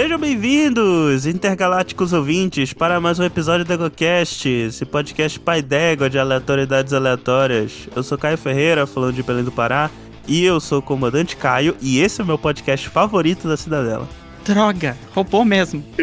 Sejam 0.00 0.18
bem-vindos, 0.18 1.26
intergalácticos 1.26 2.14
ouvintes, 2.14 2.72
para 2.72 2.98
mais 2.98 3.18
um 3.18 3.22
episódio 3.22 3.66
do 3.66 3.72
EgoCast, 3.74 4.48
esse 4.48 4.86
podcast 4.86 5.38
pai 5.38 5.60
d'égua 5.60 6.08
de 6.08 6.18
aleatoriedades 6.18 6.94
aleatórias. 6.94 7.86
Eu 7.94 8.02
sou 8.02 8.16
Caio 8.16 8.38
Ferreira, 8.38 8.86
falando 8.86 9.16
de 9.16 9.22
Belém 9.22 9.44
do 9.44 9.52
Pará, 9.52 9.90
e 10.26 10.42
eu 10.42 10.58
sou 10.58 10.78
o 10.78 10.82
comandante 10.82 11.36
Caio, 11.36 11.76
e 11.82 12.00
esse 12.00 12.18
é 12.18 12.24
o 12.24 12.26
meu 12.26 12.38
podcast 12.38 12.88
favorito 12.88 13.46
da 13.46 13.58
Cidadela. 13.58 14.08
Droga, 14.42 14.96
roubou 15.14 15.44
mesmo. 15.44 15.84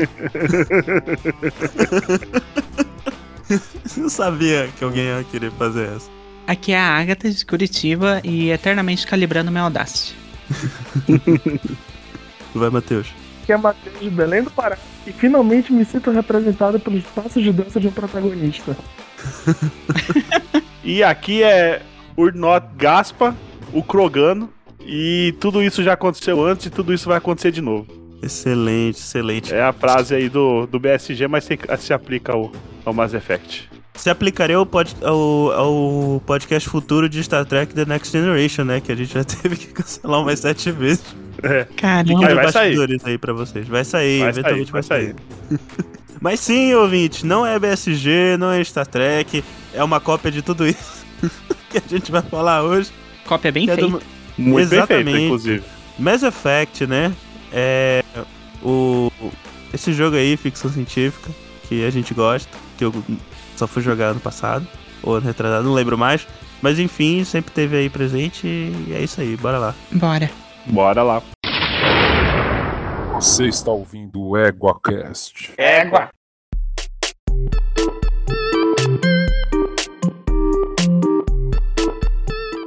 Eu 3.97 4.11
sabia 4.11 4.69
que 4.77 4.83
alguém 4.83 5.05
ia 5.05 5.25
querer 5.31 5.51
fazer 5.53 5.89
essa. 5.95 6.07
Aqui 6.45 6.71
é 6.71 6.79
a 6.79 6.99
Agatha 6.99 7.31
de 7.31 7.43
Curitiba 7.43 8.21
e 8.23 8.51
eternamente 8.51 9.07
calibrando 9.07 9.49
meu 9.49 9.63
Audacity. 9.63 10.15
Vai, 12.53 12.69
Matheus. 12.69 13.07
Que 13.47 13.53
é 13.53 13.57
Matheus 13.57 13.99
de 13.99 14.09
Belém 14.09 14.43
do 14.43 14.51
Pará 14.51 14.77
e 15.07 15.11
finalmente 15.11 15.73
me 15.73 15.85
sinto 15.85 16.11
representado 16.11 16.79
pelos 16.79 17.03
passos 17.05 17.41
de 17.41 17.51
dança 17.51 17.79
de 17.79 17.87
um 17.87 17.91
protagonista. 17.91 18.77
E 20.83 21.03
aqui 21.03 21.43
é 21.43 21.81
Urnot 22.17 22.65
Gaspa, 22.77 23.35
o 23.73 23.83
Krogano. 23.83 24.49
E 24.79 25.35
tudo 25.37 25.61
isso 25.61 25.83
já 25.83 25.93
aconteceu 25.93 26.41
antes 26.45 26.67
e 26.67 26.69
tudo 26.69 26.93
isso 26.93 27.09
vai 27.09 27.17
acontecer 27.17 27.51
de 27.51 27.61
novo. 27.61 27.85
Excelente, 28.23 28.99
excelente. 28.99 29.53
É 29.53 29.61
a 29.61 29.73
frase 29.73 30.15
aí 30.15 30.29
do, 30.29 30.65
do 30.65 30.79
BSG, 30.79 31.27
mas 31.27 31.43
se, 31.43 31.59
se 31.77 31.93
aplica 31.93 32.31
ao, 32.31 32.53
ao 32.85 32.93
Mass 32.93 33.13
Effect. 33.13 33.69
Se 33.97 34.09
aplicaria 34.09 34.55
ao, 34.55 34.65
pod, 34.65 34.95
ao, 35.01 35.51
ao 35.51 36.21
podcast 36.25 36.69
futuro 36.69 37.09
de 37.09 37.23
Star 37.23 37.45
Trek 37.45 37.73
The 37.73 37.85
Next 37.85 38.11
Generation, 38.11 38.63
né? 38.63 38.79
Que 38.79 38.91
a 38.91 38.95
gente 38.95 39.13
já 39.13 39.23
teve 39.25 39.55
que 39.55 39.67
cancelar 39.67 40.21
umas 40.21 40.39
sete 40.39 40.71
vezes. 40.71 41.03
É. 41.43 41.65
Caramba. 41.75 42.35
Vai, 42.35 42.51
sair. 42.51 42.75
bastidores 42.77 43.05
aí 43.05 43.17
pra 43.17 43.33
vocês. 43.33 43.67
Vai 43.67 43.83
sair, 43.83 44.19
Vai 44.19 44.29
eventualmente 44.29 44.71
sair, 44.71 44.71
vai 44.71 44.83
sair. 44.83 45.15
Mas 46.21 46.39
sim, 46.39 46.73
ouvinte, 46.73 47.25
não 47.25 47.45
é 47.45 47.59
BSG, 47.59 48.37
não 48.39 48.51
é 48.51 48.63
Star 48.63 48.87
Trek, 48.87 49.43
é 49.71 49.83
uma 49.83 49.99
cópia 49.99 50.31
de 50.31 50.41
tudo 50.41 50.65
isso 50.67 51.05
que 51.69 51.77
a 51.77 51.83
gente 51.87 52.11
vai 52.11 52.23
falar 52.23 52.63
hoje. 52.63 52.89
Cópia 53.25 53.51
bem 53.51 53.69
é 53.69 53.75
do 53.75 53.91
feita. 53.91 54.05
Muito 54.35 54.73
Exatamente. 54.73 55.05
perfeito, 55.05 55.25
inclusive. 55.25 55.63
Mass 55.99 56.23
Effect, 56.23 56.87
né? 56.87 57.13
É 57.51 58.03
o 58.63 59.11
esse 59.73 59.93
jogo 59.93 60.15
aí, 60.15 60.37
ficção 60.37 60.71
científica, 60.71 61.29
que 61.67 61.85
a 61.85 61.89
gente 61.89 62.13
gosta, 62.13 62.49
que 62.77 62.85
eu 62.85 62.93
só 63.57 63.67
fui 63.67 63.81
jogar 63.81 64.07
ano 64.07 64.19
passado, 64.19 64.67
ou 65.03 65.15
ano 65.15 65.25
retrasado, 65.25 65.63
não 65.63 65.73
lembro 65.73 65.97
mais. 65.97 66.27
Mas 66.61 66.79
enfim, 66.79 67.23
sempre 67.23 67.51
teve 67.51 67.77
aí 67.77 67.89
presente 67.89 68.47
e 68.47 68.93
é 68.93 69.01
isso 69.01 69.21
aí, 69.21 69.35
bora 69.37 69.57
lá. 69.57 69.75
Bora. 69.91 70.29
Bora 70.65 71.03
lá. 71.03 71.21
Você 73.15 73.47
está 73.47 73.71
ouvindo 73.71 74.21
o 74.21 74.37
EguaCast. 74.37 75.53
Égua! 75.57 76.09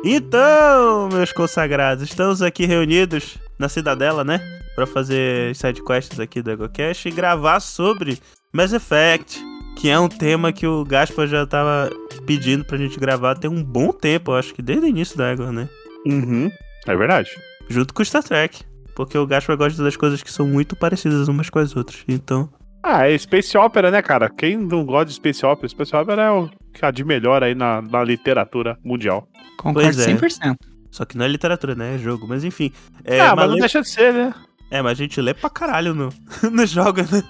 Então, 0.04 1.08
meus 1.12 1.30
consagrados, 1.32 2.02
estamos 2.02 2.40
aqui 2.40 2.64
reunidos 2.64 3.38
na 3.58 3.68
Cidadela, 3.68 4.24
né? 4.24 4.40
Pra 4.74 4.86
fazer 4.86 5.54
sidequests 5.54 6.18
aqui 6.18 6.40
do 6.40 6.50
EgoCast 6.50 7.06
e 7.08 7.12
gravar 7.12 7.60
sobre 7.60 8.18
Mass 8.52 8.72
Effect, 8.72 9.40
que 9.76 9.88
é 9.88 9.98
um 9.98 10.08
tema 10.08 10.52
que 10.52 10.66
o 10.66 10.84
Gaspar 10.84 11.26
já 11.26 11.46
tava 11.46 11.90
pedindo 12.26 12.64
pra 12.64 12.76
gente 12.78 12.98
gravar 13.00 13.34
tem 13.36 13.50
um 13.50 13.62
bom 13.64 13.92
tempo, 13.92 14.32
eu 14.32 14.36
acho 14.36 14.54
que 14.54 14.60
desde 14.62 14.84
o 14.84 14.88
início 14.88 15.16
da 15.16 15.30
Ego, 15.30 15.50
né? 15.50 15.68
Uhum. 16.06 16.50
É 16.86 16.96
verdade. 16.96 17.30
Junto 17.68 17.94
com 17.94 18.02
o 18.02 18.04
Star 18.04 18.22
Trek. 18.22 18.62
Porque 18.94 19.16
o 19.16 19.26
Gaspar 19.26 19.56
gosta 19.56 19.82
das 19.82 19.96
coisas 19.96 20.22
que 20.22 20.30
são 20.32 20.46
muito 20.46 20.76
parecidas 20.76 21.28
umas 21.28 21.48
com 21.48 21.58
as 21.58 21.74
outras. 21.74 22.02
Então, 22.08 22.50
Ah, 22.82 23.08
é 23.08 23.16
Space 23.16 23.56
Opera, 23.56 23.90
né, 23.90 24.02
cara? 24.02 24.28
Quem 24.28 24.56
não 24.58 24.84
gosta 24.84 25.06
de 25.06 25.14
Space 25.14 25.44
Opera? 25.46 25.68
Space 25.68 25.94
Opera 25.96 26.22
é 26.22 26.30
o 26.30 26.50
que 26.74 26.84
há 26.84 26.90
de 26.90 27.04
melhor 27.04 27.42
aí 27.42 27.54
na, 27.54 27.80
na 27.80 28.02
literatura 28.04 28.76
mundial. 28.84 29.26
Concordo 29.56 29.88
Pois 29.88 29.98
é. 29.98 30.12
100%. 30.14 30.56
só 30.90 31.04
que 31.04 31.16
não 31.16 31.24
é 31.24 31.28
literatura, 31.28 31.74
né? 31.74 31.94
É 31.94 31.98
jogo. 31.98 32.26
Mas 32.28 32.44
enfim. 32.44 32.72
É, 33.04 33.20
ah, 33.20 33.28
mas 33.28 33.36
mas 33.36 33.46
não 33.48 33.54
lê- 33.54 33.60
deixa 33.60 33.80
de 33.80 33.88
ser, 33.88 34.12
né? 34.12 34.34
é, 34.70 34.82
mas 34.82 34.92
a 34.92 34.94
gente 35.02 35.20
lê 35.20 35.32
pra 35.34 35.48
caralho 35.50 35.94
no, 35.94 36.08
no 36.50 36.66
jogo, 36.66 37.00
né? 37.02 37.22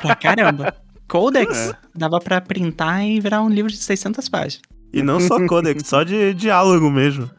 Pra 0.00 0.14
caramba. 0.14 0.74
Codex 1.10 1.70
É. 1.70 1.72
dava 1.94 2.20
pra 2.20 2.40
printar 2.40 3.04
e 3.04 3.18
virar 3.20 3.42
um 3.42 3.48
livro 3.50 3.70
de 3.70 3.76
600 3.78 4.28
páginas. 4.28 4.62
E 4.92 5.02
não 5.02 5.20
só 5.20 5.44
codex, 5.46 5.86
só 5.86 6.02
de 6.02 6.32
diálogo 6.34 6.90
mesmo. 6.90 7.30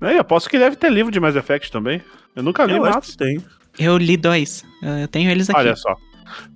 É, 0.00 0.14
eu 0.14 0.20
aposto 0.20 0.48
que 0.48 0.58
deve 0.58 0.76
ter 0.76 0.90
livro 0.90 1.12
de 1.12 1.18
Mass 1.20 1.36
Effect 1.36 1.70
também. 1.70 2.02
Eu 2.34 2.42
nunca 2.42 2.66
vi, 2.66 2.74
Eu 2.74 2.84
acho 2.84 2.96
mas... 2.96 3.10
que 3.10 3.16
tem. 3.16 3.44
Eu 3.78 3.96
li 3.96 4.16
dois. 4.16 4.64
Eu 5.00 5.08
tenho 5.08 5.30
eles 5.30 5.48
aqui. 5.50 5.58
Olha 5.58 5.76
só. 5.76 5.94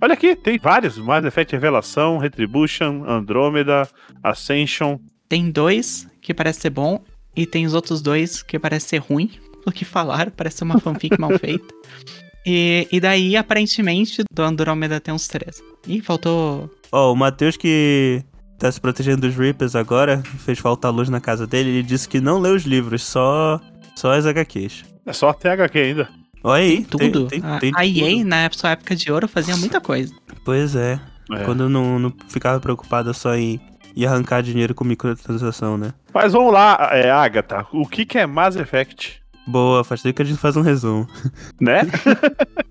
Olha 0.01 0.13
aqui, 0.13 0.35
tem 0.35 0.57
vários. 0.59 0.97
Mass 0.97 1.25
Effect 1.25 1.53
Revelação, 1.53 2.17
Retribution, 2.17 3.03
Andrômeda, 3.07 3.87
Ascension. 4.23 4.97
Tem 5.27 5.49
dois 5.49 6.07
que 6.21 6.33
parece 6.33 6.61
ser 6.61 6.69
bom 6.69 7.03
e 7.35 7.45
tem 7.45 7.65
os 7.65 7.73
outros 7.73 8.01
dois 8.01 8.41
que 8.43 8.57
parece 8.59 8.89
ser 8.89 8.97
ruim. 8.99 9.31
O 9.65 9.71
que 9.71 9.85
falaram, 9.85 10.31
parece 10.35 10.57
ser 10.57 10.63
uma 10.65 10.79
fanfic 10.79 11.19
mal 11.19 11.37
feita. 11.39 11.65
E, 12.45 12.87
e 12.91 12.99
daí, 12.99 13.35
aparentemente, 13.37 14.23
do 14.33 14.43
Andrômeda 14.43 14.99
tem 14.99 15.13
uns 15.13 15.27
três. 15.27 15.61
Ih, 15.87 16.01
faltou. 16.01 16.69
Ó, 16.91 17.11
o 17.13 17.15
Matheus 17.15 17.55
que 17.57 18.21
tá 18.59 18.71
se 18.71 18.79
protegendo 18.79 19.21
dos 19.27 19.35
Reapers 19.35 19.75
agora, 19.75 20.21
fez 20.39 20.59
falta 20.59 20.89
luz 20.89 21.09
na 21.09 21.19
casa 21.19 21.45
dele, 21.47 21.69
ele 21.69 21.83
disse 21.83 22.07
que 22.07 22.21
não 22.21 22.39
lê 22.39 22.49
os 22.49 22.63
livros, 22.63 23.03
só, 23.03 23.59
só 23.95 24.11
as 24.13 24.25
HQs. 24.25 24.85
É 25.05 25.11
só 25.13 25.33
THQ 25.33 25.77
ainda. 25.79 26.09
Olha 26.43 26.61
aí, 26.63 26.83
Tudo. 26.85 27.27
Tem, 27.27 27.41
tem, 27.41 27.49
a 27.49 27.59
tem 27.59 27.71
a 27.75 27.85
EA, 27.85 28.17
tudo. 28.17 28.25
na 28.27 28.49
sua 28.51 28.69
época 28.71 28.95
de 28.95 29.11
ouro, 29.11 29.27
fazia 29.27 29.55
muita 29.57 29.79
coisa. 29.81 30.13
Pois 30.45 30.75
é, 30.75 30.99
É. 31.31 31.43
quando 31.45 31.69
não, 31.69 31.97
não 31.99 32.13
ficava 32.29 32.59
preocupada 32.59 33.13
só 33.13 33.33
em, 33.35 33.59
em 33.95 34.05
arrancar 34.05 34.41
dinheiro 34.43 34.73
com 34.75 34.83
microtransação, 34.83 35.77
né? 35.77 35.93
Mas 36.13 36.33
vamos 36.33 36.53
lá, 36.53 36.89
é, 36.91 37.09
Agatha. 37.09 37.65
O 37.71 37.87
que, 37.87 38.05
que 38.05 38.17
é 38.17 38.25
Mass 38.25 38.55
Effect? 38.57 39.21
Boa, 39.45 39.83
faz 39.83 40.01
tempo 40.01 40.15
que 40.15 40.21
a 40.21 40.25
gente 40.25 40.39
faz 40.39 40.55
um 40.55 40.61
resumo. 40.61 41.07
Né? 41.59 41.81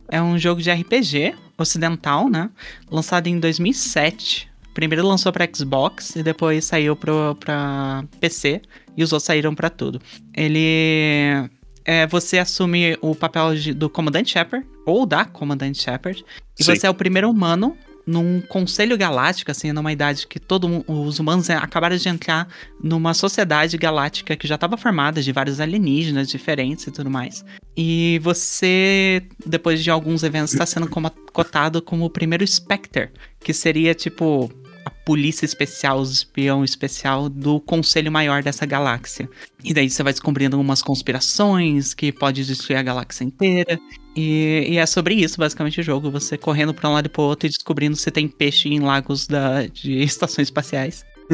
É 0.09 0.21
um 0.22 0.38
jogo 0.38 0.60
de 0.60 0.71
RPG 0.71 1.34
ocidental, 1.56 2.28
né? 2.28 2.50
Lançado 2.91 3.27
em 3.28 3.38
2007. 3.38 4.50
Primeiro 4.75 5.06
lançou 5.06 5.33
pra 5.33 5.49
Xbox 5.55 6.16
e 6.16 6.22
depois 6.22 6.65
saiu 6.65 6.94
pro, 6.97 7.34
pra 7.38 8.05
PC. 8.21 8.60
E 8.97 9.03
os 9.03 9.12
outros 9.12 9.27
saíram 9.27 9.55
pra 9.55 9.71
tudo. 9.71 10.00
Ele. 10.34 11.49
É, 11.84 12.06
você 12.06 12.38
assume 12.38 12.97
o 13.00 13.15
papel 13.15 13.54
de- 13.56 13.75
do 13.75 13.89
Comandante 13.91 14.31
Shepard, 14.31 14.66
ou 14.87 15.04
da 15.06 15.25
Comandante 15.25 15.83
Shepard. 15.83 16.25
E 16.59 16.62
Sim. 16.65 16.75
você 16.77 16.87
é 16.87 16.91
o 16.91 16.94
primeiro 16.94 17.28
humano 17.31 17.77
num 18.07 18.41
conselho 18.41 18.97
galáctico, 18.97 19.51
assim, 19.51 19.73
numa 19.73 19.93
idade 19.93 20.27
que 20.27 20.41
todo 20.41 20.85
os 20.87 21.19
humanos 21.19 21.49
é, 21.49 21.55
acabaram 21.55 21.97
de 21.97 22.09
entrar 22.09 22.49
numa 22.83 23.15
sociedade 23.15 23.77
galáctica 23.79 24.37
que 24.37 24.47
já 24.47 24.57
estava 24.57 24.77
formada 24.77 25.23
de 25.23 25.33
vários 25.33 25.61
alienígenas 25.61 26.29
diferentes 26.29 26.87
e 26.87 26.91
tudo 26.91 27.11
mais. 27.11 27.45
E 27.77 28.21
você, 28.23 29.23
depois 29.47 29.83
de 29.83 29.91
alguns 29.91 30.23
eventos, 30.23 30.53
está 30.53 30.67
sendo 30.67 30.89
cotado 31.33 31.81
como 31.81 32.05
o 32.05 32.11
primeiro 32.11 32.47
Spectre, 32.47 33.11
que 33.41 33.53
seria 33.53 33.95
tipo 33.95 34.51
a 34.84 34.91
polícia 34.91 35.44
especial, 35.44 36.00
o 36.00 36.03
espião 36.03 36.65
especial 36.65 37.28
do 37.28 37.60
conselho 37.60 38.10
maior 38.10 38.43
dessa 38.43 38.65
galáxia. 38.66 39.28
E 39.62 39.72
daí 39.72 39.88
você 39.88 40.03
vai 40.03 40.12
descobrindo 40.12 40.56
algumas 40.56 40.82
conspirações 40.82 41.94
que 41.94 42.10
pode 42.12 42.44
destruir 42.44 42.76
a 42.76 42.82
galáxia 42.82 43.25
inteira. 43.25 43.78
E, 44.16 44.66
e 44.71 44.76
é 44.78 44.87
sobre 44.87 45.15
isso, 45.15 45.38
basicamente, 45.38 45.81
o 45.81 45.82
jogo. 45.82 46.10
Você 46.10 46.37
correndo 46.37 46.75
pra 46.75 46.88
um 46.88 46.92
lado 46.94 47.06
e 47.06 47.09
pro 47.09 47.22
outro 47.22 47.47
e 47.47 47.50
descobrindo 47.50 47.97
se 47.97 48.10
tem 48.10 48.28
peixe 48.28 48.69
em 48.69 48.81
lagos 48.81 49.26
da, 49.26 49.66
de 49.66 50.00
estações 50.03 50.48
espaciais. 50.48 51.04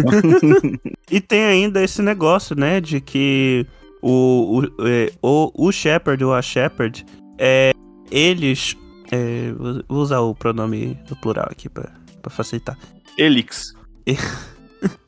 E 1.10 1.20
tem 1.20 1.42
ainda 1.44 1.82
esse 1.82 2.02
negócio, 2.02 2.54
né, 2.54 2.80
de 2.82 3.00
que 3.00 3.66
o, 4.02 4.60
o, 4.60 4.86
é, 4.86 5.10
o, 5.22 5.72
Shepard 5.72 6.22
ou 6.22 6.34
a 6.34 6.42
Shepard, 6.42 7.04
é, 7.38 7.72
eles. 8.10 8.76
é, 9.10 9.50
vou- 9.52 9.82
usar 9.88 10.20
o 10.20 10.34
pronome 10.34 10.98
no 11.08 11.16
plural 11.16 11.48
aqui 11.50 11.68
pra, 11.68 11.90
pra 12.20 12.30
facilitar. 12.30 12.76
Elix. 13.18 13.74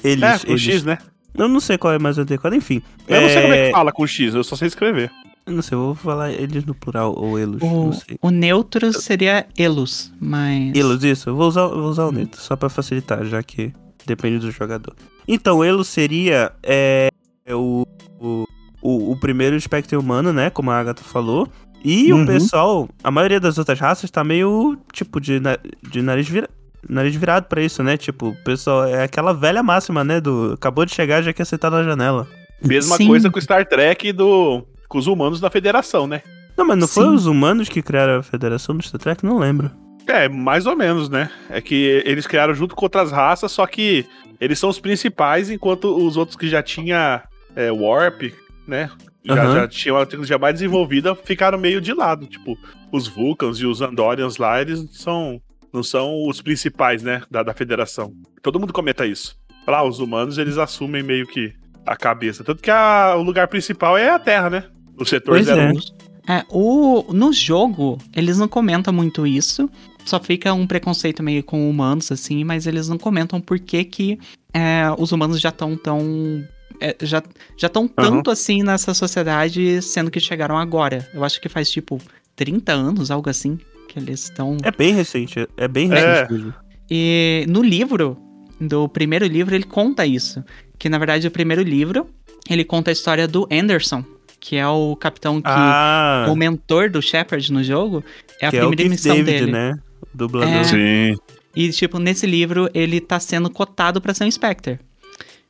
Eles. 0.02 0.22
É, 0.22 0.38
com 0.38 0.50
eles- 0.52 0.62
X, 0.62 0.82
né? 0.84 0.98
Eu 1.34 1.48
não 1.48 1.60
sei 1.60 1.78
qual 1.78 1.92
é 1.94 1.98
mais 1.98 2.18
adequado, 2.18 2.54
enfim. 2.54 2.82
Eu 3.06 3.20
não 3.20 3.28
sei 3.28 3.42
como 3.42 3.54
é 3.54 3.58
É, 3.58 3.66
que 3.66 3.72
fala 3.72 3.92
com 3.92 4.06
X, 4.06 4.34
eu 4.34 4.42
só 4.42 4.56
sei 4.56 4.66
escrever. 4.68 5.10
Eu 5.46 5.52
não 5.54 5.62
sei, 5.62 5.76
eu 5.76 5.80
vou 5.86 5.94
falar 5.94 6.30
eles 6.32 6.64
no 6.64 6.74
plural 6.74 7.14
ou 7.16 7.38
elos, 7.38 7.62
O, 7.62 7.66
não 7.86 7.92
sei. 7.92 8.18
o 8.20 8.30
neutro 8.30 8.92
seria 8.92 9.46
Elus, 9.56 10.12
mas. 10.20 10.74
Elos, 10.74 11.02
isso, 11.04 11.30
eu 11.30 11.36
vou 11.36 11.46
usar, 11.48 11.62
eu 11.62 11.80
vou 11.80 11.88
usar 11.88 12.06
o 12.06 12.12
neutro, 12.12 12.40
só 12.40 12.56
pra 12.56 12.68
facilitar, 12.68 13.24
já 13.24 13.42
que 13.42 13.72
depende 14.04 14.38
do 14.40 14.50
jogador. 14.50 14.94
Então, 15.26 15.62
Elo 15.64 15.84
seria 15.84 16.52
é, 16.64 17.08
é 17.46 17.54
o, 17.54 17.86
o, 18.20 18.44
o, 18.82 19.12
o 19.12 19.16
primeiro 19.20 19.58
Spectre 19.60 19.96
humano, 19.96 20.32
né? 20.32 20.50
Como 20.50 20.70
a 20.70 20.78
Agatha 20.78 21.04
falou. 21.04 21.48
E 21.82 22.12
Uhum. 22.12 22.24
o 22.24 22.26
pessoal, 22.26 22.88
a 23.02 23.10
maioria 23.10 23.40
das 23.40 23.56
outras 23.56 23.78
raças 23.78 24.10
tá 24.10 24.22
meio, 24.22 24.76
tipo, 24.92 25.18
de, 25.20 25.40
na- 25.40 25.58
de 25.90 26.02
nariz, 26.02 26.28
vira, 26.28 26.50
nariz 26.88 27.14
virado 27.14 27.44
pra 27.44 27.62
isso, 27.62 27.82
né? 27.82 27.96
Tipo, 27.96 28.28
o 28.28 28.36
pessoal, 28.36 28.86
é 28.86 29.04
aquela 29.04 29.32
velha 29.32 29.62
máxima, 29.62 30.04
né? 30.04 30.20
Do 30.20 30.52
acabou 30.54 30.84
de 30.84 30.94
chegar, 30.94 31.22
já 31.22 31.32
quer 31.32 31.44
sentar 31.44 31.70
na 31.70 31.82
janela. 31.82 32.26
Mesma 32.62 32.96
Sim. 32.96 33.06
coisa 33.06 33.30
com 33.30 33.40
Star 33.40 33.66
Trek 33.66 34.08
e 34.08 34.12
do, 34.12 34.64
com 34.88 34.98
os 34.98 35.06
humanos 35.06 35.40
da 35.40 35.50
federação, 35.50 36.06
né? 36.06 36.22
Não, 36.56 36.66
mas 36.66 36.78
não 36.78 36.88
foi 36.88 37.04
Sim. 37.04 37.14
os 37.14 37.26
humanos 37.26 37.68
que 37.68 37.80
criaram 37.80 38.18
a 38.18 38.22
Federação 38.22 38.76
do 38.76 38.82
Star 38.84 39.00
Trek? 39.00 39.24
Não 39.24 39.38
lembro. 39.38 39.70
É, 40.06 40.28
mais 40.28 40.66
ou 40.66 40.76
menos, 40.76 41.08
né? 41.08 41.30
É 41.48 41.60
que 41.60 42.02
eles 42.04 42.26
criaram 42.26 42.52
junto 42.52 42.74
com 42.74 42.84
outras 42.84 43.12
raças, 43.12 43.52
só 43.52 43.66
que 43.66 44.04
eles 44.40 44.58
são 44.58 44.68
os 44.68 44.80
principais, 44.80 45.50
enquanto 45.50 45.84
os 45.84 46.16
outros 46.16 46.36
que 46.36 46.48
já 46.48 46.62
tinha 46.62 47.22
é, 47.54 47.70
Warp, 47.70 48.22
né? 48.66 48.90
Já, 49.24 49.34
Aham. 49.34 49.54
já 49.54 49.68
tinham 49.68 49.96
uma 49.96 50.06
tecnologia 50.06 50.38
mais 50.38 50.54
desenvolvida, 50.54 51.14
ficaram 51.14 51.58
meio 51.58 51.80
de 51.80 51.92
lado. 51.92 52.26
Tipo, 52.26 52.56
os 52.90 53.06
Vulcans 53.06 53.58
e 53.58 53.66
os 53.66 53.80
Andorians 53.80 54.38
lá, 54.38 54.60
eles 54.60 54.86
são, 54.92 55.40
não 55.72 55.82
são 55.82 56.26
os 56.28 56.40
principais, 56.40 57.02
né? 57.02 57.22
Da, 57.30 57.42
da 57.42 57.54
federação. 57.54 58.12
Todo 58.42 58.58
mundo 58.60 58.72
comenta 58.72 59.06
isso. 59.06 59.36
Lá, 59.66 59.82
os 59.86 59.98
humanos, 60.00 60.38
eles 60.38 60.58
assumem 60.58 61.02
meio 61.02 61.26
que 61.26 61.52
a 61.86 61.96
cabeça. 61.96 62.42
Tanto 62.44 62.62
que 62.62 62.70
a- 62.70 63.14
o 63.16 63.22
lugar 63.22 63.48
principal 63.48 63.96
é 63.96 64.10
a 64.10 64.18
Terra, 64.18 64.50
né? 64.50 64.64
O 64.98 65.04
setor 65.04 65.34
Pois 65.34 65.46
zero. 65.46 65.60
é. 65.60 66.10
É, 66.28 66.44
o, 66.50 67.12
no 67.12 67.32
jogo, 67.32 67.98
eles 68.14 68.38
não 68.38 68.46
comentam 68.46 68.92
muito 68.92 69.26
isso. 69.26 69.68
Só 70.04 70.20
fica 70.20 70.52
um 70.52 70.66
preconceito 70.66 71.22
meio 71.22 71.42
com 71.42 71.68
humanos, 71.68 72.12
assim, 72.12 72.44
mas 72.44 72.66
eles 72.66 72.88
não 72.88 72.98
comentam 72.98 73.40
por 73.40 73.58
que, 73.58 73.82
que 73.84 74.18
é, 74.52 74.82
os 74.98 75.12
humanos 75.12 75.40
já 75.40 75.48
estão 75.48 75.76
tão. 75.76 76.44
é, 76.80 76.94
já 77.02 77.22
já 77.56 77.66
estão 77.66 77.88
tanto 77.88 78.30
assim 78.30 78.62
nessa 78.62 78.94
sociedade, 78.94 79.80
sendo 79.82 80.10
que 80.10 80.20
chegaram 80.20 80.56
agora. 80.56 81.08
Eu 81.12 81.24
acho 81.24 81.40
que 81.40 81.48
faz 81.48 81.70
tipo 81.70 82.00
30 82.36 82.72
anos, 82.72 83.10
algo 83.10 83.28
assim, 83.28 83.58
que 83.92 83.98
eles 83.98 84.24
estão. 84.24 84.56
É 84.62 84.70
bem 84.70 84.94
recente, 84.94 85.46
é 85.56 85.68
bem 85.68 85.90
É. 85.92 85.94
recente 85.94 86.32
mesmo. 86.32 86.54
E 86.90 87.44
no 87.48 87.62
livro, 87.62 88.16
do 88.60 88.88
primeiro 88.88 89.26
livro, 89.26 89.54
ele 89.54 89.64
conta 89.64 90.06
isso. 90.06 90.42
Que 90.78 90.88
na 90.88 90.98
verdade 90.98 91.26
o 91.26 91.30
primeiro 91.30 91.62
livro, 91.62 92.08
ele 92.48 92.64
conta 92.64 92.90
a 92.90 92.92
história 92.92 93.26
do 93.28 93.46
Anderson, 93.50 94.04
que 94.38 94.56
é 94.56 94.66
o 94.66 94.96
capitão 94.96 95.36
que. 95.40 95.48
Ah, 95.48 96.26
O 96.28 96.34
mentor 96.36 96.88
do 96.90 97.02
Shepard 97.02 97.52
no 97.52 97.62
jogo 97.62 98.02
é 98.40 98.46
a 98.46 98.48
é 98.48 98.48
o 98.48 98.68
primeira 98.68 98.76
Keith 98.76 98.90
missão 98.90 99.16
David, 99.16 99.38
dele. 99.40 99.52
né? 99.52 99.78
O 100.02 100.16
dublador. 100.16 100.54
É. 100.54 100.64
Sim. 100.64 101.16
E, 101.54 101.68
tipo, 101.70 101.98
nesse 101.98 102.26
livro, 102.26 102.70
ele 102.72 103.00
tá 103.00 103.18
sendo 103.20 103.50
cotado 103.50 104.00
pra 104.00 104.14
ser 104.14 104.24
um 104.24 104.30
Spectre. 104.30 104.78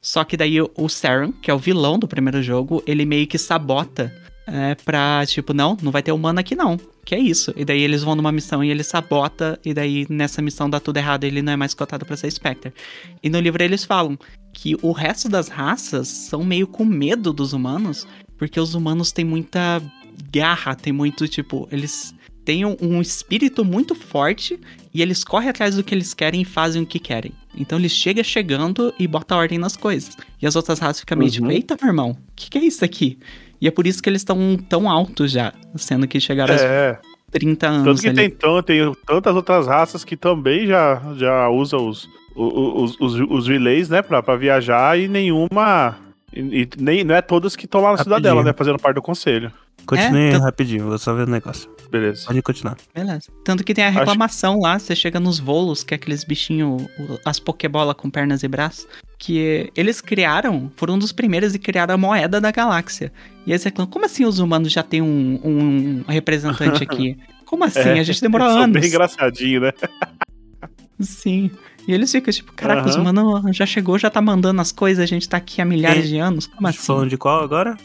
Só 0.01 0.25
que 0.25 0.35
daí 0.37 0.61
o- 0.61 0.71
o 0.77 0.89
Saren, 0.89 1.31
que 1.43 1.51
é 1.51 1.55
o 1.55 1.59
vilão 1.59 1.99
do 1.99 2.09
primeiro 2.09 2.43
jogo, 2.43 2.83
ele 2.87 3.05
meio 3.05 3.27
que 3.27 3.37
sabota 3.37 4.11
é, 4.47 4.75
pra, 4.75 5.25
tipo, 5.27 5.53
não, 5.53 5.77
não 5.83 5.93
vai 5.93 6.03
ter 6.03 6.13
humano 6.13 6.41
aqui 6.41 6.55
não. 6.55 6.79
Que 7.05 7.15
é 7.15 7.19
isso. 7.19 7.53
E 7.57 7.65
daí 7.65 7.81
eles 7.83 8.03
vão 8.03 8.15
numa 8.15 8.31
missão 8.33 8.63
e 8.63 8.71
ele 8.71 8.83
sabota, 8.83 9.59
e 9.65 9.73
daí 9.73 10.07
nessa 10.09 10.43
missão 10.43 10.69
dá 10.69 10.79
tudo 10.81 10.97
errado, 10.99 11.25
ele 11.25 11.43
não 11.43 11.53
é 11.53 11.57
mais 11.57 11.75
cotado 11.75 12.05
pra 12.05 12.17
ser 12.17 12.31
Spectre. 12.31 12.73
E 13.23 13.29
no 13.31 13.41
livro 13.41 13.63
eles 13.63 13.85
falam 13.85 14.19
que 14.53 14.77
o 14.83 14.93
resto 14.93 15.29
das 15.29 15.49
raças 15.49 16.09
são 16.09 16.45
meio 16.45 16.67
com 16.67 16.85
medo 16.85 17.33
dos 17.33 17.53
humanos, 17.53 18.07
porque 18.37 18.59
os 18.61 18.75
humanos 18.75 19.13
têm 19.13 19.25
muita 19.25 19.83
garra, 20.33 20.75
tem 20.75 20.93
muito, 20.93 21.27
tipo, 21.29 21.69
eles 21.71 22.15
têm 22.45 22.65
um, 22.65 22.77
um 22.81 23.01
espírito 23.01 23.65
muito 23.65 23.95
forte 23.95 24.59
e 24.93 25.01
eles 25.03 25.23
correm 25.25 25.49
atrás 25.51 25.77
do 25.77 25.85
que 25.85 25.95
eles 25.95 26.13
querem 26.15 26.43
e 26.43 26.45
fazem 26.45 26.83
o 26.83 26.87
que 26.87 26.99
querem. 26.99 27.33
Então 27.57 27.79
eles 27.79 27.93
chegam 27.93 28.23
chegando 28.25 28.93
e 28.99 29.07
botam 29.07 29.39
ordem 29.39 29.59
nas 29.59 29.77
coisas. 29.77 30.17
E 30.41 30.47
as 30.47 30.57
outras 30.57 30.79
raças 30.79 31.01
ficam 31.01 31.17
meio 31.19 31.29
Uhum. 31.29 31.35
tipo, 31.35 31.51
eita, 31.51 31.77
meu 31.81 31.91
irmão, 31.91 32.11
o 32.11 32.17
que, 32.37 32.51
que 32.51 32.59
é 32.59 32.65
isso 32.65 32.85
aqui? 32.85 33.19
E 33.61 33.69
é 33.69 33.71
por 33.71 33.87
isso 33.87 34.03
que 34.03 34.09
eles 34.09 34.21
estão 34.23 34.57
tão 34.69 34.89
altos 34.89 35.31
já, 35.33 35.53
sendo 35.77 36.07
que 36.09 36.19
chegaram 36.21 36.55
aos 36.55 36.62
É. 36.62 36.99
30 37.31 37.67
anos 37.69 37.85
Tanto 37.85 38.01
que 38.03 38.09
ali. 38.09 38.17
tem, 38.17 38.31
tão, 38.31 38.62
tem 38.62 38.93
tantas 39.07 39.37
outras 39.37 39.67
raças 39.67 40.03
que 40.05 40.17
também 40.17 40.67
já, 40.67 41.01
já 41.17 41.49
usam 41.49 41.87
os, 41.89 42.09
os, 42.35 42.97
os, 43.01 43.15
os 43.31 43.47
relays, 43.49 43.89
né, 43.89 44.03
pra, 44.03 44.23
pra 44.23 44.35
viajar 44.37 44.99
e 44.99 45.07
nenhuma. 45.07 45.97
E, 46.35 46.41
e 46.62 46.69
nem, 46.79 47.05
não 47.05 47.15
é 47.15 47.23
todas 47.23 47.55
que 47.55 47.67
estão 47.67 47.81
lá 47.81 47.89
na 47.91 47.97
Rapidinho. 47.99 48.17
cidadela, 48.17 48.43
né, 48.43 48.53
fazendo 48.57 48.79
parte 48.79 48.97
do 48.97 49.03
conselho. 49.03 49.53
Continue 49.87 50.29
É, 50.29 50.33
tá- 50.33 50.39
rapidinho, 50.45 50.87
vou 50.89 50.99
só 50.99 51.13
ver 51.15 51.27
o 51.29 51.31
negócio. 51.31 51.71
Beleza. 51.91 52.27
Pode 52.27 52.41
continuar. 52.43 52.77
Beleza. 52.95 53.31
Tanto 53.45 53.65
que 53.65 53.75
tem 53.75 53.83
a 53.85 53.89
Acho- 53.89 53.99
reclamação 53.99 54.61
lá, 54.61 54.79
você 54.79 54.95
chega 54.95 55.19
nos 55.19 55.39
volos, 55.41 55.83
que 55.83 55.93
é 55.93 55.97
aqueles 55.97 56.23
bichinhos, 56.23 56.83
as 57.25 57.41
Pokébola 57.41 57.95
com 57.95 58.09
pernas 58.09 58.43
e 58.45 58.49
braços, 58.49 58.87
que 59.19 59.71
eles 59.77 60.01
criaram, 60.01 60.71
foram 60.77 60.95
um 60.95 60.99
dos 60.99 61.11
primeiros 61.13 61.55
e 61.55 61.59
criaram 61.59 61.95
a 61.95 61.99
moeda 61.99 62.41
da 62.41 62.51
galáxia. 62.53 63.13
E 63.45 63.53
aí 63.53 63.59
você 63.59 63.69
reclamam, 63.71 63.91
como 63.91 64.05
assim 64.05 64.25
os 64.25 64.39
humanos 64.39 64.71
já 64.73 64.83
tem 64.85 65.03
um, 65.03 65.41
um 65.45 66.05
representante 66.07 66.83
aqui? 66.85 67.17
Como 67.51 67.65
assim? 67.65 67.81
É, 67.81 67.99
a 67.99 68.03
gente 68.05 68.21
demorou 68.21 68.47
anos. 68.47 68.81
bem 68.81 68.89
engraçadinho, 68.89 69.61
né? 69.63 69.73
Sim. 71.01 71.51
E 71.89 71.93
eles 71.93 72.13
ficam 72.13 72.33
tipo, 72.33 72.53
caraca, 72.53 72.89
os 72.89 72.95
Aham. 72.95 73.11
humanos 73.11 73.57
já 73.57 73.67
chegou, 73.67 73.99
já 73.99 74.09
tá 74.09 74.21
mandando 74.21 74.61
as 74.61 74.71
coisas, 74.71 75.03
a 75.03 75.07
gente 75.07 75.29
tá 75.29 75.39
aqui 75.39 75.61
há 75.61 75.65
milhares 75.65 76.03
Quem- 76.03 76.11
de 76.13 76.19
anos. 76.19 76.47
Como 76.47 76.69
assim? 76.69 76.79
falando 76.79 77.09
de 77.11 77.17
qual 77.19 77.43
agora? 77.43 77.77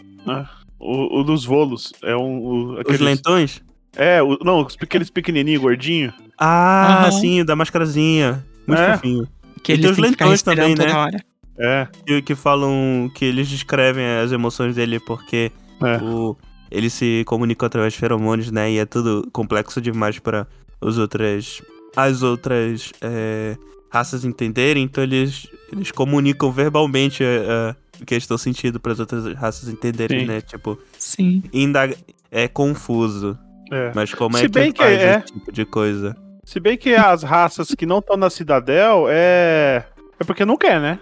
O, 0.79 1.19
o 1.19 1.23
dos 1.23 1.45
volos. 1.45 1.93
É 2.03 2.15
um. 2.15 2.37
o- 2.43 2.73
Os 2.73 2.79
aqueles- 2.81 3.01
lentões? 3.01 3.63
É, 3.95 4.21
o- 4.21 4.37
não, 4.43 4.61
aqueles 4.81 5.09
pequenininhos, 5.09 5.61
gordinhos. 5.61 6.13
Ah, 6.37 7.03
Aham. 7.07 7.11
sim, 7.19 7.45
da 7.45 7.55
mascarazinha. 7.55 8.45
Muito 8.67 8.79
É. 8.81 8.93
fofinho. 8.93 9.27
Que 9.63 9.73
E 9.73 9.75
tem 9.77 9.85
eles 9.85 9.91
os 9.91 9.95
têm 9.95 10.05
que 10.05 10.11
ficar 10.11 10.25
lentões 10.25 10.31
respirando 10.41 10.61
também, 10.61 10.75
toda 10.75 10.87
né? 10.93 10.93
hora. 10.99 11.25
É. 11.57 11.87
Que, 12.05 12.21
que 12.21 12.35
falam 12.35 13.09
que 13.15 13.23
eles 13.25 13.47
descrevem 13.47 14.05
as 14.23 14.31
emoções 14.31 14.75
dele 14.75 14.99
porque 14.99 15.51
É. 15.81 15.97
o, 16.03 16.35
eles 16.69 16.91
se 16.93 17.23
comunicam 17.25 17.65
através 17.65 17.93
de 17.93 17.99
feromônios, 17.99 18.51
né? 18.51 18.71
E 18.71 18.77
é 18.79 18.85
tudo 18.85 19.27
complexo 19.31 19.79
demais 19.79 20.19
para 20.19 20.45
os 20.81 20.97
outras, 20.97 21.61
as 21.95 22.21
outras 22.21 22.91
é, 23.01 23.55
raças 23.89 24.25
entenderem. 24.25 24.83
Então 24.83 25.03
eles, 25.03 25.47
eles 25.71 25.89
comunicam 25.91 26.51
verbalmente 26.51 27.23
é, 27.23 27.45
é, 27.47 27.75
o 28.01 28.05
que 28.05 28.13
eles 28.13 28.23
estão 28.25 28.37
sentindo 28.37 28.77
para 28.79 28.91
as 28.91 28.99
outras 28.99 29.33
raças 29.35 29.69
entenderem, 29.69 30.19
Sim. 30.21 30.25
né? 30.25 30.41
Tipo, 30.41 30.77
Sim. 30.99 31.41
ainda 31.53 31.89
é 32.29 32.47
confuso. 32.49 33.37
É. 33.71 33.91
Mas 33.95 34.13
como 34.13 34.37
Se 34.37 34.45
é 34.45 34.47
que 34.47 34.51
bem 34.53 34.71
que 34.71 34.81
faz 34.83 34.97
é. 34.99 35.17
esse 35.25 35.33
tipo 35.33 35.51
de 35.51 35.65
coisa? 35.65 36.15
Se 36.43 36.59
bem 36.59 36.77
que 36.77 36.93
as 36.93 37.23
raças 37.23 37.69
que 37.75 37.85
não 37.85 37.99
estão 37.99 38.15
na 38.17 38.29
Cidadel 38.29 39.05
é. 39.09 39.85
É 40.19 40.23
porque 40.23 40.45
não 40.45 40.55
quer, 40.57 40.79
né? 40.79 40.99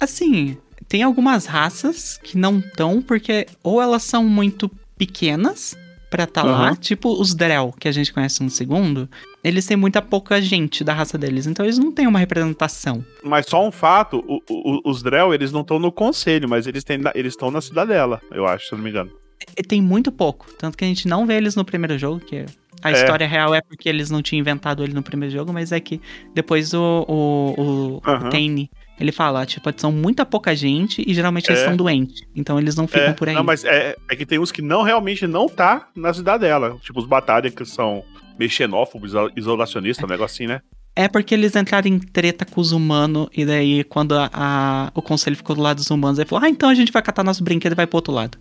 Assim, 0.00 0.56
tem 0.88 1.02
algumas 1.02 1.46
raças 1.46 2.18
que 2.22 2.38
não 2.38 2.58
estão 2.58 3.02
porque 3.02 3.46
ou 3.62 3.80
elas 3.82 4.02
são 4.02 4.24
muito 4.24 4.70
pequenas 4.96 5.76
pra 6.10 6.26
tá 6.26 6.42
lá, 6.42 6.68
Aham. 6.68 6.74
tipo 6.76 7.08
os 7.20 7.34
Drell, 7.34 7.72
que 7.78 7.86
a 7.86 7.92
gente 7.92 8.12
conhece 8.12 8.42
no 8.42 8.50
segundo, 8.50 9.08
eles 9.44 9.64
têm 9.66 9.76
muita 9.76 10.02
pouca 10.02 10.42
gente 10.42 10.82
da 10.82 10.92
raça 10.92 11.16
deles, 11.16 11.46
então 11.46 11.64
eles 11.64 11.78
não 11.78 11.92
têm 11.92 12.06
uma 12.08 12.18
representação. 12.18 13.04
Mas 13.22 13.46
só 13.46 13.64
um 13.64 13.70
fato: 13.70 14.24
o- 14.26 14.40
o- 14.50 14.90
os 14.90 15.02
Drell, 15.04 15.32
eles 15.32 15.52
não 15.52 15.60
estão 15.60 15.78
no 15.78 15.92
conselho, 15.92 16.48
mas 16.48 16.66
eles 16.66 16.82
têm 16.82 16.98
na- 16.98 17.12
eles 17.14 17.34
estão 17.34 17.50
na 17.50 17.60
Cidadela, 17.60 18.20
eu 18.32 18.44
acho, 18.46 18.66
se 18.66 18.72
eu 18.72 18.78
não 18.78 18.84
me 18.84 18.90
engano. 18.90 19.10
E 19.56 19.62
tem 19.62 19.80
muito 19.80 20.12
pouco, 20.12 20.46
tanto 20.58 20.76
que 20.76 20.84
a 20.84 20.86
gente 20.88 21.08
não 21.08 21.26
vê 21.26 21.34
eles 21.36 21.56
no 21.56 21.64
primeiro 21.64 21.98
jogo, 21.98 22.20
que 22.20 22.44
a 22.82 22.90
É. 22.90 22.94
história 22.94 23.26
real 23.26 23.54
é 23.54 23.60
porque 23.60 23.88
eles 23.88 24.10
não 24.10 24.22
tinham 24.22 24.40
inventado 24.40 24.82
ele 24.82 24.92
no 24.92 25.02
primeiro 25.02 25.32
jogo, 25.34 25.52
mas 25.52 25.72
é 25.72 25.80
que 25.80 26.00
depois 26.34 26.72
o, 26.74 27.04
o, 27.08 27.54
o, 27.60 28.02
Aham. 28.06 28.26
o 28.26 28.30
Tane, 28.30 28.70
ele 28.98 29.12
fala, 29.12 29.44
tipo, 29.46 29.70
são 29.76 29.90
muita 29.90 30.26
pouca 30.26 30.54
gente 30.54 31.02
e 31.06 31.14
geralmente 31.14 31.48
eles 31.50 31.60
É. 31.62 31.64
são 31.64 31.76
doentes, 31.76 32.22
então 32.36 32.58
eles 32.58 32.76
não 32.76 32.86
ficam 32.86 33.08
É, 33.08 33.12
por 33.12 33.28
aí. 33.28 33.34
não, 33.34 33.44
mas 33.44 33.64
é, 33.64 33.96
é 34.10 34.16
que 34.16 34.26
tem 34.26 34.38
uns 34.38 34.52
que 34.52 34.60
não 34.62 34.82
realmente 34.82 35.26
não 35.26 35.48
tá 35.48 35.88
na 35.96 36.12
Cidadela. 36.12 36.76
Tipo, 36.82 37.00
os 37.00 37.06
Batalha 37.06 37.50
que 37.50 37.64
são 37.64 38.02
meio 38.38 38.50
xenófobos, 38.50 39.10
iso- 39.10 39.30
isolacionistas, 39.36 40.04
um 40.04 40.08
negócio 40.12 40.34
assim, 40.36 40.46
né? 40.46 40.60
É 40.96 41.06
porque 41.08 41.34
eles 41.34 41.54
entraram 41.56 41.88
em 41.88 41.98
treta 41.98 42.44
com 42.44 42.60
os 42.60 42.72
humanos, 42.72 43.28
e 43.34 43.44
daí 43.46 43.84
quando 43.84 44.12
a, 44.18 44.28
a- 44.32 44.92
o 44.94 45.00
conselho 45.00 45.36
ficou 45.36 45.54
do 45.56 45.62
lado 45.62 45.76
dos 45.76 45.90
humanos, 45.90 46.18
ele 46.18 46.28
falou: 46.28 46.44
Ah, 46.44 46.48
então 46.50 46.68
a 46.68 46.74
gente 46.74 46.90
vai 46.92 47.00
catar 47.00 47.22
nosso 47.22 47.42
brinquedo 47.44 47.72
e 47.72 47.76
vai 47.76 47.86
pro 47.86 47.96
outro 47.98 48.12
lado. 48.12 48.36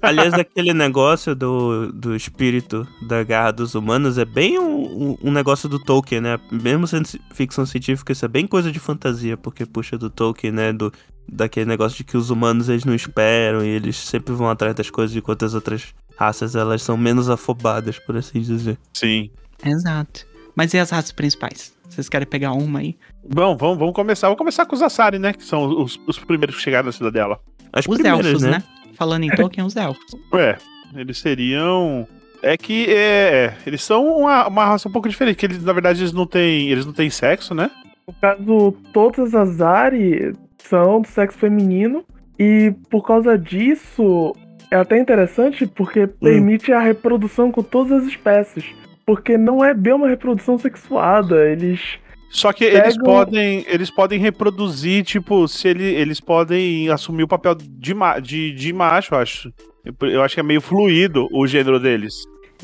Aliás, 0.00 0.32
aquele 0.34 0.72
negócio 0.72 1.34
do, 1.34 1.92
do 1.92 2.14
espírito 2.14 2.86
da 3.02 3.22
garra 3.24 3.50
dos 3.52 3.74
humanos 3.74 4.16
é 4.18 4.24
bem 4.24 4.58
um, 4.58 5.10
um- 5.10 5.18
um 5.24 5.32
negócio 5.32 5.68
do 5.68 5.78
Tolkien, 5.78 6.20
né? 6.20 6.38
Mesmo 6.50 6.86
sendo 6.86 7.08
ficção 7.32 7.66
científica, 7.66 8.12
isso 8.12 8.24
é 8.24 8.28
bem 8.28 8.46
coisa 8.46 8.70
de 8.70 8.78
fantasia, 8.78 9.36
porque 9.36 9.66
puxa 9.66 9.98
do 9.98 10.08
Tolkien, 10.08 10.52
né? 10.52 10.72
Do, 10.72 10.92
daquele 11.28 11.66
negócio 11.66 11.96
de 11.98 12.04
que 12.04 12.16
os 12.16 12.30
humanos 12.30 12.68
eles 12.68 12.84
não 12.84 12.94
esperam 12.94 13.64
e 13.64 13.68
eles 13.68 13.96
sempre 13.96 14.32
vão 14.32 14.48
atrás 14.48 14.74
das 14.74 14.90
coisas, 14.90 15.16
enquanto 15.16 15.44
as 15.44 15.54
outras 15.54 15.94
raças 16.16 16.54
elas 16.54 16.82
são 16.82 16.96
menos 16.96 17.28
afobadas, 17.28 17.98
por 17.98 18.16
assim 18.16 18.40
dizer. 18.40 18.78
Sim. 18.94 19.30
Exato. 19.64 20.26
Mas 20.54 20.74
e 20.74 20.78
as 20.78 20.90
raças 20.90 21.12
principais? 21.12 21.72
Vocês 21.88 22.08
querem 22.08 22.26
pegar 22.26 22.52
uma 22.52 22.78
aí? 22.80 22.96
Bom, 23.28 23.56
vamos, 23.56 23.78
vamos 23.78 23.94
começar. 23.94 24.28
Vou 24.28 24.36
começar 24.36 24.64
com 24.66 24.74
os 24.74 24.82
Asari, 24.82 25.18
né? 25.18 25.32
Que 25.32 25.44
são 25.44 25.82
os, 25.82 25.98
os 26.06 26.18
primeiros 26.18 26.56
que 26.56 26.62
chegaram 26.62 26.86
na 26.86 26.92
Cidadela. 26.92 27.38
As 27.72 27.86
Os 27.86 27.94
primeiras, 27.96 28.26
elfos, 28.26 28.42
né? 28.42 28.50
né? 28.50 28.62
Falando 28.94 29.24
em 29.24 29.30
Tolkien, 29.30 29.66
os 29.66 29.76
elfos. 29.76 30.16
É, 30.34 30.56
eles 30.94 31.18
seriam. 31.18 32.06
É 32.42 32.56
que 32.56 32.86
é, 32.88 32.94
é, 32.94 33.56
eles 33.66 33.82
são 33.82 34.18
uma, 34.18 34.48
uma 34.48 34.64
raça 34.64 34.88
um 34.88 34.92
pouco 34.92 35.08
diferente, 35.08 35.36
que 35.36 35.46
eles, 35.46 35.62
na 35.62 35.72
verdade, 35.72 36.00
eles 36.00 36.12
não 36.12 36.26
têm. 36.26 36.68
Eles 36.68 36.84
não 36.84 36.92
têm 36.92 37.08
sexo, 37.08 37.54
né? 37.54 37.70
No 38.06 38.14
caso, 38.14 38.74
todas 38.92 39.34
as 39.34 39.60
Ari 39.60 40.32
são 40.58 41.00
do 41.00 41.08
sexo 41.08 41.38
feminino. 41.38 42.04
E 42.38 42.74
por 42.90 43.06
causa 43.06 43.38
disso, 43.38 44.34
é 44.70 44.76
até 44.76 44.98
interessante 44.98 45.66
porque 45.66 46.06
permite 46.06 46.72
a 46.72 46.80
reprodução 46.80 47.52
com 47.52 47.62
todas 47.62 48.02
as 48.02 48.08
espécies. 48.08 48.64
Porque 49.06 49.38
não 49.38 49.64
é 49.64 49.72
bem 49.72 49.92
uma 49.92 50.08
reprodução 50.08 50.58
sexuada. 50.58 51.48
Eles. 51.48 51.98
Só 52.32 52.52
que 52.52 52.64
eles 52.64 52.96
podem. 52.96 53.64
Eles 53.68 53.90
podem 53.90 54.18
reproduzir, 54.18 55.04
tipo, 55.04 55.46
se 55.46 55.68
ele, 55.68 55.84
eles 55.84 56.18
podem 56.18 56.88
assumir 56.88 57.22
o 57.24 57.28
papel 57.28 57.54
de, 57.54 57.92
ma, 57.94 58.18
de, 58.18 58.52
de 58.52 58.72
macho, 58.72 59.14
eu 59.14 59.18
acho. 59.18 59.52
Eu, 59.84 60.08
eu 60.08 60.22
acho 60.22 60.34
que 60.34 60.40
é 60.40 60.42
meio 60.42 60.60
fluido 60.60 61.28
o 61.32 61.46
gênero 61.46 61.78
deles. 61.78 62.14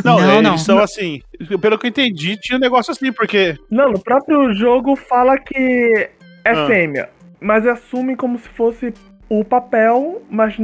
Não, 0.05 0.19
Não, 0.21 0.33
eles 0.35 0.43
não. 0.43 0.59
são 0.59 0.79
assim. 0.79 1.21
Pelo 1.61 1.77
que 1.79 1.87
eu 1.87 1.91
entendi, 1.91 2.37
tinha 2.41 2.57
um 2.57 2.61
negócio 2.61 2.93
assim, 2.93 3.13
porque. 3.13 3.57
Não, 3.71 3.91
no 3.93 4.01
próprio 4.01 4.55
jogo 4.55 4.97
fala 4.97 5.37
que 5.39 6.09
é 6.45 6.51
Ah. 6.51 6.67
fêmea, 6.67 7.11
mas 7.41 7.67
assume 7.67 8.17
como 8.17 8.39
se 8.39 8.49
fosse 8.49 8.95
o 9.29 9.45
papel, 9.45 10.23
mas 10.31 10.55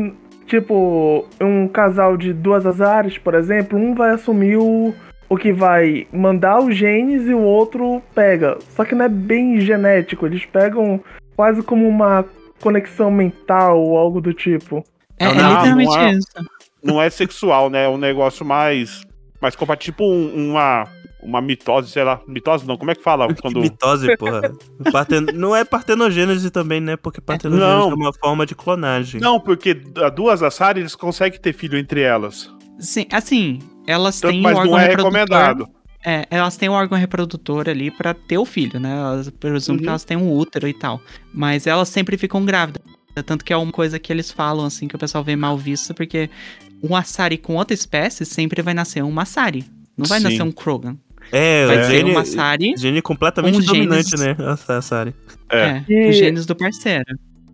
tipo, 0.47 1.27
um 1.41 1.67
casal 1.69 2.17
de 2.17 2.33
duas 2.33 2.65
azares, 2.67 3.19
por 3.19 3.35
exemplo, 3.35 3.79
um 3.79 3.95
vai 3.95 4.11
assumir 4.11 4.57
o, 4.57 4.95
o 5.29 5.37
que 5.37 5.53
vai 5.53 6.07
mandar 6.13 6.61
os 6.61 6.77
genes 6.77 7.27
e 7.29 7.35
o 7.35 7.41
outro 7.41 8.03
pega. 8.15 8.59
Só 8.77 8.85
que 8.85 8.95
não 8.95 9.05
é 9.05 9.09
bem 9.09 9.61
genético, 9.61 10.27
eles 10.27 10.45
pegam 10.45 11.01
quase 11.37 11.63
como 11.63 11.89
uma 11.89 12.25
conexão 12.61 13.11
mental 13.11 13.81
ou 13.81 13.97
algo 13.99 14.21
do 14.21 14.33
tipo. 14.33 14.85
É, 15.19 15.25
Não, 15.27 15.33
é 15.33 15.37
não, 15.37 15.49
literalmente 15.51 15.91
não 15.91 15.99
é. 15.99 16.13
isso. 16.13 16.27
não 16.83 17.03
é 17.03 17.11
sexual, 17.11 17.71
né? 17.71 17.85
É 17.85 17.89
um 17.89 17.99
negócio 17.99 18.45
mais. 18.45 19.03
mais 19.41 19.55
compatível. 19.57 19.93
Tipo 19.95 20.05
um- 20.05 20.51
uma. 20.51 20.87
Uma 21.23 21.41
mitose, 21.41 21.91
sei 21.91 22.05
lá. 22.05 22.21
Mitose 22.29 22.67
não, 22.69 22.77
como 22.77 22.91
é 22.91 22.95
que 22.95 23.03
fala? 23.03 23.27
Quando. 23.41 23.59
mitose, 23.59 24.15
porra. 24.19 24.53
Parten- 24.93 25.25
Não 25.33 25.57
é 25.57 25.65
partenogênese 25.65 26.51
também, 26.51 26.83
né? 26.83 26.99
Porque 26.99 27.19
partenogênese 27.19 27.73
Não. 27.79 27.91
é 27.93 27.95
uma 27.95 28.13
forma 28.13 28.45
de 28.45 28.55
clonagem. 28.55 29.23
Não, 29.23 29.41
porque 29.41 29.81
a 30.05 30.11
duas 30.11 30.43
Assari 30.43 30.81
eles 30.81 30.95
conseguem 30.95 31.41
ter 31.41 31.55
filho 31.55 31.79
entre 31.79 32.03
elas. 32.03 32.53
Sim, 32.79 33.07
assim, 33.11 33.59
elas 33.87 34.21
Tanto, 34.21 34.33
têm 34.33 34.41
mas 34.43 34.55
o 34.55 34.59
órgão 34.59 34.73
não 34.73 34.79
é 34.79 34.89
reprodutor. 34.89 35.13
recomendado. 35.13 35.69
É, 36.07 36.27
elas 36.31 36.57
têm 36.57 36.69
o 36.69 36.73
órgão 36.73 36.99
reprodutor 36.99 37.69
ali 37.69 37.91
pra 37.91 38.13
ter 38.13 38.37
o 38.37 38.45
filho, 38.45 38.79
né? 38.79 38.93
Elas 38.95 39.31
presumo 39.31 39.79
que 39.79 39.85
Uhum. 39.85 39.91
elas 39.91 40.05
têm 40.05 40.17
um 40.19 40.31
útero 40.33 40.69
e 40.69 40.75
tal. 40.75 41.01
Mas 41.33 41.67
elas 41.67 41.89
sempre 41.89 42.19
ficam 42.19 42.45
grávidas. 42.45 42.83
Tanto 43.25 43.45
que 43.45 43.53
é 43.53 43.57
uma 43.57 43.73
coisa 43.73 43.99
que 43.99 44.13
eles 44.13 44.31
falam, 44.31 44.67
assim, 44.67 44.87
que 44.89 44.97
o 44.97 44.99
pessoal 44.99 45.23
vê 45.25 45.35
mal 45.37 45.57
visto, 45.57 45.95
porque 45.95 46.29
um 46.83 46.95
Asari 46.97 47.39
com 47.39 47.55
outra 47.57 47.73
espécie 47.73 48.25
sempre 48.27 48.61
vai 48.61 48.75
nascer 48.75 49.03
um 49.03 49.11
Massari. 49.11 49.65
Não 49.97 50.05
vai 50.05 50.19
Sim. 50.19 50.25
nascer 50.25 50.43
um 50.43 50.51
Krogan. 50.53 50.97
É, 51.33 51.65
Vai 51.67 51.79
o 51.79 51.85
ser 51.85 51.91
gene, 51.99 52.11
um 52.11 52.15
Massari, 52.15 52.75
gene 52.77 53.01
completamente 53.01 53.57
um 53.59 53.65
dominante, 53.65 54.11
genes- 54.11 54.37
né? 54.37 54.37
A 54.69 54.83
Sari. 54.83 55.15
É. 55.49 55.83
é, 55.89 56.09
os 56.11 56.17
genes 56.17 56.45
do 56.45 56.55
parceiro. 56.55 57.05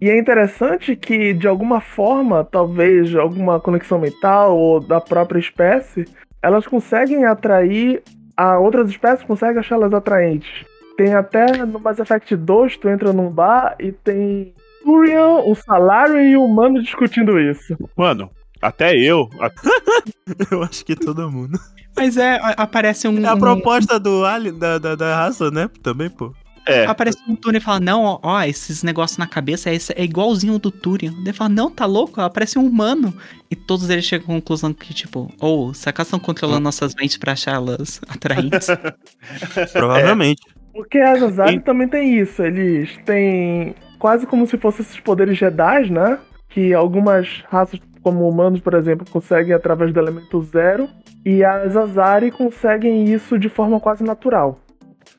E 0.00 0.09
é 0.09 0.19
interessante 0.19 0.97
que, 0.97 1.33
de 1.35 1.47
alguma 1.47 1.80
forma, 1.80 2.42
talvez 2.45 3.14
alguma 3.14 3.61
conexão 3.61 3.99
mental 3.99 4.57
ou 4.57 4.80
da 4.80 5.00
própria 5.00 5.38
espécie, 5.38 6.04
elas 6.42 6.66
conseguem 6.66 7.25
atrair 7.26 8.02
a 8.37 8.59
outras 8.59 8.88
espécies, 8.88 9.26
conseguem 9.26 9.59
achá-las 9.59 9.92
atraentes. 9.92 10.49
Tem 10.97 11.14
até 11.14 11.64
no 11.66 11.78
Mass 11.78 11.99
Effect 11.99 12.35
2, 12.35 12.76
tu 12.78 12.88
entra 12.88 13.12
num 13.12 13.28
bar 13.30 13.75
e 13.78 13.92
tem 13.92 14.54
Turian, 14.83 15.42
o 15.45 15.54
Salarian 15.54 16.23
e 16.23 16.37
o 16.37 16.45
humano 16.45 16.83
discutindo 16.83 17.38
isso. 17.38 17.76
Mano, 17.97 18.30
até 18.62 18.97
eu. 18.97 19.28
Eu 20.50 20.62
acho 20.62 20.85
que 20.85 20.95
todo 20.97 21.30
mundo. 21.30 21.59
Mas 21.97 22.16
é, 22.16 22.37
a- 22.37 22.54
aparece 22.57 23.07
um. 23.09 23.19
É 23.25 23.28
a 23.28 23.37
proposta 23.37 23.99
do 23.99 24.25
alien, 24.25 24.59
da, 24.59 24.78
da, 24.78 24.95
da 24.95 25.16
raça, 25.16 25.50
né? 25.50 25.69
Também, 25.83 26.09
pô. 26.09 26.33
É. 26.67 26.85
Aparece 26.87 27.19
um 27.26 27.35
Turian 27.35 27.59
e 27.59 27.62
fala, 27.62 27.81
não, 27.81 28.02
ó, 28.05 28.19
ó, 28.23 28.43
esses 28.43 28.83
negócios 28.83 29.19
na 29.19 29.26
cabeça 29.26 29.71
é, 29.71 29.75
esse- 29.75 29.93
é 29.97 30.05
igualzinho 30.05 30.52
ao 30.52 30.59
do 30.59 30.71
Turian. 30.71 31.12
Ele 31.21 31.33
fala, 31.33 31.49
não, 31.50 31.71
tá 31.71 31.87
louco? 31.87 32.21
Aparece 32.21 32.59
um 32.59 32.67
humano. 32.67 33.12
E 33.50 33.57
todos 33.57 33.88
eles 33.90 34.05
chegam 34.05 34.26
à 34.37 34.38
conclusão 34.40 34.73
que, 34.73 34.93
tipo, 34.95 35.33
ou, 35.40 35.73
será 35.75 35.93
que 35.93 36.02
estão 36.02 36.19
controlando 36.21 36.61
nossas 36.61 36.95
mentes 36.95 37.17
pra 37.17 37.33
achá-las 37.33 38.00
atraentes? 38.09 38.69
Provavelmente. 39.73 40.43
Porque 40.73 40.99
as 40.99 41.23
Azari 41.23 41.57
E- 41.57 41.61
também 41.61 41.88
tem 41.88 42.19
isso, 42.19 42.43
eles 42.43 42.97
têm 43.05 43.75
quase 43.99 44.26
como 44.26 44.47
se 44.47 44.57
fossem 44.57 44.83
esses 44.85 45.00
poderes 45.00 45.37
Jedi, 45.37 45.90
né? 45.90 46.19
Que 46.49 46.73
algumas 46.73 47.43
raças, 47.50 47.81
como 48.02 48.29
humanos, 48.29 48.61
por 48.61 48.75
exemplo, 48.75 49.05
conseguem 49.11 49.52
através 49.52 49.93
do 49.93 49.99
elemento 50.00 50.40
zero, 50.43 50.88
e 51.25 51.43
as 51.45 51.76
Azari 51.76 52.31
conseguem 52.31 53.05
isso 53.12 53.38
de 53.38 53.49
forma 53.49 53.81
quase 53.81 54.05
natural. 54.05 54.61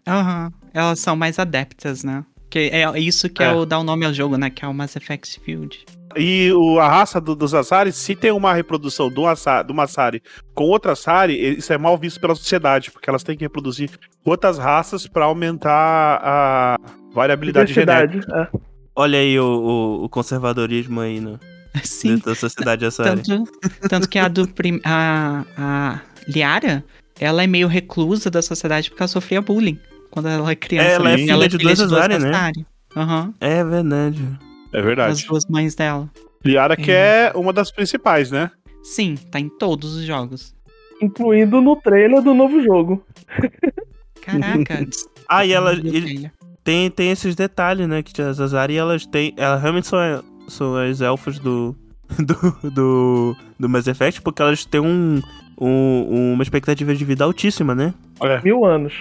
Aham. 0.07 0.51
Elas 0.73 0.99
são 0.99 1.15
mais 1.15 1.37
adeptas, 1.39 2.03
né? 2.03 2.23
Que 2.49 2.69
é 2.71 2.99
isso 2.99 3.29
que 3.29 3.41
é. 3.41 3.47
É. 3.47 3.53
o 3.53 3.65
dá 3.65 3.79
o 3.79 3.83
nome 3.83 4.05
ao 4.05 4.13
jogo, 4.13 4.37
né? 4.37 4.49
Que 4.49 4.65
é 4.65 4.67
o 4.67 4.73
Mass 4.73 4.95
Effect 4.95 5.39
Field. 5.39 5.85
E 6.17 6.51
o- 6.51 6.77
a 6.79 6.89
raça 6.89 7.21
do- 7.21 7.35
dos 7.35 7.53
Asari, 7.53 7.93
se 7.93 8.13
tem 8.15 8.31
uma 8.31 8.53
reprodução 8.53 9.09
do 9.09 9.25
Asa- 9.25 9.63
de 9.63 9.71
uma 9.71 9.83
Asari 9.83 10.21
com 10.53 10.65
outra 10.65 10.91
Asari, 10.91 11.57
isso 11.57 11.71
é 11.71 11.77
mal 11.77 11.97
visto 11.97 12.19
pela 12.19 12.35
sociedade, 12.35 12.91
porque 12.91 13.09
elas 13.09 13.23
têm 13.23 13.37
que 13.37 13.45
reproduzir 13.45 13.89
outras 14.25 14.57
raças 14.57 15.07
pra 15.07 15.23
aumentar 15.23 16.19
a 16.21 16.75
variabilidade 17.13 17.73
genética. 17.73 18.49
É. 18.53 18.57
Olha 18.93 19.19
aí 19.19 19.39
o, 19.39 19.45
o, 19.45 20.03
o 20.03 20.09
conservadorismo 20.09 20.99
aí 20.99 21.21
no, 21.21 21.39
Sim. 21.81 22.15
dentro 22.15 22.31
da 22.31 22.35
sociedade 22.35 22.85
Asari. 22.85 23.21
Tanto, 23.23 23.51
tanto 23.87 24.09
que 24.09 24.19
a 24.19 24.27
do 24.27 24.45
prim, 24.49 24.81
a, 24.83 25.45
a 25.57 25.99
Liara, 26.27 26.83
ela 27.17 27.41
é 27.41 27.47
meio 27.47 27.69
reclusa 27.69 28.29
da 28.29 28.41
sociedade 28.41 28.89
porque 28.89 29.01
ela 29.01 29.07
sofria 29.07 29.41
bullying 29.41 29.79
quando 30.11 30.27
ela 30.27 30.51
é 30.51 30.55
criança. 30.55 30.87
É, 30.89 30.93
ela 30.93 31.09
é 31.09 31.17
né? 31.17 31.23
filha 31.25 31.47
de 31.49 31.57
duas 31.57 31.79
Azari, 31.79 32.19
né? 32.19 32.29
Azari. 32.29 32.65
Aham. 32.95 33.33
É 33.39 33.63
verdade. 33.63 34.39
É 34.73 34.79
As 34.79 34.85
verdade. 34.85 35.25
duas 35.27 35.45
mães 35.47 35.73
dela. 35.75 36.09
Liara 36.45 36.75
que 36.75 36.91
é 36.91 37.31
uma 37.35 37.51
das 37.53 37.71
principais, 37.71 38.29
né? 38.31 38.51
Sim, 38.83 39.15
tá 39.15 39.39
em 39.39 39.47
todos 39.49 39.95
os 39.95 40.03
jogos. 40.03 40.53
Incluindo 41.01 41.61
no 41.61 41.75
trailer 41.75 42.21
do 42.21 42.33
novo 42.33 42.61
jogo. 42.61 43.03
Caraca. 44.21 44.87
Ah, 45.27 45.45
e 45.45 45.51
ela 45.53 45.75
filho. 45.75 46.31
tem, 46.63 46.89
tem 46.91 47.09
esses 47.11 47.35
detalhes, 47.35 47.87
né? 47.87 48.03
Que 48.03 48.21
as 48.21 48.39
Azari, 48.39 48.75
elas 48.75 49.05
têm. 49.05 49.33
Elas 49.37 49.61
realmente 49.61 49.87
são, 49.87 49.99
são 50.47 50.75
as 50.75 51.01
elfos 51.01 51.39
do. 51.39 51.75
Do, 52.19 52.69
do, 52.71 53.35
do 53.57 53.69
Mass 53.69 53.87
Effect, 53.87 54.21
porque 54.21 54.41
elas 54.41 54.65
têm 54.65 54.81
um, 54.81 55.21
um- 55.57 56.33
uma 56.33 56.43
expectativa 56.43 56.93
de 56.93 57.05
vida 57.05 57.23
altíssima, 57.23 57.73
né? 57.73 57.93
É. 58.23 58.41
Mil 58.41 58.63
anos. 58.65 58.93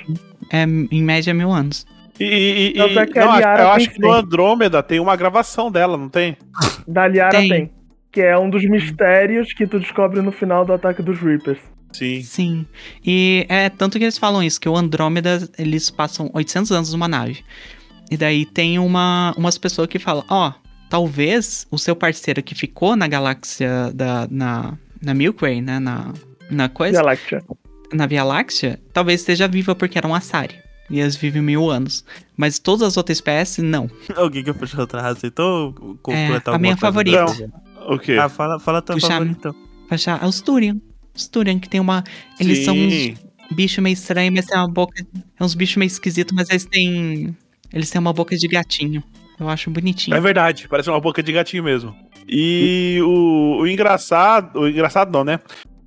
É 0.52 0.62
em 0.64 1.02
média 1.02 1.32
mil 1.34 1.50
anos. 1.50 1.86
E, 2.18 2.24
e- 2.24 2.78
e- 2.78 2.98
é 2.98 3.06
que 3.06 3.18
a 3.18 3.24
não, 3.26 3.36
Liara 3.38 3.62
eu 3.62 3.66
tem 3.66 3.76
acho 3.76 3.90
que 3.90 4.00
no. 4.00 4.12
Andrômeda 4.12 4.82
tem 4.82 5.00
uma 5.00 5.16
gravação 5.16 5.70
dela, 5.70 5.96
não 5.96 6.08
tem? 6.08 6.36
Da 6.86 7.06
Liara 7.06 7.30
Tem. 7.30 7.48
tem. 7.48 7.70
Que 8.12 8.20
é 8.22 8.36
um 8.38 8.50
dos 8.50 8.64
mistérios 8.64 9.52
que 9.52 9.66
tu 9.66 9.78
descobre 9.78 10.20
no 10.20 10.32
final 10.32 10.64
do 10.64 10.72
ataque 10.72 11.00
dos 11.02 11.18
Reapers. 11.20 11.60
Sim. 11.92 12.22
Sim. 12.22 12.66
E 13.04 13.46
é 13.48 13.68
tanto 13.68 13.98
que 13.98 14.04
eles 14.04 14.18
falam 14.18 14.42
isso, 14.42 14.60
que 14.60 14.68
o 14.68 14.76
Andrômeda, 14.76 15.48
eles 15.58 15.90
passam 15.90 16.30
800 16.34 16.72
anos 16.72 16.92
numa 16.92 17.08
nave. 17.08 17.42
E 18.10 18.16
daí 18.16 18.44
tem 18.44 18.78
uma, 18.78 19.32
umas 19.36 19.56
pessoas 19.56 19.86
que 19.88 19.98
falam, 19.98 20.24
ó, 20.28 20.52
talvez 20.88 21.66
o 21.70 21.78
seu 21.78 21.94
parceiro 21.94 22.42
que 22.42 22.54
ficou 22.54 22.96
na 22.96 23.06
galáxia 23.06 23.92
da, 23.94 24.26
na, 24.30 24.76
na 25.00 25.14
Milky 25.14 25.40
Way, 25.42 25.62
né, 25.62 25.78
na, 25.78 26.12
na 26.50 26.68
coisa, 26.68 26.98
Galactia. 26.98 27.42
Na 27.92 28.06
Via 28.06 28.24
Láctea, 28.24 28.80
talvez 28.92 29.20
esteja 29.20 29.46
viva 29.48 29.74
porque 29.74 29.98
era 29.98 30.06
um 30.06 30.14
Asari. 30.14 30.54
E 30.88 30.98
eles 31.00 31.14
vivem 31.16 31.40
mil 31.40 31.70
anos. 31.70 32.04
Mas 32.36 32.58
todas 32.58 32.82
as 32.88 32.96
outras 32.96 33.18
espécies, 33.18 33.62
não. 33.64 33.88
Alguém 34.16 34.42
que 34.42 34.52
puxou 34.52 34.80
outra 34.80 35.00
raça, 35.00 35.26
então 35.26 35.72
completar 36.02 36.54
É, 36.54 36.56
a 36.56 36.58
minha 36.58 36.74
coisa 36.76 36.86
favorita. 36.86 37.24
dessa? 37.26 37.52
O 37.88 37.98
quê? 37.98 38.12
Ah, 38.20 38.28
fala, 38.28 38.58
fala 38.58 38.82
tua 38.82 38.98
chama- 38.98 39.12
favorita. 39.14 39.48
então. 39.50 39.54
Achar, 39.88 40.22
é 40.22 40.26
os 40.26 40.40
Turian. 40.40 40.76
Os 41.14 41.28
Turian, 41.28 41.58
que 41.60 41.68
tem 41.68 41.80
uma... 41.80 42.02
Eles 42.38 42.64
são 42.64 42.76
uns 42.76 42.92
Sim. 42.92 43.14
bicho 43.52 43.80
meio 43.80 43.94
estranho, 43.94 44.32
mas 44.32 44.46
tem 44.46 44.58
uma 44.58 44.68
boca. 44.68 45.04
É 45.38 45.44
uns 45.44 45.54
bichos 45.54 45.76
meio 45.76 45.86
esquisitos, 45.88 46.34
mas 46.34 46.48
eles 46.50 46.64
têm. 46.64 47.36
Eles 47.72 47.88
têm 47.90 48.00
uma 48.00 48.12
boca 48.12 48.36
de 48.36 48.46
gatinho. 48.48 49.02
Eu 49.38 49.48
acho 49.48 49.70
bonitinho. 49.70 50.16
É 50.16 50.20
verdade, 50.20 50.66
parece 50.68 50.90
uma 50.90 51.00
boca 51.00 51.22
de 51.22 51.32
gatinho 51.32 51.62
mesmo. 51.64 51.94
E 52.28 52.98
o, 53.02 53.58
o 53.60 53.66
engraçado, 53.66 54.58
o 54.60 54.68
engraçado 54.68 55.10
não, 55.12 55.24
né? 55.24 55.40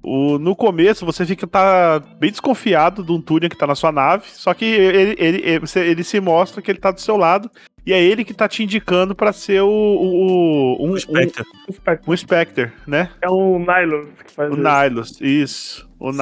O, 0.04 0.38
no 0.38 0.54
começo 0.56 1.06
você 1.06 1.26
fica 1.26 1.48
tá 1.48 2.00
bem 2.20 2.30
desconfiado 2.30 3.02
de 3.04 3.12
um 3.12 3.22
Turian 3.22 3.48
que 3.50 3.58
tá 3.58 3.66
na 3.66 3.74
sua 3.76 3.92
nave, 3.92 4.26
só 4.34 4.54
que 4.54 4.66
ele, 4.66 5.16
ele, 5.18 5.42
ele, 5.46 5.66
ele 5.76 6.04
se 6.04 6.20
mostra 6.20 6.62
que 6.62 6.70
ele 6.70 6.80
tá 6.80 6.92
do 6.92 7.00
seu 7.00 7.16
lado 7.16 7.50
e 7.86 7.94
é 7.94 8.02
ele 8.04 8.26
que 8.26 8.34
tá 8.34 8.48
te 8.48 8.64
indicando 8.64 9.16
pra 9.16 9.32
ser 9.32 9.62
o, 9.62 9.68
o, 9.68 10.82
o- 10.82 10.88
um, 10.88 10.92
um, 10.94 10.98
Spectre. 10.98 11.44
Spectre. 11.72 12.12
um 12.12 12.18
Spectre, 12.18 12.72
né? 12.86 13.10
É 13.22 13.30
o 13.30 13.58
Nylon 13.60 14.06
que 14.26 14.34
faz 14.34 14.52
O 14.52 14.56
isso. 14.58 15.24
Isso, 15.24 15.90
o 16.00 16.12
Sim. 16.12 16.20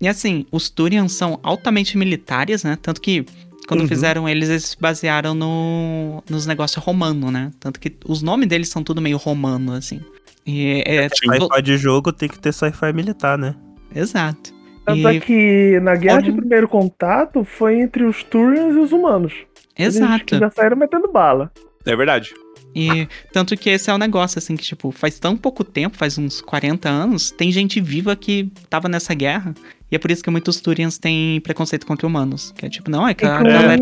E 0.00 0.06
assim, 0.08 0.46
os 0.52 0.70
Turians 0.70 1.12
são 1.12 1.38
altamente 1.42 1.96
militares, 1.98 2.62
né? 2.64 2.76
Tanto 2.80 3.00
que 3.00 3.24
quando 3.68 3.80
Uhum. 3.82 3.88
fizeram 3.88 4.28
eles, 4.28 4.48
eles 4.48 4.64
se 4.64 4.76
basearam 4.80 5.34
no, 5.34 6.22
nos 6.28 6.46
negócios 6.46 6.84
romanos, 6.84 7.32
né? 7.32 7.50
Tanto 7.60 7.78
que 7.78 7.92
os 8.06 8.20
nomes 8.22 8.48
deles 8.48 8.68
são 8.68 8.82
tudo 8.82 9.00
meio 9.00 9.16
romano, 9.16 9.72
assim. 9.72 10.00
E 10.46 10.82
é. 10.86 11.08
tipo, 11.08 11.32
Sci-fi 11.34 11.62
de 11.62 11.76
jogo 11.76 12.12
tem 12.12 12.28
que 12.28 12.38
ter 12.38 12.52
sci-fi 12.52 12.92
militar, 12.92 13.38
né? 13.38 13.54
Exato. 13.94 14.52
Tanto 14.84 15.06
é 15.08 15.14
E- 15.14 15.20
que 15.20 15.80
na 15.80 15.94
guerra 15.94 16.20
de 16.22 16.32
primeiro 16.32 16.66
contato 16.68 17.44
foi 17.44 17.80
entre 17.80 18.02
os 18.04 18.24
Turians 18.24 18.74
e 18.74 18.78
os 18.78 18.90
humanos. 18.92 19.32
Eles 19.78 19.96
Exato. 19.96 20.38
já 20.38 20.50
saíram 20.50 20.76
metendo 20.76 21.10
bala. 21.10 21.50
É 21.86 21.94
verdade. 21.94 22.32
E 22.74 23.06
tanto 23.32 23.56
que 23.56 23.68
esse 23.70 23.90
é 23.90 23.94
o 23.94 23.98
negócio, 23.98 24.38
assim, 24.38 24.56
que, 24.56 24.62
tipo, 24.64 24.90
faz 24.90 25.18
tão 25.18 25.36
pouco 25.36 25.62
tempo, 25.62 25.96
faz 25.96 26.16
uns 26.18 26.40
40 26.40 26.88
anos, 26.88 27.30
tem 27.30 27.52
gente 27.52 27.80
viva 27.80 28.16
que 28.16 28.50
tava 28.68 28.88
nessa 28.88 29.12
guerra. 29.14 29.54
E 29.90 29.94
é 29.94 29.98
por 29.98 30.10
isso 30.10 30.24
que 30.24 30.30
muitos 30.30 30.60
Turians 30.60 30.98
têm 30.98 31.38
preconceito 31.42 31.86
contra 31.86 32.06
humanos. 32.06 32.52
Que 32.56 32.66
é 32.66 32.68
tipo, 32.70 32.90
não, 32.90 33.06
é 33.06 33.12
que 33.14 33.24
a 33.26 33.42
galera 33.42 33.78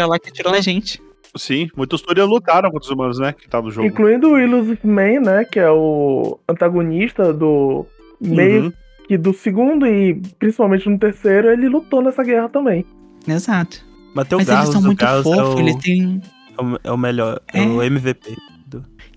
lá 0.00 0.18
que 0.18 0.32
tirou 0.32 0.54
a 0.54 0.60
gente. 0.60 1.00
Sim, 1.36 1.68
muitos 1.76 2.02
Turian 2.02 2.24
lutaram 2.26 2.70
contra 2.70 2.86
os 2.86 2.90
humanos, 2.90 3.18
né? 3.18 3.32
Que 3.32 3.48
tá 3.48 3.62
no 3.62 3.70
jogo. 3.70 3.86
incluindo 3.86 4.30
o 4.30 4.38
Illusive 4.38 4.80
Man, 4.84 5.20
né? 5.20 5.44
Que 5.44 5.60
é 5.60 5.70
o 5.70 6.38
antagonista 6.48 7.32
do 7.32 7.86
meio 8.20 8.64
Uhum. 8.64 8.72
que 9.06 9.16
do 9.16 9.32
segundo 9.32 9.86
e 9.86 10.20
principalmente 10.38 10.88
no 10.88 10.98
terceiro 10.98 11.48
ele 11.48 11.68
lutou 11.68 12.02
nessa 12.02 12.22
guerra 12.24 12.48
também. 12.48 12.84
Exato. 13.28 13.84
Mas 14.14 14.26
Mas 14.28 14.46
Garros, 14.46 14.64
eles 14.64 14.72
são 14.72 14.82
muito 14.82 14.98
Garros 14.98 15.26
é 15.26 15.34
fofos, 15.36 15.54
o, 15.54 15.58
eles 15.60 15.76
têm. 15.76 16.20
é 16.58 16.62
o- 16.62 16.78
é 16.84 16.90
o 16.92 16.98
melhor, 16.98 17.40
é, 17.52 17.62
É. 17.62 17.66
o 17.66 17.80
MVP. 17.82 18.36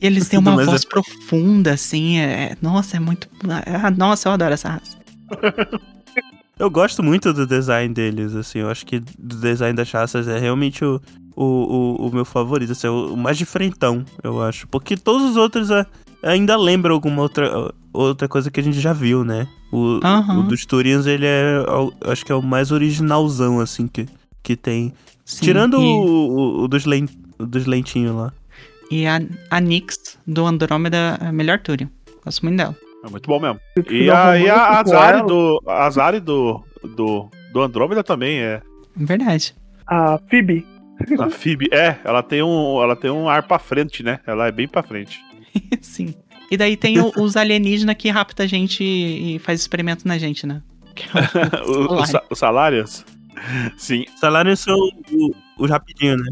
E 0.01 0.05
eles 0.05 0.27
têm 0.29 0.41
Do 0.41 0.49
uma 0.49 0.55
voz 0.65 0.83
Effect. 0.83 0.89
profunda, 0.89 1.71
assim. 1.73 2.19
É... 2.19 2.55
Nossa, 2.61 2.97
é 2.97 2.99
muito. 2.99 3.27
Ah, 3.65 3.89
nossa, 3.89 4.27
eu 4.27 4.33
adoro 4.33 4.53
essa 4.53 4.69
raça. 4.69 4.97
Eu 6.59 6.69
gosto 6.69 7.01
muito 7.01 7.33
do 7.33 7.47
design 7.47 7.93
deles, 7.93 8.35
assim, 8.35 8.59
eu 8.59 8.69
acho 8.69 8.85
que 8.85 8.99
do 8.99 9.35
design 9.37 9.75
das 9.75 9.91
raças 9.91 10.27
é 10.27 10.37
realmente 10.37 10.85
o, 10.85 11.01
o, 11.35 11.43
o, 11.43 12.07
o 12.07 12.13
meu 12.13 12.25
favorito, 12.25 12.71
assim, 12.71 12.87
é 12.87 12.89
o, 12.89 13.15
mais 13.15 13.37
diferentão, 13.37 14.05
eu 14.23 14.41
acho. 14.41 14.67
Porque 14.67 14.95
todos 14.97 15.31
os 15.31 15.37
outros 15.37 15.71
é, 15.71 15.85
ainda 16.21 16.55
lembram 16.55 16.93
alguma 16.93 17.21
outra, 17.21 17.73
outra 17.91 18.27
coisa 18.27 18.51
que 18.51 18.59
a 18.59 18.63
gente 18.63 18.79
já 18.79 18.93
viu, 18.93 19.23
né? 19.23 19.47
O, 19.71 19.99
Aham. 20.03 20.39
o 20.39 20.43
dos 20.43 20.65
Turians, 20.65 21.05
ele 21.05 21.25
é, 21.25 21.63
eu 21.67 21.93
acho 22.11 22.25
que 22.25 22.31
é 22.31 22.35
o 22.35 22.41
mais 22.41 22.71
originalzão, 22.71 23.59
assim, 23.59 23.87
que, 23.87 24.07
que 24.41 24.55
tem. 24.55 24.93
Sim, 25.25 25.45
Tirando 25.45 25.81
e, 25.81 25.85
o, 25.85 26.63
o, 26.63 26.67
dos, 26.67 26.85
len, 26.85 27.07
o 27.39 27.45
dos 27.45 27.65
lentinhos 27.65 28.15
lá. 28.15 28.33
e 28.91 29.07
a, 29.07 29.21
a 29.49 29.59
Nyx 29.59 30.17
do 30.27 30.45
Andrômeda 30.45 31.17
é 31.19 31.27
a 31.27 31.31
melhor 31.31 31.59
Turian. 31.59 31.89
Gosto 32.23 32.43
muito 32.43 32.57
dela. 32.57 32.75
É 33.05 33.09
muito 33.09 33.27
bom 33.27 33.39
mesmo. 33.39 33.59
E 33.89 34.09
a, 34.09 34.37
e 34.37 34.49
a 34.49 34.79
Azari 34.79 35.25
do, 35.27 35.61
a 35.67 35.85
Azari 35.85 36.19
do, 36.21 36.63
do, 36.95 37.29
do 37.51 37.61
Andrômeda 37.61 38.03
também 38.03 38.39
é. 38.39 38.61
Verdade. 38.95 39.53
A 39.87 40.17
Phoebe. 40.29 40.65
A 41.19 41.29
Phoebe, 41.31 41.67
é, 41.71 41.97
ela 42.03 42.21
tem 42.23 42.41
um, 42.43 42.81
ela 42.81 42.95
tem 42.95 43.09
um 43.11 43.27
ar 43.29 43.43
pra 43.43 43.59
frente, 43.59 44.03
né? 44.03 44.19
Ela 44.25 44.47
é 44.47 44.51
bem 44.51 44.67
pra 44.67 44.83
frente. 44.83 45.19
Sim. 45.81 46.13
E 46.51 46.57
daí 46.57 46.75
tem 46.77 46.99
o- 46.99 47.11
os 47.17 47.35
alienígenas 47.35 47.95
que 47.95 48.09
rapta 48.09 48.43
a 48.43 48.47
gente 48.47 48.83
e 48.83 49.39
faz 49.39 49.59
experimento 49.61 50.07
na 50.07 50.17
gente, 50.17 50.45
né? 50.45 50.61
Que 50.95 51.03
é 51.05 51.61
o- 51.65 51.93
O- 51.97 52.01
Os 52.01 52.09
sa- 52.09 52.23
os 52.29 52.37
salários? 52.39 53.05
Sim. 53.77 54.05
Salários 54.17 54.59
são 54.59 54.77
os 55.57 55.69
rapidinhos, 55.69 56.17
né? 56.21 56.31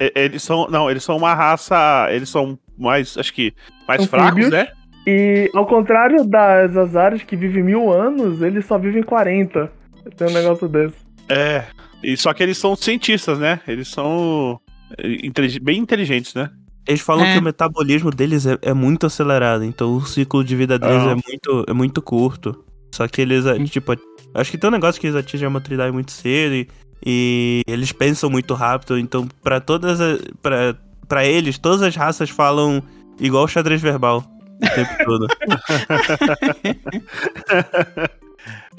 E- 0.00 0.12
Eles 0.14 0.42
são. 0.42 0.68
Não, 0.68 0.90
eles 0.90 1.02
são 1.02 1.16
uma 1.16 1.34
raça. 1.34 2.06
Eles 2.10 2.28
são 2.28 2.58
mais. 2.78 3.16
Acho 3.18 3.32
que. 3.32 3.52
Mais 3.88 4.04
fracos, 4.06 4.50
né? 4.50 4.68
E 5.06 5.50
ao 5.54 5.66
contrário 5.66 6.24
das 6.24 6.76
Azares 6.76 7.22
que 7.22 7.36
vivem 7.36 7.62
mil 7.62 7.92
anos, 7.92 8.40
eles 8.40 8.64
só 8.66 8.78
vivem 8.78 9.02
40. 9.02 9.70
Tem 10.16 10.28
um 10.28 10.32
negócio 10.32 10.68
desse. 10.68 10.96
É. 11.28 11.64
E 12.04 12.16
só 12.16 12.32
que 12.32 12.42
eles 12.42 12.58
são 12.58 12.76
cientistas, 12.76 13.38
né? 13.38 13.60
Eles 13.66 13.88
são. 13.88 14.60
eh, 14.98 15.26
intelig- 15.26 15.58
bem 15.60 15.78
inteligentes, 15.80 16.34
né? 16.34 16.50
Eles 16.86 17.00
falam 17.00 17.24
É. 17.24 17.32
que 17.32 17.38
o 17.38 17.42
metabolismo 17.42 18.10
deles 18.10 18.44
é, 18.46 18.58
é 18.62 18.74
muito 18.74 19.06
acelerado, 19.06 19.64
então 19.64 19.94
o 19.96 20.04
ciclo 20.06 20.44
de 20.44 20.54
vida 20.54 20.78
deles 20.78 21.02
Ah. 21.02 21.10
é, 21.12 21.14
muito, 21.14 21.64
é 21.68 21.72
muito 21.72 22.02
curto. 22.02 22.62
Só 22.94 23.08
que 23.08 23.22
eles, 23.22 23.44
Hum. 23.46 23.64
tipo, 23.64 23.92
acho 24.34 24.50
que 24.50 24.58
tem 24.58 24.68
um 24.68 24.72
negócio 24.72 25.00
que 25.00 25.06
eles 25.06 25.16
atingem 25.16 25.46
a 25.46 25.50
maturidade 25.50 25.92
muito 25.92 26.12
cedo 26.12 26.54
e, 26.54 26.68
e 27.04 27.62
eles 27.66 27.90
pensam 27.90 28.28
muito 28.30 28.54
rápido, 28.54 28.98
então 28.98 29.26
pra 29.42 29.60
todas 29.60 30.00
as, 30.00 30.20
pra, 30.42 30.76
pra 31.08 31.24
eles, 31.26 31.58
todas 31.58 31.82
as 31.82 31.96
raças 31.96 32.28
falam 32.30 32.82
igual 33.18 33.48
xadrez 33.48 33.80
verbal 33.80 34.22
o 34.62 34.74
tempo 34.74 35.04
todo. 35.04 35.26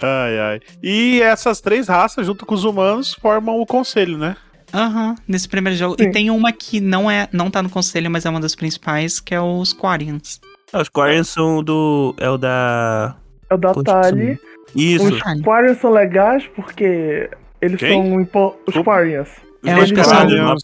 Ai, 0.01 0.39
ai. 0.39 0.59
E 0.83 1.21
essas 1.21 1.61
três 1.61 1.87
raças, 1.87 2.25
junto 2.25 2.45
com 2.45 2.53
os 2.55 2.63
humanos, 2.63 3.13
formam 3.13 3.59
o 3.59 3.65
conselho, 3.65 4.17
né? 4.17 4.35
Aham, 4.73 5.15
nesse 5.27 5.47
primeiro 5.47 5.77
jogo. 5.77 5.95
Sim. 5.99 6.09
E 6.09 6.11
tem 6.11 6.29
uma 6.29 6.51
que 6.51 6.81
não 6.81 7.09
é, 7.09 7.29
não 7.31 7.49
tá 7.49 7.61
no 7.63 7.69
conselho, 7.69 8.09
mas 8.11 8.25
é 8.25 8.29
uma 8.29 8.39
das 8.41 8.55
principais, 8.55 9.19
que 9.19 9.33
é 9.33 9.39
os 9.39 9.73
Quarians. 9.73 10.41
Ah, 10.73 10.81
Os 10.81 10.89
Quarians 10.89 11.29
são 11.29 11.63
do. 11.63 12.13
É 12.19 12.29
o 12.29 12.37
da. 12.37 13.15
É 13.49 13.53
o 13.53 13.57
da 13.57 13.73
Constituição. 13.73 14.01
Tali. 14.01 14.39
Isso. 14.75 15.13
Os 15.13 15.41
Quarians 15.41 15.77
são 15.79 15.91
legais 15.91 16.45
porque 16.55 17.29
eles 17.61 17.79
Quem? 17.79 17.93
são 17.93 18.19
impo... 18.21 18.55
os. 18.67 18.75
Quarians. 18.75 19.29
Acho 19.63 19.77
Eles 19.79 19.91
que 19.91 20.03
são- 20.03 20.13
Caralho, 20.13 20.57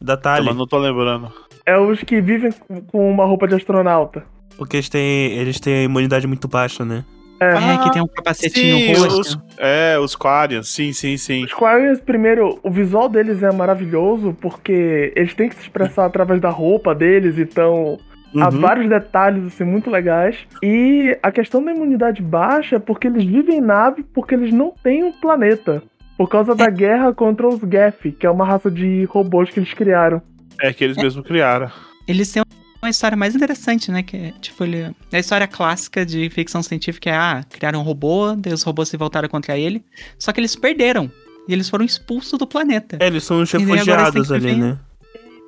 Da 0.00 0.16
Tali. 0.16 0.46
mas 0.46 0.56
não 0.56 0.66
tô 0.66 0.78
lembrando. 0.78 1.32
É 1.66 1.76
os 1.78 2.00
que 2.02 2.20
vivem 2.20 2.52
com- 2.52 2.80
com 2.82 3.10
uma 3.10 3.24
roupa 3.26 3.48
de 3.48 3.56
astronauta. 3.56 4.24
Porque 4.56 4.76
eles 4.76 4.88
têm, 4.88 5.32
eles 5.32 5.58
têm 5.58 5.80
a 5.80 5.82
imunidade 5.82 6.26
muito 6.26 6.46
baixa, 6.48 6.84
né? 6.84 7.04
É. 7.40 7.74
É, 7.74 7.78
que 7.78 7.92
tem 7.92 8.02
um 8.02 8.06
capacetinho 8.08 8.78
Sim, 8.96 9.02
roxo. 9.02 9.20
os, 9.20 9.38
é, 9.58 9.98
os 9.98 10.16
Quarians, 10.16 10.68
sim, 10.68 10.92
sim, 10.92 11.16
sim. 11.16 11.44
Os 11.44 11.52
Quarians, 11.54 12.00
primeiro, 12.00 12.58
o 12.62 12.70
visual 12.70 13.08
deles 13.08 13.42
é 13.42 13.52
maravilhoso 13.52 14.36
porque 14.40 15.12
eles 15.14 15.34
têm 15.34 15.48
que 15.48 15.54
se 15.54 15.62
expressar 15.62 16.06
através 16.06 16.40
da 16.40 16.50
roupa 16.50 16.94
deles, 16.94 17.38
então 17.38 17.96
há 18.36 18.48
Uhum. 18.50 18.60
vários 18.60 18.88
detalhes 18.88 19.46
assim 19.46 19.64
muito 19.64 19.88
legais. 19.90 20.36
E 20.62 21.16
a 21.22 21.30
questão 21.30 21.64
da 21.64 21.72
imunidade 21.72 22.20
baixa 22.22 22.76
é 22.76 22.78
porque 22.80 23.06
eles 23.06 23.24
vivem 23.24 23.58
em 23.58 23.60
nave 23.60 24.02
porque 24.12 24.34
eles 24.34 24.52
não 24.52 24.72
têm 24.82 25.04
um 25.04 25.12
planeta. 25.12 25.82
Por 26.16 26.28
causa 26.28 26.52
da 26.56 26.68
guerra 26.68 27.14
contra 27.14 27.46
os 27.46 27.60
Geth, 27.60 28.12
que 28.18 28.26
é 28.26 28.30
uma 28.30 28.44
raça 28.44 28.68
de 28.68 29.04
robôs 29.04 29.50
que 29.50 29.60
eles 29.60 29.72
criaram. 29.72 30.20
É 30.60 30.72
que 30.72 30.82
eles 30.82 30.96
mesmos 30.96 31.24
criaram. 31.24 31.70
Eles 32.08 32.32
têm 32.32 32.42
uma 32.82 32.90
história 32.90 33.16
mais 33.16 33.34
interessante, 33.34 33.90
né? 33.90 34.02
Que 34.02 34.16
é, 34.16 34.32
tipo, 34.40 34.62
ele... 34.64 34.78
é 35.12 35.16
a 35.16 35.18
história 35.18 35.46
clássica 35.46 36.04
de 36.06 36.28
ficção 36.30 36.62
científica 36.62 37.10
é, 37.10 37.14
ah, 37.14 37.44
criaram 37.48 37.80
um 37.80 37.82
robô, 37.82 38.34
daí 38.36 38.52
os 38.52 38.62
robôs 38.62 38.88
se 38.88 38.96
voltaram 38.96 39.28
contra 39.28 39.56
ele. 39.58 39.84
Só 40.18 40.32
que 40.32 40.40
eles 40.40 40.54
perderam. 40.56 41.10
E 41.48 41.52
eles 41.52 41.68
foram 41.68 41.84
expulsos 41.84 42.38
do 42.38 42.46
planeta. 42.46 42.98
É, 43.00 43.06
eles 43.06 43.24
são 43.24 43.40
os 43.40 43.52
E 43.52 43.58
daí 43.58 43.64
agora 43.80 43.80
eles 43.80 43.86
refugiados 44.14 44.32
ali, 44.32 44.46
viver- 44.54 44.56
né? 44.58 44.78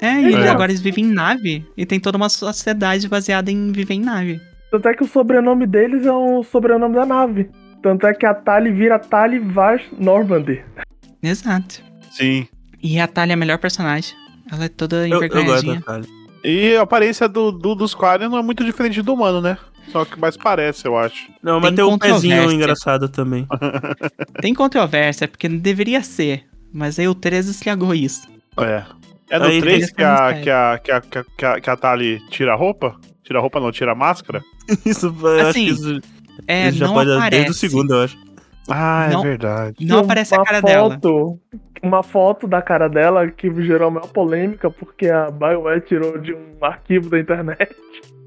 É, 0.03 0.21
e 0.23 0.35
É. 0.35 0.49
agora 0.49 0.73
eles 0.73 0.81
vivem 0.81 1.05
em 1.05 1.13
nave. 1.13 1.67
E 1.77 1.85
tem 1.85 2.01
toda 2.01 2.17
uma 2.17 2.31
sociedade 2.31 3.07
baseada 3.07 3.51
em 3.51 3.71
viver 3.71 3.95
em 3.95 4.01
nave. 4.01 4.41
Tanto 4.71 4.89
é 4.89 4.95
que 4.95 5.03
o 5.05 5.07
sobrenome 5.07 5.67
deles 5.67 6.07
é 6.07 6.13
o 6.13 6.43
sobrenome 6.43 6.95
da 6.95 7.05
nave. 7.05 7.51
Tanto 7.83 8.07
é 8.07 8.15
que 8.15 8.25
a 8.25 8.33
Tali 8.35 8.71
vira 8.73 8.99
Tali 8.99 9.39
Vars 9.39 9.83
Normandy. 9.99 10.63
Exato. 11.23 11.83
Sim. 12.13 12.47
E 12.83 12.99
a 12.99 13.07
Talia 13.07 13.33
é 13.33 13.35
a 13.35 13.37
melhor 13.37 13.59
personagem. 13.59 14.15
Ela 14.51 14.65
é 14.65 14.69
toda 14.69 15.07
Eu, 15.07 15.21
eu 15.23 15.29
gosto 15.29 15.35
da 15.35 15.41
envergonhadinha. 15.43 15.83
Tali. 15.83 16.09
E 16.45 16.75
a 16.77 16.83
aparência 16.83 17.29
do, 17.29 17.53
do- 17.53 17.75
dos 17.75 17.95
Quarians 17.95 18.31
não 18.31 18.39
é 18.39 18.43
muito 18.43 18.65
diferente 18.65 19.03
do 19.03 19.13
humano, 19.15 19.41
né? 19.41 19.59
Só 19.93 20.05
que 20.05 20.19
mais 20.19 20.37
parece, 20.37 20.87
eu 20.87 20.97
acho. 20.97 21.29
Não, 21.43 21.59
mas 21.61 21.71
Tem 21.75 21.77
tem 21.77 21.85
um 21.85 21.99
pezinho 21.99 22.51
engraçado 22.53 23.09
também. 23.09 23.47
Tem 24.41 24.55
controvérsia, 24.55 25.27
porque 25.29 25.49
não 25.49 25.59
deveria 25.59 26.03
ser. 26.03 26.45
Mas 26.73 26.99
aí 26.99 27.09
o 27.09 27.15
13 27.15 27.51
estragou 27.51 27.95
isso. 27.95 28.29
É. 28.59 28.85
É 29.29 29.39
no 29.39 29.45
Aí 29.47 29.61
3 29.61 29.77
eles 29.77 29.91
que 29.93 30.03
a, 30.03 30.35
que, 30.43 30.51
a, 30.51 30.79
que, 30.79 30.91
a, 30.93 31.01
que, 31.01 31.19
a, 31.19 31.25
que 31.37 31.45
a- 31.45 31.61
que 31.61 31.71
a 31.71 31.77
Tali 31.77 32.21
tira 32.31 32.53
a 32.53 32.57
roupa? 32.57 32.97
Tira 33.25 33.39
a 33.39 33.43
roupa 33.43 33.61
não, 33.61 33.71
tira 33.73 33.93
a 33.93 33.95
máscara? 33.95 34.43
Isso, 34.87 35.07
eu 35.23 35.41
acho 35.41 35.49
Assim, 35.49 35.65
que 35.67 35.71
isso, 35.73 36.01
É, 36.47 36.69
isso 36.69 36.79
já 36.79 36.87
não 36.87 36.95
pode 36.95 37.11
aparece. 37.13 37.31
desde 37.31 37.51
o 37.51 37.55
segundo, 37.55 37.95
eu 37.95 38.03
acho. 38.05 38.17
Ah, 38.71 39.09
Não. 39.13 39.21
é 39.21 39.23
verdade. 39.29 39.87
Não 39.87 40.01
aparece 40.01 40.35
a 40.35 40.43
cara 40.43 40.61
dela. 40.63 40.91
foto, 40.95 41.39
Uma 41.83 42.03
foto 42.03 42.47
da 42.47 42.61
cara 42.63 42.89
dela 42.89 43.29
que 43.31 43.53
gerou 43.63 43.89
a 43.89 43.91
maior 43.91 44.09
polêmica 44.09 44.71
porque 44.71 45.09
a 45.09 45.31
BioWare 45.31 45.81
tirou 45.83 46.19
de 46.19 46.33
um 46.35 46.57
arquivo 46.63 47.09
da 47.11 47.19
internet. 47.19 47.75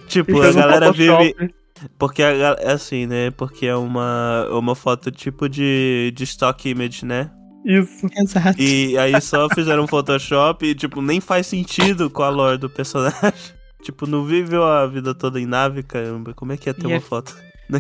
Tipo, 0.07 0.41
a 0.41 0.51
galera 0.51 0.87
Photoshop. 0.87 1.23
vive. 1.37 1.53
Porque 1.97 2.21
é 2.21 2.71
assim, 2.71 3.05
né? 3.07 3.31
Porque 3.31 3.65
é 3.65 3.75
uma, 3.75 4.47
uma 4.51 4.75
foto 4.75 5.11
tipo 5.11 5.49
de, 5.49 6.11
de 6.15 6.23
stock 6.23 6.69
image, 6.69 7.05
né? 7.05 7.29
Isso. 7.65 8.07
Exato. 8.17 8.61
E 8.61 8.97
aí 8.97 9.19
só 9.21 9.47
fizeram 9.49 9.83
um 9.83 9.87
Photoshop 9.87 10.65
e, 10.65 10.75
tipo, 10.75 11.01
nem 11.01 11.19
faz 11.21 11.47
sentido 11.47 12.09
com 12.09 12.21
a 12.23 12.29
lore 12.29 12.57
do 12.57 12.69
personagem. 12.69 13.21
tipo, 13.81 14.05
não 14.05 14.23
viveu 14.25 14.63
a 14.63 14.85
vida 14.87 15.13
toda 15.15 15.39
em 15.39 15.45
nave, 15.45 15.81
caramba. 15.83 16.33
Como 16.33 16.51
é 16.51 16.57
que 16.57 16.69
ia 16.69 16.73
ter 16.73 16.83
E 16.83 16.87
uma 16.87 16.97
é- 16.97 16.99
foto? 16.99 17.35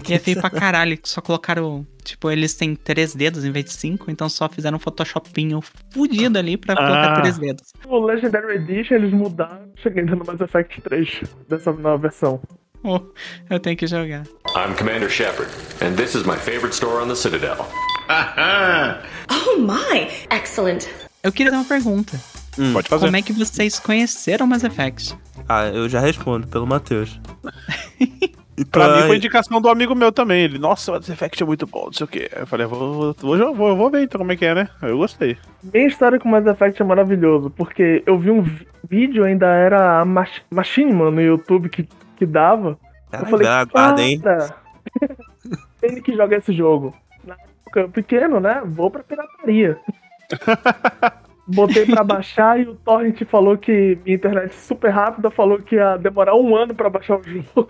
E 0.07 0.13
é 0.13 0.19
feio 0.19 0.39
pra 0.41 0.49
caralho, 0.49 0.97
que 0.97 1.07
só 1.09 1.21
colocaram. 1.21 1.85
Tipo, 2.03 2.29
eles 2.31 2.53
têm 2.55 2.75
três 2.75 3.15
dedos 3.15 3.45
em 3.45 3.51
vez 3.51 3.65
de 3.65 3.73
cinco, 3.73 4.11
então 4.11 4.27
só 4.27 4.49
fizeram 4.49 4.75
um 4.75 4.79
photoshopinho 4.79 5.61
fudido 5.91 6.37
ali 6.37 6.57
pra 6.57 6.75
colocar 6.75 7.13
Ah. 7.13 7.21
três 7.21 7.37
dedos. 7.37 7.71
O 7.87 7.97
Legendary 7.99 8.55
Edition 8.55 8.95
eles 8.95 9.13
mudaram, 9.13 9.71
cheguei 9.81 10.01
ainda 10.03 10.15
no 10.15 10.25
Mass 10.25 10.41
Effect 10.41 10.81
3 10.81 11.21
dessa 11.47 11.71
nova 11.71 11.97
versão. 11.97 12.41
Oh, 12.83 12.99
eu 13.49 13.59
tenho 13.61 13.77
que 13.77 13.87
jogar. 13.87 14.23
I'm 14.57 14.75
Commander 14.77 15.09
Shepard, 15.09 15.49
and 15.81 15.93
this 15.95 16.13
is 16.15 16.23
my 16.25 16.35
favorite 16.35 16.73
store 16.73 17.01
on 17.01 17.07
the 17.07 17.15
Citadel. 17.15 17.65
Oh 19.29 19.57
my! 19.59 20.07
Excellent. 20.29 20.87
Eu 21.23 21.31
queria 21.31 21.51
dar 21.51 21.59
uma 21.59 21.65
pergunta. 21.65 22.19
Pode 22.73 22.89
fazer. 22.89 23.05
Como 23.05 23.15
é 23.15 23.21
que 23.21 23.31
vocês 23.31 23.79
conheceram 23.79 24.45
Mass 24.45 24.63
Effect? 24.63 25.17
Ah, 25.47 25.67
eu 25.67 25.87
já 25.87 25.99
respondo, 26.01 26.45
pelo 26.47 26.67
Matheus. 26.67 27.17
E 28.57 28.63
Pra 28.65 28.85
pra- 28.87 28.95
mim 28.97 29.07
foi 29.07 29.15
indicação 29.17 29.59
do 29.59 29.67
amigo 29.69 29.95
meu 29.95 30.11
também. 30.11 30.43
Ele, 30.43 30.59
nossa, 30.59 30.91
o 30.91 30.95
Effect 30.97 31.41
é 31.41 31.45
muito 31.45 31.65
bom, 31.65 31.85
não 31.85 31.93
sei 31.93 32.03
o 32.05 32.07
quê. 32.07 32.29
Eu 32.35 32.45
falei, 32.45 32.67
vou, 32.67 33.13
vou, 33.13 33.13
vou, 33.37 33.55
vou, 33.55 33.75
vou 33.75 33.89
ver 33.89 34.03
então 34.03 34.19
como 34.19 34.31
é 34.31 34.35
que 34.35 34.45
é, 34.45 34.53
né? 34.53 34.69
Eu 34.81 34.97
gostei. 34.97 35.37
Minha 35.63 35.87
história 35.87 36.19
com 36.19 36.29
Mass 36.29 36.45
Effect 36.45 36.81
é 36.81 36.85
maravilhoso, 36.85 37.49
porque 37.49 38.03
eu 38.05 38.17
vi 38.17 38.29
um 38.29 38.43
vídeo, 38.87 39.23
ainda 39.23 39.47
era 39.47 39.99
a 40.01 40.05
Mach 40.05 40.41
Machine 40.51 40.93
Man 40.93 41.11
no 41.11 41.21
YouTube 41.21 41.67
que, 41.69 41.87
que 42.15 42.25
dava. 42.25 42.69
eu 42.69 42.77
Caralho, 43.11 43.29
falei, 43.31 43.47
aguarda, 43.47 44.01
hein? 44.03 44.19
"Cara, 44.19 44.55
Ele 45.81 46.01
que 46.01 46.15
joga 46.15 46.37
esse 46.37 46.53
jogo. 46.53 46.93
Na 47.25 47.33
época, 47.33 47.79
eu 47.81 47.89
pequeno, 47.89 48.39
né? 48.39 48.61
Vou 48.65 48.91
pra 48.91 49.01
pirataria. 49.03 49.77
Botei 51.45 51.85
pra 51.85 52.03
baixar 52.05 52.57
e 52.59 52.63
o 52.63 52.75
Torrent 52.75 53.21
falou 53.25 53.57
que 53.57 53.97
minha 54.05 54.15
internet 54.15 54.55
super 54.55 54.89
rápida 54.91 55.29
falou 55.29 55.57
que 55.59 55.75
ia 55.75 55.97
demorar 55.97 56.35
um 56.35 56.55
ano 56.55 56.73
pra 56.73 56.89
baixar 56.89 57.17
o 57.17 57.23
jogo. 57.23 57.67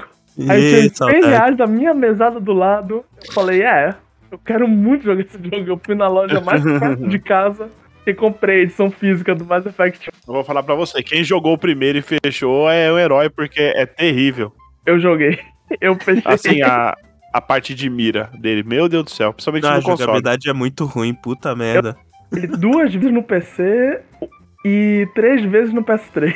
Aí 0.49 0.61
Ih, 0.61 0.69
tinha 0.69 0.81
100 0.81 0.89
saudade. 0.95 1.25
reais 1.27 1.57
da 1.57 1.67
minha 1.67 1.93
mesada 1.93 2.39
do 2.39 2.53
lado. 2.53 3.03
Eu 3.25 3.33
falei, 3.33 3.61
é, 3.63 3.93
eu 4.31 4.37
quero 4.39 4.67
muito 4.67 5.03
jogar 5.05 5.21
esse 5.21 5.37
jogo. 5.37 5.69
Eu 5.69 5.79
fui 5.83 5.95
na 5.95 6.07
loja 6.07 6.41
mais 6.41 6.63
perto 6.79 7.07
de 7.07 7.19
casa 7.19 7.69
e 8.05 8.13
comprei 8.13 8.59
a 8.59 8.63
edição 8.63 8.89
física 8.91 9.33
do 9.35 9.45
Mass 9.45 9.65
Effect. 9.65 10.09
Eu 10.27 10.33
vou 10.33 10.43
falar 10.43 10.63
pra 10.63 10.75
você, 10.75 11.01
quem 11.03 11.23
jogou 11.23 11.53
o 11.53 11.57
primeiro 11.57 11.97
e 11.99 12.01
fechou 12.01 12.69
é 12.69 12.91
o 12.91 12.97
herói, 12.99 13.29
porque 13.29 13.61
é 13.75 13.85
terrível. 13.85 14.51
Eu 14.85 14.99
joguei. 14.99 15.39
Eu 15.81 15.95
fechei. 15.95 16.21
Assim, 16.25 16.61
a, 16.61 16.95
a 17.33 17.41
parte 17.41 17.73
de 17.73 17.89
mira 17.89 18.29
dele, 18.39 18.63
meu 18.63 18.87
Deus 18.89 19.05
do 19.05 19.09
céu, 19.09 19.33
principalmente 19.33 19.63
Não, 19.63 19.71
a 19.71 19.75
no 19.77 19.81
console. 19.81 19.99
jogabilidade 19.99 20.49
é 20.49 20.53
muito 20.53 20.85
ruim, 20.85 21.13
puta 21.13 21.55
merda. 21.55 21.95
duas 22.59 22.93
vezes 22.93 23.11
no 23.11 23.23
PC 23.23 24.01
e 24.65 25.07
três 25.15 25.43
vezes 25.45 25.73
no 25.73 25.83
PS3. 25.83 26.35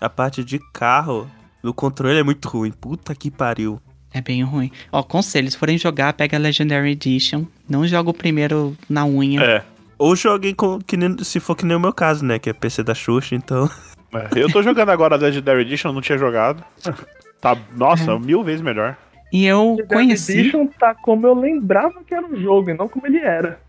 A 0.00 0.08
parte 0.08 0.42
de 0.42 0.58
carro, 0.72 1.30
no 1.66 1.74
controle 1.74 2.16
é 2.18 2.22
muito 2.22 2.48
ruim. 2.48 2.70
Puta 2.70 3.12
que 3.12 3.28
pariu. 3.28 3.80
É 4.14 4.20
bem 4.20 4.42
ruim. 4.44 4.70
Ó, 4.92 5.02
conselho, 5.02 5.50
se 5.50 5.58
forem 5.58 5.76
jogar, 5.76 6.12
pega 6.12 6.36
a 6.36 6.40
Legendary 6.40 6.92
Edition. 6.92 7.44
Não 7.68 7.84
joga 7.86 8.08
o 8.08 8.14
primeiro 8.14 8.76
na 8.88 9.04
unha. 9.04 9.42
É, 9.42 9.62
Ou 9.98 10.14
joguem 10.14 10.54
com, 10.54 10.78
que 10.78 10.96
nem, 10.96 11.18
se 11.24 11.40
for 11.40 11.56
que 11.56 11.66
nem 11.66 11.76
o 11.76 11.80
meu 11.80 11.92
caso, 11.92 12.24
né? 12.24 12.38
Que 12.38 12.50
é 12.50 12.52
PC 12.52 12.84
da 12.84 12.94
Xuxa, 12.94 13.34
então. 13.34 13.68
é. 14.14 14.40
eu 14.40 14.50
tô 14.50 14.62
jogando 14.62 14.90
agora 14.90 15.16
a 15.16 15.18
Legendary 15.18 15.62
Edition, 15.62 15.92
não 15.92 16.00
tinha 16.00 16.16
jogado. 16.16 16.64
Tá, 17.38 17.54
nossa, 17.76 18.18
mil 18.18 18.42
vezes 18.42 18.62
melhor. 18.62 18.96
E 19.30 19.44
eu 19.44 19.76
The 19.76 19.94
conheci. 19.94 20.38
Edition 20.38 20.66
tá 20.66 20.94
como 20.94 21.26
eu 21.26 21.34
lembrava 21.34 22.02
que 22.02 22.14
era 22.14 22.26
o 22.26 22.34
jogo 22.40 22.70
e 22.70 22.74
não 22.74 22.88
como 22.88 23.06
ele 23.06 23.18
era. 23.18 23.60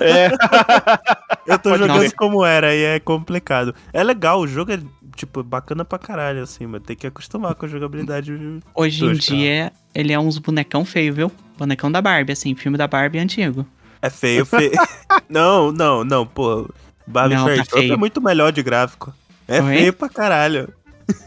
É, 0.00 0.30
Eu 1.46 1.58
tô 1.58 1.70
Pode 1.70 1.82
jogando 1.82 2.02
não. 2.02 2.10
como 2.16 2.44
era 2.44 2.74
e 2.74 2.82
é 2.82 2.98
complicado. 2.98 3.74
É 3.92 4.02
legal, 4.02 4.40
o 4.40 4.48
jogo 4.48 4.72
é, 4.72 4.80
tipo, 5.16 5.42
bacana 5.42 5.84
pra 5.84 5.98
caralho, 5.98 6.42
assim, 6.42 6.66
mas 6.66 6.82
tem 6.82 6.94
que 6.94 7.06
acostumar 7.06 7.54
com 7.54 7.66
a 7.66 7.68
jogabilidade. 7.68 8.32
Hoje 8.74 9.04
em 9.04 9.12
dia, 9.14 9.72
ele 9.94 10.12
é 10.12 10.18
uns 10.18 10.38
bonecão 10.38 10.84
feio, 10.84 11.12
viu? 11.12 11.32
Bonecão 11.58 11.90
da 11.90 12.00
Barbie, 12.02 12.32
assim, 12.32 12.54
filme 12.54 12.76
da 12.76 12.86
Barbie 12.86 13.18
antigo. 13.18 13.66
É 14.02 14.10
feio, 14.10 14.44
feio. 14.44 14.72
não, 15.28 15.72
não, 15.72 16.04
não, 16.04 16.26
pô. 16.26 16.68
Barbie 17.06 17.34
Não, 17.34 17.46
tá 17.46 17.80
é 17.80 17.96
muito 17.96 18.20
melhor 18.20 18.52
de 18.52 18.62
gráfico. 18.62 19.14
É 19.48 19.60
Oi? 19.62 19.76
feio 19.76 19.92
pra 19.92 20.08
caralho. 20.08 20.72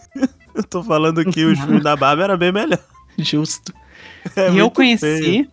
Eu 0.54 0.64
tô 0.64 0.84
falando 0.84 1.24
que 1.26 1.46
o 1.46 1.56
filme 1.56 1.82
da 1.82 1.96
Barbie 1.96 2.24
era 2.24 2.38
bem 2.38 2.52
melhor. 2.52 2.80
Justo. 3.18 3.74
É 4.36 4.52
e 4.52 4.58
eu 4.58 4.70
conheci. 4.70 5.00
feio. 5.00 5.48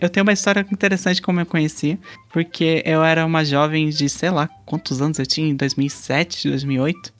Eu 0.00 0.08
tenho 0.08 0.24
uma 0.24 0.32
história 0.32 0.66
interessante 0.72 1.20
como 1.20 1.40
eu 1.40 1.46
conheci, 1.46 1.98
porque 2.32 2.82
eu 2.86 3.04
era 3.04 3.24
uma 3.24 3.44
jovem 3.44 3.90
de, 3.90 4.08
sei 4.08 4.30
lá, 4.30 4.48
quantos 4.64 5.02
anos 5.02 5.18
eu 5.18 5.26
tinha, 5.26 5.48
em 5.48 5.54
2007, 5.54 6.48
2008. 6.48 7.12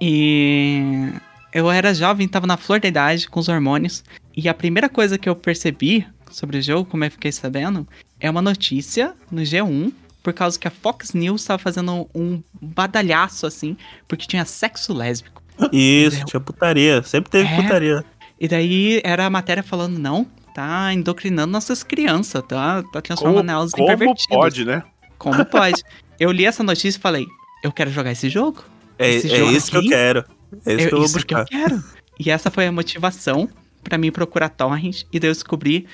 E 0.00 1.12
eu 1.52 1.70
era 1.70 1.94
jovem, 1.94 2.28
tava 2.28 2.46
na 2.46 2.56
flor 2.56 2.80
da 2.80 2.88
idade, 2.88 3.28
com 3.28 3.40
os 3.40 3.48
hormônios. 3.48 4.04
E 4.36 4.48
a 4.48 4.54
primeira 4.54 4.88
coisa 4.88 5.16
que 5.18 5.28
eu 5.28 5.34
percebi 5.34 6.06
sobre 6.30 6.58
o 6.58 6.62
jogo, 6.62 6.88
como 6.90 7.04
eu 7.04 7.10
fiquei 7.10 7.32
sabendo, 7.32 7.86
é 8.20 8.30
uma 8.30 8.42
notícia 8.42 9.14
no 9.30 9.42
G1, 9.42 9.92
por 10.22 10.32
causa 10.32 10.58
que 10.58 10.66
a 10.66 10.70
Fox 10.70 11.12
News 11.14 11.44
tava 11.44 11.58
fazendo 11.62 12.08
um 12.14 12.42
badalhaço, 12.60 13.46
assim, 13.46 13.76
porque 14.08 14.26
tinha 14.26 14.44
sexo 14.44 14.92
lésbico. 14.92 15.42
Isso, 15.72 16.24
tinha 16.26 16.40
putaria. 16.40 17.02
Sempre 17.02 17.30
teve 17.30 17.48
É. 17.48 17.62
putaria. 17.62 18.04
E 18.38 18.46
daí 18.48 19.00
era 19.02 19.24
a 19.24 19.30
matéria 19.30 19.62
falando, 19.62 19.98
não, 19.98 20.26
tá 20.54 20.92
endocrinando 20.92 21.52
nossas 21.52 21.82
crianças, 21.82 22.42
tá, 22.46 22.82
tá 22.92 23.00
transformando 23.00 23.46
como, 23.46 23.50
elas 23.50 23.70
em 23.72 23.76
como 23.76 23.86
pervertidas. 23.86 24.26
pode, 24.36 24.64
né? 24.64 24.82
Como 25.16 25.44
pode? 25.46 25.82
eu 26.20 26.30
li 26.32 26.44
essa 26.44 26.62
notícia 26.62 26.98
e 26.98 27.00
falei, 27.00 27.26
eu 27.62 27.72
quero 27.72 27.90
jogar 27.90 28.12
esse 28.12 28.28
jogo. 28.28 28.62
É, 28.98 29.14
Esse 29.14 29.32
é 29.34 29.44
isso 29.44 29.70
que 29.70 29.76
eu 29.76 29.82
quero. 29.88 30.24
É 30.64 30.74
isso 30.74 30.84
Eu- 30.84 30.88
que 30.88 30.94
eu 30.94 30.98
vou 30.98 31.06
isso 31.06 31.26
que 31.26 31.34
eu 31.34 31.44
quero. 31.44 31.82
E 32.18 32.30
essa 32.30 32.50
foi 32.50 32.66
a 32.66 32.72
motivação 32.72 33.48
pra 33.84 33.98
mim 33.98 34.10
procurar 34.10 34.48
torrent. 34.48 35.02
E 35.12 35.20
daí 35.20 35.28
eu 35.30 35.34
descobri, 35.34 35.86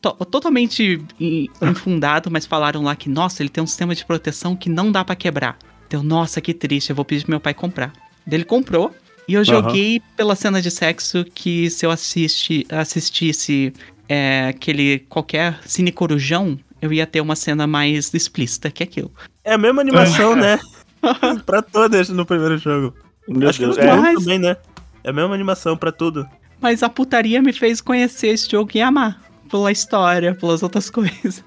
to- 0.00 0.12
totalmente 0.24 1.00
in- 1.20 1.46
infundado, 1.62 2.30
mas 2.30 2.44
falaram 2.46 2.82
lá 2.82 2.94
que, 2.96 3.08
nossa, 3.08 3.42
ele 3.42 3.48
tem 3.48 3.62
um 3.62 3.66
sistema 3.66 3.94
de 3.94 4.04
proteção 4.04 4.56
que 4.56 4.68
não 4.68 4.90
dá 4.90 5.04
pra 5.04 5.14
quebrar. 5.14 5.56
Deu, 5.88 6.02
nossa, 6.02 6.40
que 6.40 6.52
triste, 6.52 6.90
eu 6.90 6.96
vou 6.96 7.04
pedir 7.04 7.22
pro 7.22 7.30
meu 7.30 7.40
pai 7.40 7.54
comprar. 7.54 7.92
Daí 8.26 8.38
Ele 8.38 8.44
comprou. 8.44 8.94
E 9.26 9.34
eu 9.34 9.44
joguei 9.44 10.00
pela 10.16 10.34
cena 10.34 10.60
de 10.60 10.70
sexo 10.70 11.24
que 11.34 11.68
se 11.70 11.84
eu 11.86 11.90
assisti, 11.90 12.66
assistisse 12.70 13.72
é, 14.08 14.48
aquele 14.48 15.00
qualquer 15.00 15.58
cine 15.66 15.92
corujão, 15.92 16.58
eu 16.80 16.92
ia 16.92 17.06
ter 17.06 17.20
uma 17.20 17.36
cena 17.36 17.66
mais 17.66 18.12
explícita 18.14 18.70
que 18.70 18.82
aquilo. 18.82 19.12
É 19.44 19.52
a 19.52 19.58
mesma 19.58 19.80
animação, 19.82 20.34
né? 20.34 20.58
pra 21.46 21.62
todas 21.62 22.08
no 22.08 22.24
primeiro 22.26 22.58
jogo. 22.58 22.94
Meu 23.28 23.48
Acho 23.48 23.58
que 23.58 23.64
Deus. 23.64 23.76
no 23.76 23.82
É, 23.82 23.96
Mas- 23.96 24.18
também, 24.20 24.38
né? 24.38 24.56
É 25.04 25.10
a 25.10 25.12
mesma 25.12 25.34
animação 25.34 25.76
pra 25.76 25.92
tudo. 25.92 26.26
Mas 26.60 26.82
a 26.82 26.88
putaria 26.88 27.40
me 27.40 27.52
fez 27.52 27.80
conhecer 27.80 28.28
esse 28.28 28.50
jogo 28.50 28.70
e 28.74 28.80
amar. 28.80 29.20
Pela 29.50 29.70
história, 29.72 30.34
pelas 30.34 30.62
outras 30.62 30.90
coisas. 30.90 31.42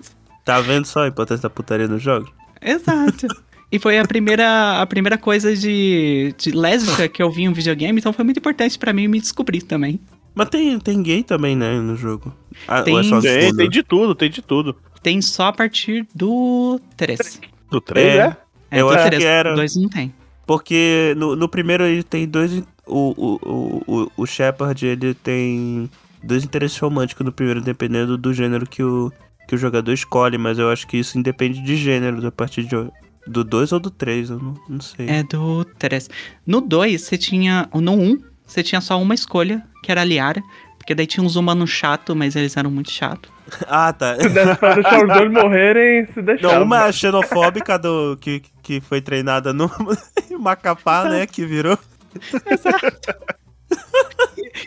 Tá 0.45 0.59
vendo 0.61 0.85
só 0.85 1.03
a 1.03 1.07
importância 1.07 1.43
da 1.43 1.49
putaria 1.49 1.87
no 1.87 1.99
jogo? 1.99 2.31
Exato. 2.61 3.27
E 3.71 3.79
foi 3.79 3.97
a 3.99 4.05
primeira, 4.05 4.81
a 4.81 4.85
primeira 4.85 5.17
coisa 5.17 5.55
de, 5.55 6.33
de 6.37 6.51
lésbica 6.51 7.07
que 7.07 7.21
eu 7.21 7.31
vi 7.31 7.43
em 7.43 7.49
um 7.49 7.53
videogame, 7.53 7.99
então 7.99 8.11
foi 8.11 8.25
muito 8.25 8.37
importante 8.37 8.77
pra 8.77 8.91
mim 8.91 9.07
me 9.07 9.19
descobrir 9.19 9.61
também. 9.61 9.99
Mas 10.33 10.49
tem, 10.49 10.79
tem 10.79 11.01
gay 11.03 11.23
também, 11.23 11.55
né, 11.55 11.79
no 11.79 11.95
jogo. 11.95 12.33
Ah, 12.67 12.81
Tem- 12.81 12.97
é 12.97 13.21
tem, 13.21 13.55
tem 13.55 13.69
de 13.69 13.83
tudo, 13.83 14.15
tem 14.15 14.29
de 14.29 14.41
tudo. 14.41 14.75
Tem 15.03 15.21
só 15.21 15.47
a 15.47 15.53
partir 15.53 16.05
do 16.15 16.79
3. 16.97 17.39
Do 17.69 17.79
3, 17.81 18.07
É. 18.07 18.17
é? 18.17 18.37
É, 18.71 18.81
Eu 18.81 18.89
acho 18.89 19.05
3, 19.07 19.21
que 19.21 19.27
era- 19.27 19.53
2 19.53 19.75
não 19.75 19.89
tem. 19.89 20.13
Porque 20.47 21.13
no, 21.17 21.35
no 21.35 21.47
primeiro 21.47 21.85
ele 21.85 22.03
tem 22.03 22.27
dois. 22.27 22.51
O, 22.85 23.13
o, 23.15 23.39
o, 23.43 23.83
o, 24.03 24.11
o 24.17 24.25
Shepard 24.25 24.85
ele 24.85 25.13
tem 25.13 25.89
dois 26.23 26.43
interesses 26.43 26.77
românticos 26.77 27.25
no 27.25 27.31
primeiro, 27.31 27.61
dependendo 27.61 28.17
do 28.17 28.33
gênero 28.33 28.67
que 28.67 28.83
o, 28.83 29.11
que 29.47 29.55
o 29.55 29.57
jogador 29.57 29.93
escolhe, 29.93 30.37
mas 30.37 30.57
eu 30.59 30.69
acho 30.69 30.87
que 30.87 30.97
isso 30.97 31.17
independe 31.17 31.61
de 31.61 31.75
gênero, 31.75 32.25
a 32.25 32.31
partir 32.31 32.63
de, 32.63 32.75
do 33.27 33.43
2 33.43 33.71
ou 33.71 33.79
do 33.79 33.89
3, 33.91 34.29
eu 34.31 34.39
não, 34.39 34.55
não 34.67 34.81
sei. 34.81 35.07
É 35.07 35.23
do 35.23 35.63
3. 35.77 36.09
No 36.45 36.59
2, 36.59 37.01
você 37.01 37.17
tinha. 37.17 37.69
No 37.73 37.93
1, 37.93 38.01
um, 38.03 38.17
você 38.45 38.61
tinha 38.63 38.81
só 38.81 39.01
uma 39.01 39.13
escolha, 39.13 39.63
que 39.83 39.91
era 39.91 40.01
a 40.01 40.05
Liara. 40.05 40.41
Porque 40.81 40.95
daí 40.95 41.05
tinha 41.05 41.23
uns 41.23 41.35
humanos 41.35 41.69
chato, 41.69 42.15
mas 42.15 42.35
eles 42.35 42.57
eram 42.57 42.71
muito 42.71 42.89
chato. 42.91 43.31
Ah, 43.67 43.91
tá. 43.91 44.15
Se 44.15 44.29
desse 44.29 44.55
pra 44.55 44.75
deixar 44.75 45.03
os 45.03 45.13
dois 45.13 45.31
morrerem, 45.31 46.05
se 46.13 46.21
deixar. 46.21 46.47
Não, 46.47 46.63
uma 46.63 46.87
é 46.87 46.91
xenofóbica 46.91 47.77
do, 47.77 48.17
que, 48.19 48.41
que 48.63 48.79
foi 48.79 49.01
treinada 49.01 49.51
no 49.51 49.69
Macapá, 50.39 51.03
né? 51.03 51.27
Que 51.27 51.45
virou. 51.45 51.77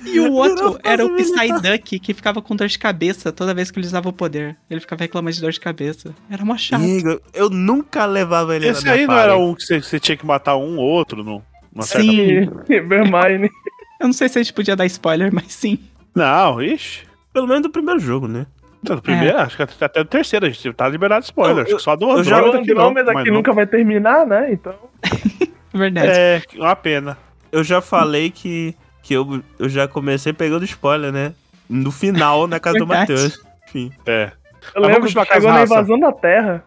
E 0.04 0.20
o 0.20 0.32
outro 0.34 0.72
Virou 0.72 0.80
era 0.84 1.04
o 1.04 1.16
Psyduck, 1.16 1.98
que 1.98 2.12
ficava 2.12 2.42
com 2.42 2.54
dor 2.54 2.68
de 2.68 2.78
cabeça 2.78 3.32
toda 3.32 3.54
vez 3.54 3.70
que 3.70 3.78
ele 3.78 3.86
usava 3.86 4.10
o 4.10 4.12
poder. 4.12 4.54
Ele 4.68 4.80
ficava 4.80 5.02
reclamando 5.02 5.34
de 5.34 5.40
dor 5.40 5.50
de 5.50 5.60
cabeça. 5.60 6.14
Era 6.30 6.44
mó 6.44 6.56
chato. 6.58 6.84
Igor, 6.84 7.22
eu 7.32 7.48
nunca 7.48 8.04
levava 8.04 8.54
ele 8.54 8.68
Esse 8.68 8.84
na 8.84 8.92
minha 8.92 9.04
aí 9.04 9.06
não 9.06 9.18
era 9.18 9.36
um 9.38 9.54
que 9.54 9.62
você, 9.62 9.80
você 9.80 9.98
tinha 9.98 10.16
que 10.16 10.26
matar 10.26 10.56
um 10.56 10.76
ou 10.76 10.84
outro, 10.84 11.24
não? 11.24 11.42
Uma 11.72 11.84
Sim. 11.84 12.50
Vermine. 12.68 13.50
Eu 13.98 14.08
não 14.08 14.12
sei 14.12 14.28
se 14.28 14.38
a 14.38 14.42
gente 14.42 14.52
podia 14.52 14.76
dar 14.76 14.84
spoiler, 14.84 15.32
mas 15.32 15.46
sim. 15.54 15.78
Não, 16.14 16.62
ixi. 16.62 17.02
Pelo 17.32 17.46
menos 17.46 17.62
do 17.62 17.70
primeiro 17.70 17.98
jogo, 18.00 18.28
né? 18.28 18.46
No 18.88 19.00
primeiro, 19.00 19.38
acho 19.38 19.56
que 19.56 19.62
até 19.62 19.84
até 19.86 20.00
o 20.02 20.04
terceiro, 20.04 20.44
a 20.46 20.50
gente 20.50 20.72
tá 20.74 20.86
liberado 20.88 21.20
de 21.22 21.26
spoiler. 21.26 21.56
Eu- 21.56 21.62
acho 21.62 21.76
que 21.76 21.82
só 21.82 21.96
do 21.96 22.10
eu 22.10 22.22
já- 22.22 22.36
O 22.36 22.38
Andrômeda 22.54 22.62
que 22.64 22.74
não. 22.74 22.92
Mas 23.14 23.26
não. 23.26 23.34
nunca 23.34 23.52
vai 23.52 23.66
terminar, 23.66 24.26
né? 24.26 24.52
Então. 24.52 24.74
Verdade. 25.72 26.08
É, 26.10 26.42
uma 26.56 26.76
pena. 26.76 27.16
Eu 27.50 27.64
já 27.64 27.80
falei 27.80 28.30
que, 28.30 28.74
que 29.02 29.14
eu, 29.14 29.42
eu 29.58 29.68
já 29.68 29.88
comecei 29.88 30.32
pegando 30.32 30.64
spoiler, 30.64 31.10
né? 31.10 31.32
No 31.68 31.90
final, 31.90 32.46
na 32.46 32.60
casa 32.60 32.78
do. 32.78 32.86
Matheus. 32.86 33.42
Enfim. 33.68 33.90
É. 34.06 34.30
Eu 34.74 34.82
Mas 34.82 34.92
lembro 34.92 35.08
chegou 35.08 35.50
na 35.52 35.62
invasão 35.62 35.98
da 35.98 36.12
Terra. 36.12 36.62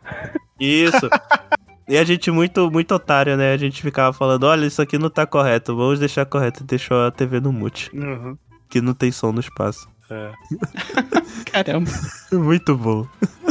Isso. 0.60 1.10
e 1.88 1.98
a 1.98 2.04
gente 2.04 2.30
muito, 2.32 2.70
muito 2.72 2.94
otário, 2.96 3.38
né? 3.38 3.54
A 3.54 3.58
gente 3.58 3.82
ficava 3.82 4.12
falando, 4.12 4.44
olha, 4.46 4.66
isso 4.66 4.82
aqui 4.82 4.98
não 4.98 5.10
tá 5.10 5.26
correto, 5.26 5.76
vamos 5.76 6.00
deixar 6.00 6.26
correto. 6.26 6.64
E 6.64 6.66
deixou 6.66 7.06
a 7.06 7.12
TV 7.12 7.40
no 7.40 7.54
mute, 7.54 7.90
Uhum. 7.94 8.38
Que 8.70 8.82
não 8.82 8.94
tem 8.94 9.12
som 9.12 9.32
no 9.32 9.40
espaço. 9.40 9.88
É. 10.10 10.32
Caramba. 11.52 11.90
Muito 12.32 12.76
bom. 12.78 13.06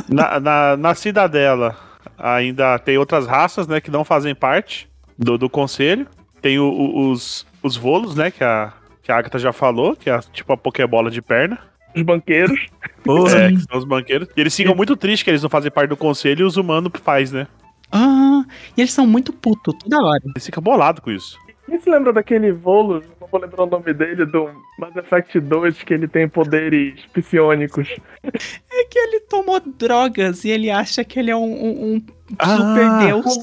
Na, 0.09 0.39
na, 0.41 0.77
na 0.77 0.95
Cidadela 0.95 1.77
ainda 2.19 2.79
tem 2.79 2.97
outras 2.99 3.27
raças, 3.27 3.67
né, 3.67 3.81
que 3.81 3.91
não 3.91 4.05
fazem 4.05 4.35
parte 4.35 4.89
do, 5.19 5.37
do 5.37 5.51
conselho. 5.51 6.07
Tem 6.41 6.59
o- 6.59 6.65
o- 6.71 7.11
os, 7.11 7.47
os 7.63 7.77
volos, 7.77 8.15
né, 8.15 8.31
que 8.31 8.43
a, 8.45 8.73
que 9.03 9.11
a 9.13 9.17
Agatha 9.19 9.39
já 9.39 9.53
falou, 9.53 9.97
que 9.97 10.09
é 10.09 10.19
tipo 10.33 10.53
a 10.53 10.57
Pokébola 10.57 11.11
de 11.11 11.21
perna. 11.21 11.59
Os 11.95 12.03
banqueiros. 12.03 12.67
Porra, 13.05 13.39
É, 13.39 13.49
que 13.51 13.61
são 13.61 13.79
os 13.79 13.85
banqueiros. 13.85 14.29
E 14.37 14.41
eles 14.41 14.55
ficam 14.55 14.75
muito 14.75 14.97
tristes 14.97 15.23
que 15.23 15.31
eles 15.31 15.43
não 15.43 15.49
fazem 15.51 15.71
parte 15.71 15.91
do 15.91 15.97
conselho 15.97 16.43
e 16.43 16.45
os 16.45 16.57
humanos 16.57 16.93
faz, 17.03 17.33
né? 17.33 17.47
Ah, 17.91 18.45
e 18.77 18.81
eles 18.81 18.93
são 18.93 19.07
muito 19.07 19.33
putos 19.33 19.75
toda 19.79 20.03
hora. 20.03 20.21
Eles 20.25 20.45
ficam 20.45 20.63
bolados 20.63 21.03
com 21.03 21.11
isso. 21.11 21.39
Quem 21.67 21.81
se 21.81 21.89
lembra 21.91 22.13
daquele 22.13 22.53
volo, 22.53 23.03
não 23.27 23.31
vou 23.31 23.41
lembrar 23.41 23.65
o 23.65 23.67
nome 23.67 23.93
dele, 23.93 24.25
do 24.25 24.49
Mass 24.79 24.95
Effect 24.97 25.39
2, 25.41 25.83
que 25.83 25.95
ele 25.95 26.07
tem 26.09 26.29
poderes 26.29 26.95
psionicos. 27.13 27.89
É 28.23 28.85
que 28.91 28.99
ele 28.99 29.21
tomou 29.21 29.61
drogas 29.61 30.45
e 30.45 30.51
ele 30.51 30.71
acha 30.71 31.05
que 31.05 31.19
ele 31.19 31.31
é 31.31 31.37
um, 31.37 31.43
um- 31.43 31.95
um 31.97 32.03
Ah, 32.39 32.57
super 32.57 33.07
deus. 33.07 33.39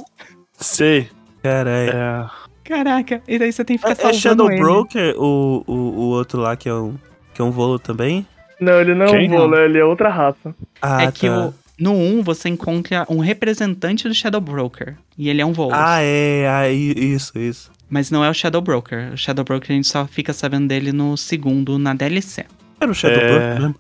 Sei. 0.53 1.09
caralho. 1.41 1.91
É. 1.91 2.25
Caraca, 2.63 3.21
e 3.27 3.37
daí 3.37 3.51
você 3.51 3.65
tem 3.65 3.77
que 3.77 3.85
ficar 3.87 4.07
É, 4.07 4.09
é 4.09 4.13
Shadow 4.13 4.49
ele. 4.49 4.61
Broker 4.61 5.15
o, 5.17 5.63
o, 5.67 5.73
o 5.73 6.01
outro 6.11 6.39
lá 6.39 6.55
que 6.55 6.69
é 6.69 6.73
um. 6.73 6.95
Que 7.33 7.41
é 7.41 7.43
um 7.43 7.51
volo 7.51 7.77
também? 7.79 8.25
Não, 8.59 8.79
ele 8.79 8.93
não 8.95 9.07
Quem 9.07 9.25
é 9.25 9.27
um 9.27 9.37
volo, 9.37 9.57
ele 9.57 9.77
é 9.79 9.83
outra 9.83 10.07
raça. 10.09 10.55
Ah, 10.81 11.03
é 11.03 11.11
que 11.11 11.27
tá. 11.27 11.47
o, 11.47 11.53
no 11.77 11.91
1 11.93 12.21
você 12.23 12.47
encontra 12.47 13.05
um 13.09 13.17
representante 13.19 14.07
do 14.07 14.13
Shadow 14.13 14.39
Broker. 14.39 14.95
E 15.17 15.29
ele 15.29 15.41
é 15.41 15.45
um 15.45 15.51
volo. 15.51 15.71
Ah, 15.73 15.99
é, 16.01 16.47
ah, 16.47 16.69
i- 16.69 16.93
isso, 17.15 17.37
isso. 17.37 17.71
Mas 17.93 18.09
não 18.09 18.25
é 18.25 18.29
o 18.29 18.33
Shadow 18.33 18.59
Broker. 18.59 19.13
O 19.13 19.17
Shadow 19.17 19.45
Broker 19.45 19.69
a 19.71 19.75
gente 19.75 19.87
só 19.87 20.07
fica 20.07 20.33
sabendo 20.33 20.67
dele 20.67 20.91
no 20.91 21.15
segundo, 21.15 21.77
na 21.77 21.93
DLC. 21.93 22.43
Era 22.81 22.89
o 22.89 22.95
Shadow 22.95 23.19
É. 23.21 23.27
Broker, 23.55 23.69
né? 23.69 23.75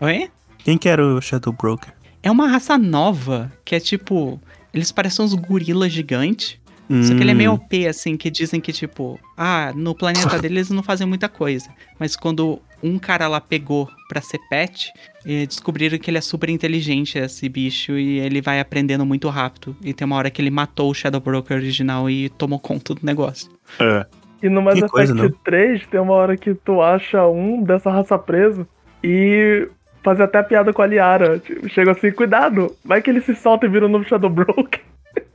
Oi? 0.00 0.30
Quem 0.58 0.76
que 0.76 0.88
era 0.88 1.06
o 1.06 1.20
Shadow 1.20 1.52
Broker? 1.52 1.92
É 2.20 2.28
uma 2.32 2.48
raça 2.48 2.76
nova, 2.76 3.52
que 3.64 3.76
é 3.76 3.80
tipo. 3.80 4.40
Eles 4.74 4.90
parecem 4.90 5.24
uns 5.24 5.34
gorilas 5.34 5.92
gigantes. 5.92 6.58
Só 7.04 7.14
que 7.14 7.20
ele 7.20 7.30
é 7.30 7.34
meio 7.34 7.52
Hum. 7.52 7.54
OP, 7.54 7.86
assim, 7.86 8.16
que 8.16 8.28
dizem 8.30 8.60
que, 8.60 8.72
tipo, 8.72 9.20
ah, 9.36 9.72
no 9.76 9.94
planeta 9.94 10.36
deles 10.42 10.68
não 10.70 10.82
fazem 10.82 11.06
muita 11.06 11.28
coisa. 11.28 11.68
Mas 11.96 12.16
quando 12.16 12.60
um 12.82 12.98
cara 12.98 13.28
lá 13.28 13.40
pegou 13.40 13.88
pra 14.08 14.20
ser 14.20 14.38
pet, 14.48 14.92
eh, 15.26 15.46
descobriram 15.46 15.98
que 15.98 16.10
ele 16.10 16.18
é 16.18 16.20
super 16.20 16.48
inteligente, 16.48 17.18
esse 17.18 17.48
bicho, 17.48 17.92
e 17.92 18.18
ele 18.18 18.40
vai 18.40 18.60
aprendendo 18.60 19.04
muito 19.04 19.28
rápido. 19.28 19.76
E 19.82 19.92
tem 19.92 20.06
uma 20.06 20.16
hora 20.16 20.30
que 20.30 20.40
ele 20.40 20.50
matou 20.50 20.90
o 20.90 20.94
Shadow 20.94 21.20
Broker 21.20 21.56
original 21.56 22.08
e 22.08 22.28
tomou 22.30 22.58
conta 22.58 22.94
do 22.94 23.04
negócio. 23.04 23.50
É. 23.80 24.06
E 24.42 24.48
no 24.48 24.62
Mass 24.62 24.74
Que 24.74 24.80
Effect 24.80 24.92
coisa, 24.92 25.14
não? 25.14 25.30
3 25.44 25.86
tem 25.86 26.00
uma 26.00 26.14
hora 26.14 26.36
que 26.36 26.54
tu 26.54 26.80
acha 26.80 27.26
um 27.26 27.62
dessa 27.62 27.90
raça 27.90 28.18
preso 28.18 28.66
e 29.02 29.68
faz 30.02 30.20
até 30.20 30.42
piada 30.42 30.72
com 30.72 30.80
a 30.80 30.86
Liara. 30.86 31.38
Tipo, 31.38 31.68
Chega 31.68 31.92
assim, 31.92 32.12
cuidado, 32.12 32.74
vai 32.84 33.02
que 33.02 33.10
ele 33.10 33.20
se 33.20 33.34
solta 33.34 33.66
e 33.66 33.68
vira 33.68 33.86
um 33.86 33.88
novo 33.88 34.08
Shadow 34.08 34.30
Broker. 34.30 34.80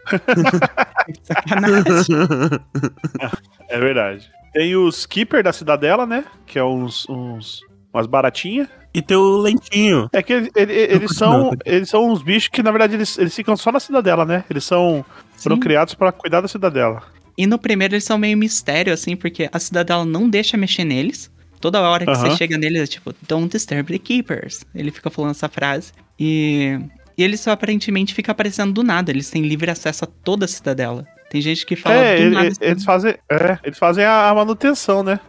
Sacanagem. 1.23 2.15
É 3.69 3.79
verdade. 3.79 4.31
Tem 4.53 4.75
os 4.75 5.05
Keeper 5.05 5.43
da 5.43 5.51
Cidadela, 5.51 6.05
né? 6.05 6.25
Que 6.45 6.59
é 6.59 6.63
uns, 6.63 7.07
uns 7.09 7.61
umas 7.93 8.07
baratinhas. 8.07 8.67
E 8.93 9.01
tem 9.01 9.17
o 9.17 9.37
Lentinho. 9.37 10.07
É 10.13 10.21
que 10.21 10.33
ele- 10.33 10.51
ele- 10.55 10.73
eles, 10.73 11.15
são 11.15 11.45
não. 11.45 11.51
eles 11.65 11.89
são 11.89 12.11
uns 12.11 12.21
bichos 12.21 12.49
que 12.49 12.61
na 12.61 12.69
verdade 12.71 12.93
eles, 12.95 13.17
eles 13.17 13.35
ficam 13.35 13.57
só 13.57 13.71
na 13.71 13.79
Cidadela, 13.79 14.23
né? 14.25 14.43
Eles 14.49 14.63
são 14.63 15.03
foram 15.35 15.55
Sim. 15.55 15.61
criados 15.61 15.93
pra 15.95 16.11
cuidar 16.11 16.41
da 16.41 16.47
Cidadela. 16.47 17.01
E 17.35 17.47
no 17.47 17.57
primeiro 17.57 17.95
eles 17.95 18.03
são 18.03 18.17
meio 18.17 18.37
mistério, 18.37 18.93
assim, 18.93 19.15
porque 19.15 19.49
a 19.51 19.57
cidadela 19.59 20.05
não 20.05 20.29
deixa 20.29 20.55
mexer 20.55 20.83
neles. 20.83 21.31
Toda 21.59 21.81
hora 21.81 22.05
que 22.05 22.11
Aham. 22.11 22.29
você 22.29 22.37
chega 22.37 22.57
neles 22.57 22.81
é 22.83 22.85
tipo, 22.87 23.13
don't 23.27 23.49
disturb 23.49 23.91
the 23.91 23.97
keepers. 23.97 24.63
Ele 24.75 24.91
fica 24.91 25.09
falando 25.09 25.31
essa 25.31 25.49
frase. 25.49 25.91
E, 26.19 26.77
e 27.17 27.23
eles 27.23 27.39
só 27.39 27.51
aparentemente 27.51 28.13
ficam 28.13 28.31
aparecendo 28.33 28.71
do 28.73 28.83
nada. 28.83 29.09
Eles 29.09 29.29
têm 29.31 29.41
livre 29.41 29.71
acesso 29.71 30.03
a 30.03 30.07
toda 30.07 30.45
a 30.45 30.47
cidadela. 30.47 31.07
Tem 31.33 31.41
gente 31.41 31.65
que 31.65 31.75
fala 31.75 31.95
é, 31.95 32.15
do 32.17 32.21
ele- 32.21 32.35
nada. 32.35 32.45
ele- 32.45 32.55
eles 32.61 32.85
fazem, 32.85 33.15
é, 33.27 33.57
eles 33.63 33.79
fazem 33.79 34.05
a, 34.05 34.31
manutenção, 34.35 35.01
né? 35.01 35.19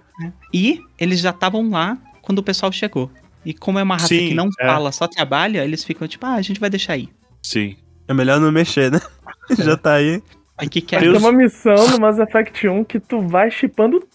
E 0.52 0.82
eles 1.00 1.18
já 1.18 1.30
estavam 1.30 1.70
lá 1.70 1.96
quando 2.20 2.40
o 2.40 2.42
pessoal 2.42 2.70
chegou. 2.70 3.10
E 3.42 3.54
como 3.54 3.78
é 3.78 3.82
uma 3.82 3.94
raça 3.94 4.08
Sim, 4.08 4.28
que 4.28 4.34
não 4.34 4.50
é. 4.60 4.66
fala, 4.66 4.92
só 4.92 5.08
trabalha, 5.08 5.64
eles 5.64 5.82
ficam 5.82 6.06
tipo, 6.06 6.26
ah, 6.26 6.34
a 6.34 6.42
gente 6.42 6.60
vai 6.60 6.68
deixar 6.68 6.92
aí. 6.92 7.08
Sim. 7.42 7.76
É 8.06 8.12
melhor 8.12 8.38
não 8.38 8.52
mexer, 8.52 8.92
né? 8.92 9.00
Já 9.58 9.78
tá 9.78 9.94
aí. 9.94 10.22
Aí 10.58 10.68
que 10.68 10.82
quer. 10.82 11.00
Tem 11.00 11.16
uma 11.16 11.32
missão 11.32 11.88
no 11.88 11.98
Mass 11.98 12.18
Effect 12.18 12.68
1 12.68 12.84
que 12.84 13.00
tu 13.00 13.22
vai 13.26 13.50
chipando 13.50 14.06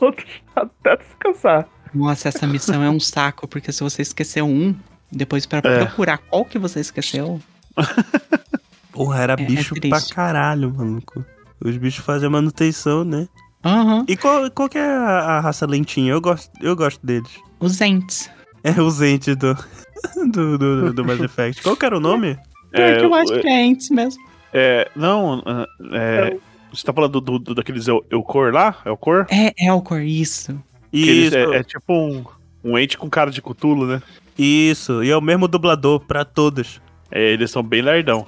todos 0.00 0.24
até 0.56 0.96
tu 0.96 1.04
se 1.04 1.16
cansar. 1.20 1.68
Nossa, 1.94 2.28
essa 2.28 2.46
missão 2.46 2.82
é 2.82 2.88
um 2.88 2.98
saco, 2.98 3.46
porque 3.46 3.70
se 3.72 3.82
você 3.82 4.00
esqueceu 4.00 4.46
um, 4.46 4.74
depois 5.12 5.44
pra 5.44 5.58
É. 5.62 5.84
procurar 5.84 6.16
qual 6.16 6.46
que 6.46 6.58
você 6.58 6.80
esqueceu, 6.80 7.38
Porra, 8.96 9.22
era 9.22 9.32
É- 9.38 9.42
é 9.42 9.46
bicho 9.46 9.74
pra 9.74 9.80
triste. 9.98 10.14
caralho, 10.14 10.72
maluco. 10.74 11.24
Os 11.64 11.76
bichos 11.76 12.04
fazem 12.04 12.26
a 12.26 12.30
manutenção, 12.30 13.04
né? 13.04 13.28
Aham. 13.64 14.04
E 14.08 14.16
qual, 14.16 14.50
qual 14.50 14.68
que 14.68 14.78
é 14.78 14.84
a, 14.86 15.36
a 15.36 15.40
raça 15.40 15.66
lentinha? 15.66 16.12
Eu 16.12 16.20
gosto, 16.20 16.50
eu 16.60 16.74
gosto 16.76 17.04
deles. 17.04 17.30
Os 17.60 17.80
Ents. 17.80 18.30
É 18.64 18.80
o 18.80 18.90
Zente 18.90 19.34
do, 19.34 19.54
do, 20.32 20.58
do, 20.58 20.92
do 20.92 21.04
Mass 21.04 21.20
Effect. 21.22 21.62
Qual 21.62 21.76
que 21.76 21.84
era 21.86 21.96
o 21.96 22.00
nome? 22.00 22.38
É, 22.72 22.96
que 22.98 23.04
eu 23.04 23.10
o- 23.10 23.14
acho 23.14 23.40
que 23.40 23.48
é 23.48 23.64
Ents 23.64 23.88
mesmo. 23.90 24.22
é, 24.52 24.90
não, 24.94 25.42
ah, 25.46 25.66
é, 25.92 26.36
você 26.72 26.84
tá 26.84 26.92
falando 26.92 27.20
do, 27.20 27.38
do- 27.38 27.54
daqueles 27.54 27.86
Eu- 27.88 28.04
Eucor 28.10 28.52
lá? 28.52 28.76
Eucor? 28.84 29.26
É 29.30 29.52
Elcor, 29.66 30.00
isso. 30.02 30.58
Isso, 30.92 31.36
é, 31.36 31.56
é 31.58 31.62
tipo 31.62 31.92
um, 31.92 32.24
um 32.62 32.78
ente 32.78 32.96
com 32.98 33.08
cara 33.10 33.30
de 33.30 33.40
cutulo, 33.42 33.86
né? 33.86 34.02
isso. 34.38 35.02
E 35.02 35.10
é 35.10 35.16
o 35.16 35.20
mesmo 35.22 35.48
dublador 35.48 36.00
pra 36.00 36.24
todos. 36.24 36.80
É, 37.10 37.30
eles 37.32 37.50
são 37.50 37.62
bem 37.62 37.80
lerdão. 37.82 38.24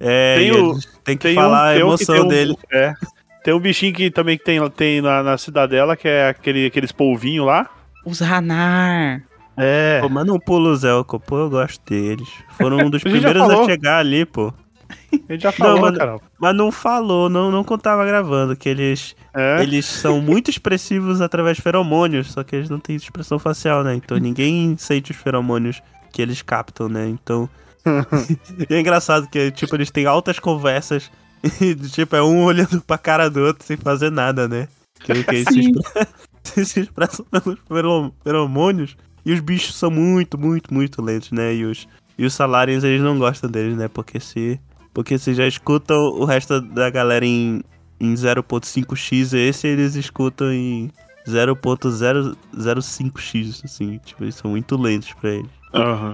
É, 0.00 0.36
Tem 0.36 0.52
o- 0.52 0.78
têm 1.04 1.16
que 1.16 1.22
Tem 1.28 1.34
falar 1.34 1.62
a 1.62 1.72
tem 1.72 1.76
que 1.80 1.86
emoção 1.86 2.14
tem 2.14 2.24
um- 2.24 2.28
dele. 2.28 2.56
É. 2.72 2.94
Tem 3.44 3.54
um 3.54 3.58
bichinho 3.60 3.94
que 3.94 4.10
também 4.10 4.36
tem, 4.38 4.60
tem 4.70 5.00
na, 5.00 5.22
na 5.22 5.38
cidadela, 5.38 5.96
que 5.96 6.06
é 6.06 6.28
aquele, 6.28 6.66
aqueles 6.66 6.92
polvinhos 6.92 7.46
lá. 7.46 7.68
Os 8.04 8.20
Hanar. 8.22 9.22
É. 9.56 10.00
Pô, 10.00 10.08
manda 10.08 10.32
um 10.32 10.38
pulo, 10.38 10.74
Zelko. 10.76 11.18
Pô, 11.18 11.38
eu 11.38 11.50
gosto 11.50 11.80
deles. 11.88 12.28
Foram 12.56 12.78
um 12.78 12.90
dos 12.90 13.00
A 13.04 13.08
primeiros 13.10 13.42
a 13.42 13.64
chegar 13.64 13.98
ali, 13.98 14.24
pô. 14.24 14.52
A 15.28 15.32
gente 15.32 15.42
já 15.42 15.52
falou, 15.52 15.80
mano. 15.80 15.96
cara. 15.98 16.18
Mas 16.38 16.54
não 16.54 16.70
falou, 16.70 17.28
não, 17.28 17.50
não 17.50 17.64
contava 17.64 18.04
gravando, 18.06 18.54
que 18.56 18.68
eles, 18.68 19.14
É. 19.34 19.62
eles 19.62 19.84
são 19.84 20.20
muito 20.20 20.48
expressivos 20.50 21.20
através 21.20 21.56
de 21.56 21.62
feromônios, 21.62 22.32
só 22.32 22.42
que 22.44 22.54
eles 22.56 22.70
não 22.70 22.78
têm 22.78 22.96
expressão 22.96 23.38
facial, 23.38 23.82
né? 23.82 23.94
Então 23.94 24.16
ninguém 24.18 24.76
sente 24.78 25.10
os 25.10 25.16
feromônios 25.16 25.82
que 26.12 26.22
eles 26.22 26.40
captam, 26.42 26.88
né? 26.88 27.06
Então. 27.08 27.48
e 28.70 28.74
é 28.74 28.80
engraçado 28.80 29.28
que, 29.28 29.50
tipo, 29.50 29.74
eles 29.76 29.90
têm 29.90 30.06
altas 30.06 30.38
conversas 30.38 31.10
e, 31.60 31.74
tipo, 31.74 32.14
é 32.16 32.22
um 32.22 32.44
olhando 32.44 32.80
pra 32.82 32.96
cara 32.98 33.28
do 33.30 33.40
outro 33.40 33.64
sem 33.64 33.76
fazer 33.76 34.10
nada, 34.10 34.48
né? 34.48 34.68
Que, 35.00 35.22
que 35.24 35.34
eles 35.34 35.48
se, 35.48 35.54
Sim. 35.54 35.60
expre- 35.70 36.06
se 36.64 36.80
expressam 36.80 37.24
pelos 37.30 37.58
fero- 37.68 38.12
feromônios. 38.24 38.96
E 39.24 39.32
os 39.32 39.40
bichos 39.40 39.74
são 39.76 39.90
muito, 39.90 40.38
muito, 40.38 40.72
muito 40.72 41.02
lentos, 41.02 41.30
né? 41.32 41.54
E 41.54 41.64
os, 41.64 41.86
e 42.16 42.24
os 42.24 42.32
salários, 42.34 42.82
eles 42.82 43.02
não 43.02 43.18
gostam 43.18 43.50
deles, 43.50 43.76
né? 43.76 43.88
Porque 43.88 44.18
se. 44.20 44.58
Porque 44.94 45.18
se 45.18 45.34
já 45.34 45.46
escutam 45.46 45.96
o 45.98 46.24
resto 46.24 46.60
da 46.60 46.90
galera 46.90 47.24
em, 47.24 47.62
em 48.00 48.14
0.5x, 48.14 49.32
esse 49.36 49.68
eles 49.68 49.94
escutam 49.94 50.50
em 50.52 50.90
0.005x, 51.28 53.64
assim. 53.64 53.98
Tipo, 54.04 54.24
eles 54.24 54.34
são 54.34 54.50
muito 54.50 54.76
lentos 54.80 55.12
pra 55.14 55.30
eles. 55.30 55.50
Aham. 55.74 56.12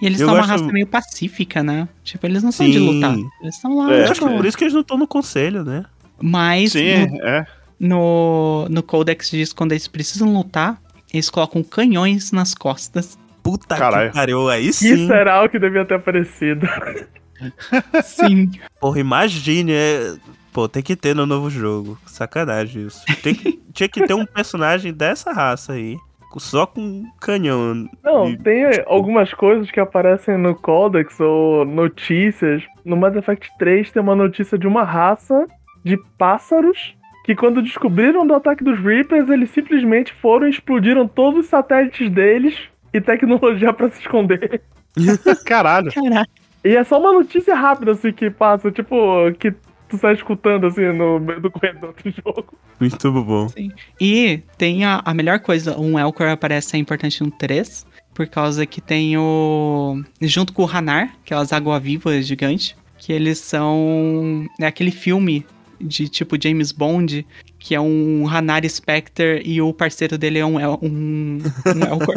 E 0.00 0.06
eles 0.06 0.20
Eu 0.20 0.26
são 0.26 0.34
uma 0.34 0.46
gosto- 0.46 0.60
raça 0.62 0.72
meio 0.72 0.86
pacífica, 0.86 1.62
né? 1.62 1.88
Tipo, 2.04 2.26
eles 2.26 2.42
não 2.42 2.52
são 2.52 2.66
de 2.66 2.78
Sim. 2.78 2.78
lutar. 2.94 3.14
Eles 3.42 3.54
estão 3.56 3.76
lá, 3.76 3.92
É, 3.92 3.98
Eu 4.00 4.04
acho 4.04 4.14
tipo, 4.14 4.28
que 4.28 4.36
por 4.36 4.46
isso 4.46 4.56
que 4.58 4.64
eles 4.64 4.74
não 4.74 4.80
estão 4.82 4.98
no 4.98 5.06
conselho, 5.06 5.64
né? 5.64 5.84
Mas 6.20 6.72
Sim, 6.72 7.06
no, 7.08 7.22
é. 7.26 7.46
no, 7.80 8.66
no 8.70 8.82
Codex 8.82 9.30
diz 9.30 9.50
que 9.50 9.54
quando 9.56 9.72
eles 9.72 9.88
precisam 9.88 10.32
lutar, 10.32 10.80
eles 11.12 11.28
colocam 11.28 11.62
canhões 11.62 12.30
nas 12.32 12.54
costas. 12.54 13.18
Puta 13.42 13.76
Caralho. 13.76 14.10
que 14.10 14.16
pariu, 14.16 14.48
aí 14.48 14.66
Que 14.66 14.72
sim. 14.72 15.06
será 15.08 15.42
o 15.44 15.48
que 15.48 15.58
devia 15.58 15.84
ter 15.84 15.94
aparecido? 15.94 16.66
Sim. 18.04 18.50
Porra, 18.80 19.00
imagine, 19.00 19.72
é... 19.72 20.14
Pô, 20.52 20.68
tem 20.68 20.82
que 20.82 20.94
ter 20.94 21.14
no 21.16 21.26
novo 21.26 21.48
jogo. 21.50 21.98
Sacanagem 22.06 22.86
isso. 22.86 23.00
Tem 23.22 23.34
que- 23.34 23.60
tinha 23.72 23.88
que 23.88 24.06
ter 24.06 24.14
um 24.14 24.24
personagem 24.26 24.92
dessa 24.92 25.32
raça 25.32 25.72
aí. 25.72 25.96
Só 26.40 26.66
com 26.66 26.80
um 26.80 27.04
canhão. 27.20 27.88
Não, 28.02 28.28
E- 28.30 28.36
tem 28.38 28.64
algumas 28.86 29.32
coisas 29.34 29.70
que 29.70 29.78
aparecem 29.80 30.36
no 30.38 30.54
Codex 30.54 31.18
ou 31.20 31.64
notícias. 31.64 32.62
No 32.84 32.96
Mass 32.96 33.16
Effect 33.16 33.50
3 33.58 33.90
tem 33.90 34.02
uma 34.02 34.14
notícia 34.16 34.56
de 34.58 34.66
uma 34.66 34.82
raça 34.84 35.46
de 35.84 35.96
pássaros 36.18 36.94
que 37.24 37.34
quando 37.36 37.62
descobriram 37.62 38.26
do 38.26 38.34
ataque 38.34 38.64
dos 38.64 38.78
Reapers, 38.80 39.28
eles 39.28 39.50
simplesmente 39.50 40.12
foram 40.12 40.46
e 40.46 40.50
explodiram 40.50 41.06
todos 41.06 41.40
os 41.40 41.46
satélites 41.46 42.10
deles 42.10 42.56
e 42.92 43.00
tecnologia 43.00 43.72
pra 43.72 43.88
se 43.90 44.00
esconder. 44.00 44.60
Caralho. 45.46 45.92
Caraca. 45.92 46.28
E 46.64 46.76
é 46.76 46.84
só 46.84 47.00
uma 47.00 47.12
notícia 47.12 47.54
rápida 47.56 47.92
assim 47.92 48.12
que 48.12 48.30
passa, 48.30 48.70
tipo, 48.70 48.96
que 49.38 49.52
tu 49.92 49.98
sai 49.98 50.14
escutando 50.14 50.66
assim 50.66 50.90
no 50.92 51.20
meio 51.20 51.40
do 51.40 51.50
corredor 51.50 51.94
do 52.02 52.10
jogo. 52.10 52.54
Muito 52.80 53.12
bom. 53.12 53.52
E 54.00 54.40
tem 54.56 54.86
a, 54.86 55.02
a 55.04 55.12
melhor 55.12 55.40
coisa, 55.40 55.78
um 55.78 55.98
Elcor 55.98 56.28
aparece 56.28 56.76
é 56.76 56.78
importante 56.78 57.22
no 57.22 57.30
3, 57.30 57.86
por 58.14 58.26
causa 58.26 58.64
que 58.64 58.80
tem 58.80 59.18
o. 59.18 60.02
Junto 60.22 60.54
com 60.54 60.64
o 60.64 60.70
Hanar, 60.70 61.14
aquelas 61.22 61.52
água-vivas 61.52 62.26
gigantes, 62.26 62.74
que 62.96 63.12
eles 63.12 63.38
são. 63.38 64.46
É 64.58 64.66
aquele 64.66 64.90
filme 64.90 65.44
de 65.78 66.08
tipo 66.08 66.40
James 66.42 66.72
Bond, 66.72 67.26
que 67.58 67.74
é 67.74 67.80
um 67.80 68.26
Hanar 68.26 68.66
Spectre 68.66 69.42
e 69.44 69.60
o 69.60 69.74
parceiro 69.74 70.16
dele 70.16 70.38
é 70.38 70.46
um, 70.46 70.58
El, 70.58 70.78
um, 70.80 71.38
um 71.66 71.84
Elcor. 71.84 72.14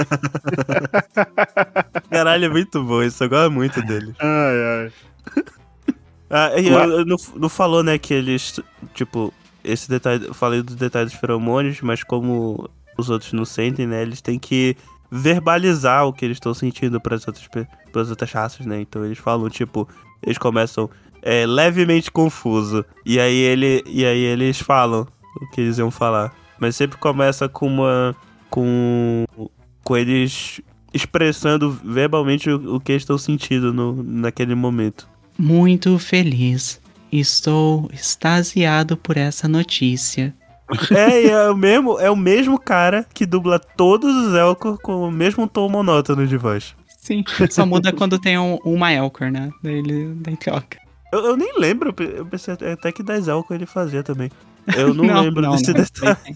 Caralho, 2.10 2.46
é 2.46 2.50
muito 2.50 2.82
bom 2.84 3.04
isso. 3.04 3.22
Eu 3.22 3.30
gosto 3.30 3.52
muito 3.52 3.82
dele. 3.82 4.14
Ai, 4.20 4.92
ai. 5.36 5.54
Ah, 6.38 6.60
e 6.60 6.68
eu, 6.68 6.78
eu 6.78 7.06
não, 7.06 7.16
não 7.38 7.48
falou, 7.48 7.82
né, 7.82 7.98
que 7.98 8.14
eles, 8.14 8.60
tipo, 8.94 9.34
esse 9.64 9.88
detalhe, 9.88 10.26
eu 10.28 10.34
falei 10.34 10.62
dos 10.62 10.76
detalhes 10.76 11.14
dos 11.14 11.20
feromônios, 11.20 11.80
mas 11.80 12.04
como 12.04 12.70
os 12.98 13.10
outros 13.10 13.32
não 13.32 13.46
sentem, 13.46 13.88
né, 13.88 14.02
eles 14.02 14.20
têm 14.20 14.38
que 14.38 14.76
verbalizar 15.10 16.06
o 16.06 16.12
que 16.12 16.26
eles 16.26 16.36
estão 16.36 16.54
sentindo 16.54 17.00
para 17.00 17.16
as 17.16 17.26
outras, 17.26 17.48
pras 17.90 18.10
outras 18.10 18.34
raças, 18.34 18.66
né, 18.66 18.82
então 18.82 19.06
eles 19.06 19.18
falam, 19.18 19.50
tipo, 19.50 19.88
eles 20.22 20.38
começam 20.38 20.90
é, 21.22 21.46
levemente 21.46 22.12
confuso, 22.12 22.84
e 23.06 23.18
aí, 23.18 23.38
ele, 23.38 23.82
e 23.86 24.06
aí 24.06 24.20
eles 24.20 24.60
falam 24.60 25.08
o 25.42 25.50
que 25.52 25.62
eles 25.62 25.78
iam 25.78 25.90
falar, 25.90 26.34
mas 26.60 26.76
sempre 26.76 26.98
começa 26.98 27.48
com 27.48 27.66
uma, 27.66 28.14
com 28.50 29.26
com 29.86 29.96
eles 29.96 30.60
expressando 30.94 31.72
verbalmente 31.72 32.50
o, 32.50 32.76
o 32.76 32.80
que 32.82 32.92
eles 32.92 33.04
estão 33.04 33.18
sentindo 33.18 33.72
no, 33.72 34.04
naquele 34.04 34.56
momento. 34.56 35.08
Muito 35.38 35.98
feliz. 36.00 36.82
Estou 37.12 37.90
extasiado 37.94 38.98
por 38.98 39.18
essa 39.18 39.48
notícia. 39.48 40.34
É, 40.90 41.22
e 41.22 41.30
é 41.30 41.48
o 41.48 41.56
mesmo, 41.56 42.00
é 42.00 42.10
o 42.10 42.16
mesmo 42.16 42.60
cara 42.60 43.06
que 43.14 43.24
dubla 43.24 43.60
todos 43.60 44.12
os 44.16 44.34
Elcor 44.34 44.80
com 44.80 45.08
o 45.08 45.12
mesmo 45.12 45.48
tom 45.48 45.70
monótono 45.70 46.26
de 46.26 46.38
voz. 46.38 46.76
Sim. 46.98 47.24
Só 47.52 47.68
muda 47.68 47.94
quando 47.94 48.18
tem 48.18 48.36
um, 48.40 48.56
uma 48.66 48.92
Elcor, 48.92 49.30
né? 49.30 49.52
Daí 49.62 49.76
ele 49.76 50.16
daí 50.16 50.36
troca. 50.36 50.80
Eu, 51.14 51.20
eu 51.20 51.38
nem 51.38 51.60
lembro, 51.60 51.94
eu 52.00 52.26
pensei 52.26 52.56
até 52.56 52.92
que 52.92 53.04
das 53.04 53.28
Elcor 53.28 53.56
ele 53.56 53.68
fazia 53.68 54.02
também. 54.02 54.32
Eu 54.76 54.92
não, 54.92 55.06
Não, 55.06 55.22
lembro 55.22 55.44
não, 55.44 55.52
desse 55.52 55.72
não. 55.72 55.84
detalhe. 55.84 56.36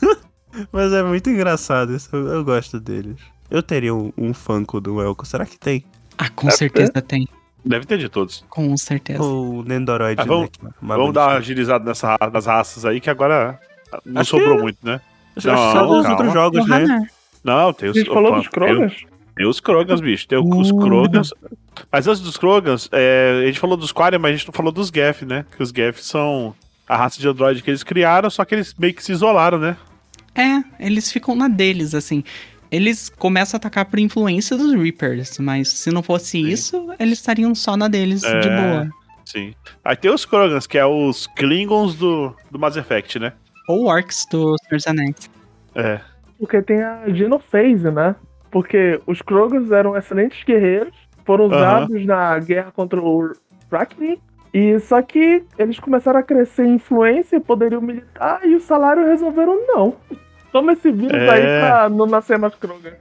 Mas 0.72 0.92
é 0.92 1.02
muito 1.02 1.28
engraçado 1.28 1.96
isso, 1.96 2.08
eu, 2.12 2.28
eu 2.28 2.44
gosto 2.44 2.78
deles. 2.78 3.16
Eu 3.50 3.62
teria 3.62 3.94
um, 3.94 4.12
um 4.16 4.32
Funko 4.32 4.80
do 4.80 5.00
Elco, 5.00 5.26
será 5.26 5.44
que 5.44 5.58
tem? 5.58 5.84
Ah, 6.16 6.28
com 6.30 6.48
certeza 6.50 6.92
tem. 7.02 7.28
Deve 7.64 7.86
ter 7.86 7.96
de 7.98 8.08
todos. 8.08 8.44
Com 8.50 8.76
certeza. 8.76 9.22
O 9.22 9.62
Nendoroid, 9.64 10.20
Ah, 10.20 10.24
vamos- 10.24 10.50
né? 10.62 10.70
Vamos 10.82 11.14
dar 11.14 11.28
uma 11.28 11.36
agilizada 11.38 11.84
nessa, 11.84 12.16
nas 12.32 12.46
raças 12.46 12.84
aí, 12.84 13.00
que 13.00 13.08
agora 13.08 13.58
não 14.04 14.20
Acho 14.20 14.30
sobrou 14.32 14.56
que- 14.56 14.62
muito, 14.62 14.78
né? 14.82 15.00
Acho 15.36 15.48
que 15.48 15.54
só 15.56 15.74
Não, 15.74 15.88
dos 15.88 16.06
outros 16.08 16.32
jogos, 16.32 16.66
né? 16.68 17.08
Não, 17.42 17.72
tem 17.72 17.88
A 17.88 17.92
os. 17.92 17.96
gente 17.98 18.08
falou 18.08 18.30
opa, 18.30 18.38
dos 18.38 18.48
Krogans? 18.48 18.92
Tem, 18.94 19.06
tem 19.36 19.46
os 19.46 19.60
Krogans, 19.60 20.00
bicho. 20.00 20.28
Tem 20.28 20.38
os 20.38 20.70
Uh. 20.70 20.78
Krogans. 20.78 21.32
Mas 21.90 22.06
antes 22.06 22.20
dos 22.20 22.36
Krogans, 22.36 22.88
é, 22.92 23.40
a 23.42 23.46
gente 23.46 23.58
falou 23.58 23.76
dos 23.76 23.92
Quarian, 23.92 24.18
mas 24.18 24.30
a 24.32 24.36
gente 24.36 24.46
não 24.46 24.54
falou 24.54 24.70
dos 24.70 24.88
Geth, 24.88 25.22
né? 25.26 25.44
Que 25.56 25.62
os 25.62 25.70
Geth 25.70 25.96
são 25.98 26.54
a 26.88 26.96
raça 26.96 27.18
de 27.20 27.26
android 27.26 27.62
que 27.62 27.70
eles 27.70 27.82
criaram, 27.82 28.28
só 28.30 28.44
que 28.44 28.54
eles 28.54 28.74
meio 28.78 28.94
que 28.94 29.02
se 29.02 29.10
isolaram, 29.12 29.58
né? 29.58 29.76
É, 30.34 30.62
eles 30.78 31.10
ficam 31.10 31.34
na 31.34 31.48
deles, 31.48 31.94
assim. 31.94 32.22
Eles 32.74 33.08
começam 33.08 33.56
a 33.56 33.58
atacar 33.58 33.84
por 33.84 34.00
influência 34.00 34.56
dos 34.56 34.74
Reapers, 34.74 35.38
mas 35.38 35.68
se 35.68 35.92
não 35.92 36.02
fosse 36.02 36.32
Sim. 36.32 36.46
isso, 36.48 36.92
eles 36.98 37.18
estariam 37.18 37.54
só 37.54 37.76
na 37.76 37.86
deles, 37.86 38.22
de 38.22 38.26
É. 38.26 38.60
boa. 38.60 38.88
Sim. 39.24 39.54
Aí 39.84 39.94
tem 39.94 40.10
os 40.10 40.24
Krogans, 40.26 40.66
que 40.66 40.76
é 40.76 40.84
os 40.84 41.28
Klingons 41.28 41.94
do, 41.94 42.34
do 42.50 42.58
Mass 42.58 42.76
Effect, 42.76 43.20
né? 43.20 43.32
Ou 43.68 43.86
Orcs 43.86 44.26
do 44.28 44.56
Senhor 44.58 44.76
dos 44.76 44.86
Anéis. 44.88 45.30
É. 45.76 46.00
Porque 46.36 46.60
tem 46.62 46.82
a 46.82 47.08
Genophase, 47.10 47.90
né? 47.92 48.16
Porque 48.50 49.00
os 49.06 49.22
Krogans 49.22 49.70
eram 49.70 49.96
excelentes 49.96 50.42
guerreiros, 50.44 50.92
foram 51.24 51.46
usados 51.46 52.04
na 52.04 52.38
guerra 52.40 52.72
contra 52.72 53.00
o 53.00 53.32
Rakni, 53.70 54.18
e 54.52 54.80
só 54.80 55.00
que 55.00 55.44
eles 55.56 55.78
começaram 55.78 56.18
a 56.18 56.22
crescer 56.24 56.64
em 56.64 56.74
influência, 56.74 57.40
poderio 57.40 57.80
militar, 57.80 58.40
e 58.44 58.54
o 58.56 58.60
salário 58.60 59.06
resolveram 59.06 59.64
não. 59.66 59.96
Toma 60.54 60.72
esse 60.74 60.92
vírus 60.92 61.12
É. 61.12 61.30
aí 61.30 61.42
pra 61.42 61.88
não 61.90 62.06
nascer 62.06 62.38
mais 62.38 62.54
Krogan. 62.54 62.92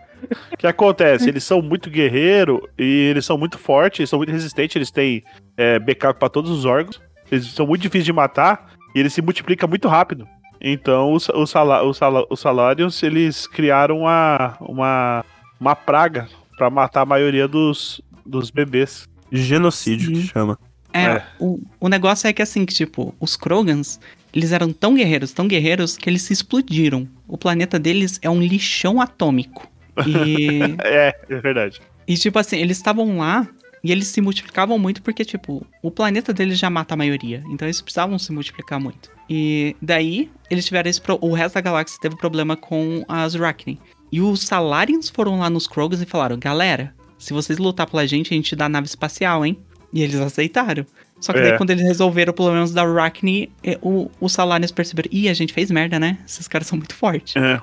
O 0.54 0.58
que 0.58 0.66
acontece? 0.66 1.30
Eles 1.30 1.44
são 1.44 1.62
muito 1.62 1.88
guerreiros 1.88 2.60
e 2.80 3.10
eles 3.12 3.24
são 3.28 3.38
muito 3.38 3.60
fortes, 3.60 4.00
eles 4.00 4.10
são 4.10 4.18
muito 4.18 4.32
resistentes, 4.32 4.76
eles 4.76 4.90
têm 4.90 5.24
é, 5.56 5.78
backup 5.78 6.18
pra 6.18 6.30
todos 6.30 6.50
os 6.50 6.66
órgãos, 6.66 7.00
eles 7.32 7.46
são 7.54 7.68
muito 7.68 7.84
difíceis 7.84 8.06
de 8.06 8.12
matar 8.12 8.72
e 8.96 9.00
eles 9.00 9.14
se 9.14 9.22
multiplicam 9.22 9.70
muito 9.70 9.88
rápido. 9.88 10.28
Então 10.60 11.14
os, 11.14 11.30
os, 11.30 11.52
sala- 11.52 11.84
os, 11.84 11.96
sala- 11.98 12.26
os 12.28 12.40
salários 12.40 13.04
eles 13.04 13.46
criaram 13.46 14.00
uma, 14.00 14.56
uma, 14.60 15.24
uma 15.60 15.76
praga 15.76 16.28
pra 16.58 16.72
matar 16.72 17.02
a 17.02 17.06
maioria 17.06 17.48
dos, 17.48 18.02
dos 18.26 18.50
bebês. 18.50 19.08
Genocídio 19.32 20.10
que 20.12 20.22
Sim. 20.22 20.28
chama. 20.28 20.58
É, 20.94 21.06
É. 21.06 21.24
O, 21.40 21.60
o 21.80 21.88
negócio 21.90 22.28
é 22.28 22.34
que 22.34 22.42
assim, 22.42 22.66
que 22.66 22.74
tipo, 22.74 23.14
os 23.20 23.36
Krogans, 23.36 24.00
eles 24.34 24.52
eram 24.52 24.72
tão 24.72 24.94
guerreiros, 24.96 25.32
tão 25.32 25.48
guerreiros, 25.48 25.98
que 25.98 26.10
eles 26.10 26.22
se 26.22 26.34
explodiram. 26.34 27.08
O 27.28 27.38
planeta 27.38 27.80
deles 27.80 28.20
é 28.22 28.30
um 28.30 28.42
lixão 28.42 29.02
atômico. 29.02 29.68
E, 30.08 30.60
É, 30.84 31.16
é 31.30 31.36
verdade. 31.40 31.82
e 32.08 32.16
tipo 32.16 32.38
assim, 32.40 32.58
eles 32.58 32.78
estavam 32.78 33.18
lá 33.18 33.48
e 33.84 33.92
eles 33.92 34.08
se 34.08 34.22
multiplicavam 34.22 34.80
muito 34.80 35.02
porque, 35.02 35.26
tipo, 35.26 35.66
o 35.82 35.92
planeta 35.92 36.32
deles 36.34 36.58
já 36.58 36.70
mata 36.70 36.94
a 36.94 36.98
maioria. 36.98 37.44
Então 37.50 37.68
eles 37.68 37.82
precisavam 37.82 38.18
se 38.18 38.32
multiplicar 38.32 38.80
muito. 38.80 39.12
E 39.30 39.76
daí, 39.82 40.30
eles 40.50 40.66
tiveram 40.66 40.90
esse 40.90 41.02
pro- 41.02 41.18
O 41.22 41.34
resto 41.34 41.56
da 41.56 41.62
galáxia 41.62 41.98
teve 42.02 42.16
problema 42.18 42.56
com 42.56 43.04
as 43.08 43.36
Arachne. 43.36 43.80
E 44.12 44.22
os 44.22 44.42
Salarians 44.42 45.10
foram 45.10 45.40
lá 45.40 45.50
nos 45.50 45.68
Krogans 45.68 46.02
e 46.02 46.06
falaram: 46.06 46.38
Galera, 46.38 46.94
se 47.18 47.34
vocês 47.34 47.58
lutar 47.60 47.90
pela 47.90 48.06
gente, 48.08 48.34
a 48.34 48.38
gente 48.38 48.56
dá 48.56 48.68
nave 48.70 48.88
espacial, 48.88 49.46
hein? 49.46 49.58
E 49.94 50.02
eles 50.02 50.16
aceitaram. 50.16 50.86
Só 51.22 51.32
que 51.32 51.40
daí, 51.40 51.52
É. 51.52 51.58
quando 51.58 51.70
eles 51.70 51.86
resolveram 51.86 52.34
problemas 52.34 52.72
da 52.72 52.82
Arachne, 52.84 53.50
eh, 53.64 53.78
o, 53.82 54.10
os 54.20 54.34
Salarians 54.34 54.72
perceberam: 54.72 55.10
Ih, 55.12 55.30
a 55.30 55.34
gente 55.34 55.54
fez 55.54 55.70
merda, 55.72 56.00
né? 56.00 56.18
Esses 56.26 56.48
caras 56.48 56.68
são 56.68 56.78
muito 56.78 56.96
fortes. 56.96 57.36
É. 57.36 57.62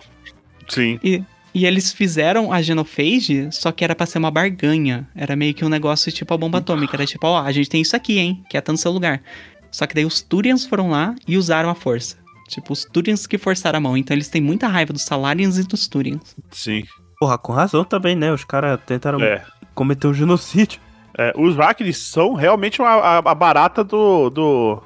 Sim. 0.69 0.99
E, 1.03 1.23
e 1.53 1.67
eles 1.67 1.93
fizeram 1.93 2.53
a 2.53 2.63
Genophage, 2.63 3.49
só 3.51 3.73
que 3.73 3.83
era 3.85 3.95
pra 3.95 4.07
ser 4.07 4.19
uma 4.19 4.31
barganha. 4.31 5.09
Era 5.15 5.35
meio 5.35 5.53
que 5.53 5.65
um 5.65 5.69
negócio 5.69 6.11
tipo 6.13 6.33
a 6.33 6.37
bomba 6.39 6.59
atômica. 6.59 6.97
Era 6.97 7.05
tipo, 7.05 7.27
ó, 7.27 7.43
a 7.43 7.51
gente 7.53 7.69
tem 7.69 7.83
isso 7.83 7.97
aqui, 7.97 8.19
hein? 8.19 8.43
Que 8.49 8.57
é 8.57 8.61
tanto 8.61 8.79
seu 8.81 8.93
lugar. 8.93 9.21
Só 9.71 9.87
que 9.87 9.95
daí 9.95 10.05
os 10.05 10.21
Turians 10.23 10.65
foram 10.65 10.91
lá 10.91 11.15
e 11.27 11.37
usaram 11.37 11.69
a 11.69 11.75
força. 11.75 12.17
Tipo, 12.49 12.73
os 12.73 12.85
Turians 12.85 13.27
que 13.27 13.37
forçaram 13.39 13.77
a 13.79 13.81
mão. 13.81 13.97
Então 13.97 14.15
eles 14.17 14.29
têm 14.29 14.41
muita 14.41 14.69
raiva 14.69 14.93
dos 14.93 15.03
Salarians 15.03 15.59
e 15.59 15.65
dos 15.65 15.87
Turians. 15.89 16.35
Sim. 16.51 16.83
Porra, 17.19 17.37
com 17.37 17.53
razão 17.53 17.85
também, 17.85 18.17
né? 18.17 18.33
Os 18.33 18.45
caras 18.45 18.79
tentaram 18.87 19.21
É. 19.21 19.45
cometer 19.75 20.07
um 20.07 20.15
genocídio. 20.15 20.81
É, 21.19 21.33
os 21.37 21.57
Raknis 21.57 21.99
são 21.99 22.35
realmente 22.35 22.81
uma- 22.81 22.89
a, 22.91 23.19
a 23.19 23.35
barata 23.35 23.83
do. 23.85 24.31
do. 24.31 24.83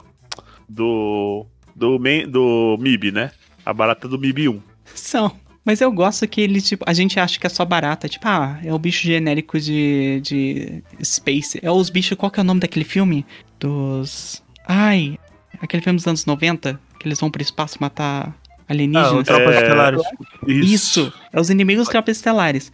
do. 0.68 1.46
do, 1.74 1.98
main- 1.98 2.28
do 2.28 2.76
MIB, 2.80 3.12
né? 3.12 3.30
A 3.64 3.72
barata 3.72 4.06
do 4.08 4.18
MIB 4.18 4.48
1. 4.48 4.60
São. 4.94 5.32
Mas 5.64 5.80
eu 5.80 5.90
gosto 5.90 6.28
que 6.28 6.42
ele, 6.42 6.60
tipo, 6.60 6.84
a 6.86 6.92
gente 6.92 7.18
acha 7.18 7.40
que 7.40 7.46
é 7.46 7.50
só 7.50 7.64
barata. 7.64 8.06
Tipo, 8.08 8.28
ah, 8.28 8.58
é 8.62 8.72
o 8.72 8.78
bicho 8.78 9.06
genérico 9.06 9.58
de. 9.58 10.20
de. 10.22 10.82
Space. 11.02 11.58
É 11.62 11.70
os 11.70 11.88
bichos. 11.88 12.16
Qual 12.18 12.30
que 12.30 12.38
é 12.38 12.42
o 12.42 12.46
nome 12.46 12.60
daquele 12.60 12.84
filme? 12.84 13.24
Dos. 13.58 14.42
Ai. 14.68 15.18
Aquele 15.60 15.82
filme 15.82 15.96
dos 15.96 16.06
anos 16.06 16.26
90. 16.26 16.78
Que 16.98 17.08
eles 17.08 17.18
vão 17.18 17.30
pro 17.30 17.40
espaço 17.42 17.78
matar 17.80 18.34
Ah, 18.60 18.64
alienígenas. 18.68 19.12
o 19.12 19.22
Tropas 19.24 19.54
É. 19.56 19.60
Estelares. 19.62 20.02
Isso. 20.46 21.12
É 21.32 21.40
os 21.40 21.48
inimigos 21.50 21.88
tropas 21.88 22.16
estelares. 22.16 22.70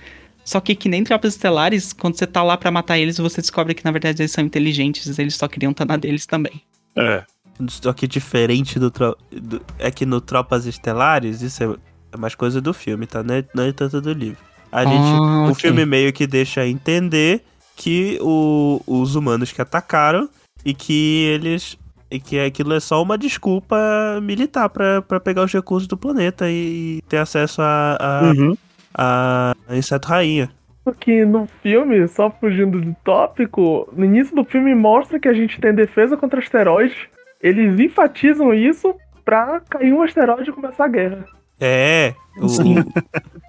Só 0.50 0.58
que 0.60 0.74
que 0.74 0.88
nem 0.88 1.04
tropas 1.04 1.34
estelares, 1.34 1.92
quando 1.92 2.16
você 2.18 2.26
tá 2.26 2.42
lá 2.42 2.56
pra 2.56 2.72
matar 2.72 2.98
eles, 2.98 3.18
você 3.18 3.40
descobre 3.40 3.72
que 3.72 3.84
na 3.84 3.92
verdade 3.92 4.20
eles 4.20 4.32
são 4.32 4.42
inteligentes, 4.42 5.16
eles 5.16 5.36
só 5.36 5.46
queriam 5.46 5.70
estar 5.70 5.84
na 5.84 5.96
deles 5.96 6.26
também. 6.26 6.60
É. 6.96 7.22
Só 7.68 7.92
que 7.92 8.08
diferente 8.08 8.76
do, 8.76 8.90
tro... 8.90 9.16
do- 9.30 9.62
É 9.78 9.92
que 9.92 10.04
no 10.04 10.20
Tropas 10.20 10.66
Estelares, 10.66 11.40
isso 11.40 11.62
é, 11.62 11.76
é 12.12 12.16
mais 12.16 12.34
coisa 12.34 12.60
do 12.60 12.74
filme, 12.74 13.06
tá? 13.06 13.22
Não 13.22 13.34
é, 13.36 13.44
não 13.54 13.62
é 13.62 13.72
tanto 13.72 14.00
do 14.00 14.12
livro. 14.12 14.38
A 14.72 14.84
gente. 14.84 14.96
Ah, 14.96 15.46
O 15.46 15.50
ok. 15.52 15.54
filme 15.54 15.86
meio 15.86 16.12
que 16.12 16.26
deixa 16.26 16.66
entender 16.66 17.44
que 17.76 18.18
o- 18.20 18.82
os 18.88 19.14
humanos 19.14 19.52
que 19.52 19.62
atacaram 19.62 20.28
e 20.64 20.74
que 20.74 21.26
eles. 21.32 21.76
E 22.10 22.18
que 22.18 22.40
aquilo 22.40 22.72
é 22.74 22.80
só 22.80 23.00
uma 23.00 23.16
desculpa 23.16 23.76
militar 24.20 24.68
pra, 24.68 25.00
pra 25.00 25.20
pegar 25.20 25.44
os 25.44 25.52
recursos 25.52 25.86
do 25.86 25.96
planeta 25.96 26.50
e 26.50 27.00
ter 27.08 27.18
acesso 27.18 27.62
a, 27.62 27.96
a, 28.00 28.32
Uhum. 28.32 28.56
A 28.94 29.54
inseto 29.70 30.08
rainha. 30.08 30.50
Só 30.84 30.92
que 30.92 31.24
no 31.24 31.46
filme, 31.62 32.06
só 32.08 32.30
fugindo 32.30 32.80
do 32.80 32.96
tópico, 33.04 33.88
no 33.94 34.04
início 34.04 34.34
do 34.34 34.44
filme 34.44 34.74
mostra 34.74 35.20
que 35.20 35.28
a 35.28 35.34
gente 35.34 35.60
tem 35.60 35.74
defesa 35.74 36.16
contra 36.16 36.40
asteroides. 36.40 36.96
Eles 37.42 37.78
enfatizam 37.78 38.52
isso 38.54 38.94
pra 39.24 39.60
cair 39.68 39.92
um 39.92 40.02
asteroide 40.02 40.50
e 40.50 40.52
começar 40.52 40.84
a 40.84 40.88
guerra. 40.88 41.24
É, 41.60 42.14
o- 42.38 42.46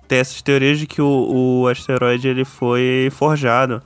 tem 0.08 0.20
essas 0.20 0.42
teorias 0.42 0.78
de 0.78 0.86
que 0.86 1.02
o, 1.02 1.62
o 1.62 1.68
asteroide 1.68 2.28
ele 2.28 2.44
foi 2.44 3.08
forjado 3.12 3.82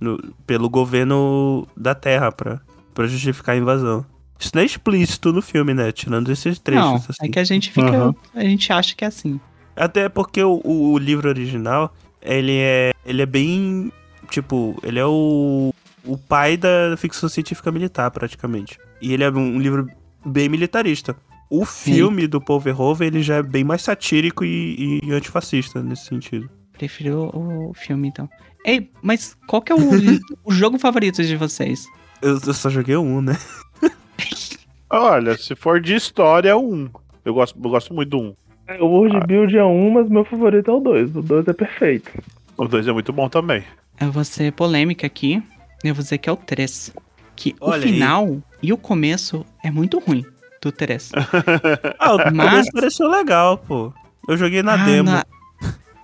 no- 0.00 0.18
pelo 0.46 0.68
governo 0.70 1.66
da 1.76 1.94
Terra 1.94 2.32
pra, 2.32 2.60
pra 2.94 3.06
justificar 3.06 3.54
a 3.54 3.58
invasão. 3.58 4.04
Isso 4.38 4.50
não 4.54 4.62
é 4.62 4.64
explícito 4.66 5.32
no 5.32 5.40
filme, 5.42 5.72
né? 5.74 5.92
Tirando 5.92 6.30
esses 6.32 6.58
trechos. 6.58 6.84
Não, 6.84 6.94
assim. 6.96 7.12
é 7.22 7.28
que 7.28 7.38
a 7.38 7.44
gente 7.44 7.70
fica. 7.70 7.86
Aham. 7.88 8.14
A 8.34 8.40
gente 8.40 8.72
acha 8.72 8.94
que 8.94 9.04
é 9.04 9.08
assim. 9.08 9.38
Até 9.76 10.08
porque 10.08 10.42
o, 10.42 10.60
o- 10.64 10.98
livro 10.98 11.28
original, 11.28 11.94
ele 12.22 12.56
é, 12.56 12.92
ele 13.04 13.22
é 13.22 13.26
bem. 13.26 13.92
Tipo, 14.30 14.76
ele 14.82 14.98
é 14.98 15.04
o, 15.06 15.72
o 16.04 16.18
pai 16.18 16.56
da 16.56 16.96
ficção 16.96 17.28
científica 17.28 17.70
militar, 17.70 18.10
praticamente. 18.10 18.78
E 19.00 19.12
ele 19.12 19.22
é 19.22 19.30
um, 19.30 19.56
um 19.56 19.60
livro 19.60 19.86
bem 20.24 20.48
militarista. 20.48 21.14
O 21.48 21.64
filme 21.64 22.26
do 22.26 22.40
Paul 22.40 22.58
Verhoeven, 22.58 23.06
ele 23.06 23.22
já 23.22 23.36
é 23.36 23.42
bem 23.42 23.62
mais 23.62 23.82
satírico 23.82 24.44
e, 24.44 24.98
e 25.04 25.12
antifascista 25.12 25.80
nesse 25.80 26.06
sentido. 26.06 26.50
Prefiro 26.72 27.30
o, 27.32 27.72
filme, 27.74 28.08
então. 28.08 28.28
Ei, 28.64 28.90
mas 29.00 29.36
qual 29.46 29.62
que 29.62 29.70
é 29.70 29.74
o, 29.74 29.78
o 30.44 30.50
jogo 30.52 30.76
favorito 30.78 31.22
de 31.22 31.36
vocês? 31.36 31.86
Eu, 32.20 32.32
eu 32.44 32.52
só 32.54 32.68
joguei 32.68 32.96
um, 32.96 33.20
né? 33.20 33.38
Olha, 34.90 35.36
se 35.36 35.54
for 35.54 35.80
de 35.80 35.94
história, 35.94 36.50
é 36.50 36.54
o 36.54 36.60
1. 36.72 36.90
Eu 37.24 37.34
gosto, 37.34 37.58
eu 37.62 37.70
gosto 37.70 37.94
muito 37.94 38.10
do 38.10 38.18
1. 38.18 38.36
É, 38.68 38.82
O 38.82 38.86
World 38.86 39.26
Build 39.26 39.56
é 39.56 39.64
um, 39.64 39.90
mas 39.90 40.08
meu 40.08 40.24
favorito 40.24 40.70
é 40.70 40.74
o 40.74 40.80
2. 40.80 41.16
O 41.16 41.22
2 41.22 41.48
é 41.48 41.52
perfeito. 41.52 42.10
O 42.56 42.66
2 42.66 42.88
é 42.88 42.92
muito 42.92 43.12
bom 43.12 43.28
também. 43.28 43.62
Eu 44.00 44.10
vou 44.12 44.24
ser 44.24 44.52
polêmica 44.52 45.06
aqui. 45.06 45.42
Eu 45.84 45.94
vou 45.94 46.02
dizer 46.02 46.18
que 46.18 46.28
é 46.28 46.32
o 46.32 46.36
3. 46.36 46.92
Que 47.34 47.54
Olha 47.60 47.72
o 47.82 47.84
aí. 47.84 47.92
final 47.92 48.38
e 48.62 48.72
o 48.72 48.76
começo 48.78 49.44
é 49.62 49.70
muito 49.70 49.98
ruim 49.98 50.24
do 50.60 50.72
3. 50.72 51.12
Ah, 51.98 52.14
o 52.16 52.34
Mas- 52.34 52.70
pareceu 52.72 53.08
legal, 53.08 53.58
pô. 53.58 53.92
Eu 54.28 54.36
joguei 54.36 54.62
na 54.62 54.74
Ah, 54.74 54.84
demo. 54.84 55.10
na- 55.10 55.24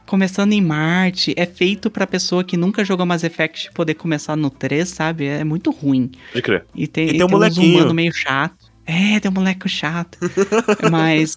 começando 0.06 0.52
em 0.52 0.60
Marte, 0.60 1.32
é 1.38 1.46
feito 1.46 1.90
pra 1.90 2.06
pessoa 2.06 2.44
que 2.44 2.54
nunca 2.56 2.84
jogou 2.84 3.06
Mass 3.06 3.24
Effect 3.24 3.72
poder 3.72 3.94
começar 3.94 4.36
no 4.36 4.50
3, 4.50 4.86
sabe? 4.88 5.24
É 5.26 5.42
muito 5.42 5.70
ruim. 5.70 6.12
Pode 6.32 6.42
crer. 6.42 6.64
E 6.74 6.86
tem, 6.86 7.06
E 7.06 7.08
e 7.08 7.12
tem 7.12 7.22
um 7.24 7.26
tem 7.28 7.34
molequinho. 7.34 7.74
humanos 7.76 7.92
meio 7.94 8.12
chato. 8.12 8.54
É, 8.86 9.18
tem 9.20 9.30
um 9.30 9.34
moleque 9.34 9.68
chato. 9.70 10.18
Mas 10.92 11.36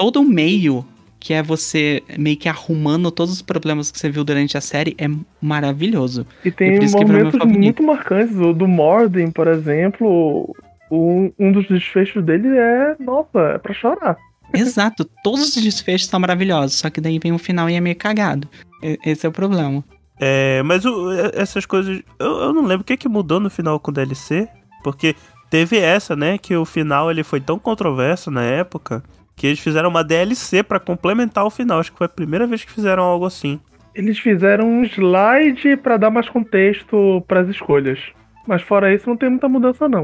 todo 0.00 0.20
o 0.20 0.24
meio, 0.24 0.82
que 1.18 1.34
é 1.34 1.42
você 1.42 2.02
meio 2.18 2.38
que 2.38 2.48
arrumando 2.48 3.10
todos 3.10 3.34
os 3.34 3.42
problemas 3.42 3.90
que 3.90 3.98
você 3.98 4.08
viu 4.08 4.24
durante 4.24 4.56
a 4.56 4.60
série, 4.62 4.94
é 4.96 5.06
maravilhoso. 5.42 6.26
E 6.42 6.50
tem 6.50 6.78
mim 6.78 6.86
é 6.86 6.88
momentos 6.88 7.38
muito 7.44 7.82
marcantes. 7.82 8.34
O 8.34 8.54
do 8.54 8.66
Morden, 8.66 9.30
por 9.30 9.46
exemplo, 9.46 10.54
um, 10.90 11.30
um 11.38 11.52
dos 11.52 11.68
desfechos 11.68 12.24
dele 12.24 12.48
é, 12.48 12.96
nossa, 12.98 13.38
é 13.54 13.58
pra 13.58 13.74
chorar. 13.74 14.16
Exato, 14.54 15.04
todos 15.22 15.54
os 15.54 15.62
desfechos 15.62 16.08
são 16.08 16.18
maravilhosos, 16.18 16.78
só 16.78 16.88
que 16.88 16.98
daí 17.00 17.18
vem 17.18 17.32
o 17.32 17.38
final 17.38 17.68
e 17.68 17.74
é 17.74 17.80
meio 17.80 17.94
cagado. 17.96 18.48
E- 18.82 18.98
Esse 19.04 19.26
é 19.26 19.28
o 19.28 19.32
problema. 19.32 19.84
É, 20.18 20.62
mas 20.62 20.86
o- 20.86 21.12
essas 21.34 21.66
coisas. 21.66 22.00
Eu, 22.18 22.30
eu 22.40 22.52
não 22.54 22.62
lembro 22.62 22.80
o 22.80 22.84
que, 22.84 22.96
que 22.96 23.08
mudou 23.08 23.38
no 23.38 23.50
final 23.50 23.78
com 23.78 23.90
o 23.90 23.94
DLC. 23.94 24.48
Porque 24.82 25.14
teve 25.50 25.76
essa, 25.78 26.16
né? 26.16 26.38
Que 26.38 26.56
o 26.56 26.64
final 26.64 27.10
ele 27.10 27.22
foi 27.22 27.38
tão 27.40 27.58
controverso 27.58 28.30
na 28.30 28.42
época 28.42 29.02
que 29.40 29.46
eles 29.46 29.58
fizeram 29.58 29.88
uma 29.88 30.04
DLC 30.04 30.62
pra 30.62 30.78
complementar 30.78 31.46
o 31.46 31.50
final. 31.50 31.80
Acho 31.80 31.90
que 31.90 31.96
foi 31.96 32.04
a 32.04 32.10
primeira 32.10 32.46
vez 32.46 32.62
que 32.62 32.70
fizeram 32.70 33.02
algo 33.02 33.24
assim. 33.24 33.58
Eles 33.94 34.18
fizeram 34.18 34.68
um 34.68 34.84
slide 34.84 35.78
pra 35.78 35.96
dar 35.96 36.10
mais 36.10 36.28
contexto 36.28 37.24
pras 37.26 37.48
escolhas. 37.48 37.98
Mas 38.46 38.60
fora 38.60 38.94
isso, 38.94 39.08
não 39.08 39.16
tem 39.16 39.30
muita 39.30 39.48
mudança, 39.48 39.88
não. 39.88 40.02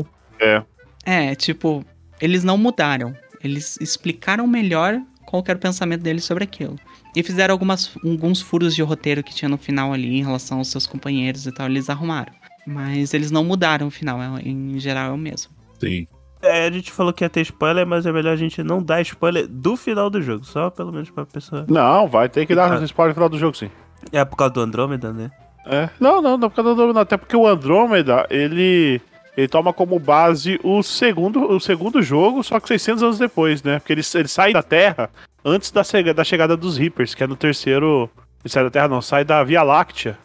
É, 1.04 1.34
tipo, 1.34 1.84
eles 2.18 2.42
não 2.44 2.56
mudaram. 2.56 3.14
Eles 3.44 3.76
explicaram 3.78 4.46
melhor 4.46 4.98
qual 5.26 5.44
era 5.46 5.58
o 5.58 5.60
pensamento 5.60 6.00
deles 6.00 6.24
sobre 6.24 6.44
aquilo. 6.44 6.76
E 7.14 7.22
fizeram 7.22 7.52
algumas, 7.52 7.94
alguns 8.02 8.40
furos 8.40 8.74
de 8.74 8.80
roteiro 8.82 9.22
que 9.22 9.34
tinha 9.34 9.50
no 9.50 9.58
final 9.58 9.92
ali 9.92 10.18
em 10.18 10.24
relação 10.24 10.58
aos 10.58 10.68
seus 10.68 10.86
companheiros 10.86 11.46
e 11.46 11.52
tal, 11.52 11.66
eles 11.66 11.90
arrumaram. 11.90 12.32
Mas 12.66 13.12
eles 13.12 13.30
não 13.30 13.44
mudaram 13.44 13.86
o 13.88 13.90
final, 13.90 14.18
é- 14.18 14.40
em 14.48 14.78
geral 14.78 15.10
é 15.10 15.12
o 15.12 15.18
mesmo. 15.18 15.52
Sim. 15.78 16.06
É, 16.46 16.66
a 16.66 16.70
gente 16.70 16.90
falou 16.92 17.12
que 17.12 17.24
ia 17.24 17.28
ter 17.30 17.40
spoiler, 17.42 17.86
mas 17.86 18.06
é 18.06 18.12
melhor 18.12 18.32
a 18.32 18.36
gente 18.36 18.62
não 18.62 18.82
dar 18.82 19.00
spoiler 19.02 19.46
do 19.48 19.76
final 19.76 20.08
do 20.10 20.20
jogo. 20.22 20.44
Só 20.44 20.70
pelo 20.70 20.92
menos 20.92 21.10
pra 21.10 21.24
pessoa. 21.26 21.64
Não, 21.68 22.06
vai 22.08 22.28
ter 22.28 22.46
que 22.46 22.54
dar 22.54 22.72
Ah. 22.80 22.84
spoiler 22.84 23.10
no 23.10 23.14
final 23.14 23.28
do 23.28 23.38
jogo, 23.38 23.56
sim. 23.56 23.70
É 24.12 24.24
por 24.24 24.36
causa 24.36 24.54
do 24.54 24.60
Andrômeda, 24.60 25.12
né? 25.12 25.30
É. 25.66 25.88
Não, 25.98 26.22
não, 26.22 26.36
não 26.38 26.48
por 26.48 26.56
causa 26.56 26.70
do 26.70 26.72
Andrômeda, 26.74 27.00
até 27.00 27.16
porque 27.16 27.36
o 27.36 27.46
Andrômeda, 27.46 28.26
ele 28.30 29.00
ele 29.36 29.48
toma 29.48 29.70
como 29.72 29.98
base 29.98 30.58
o 30.64 30.82
segundo, 30.82 31.50
o 31.52 31.60
segundo 31.60 32.00
jogo, 32.00 32.42
só 32.42 32.58
que 32.58 32.68
600 32.68 33.02
anos 33.02 33.18
depois, 33.18 33.62
né? 33.62 33.78
Porque 33.78 33.92
ele, 33.92 34.00
ele 34.14 34.28
sai 34.28 34.52
da 34.54 34.62
Terra 34.62 35.10
antes 35.44 35.70
da, 35.70 35.82
da 36.14 36.24
chegada 36.24 36.56
dos 36.56 36.78
Reapers, 36.78 37.14
que 37.14 37.22
é 37.22 37.26
no 37.26 37.36
terceiro... 37.36 38.08
Ele 38.42 38.50
sai 38.50 38.64
da 38.64 38.70
Terra, 38.70 38.88
não, 38.88 39.02
sai 39.02 39.24
da 39.24 39.44
Via 39.44 39.62
Láctea 39.62 40.16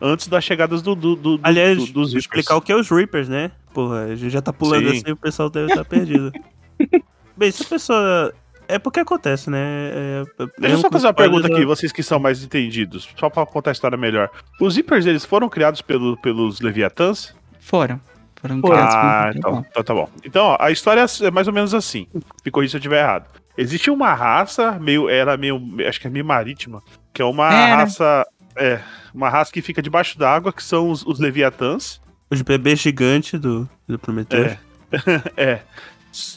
antes 0.00 0.28
das 0.28 0.44
chegadas 0.44 0.80
do, 0.80 0.94
do, 0.94 1.16
do- 1.16 1.36
do- 1.38 1.40
Aliás, 1.42 1.76
do- 1.78 1.86
dos 1.92 2.08
Reapers. 2.12 2.24
explicar 2.24 2.54
o 2.56 2.60
que 2.60 2.70
é 2.70 2.76
os 2.76 2.88
Reapers, 2.88 3.28
né? 3.28 3.50
Porra, 3.72 4.04
a 4.04 4.14
gente 4.16 4.30
já 4.30 4.42
tá 4.42 4.52
pulando 4.52 4.90
Sim. 4.90 4.96
assim 4.98 5.04
e 5.08 5.12
o 5.12 5.16
pessoal 5.16 5.48
deve 5.50 5.68
estar 5.70 5.84
perdido. 5.84 6.32
Bem, 7.36 7.50
se 7.50 7.62
a 7.62 7.66
pessoa. 7.66 8.34
É 8.68 8.78
porque 8.78 9.00
acontece, 9.00 9.50
né? 9.50 9.58
É, 9.60 10.22
Deixa 10.58 10.76
eu 10.76 10.80
só 10.80 10.90
fazer 10.90 11.06
uma 11.06 11.12
pergunta 11.12 11.46
aqui, 11.46 11.64
vocês 11.64 11.92
que 11.92 12.02
são 12.02 12.18
mais 12.18 12.42
entendidos, 12.42 13.08
só 13.18 13.28
pra 13.28 13.44
contar 13.44 13.70
a 13.70 13.72
história 13.72 13.98
melhor. 13.98 14.30
Os 14.60 14.76
Reapers, 14.76 15.04
eles 15.04 15.24
foram 15.24 15.48
criados 15.48 15.82
pelo, 15.82 16.16
pelos 16.18 16.60
Leviatãs? 16.60 17.34
Foram. 17.60 18.00
Foram 18.40 18.60
Foram. 18.60 18.74
criados 18.76 18.94
por 18.94 19.04
um 19.04 19.08
Ah, 19.08 19.32
então, 19.34 19.66
então 19.70 19.82
tá 19.84 19.94
bom. 19.94 20.08
Então, 20.24 20.44
ó, 20.46 20.56
a 20.58 20.70
história 20.70 21.04
é 21.22 21.30
mais 21.30 21.46
ou 21.48 21.52
menos 21.54 21.74
assim. 21.74 22.06
Me 22.44 22.50
corrija 22.50 22.72
se 22.72 22.76
eu 22.76 22.80
estiver 22.80 23.00
errado. 23.02 23.26
Existe 23.56 23.90
uma 23.90 24.12
raça, 24.14 24.72
meio, 24.80 25.08
ela 25.08 25.34
é 25.34 25.36
meio, 25.36 25.60
acho 25.86 26.00
que 26.00 26.06
é 26.06 26.10
meio 26.10 26.24
marítima, 26.24 26.80
que 27.12 27.20
é 27.22 27.24
uma 27.24 27.48
É, 27.48 27.50
né? 27.50 27.74
raça, 27.74 28.26
é, 28.56 28.80
uma 29.14 29.28
raça 29.28 29.52
que 29.52 29.60
fica 29.62 29.82
debaixo 29.82 30.18
d'água, 30.18 30.52
que 30.52 30.62
são 30.62 30.90
os, 30.90 31.04
os 31.06 31.20
Leviatãs. 31.20 32.00
Os 32.32 32.42
bebês 32.42 32.80
gigantes 32.80 33.38
do, 33.38 33.68
do 33.86 33.98
Prometheus. 33.98 34.56
É. 35.36 35.60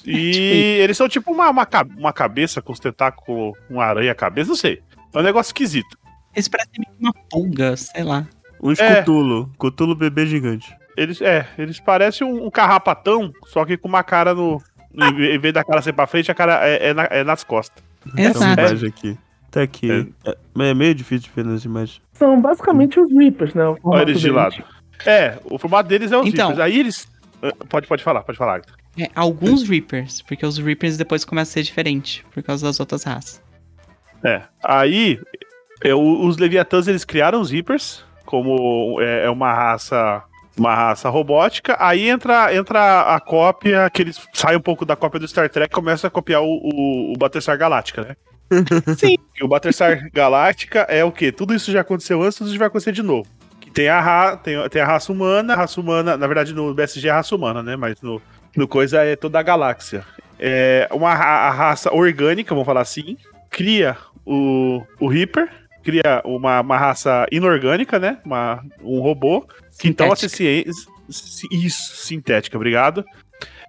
E 0.05 0.79
eles 0.81 0.95
são 0.95 1.09
tipo 1.09 1.31
uma, 1.31 1.49
uma, 1.49 1.67
uma 1.97 2.13
cabeça 2.13 2.61
com 2.61 2.71
os 2.71 2.79
tentáculos, 2.79 3.57
uma 3.69 3.83
aranha-cabeça, 3.83 4.47
não 4.49 4.55
sei. 4.55 4.81
É 5.13 5.19
um 5.19 5.21
negócio 5.21 5.49
esquisito. 5.49 5.97
Eles 6.33 6.47
parecem 6.47 6.83
uma 6.99 7.13
pulga, 7.29 7.75
sei 7.75 8.03
lá. 8.03 8.25
Uns 8.61 8.79
É. 8.79 9.01
Cthulhu. 9.01 9.51
Cthulhu 9.59 9.95
bebê 9.95 10.25
gigante. 10.27 10.73
Eles, 10.95 11.21
é, 11.21 11.45
eles 11.57 11.79
parecem 11.79 12.25
um, 12.25 12.45
um 12.45 12.49
carrapatão, 12.49 13.33
só 13.47 13.65
que 13.65 13.75
com 13.75 13.87
uma 13.89 14.01
cara 14.03 14.33
no. 14.33 14.61
no- 14.93 15.05
Em 15.23 15.37
vez 15.39 15.53
da 15.53 15.63
cara 15.63 15.81
ser 15.81 15.91
pra 15.93 16.07
frente, 16.07 16.31
a 16.31 16.35
cara 16.35 16.65
é, 16.65 16.89
é 16.89 16.93
na- 16.93 17.07
é 17.11 17.23
nas 17.23 17.43
costas. 17.43 17.83
Exato. 18.17 18.37
Essa 18.43 18.61
imagem 18.61 18.89
aqui. 18.89 19.17
Tá 19.51 19.61
aqui. 19.61 20.13
É. 20.25 20.35
é 20.69 20.73
meio 20.73 20.95
difícil 20.95 21.29
de 21.29 21.35
ver 21.35 21.43
nas 21.45 21.65
imagens. 21.65 22.01
São 22.13 22.41
basicamente 22.41 22.97
os 22.99 23.11
Reapers, 23.13 23.53
né? 23.53 23.63
Olha 23.83 24.01
eles 24.03 24.21
de 24.21 24.29
lado. 24.29 24.55
É, 25.05 25.37
o 25.45 25.57
formato 25.57 25.87
deles 25.89 26.11
é 26.11 26.17
os 26.17 26.27
Então. 26.27 26.47
Reapers. 26.49 26.65
Aí 26.65 26.79
eles. 26.79 27.07
ah, 27.41 27.51
Pode, 27.69 27.87
pode 27.87 28.03
falar, 28.03 28.23
pode 28.23 28.37
falar. 28.37 28.61
É, 28.97 29.09
alguns 29.15 29.67
Reapers, 29.67 30.21
porque 30.21 30.45
os 30.45 30.57
Reapers 30.57 30.97
depois 30.97 31.25
começam 31.25 31.51
a 31.51 31.53
ser 31.53 31.63
diferentes, 31.63 32.23
por 32.33 32.41
causa 32.41 32.65
das 32.65 32.79
outras 32.79 33.03
raças. 33.03 33.41
É. 34.23 34.41
Aí, 34.63 35.19
é, 35.83 35.93
os 35.93 36.37
Leviatãs 36.37 36.87
eles 36.87 37.03
criaram 37.05 37.41
os 37.41 37.51
Reapers 37.51 38.03
como 38.25 38.99
é, 39.01 39.25
é 39.25 39.29
uma 39.29 39.53
raça. 39.53 40.23
Uma 40.57 40.73
raça 40.73 41.09
robótica, 41.09 41.75
aí 41.77 42.07
entra, 42.07 42.55
entra 42.55 43.13
a 43.13 43.19
cópia, 43.19 43.89
que 43.89 44.01
eles 44.01 44.17
saem 44.31 44.57
um 44.57 44.61
pouco 44.61 44.85
da 44.85 44.95
cópia 44.95 45.19
do 45.19 45.27
Star 45.27 45.49
Trek 45.49 45.69
e 45.69 45.75
começam 45.75 46.07
a 46.07 46.11
copiar 46.11 46.41
o, 46.41 46.45
o, 46.47 47.11
o 47.11 47.17
Battlestar 47.17 47.57
Galactica, 47.57 48.01
né? 48.03 48.15
Sim. 48.97 49.17
E 49.37 49.43
o 49.43 49.49
Battlestar 49.49 50.09
Galactica 50.13 50.83
é 50.83 51.03
o 51.03 51.11
quê? 51.11 51.29
Tudo 51.29 51.53
isso 51.53 51.73
já 51.73 51.81
aconteceu 51.81 52.21
antes, 52.21 52.37
tudo 52.37 52.49
isso 52.49 52.57
vai 52.57 52.69
acontecer 52.69 52.93
de 52.93 53.03
novo. 53.03 53.27
Tem 53.75 53.89
a, 53.89 53.99
ra 53.99 54.37
tem, 54.37 54.69
tem 54.69 54.81
a 54.81 54.85
raça 54.85 55.11
humana, 55.11 55.51
a 55.51 55.57
raça 55.57 55.81
humana, 55.81 56.15
na 56.15 56.25
verdade 56.25 56.53
no 56.53 56.73
BSG 56.73 57.09
é 57.09 57.11
a 57.11 57.15
raça 57.15 57.35
humana, 57.35 57.61
né? 57.61 57.75
Mas 57.75 58.01
no, 58.01 58.21
no 58.55 58.69
coisa 58.69 59.03
é 59.03 59.17
toda 59.17 59.37
a 59.37 59.43
galáxia. 59.43 60.05
É 60.39 60.87
uma 60.93 61.11
a 61.11 61.51
raça 61.51 61.93
orgânica, 61.93 62.55
vamos 62.55 62.65
falar 62.65 62.79
assim, 62.79 63.17
cria 63.49 63.97
o, 64.25 64.81
o 64.97 65.07
Reaper, 65.07 65.49
cria 65.83 66.21
uma, 66.23 66.61
uma 66.61 66.77
raça 66.77 67.27
inorgânica, 67.29 67.99
né? 67.99 68.17
Uma, 68.23 68.63
um 68.81 69.01
robô, 69.01 69.45
que 69.77 69.89
então 69.89 70.07
Sintética. 70.15 70.37
ciência. 70.37 70.95
Isso, 71.51 71.97
sintética, 71.97 72.57
obrigado. 72.57 73.03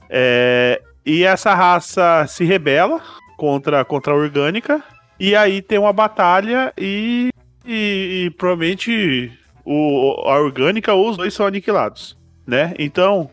É, 0.09 0.81
e 1.05 1.25
essa 1.25 1.53
raça 1.53 2.27
se 2.29 2.45
rebela 2.45 3.03
contra, 3.37 3.85
contra 3.85 4.13
a 4.13 4.17
orgânica. 4.17 4.81
E 5.19 5.35
aí 5.35 5.61
tem 5.61 5.79
uma 5.79 5.93
batalha 5.93 6.73
e, 6.79 7.31
e, 7.67 8.27
e 8.27 8.31
provavelmente 8.31 9.37
o, 9.67 10.23
a 10.25 10.39
orgânica 10.39 10.95
ou 10.95 11.11
os 11.11 11.17
dois 11.17 11.35
são 11.35 11.45
aniquilados. 11.45 12.17
Né? 12.47 12.73
Então, 12.79 13.29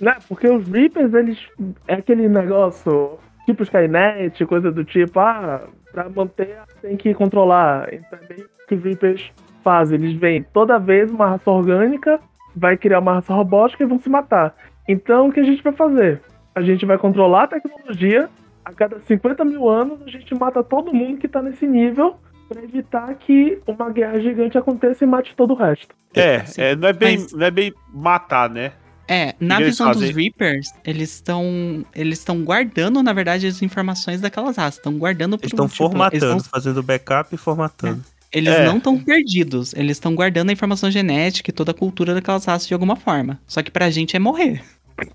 Né? 0.00 0.16
Porque 0.26 0.48
os 0.48 0.66
Reapers, 0.66 1.12
eles. 1.12 1.38
É 1.86 1.94
aquele 1.94 2.28
negócio. 2.28 3.18
Tipo 3.44 3.62
Skynet, 3.62 4.44
coisa 4.46 4.70
do 4.70 4.84
tipo, 4.84 5.18
ah, 5.20 5.62
pra 5.92 6.08
manter 6.08 6.58
tem 6.82 6.96
que 6.96 7.14
controlar. 7.14 7.92
Então 7.92 8.18
é 8.30 8.44
que 8.66 8.74
os 8.74 8.82
Reapers 8.82 9.30
fazem. 9.62 9.98
Eles 9.98 10.18
vêm 10.18 10.42
toda 10.42 10.78
vez 10.78 11.10
uma 11.10 11.28
raça 11.28 11.50
orgânica, 11.50 12.20
vai 12.54 12.76
criar 12.76 13.00
uma 13.00 13.14
raça 13.14 13.32
robótica 13.32 13.82
e 13.82 13.86
vão 13.86 13.98
se 13.98 14.08
matar. 14.10 14.54
Então 14.86 15.28
o 15.28 15.32
que 15.32 15.40
a 15.40 15.44
gente 15.44 15.62
vai 15.62 15.72
fazer? 15.72 16.20
A 16.54 16.60
gente 16.60 16.84
vai 16.84 16.98
controlar 16.98 17.44
a 17.44 17.48
tecnologia. 17.48 18.28
A 18.64 18.72
cada 18.72 19.00
50 19.00 19.42
mil 19.46 19.66
anos 19.66 20.02
a 20.02 20.10
gente 20.10 20.34
mata 20.34 20.62
todo 20.62 20.92
mundo 20.92 21.18
que 21.18 21.26
tá 21.26 21.40
nesse 21.40 21.66
nível 21.66 22.18
pra 22.48 22.62
evitar 22.62 23.14
que 23.14 23.58
uma 23.66 23.90
guerra 23.90 24.20
gigante 24.20 24.56
aconteça 24.56 25.04
e 25.04 25.06
mate 25.06 25.34
todo 25.36 25.52
o 25.52 25.56
resto. 25.56 25.88
é, 26.14 26.44
Sim. 26.44 26.60
é, 26.62 26.76
não, 26.76 26.88
é 26.88 26.92
bem, 26.92 27.18
Mas- 27.18 27.32
não 27.32 27.46
é 27.46 27.50
bem 27.50 27.72
matar, 27.92 28.48
né? 28.50 28.72
É, 29.10 29.34
na 29.40 29.56
que 29.56 29.62
eles 29.62 29.72
visão 29.78 29.90
dos? 29.92 30.10
Reapers, 30.10 30.70
eles 30.84 31.14
estão 31.14 31.82
eles 31.94 32.18
estão 32.18 32.42
guardando, 32.44 33.02
na 33.02 33.12
verdade, 33.14 33.46
as 33.46 33.62
informações 33.62 34.20
daquelas 34.20 34.56
raças. 34.56 34.74
Estão 34.76 34.98
guardando 34.98 35.34
Eles 35.40 35.40
pro- 35.52 35.64
estão 35.64 35.66
tipo, 35.68 35.82
Eles 35.84 35.92
formatando, 35.92 36.26
não, 36.34 36.40
fazendo 36.44 36.82
backup 36.82 37.34
e 37.34 37.38
formatando. 37.38 38.04
eles 38.30 38.52
É. 38.52 38.66
não 38.66 38.76
estão 38.76 38.98
perdidos. 38.98 39.72
Eles 39.72 39.92
estão 39.96 40.14
guardando 40.14 40.50
a 40.50 40.52
informação 40.52 40.90
genética 40.90 41.48
e 41.48 41.52
toda 41.54 41.70
a 41.70 41.74
cultura 41.74 42.12
daquelas 42.12 42.44
raças 42.44 42.68
de 42.68 42.74
alguma 42.74 42.96
forma. 42.96 43.40
Só 43.46 43.62
que 43.62 43.70
pra 43.70 43.88
gente 43.88 44.14
é 44.14 44.18
morrer. 44.18 44.62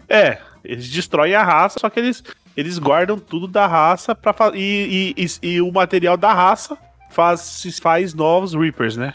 É, 0.10 0.40
eles 0.64 0.90
destroem 0.90 1.36
a 1.36 1.44
raça, 1.44 1.78
só 1.80 1.88
que 1.88 2.00
eles, 2.00 2.24
eles 2.58 2.80
guardam 2.80 3.20
tudo 3.20 3.48
da 3.48 3.68
raça 3.68 4.16
pra 4.16 4.34
e, 4.56 5.14
e, 5.16 5.24
e, 5.24 5.56
e 5.56 5.62
o 5.62 5.72
material 5.72 6.18
da 6.18 6.34
raça 6.34 6.76
faz, 7.14 7.40
se 7.42 7.72
faz 7.72 8.14
novos 8.14 8.54
Reapers, 8.54 8.98
né? 8.98 9.14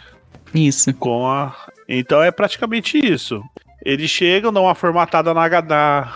Isso. 0.54 0.92
Com 0.94 1.26
a... 1.26 1.54
Então 1.88 2.22
é 2.22 2.30
praticamente 2.30 2.98
isso. 2.98 3.42
Eles 3.84 4.10
chegam, 4.10 4.52
dão 4.52 4.64
uma 4.64 4.74
formatada 4.74 5.32
na, 5.34 5.48
na, 5.62 6.14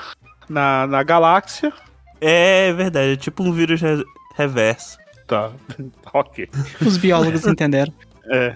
na, 0.48 0.86
na 0.86 1.02
galáxia. 1.02 1.72
É 2.20 2.72
verdade, 2.72 3.12
é 3.12 3.16
tipo 3.16 3.42
um 3.42 3.52
vírus 3.52 3.80
re- 3.80 4.04
reverso. 4.36 4.96
Tá, 5.26 5.50
ok. 6.14 6.48
Os 6.80 6.96
biólogos 6.96 7.44
entenderam. 7.46 7.92
É. 8.30 8.54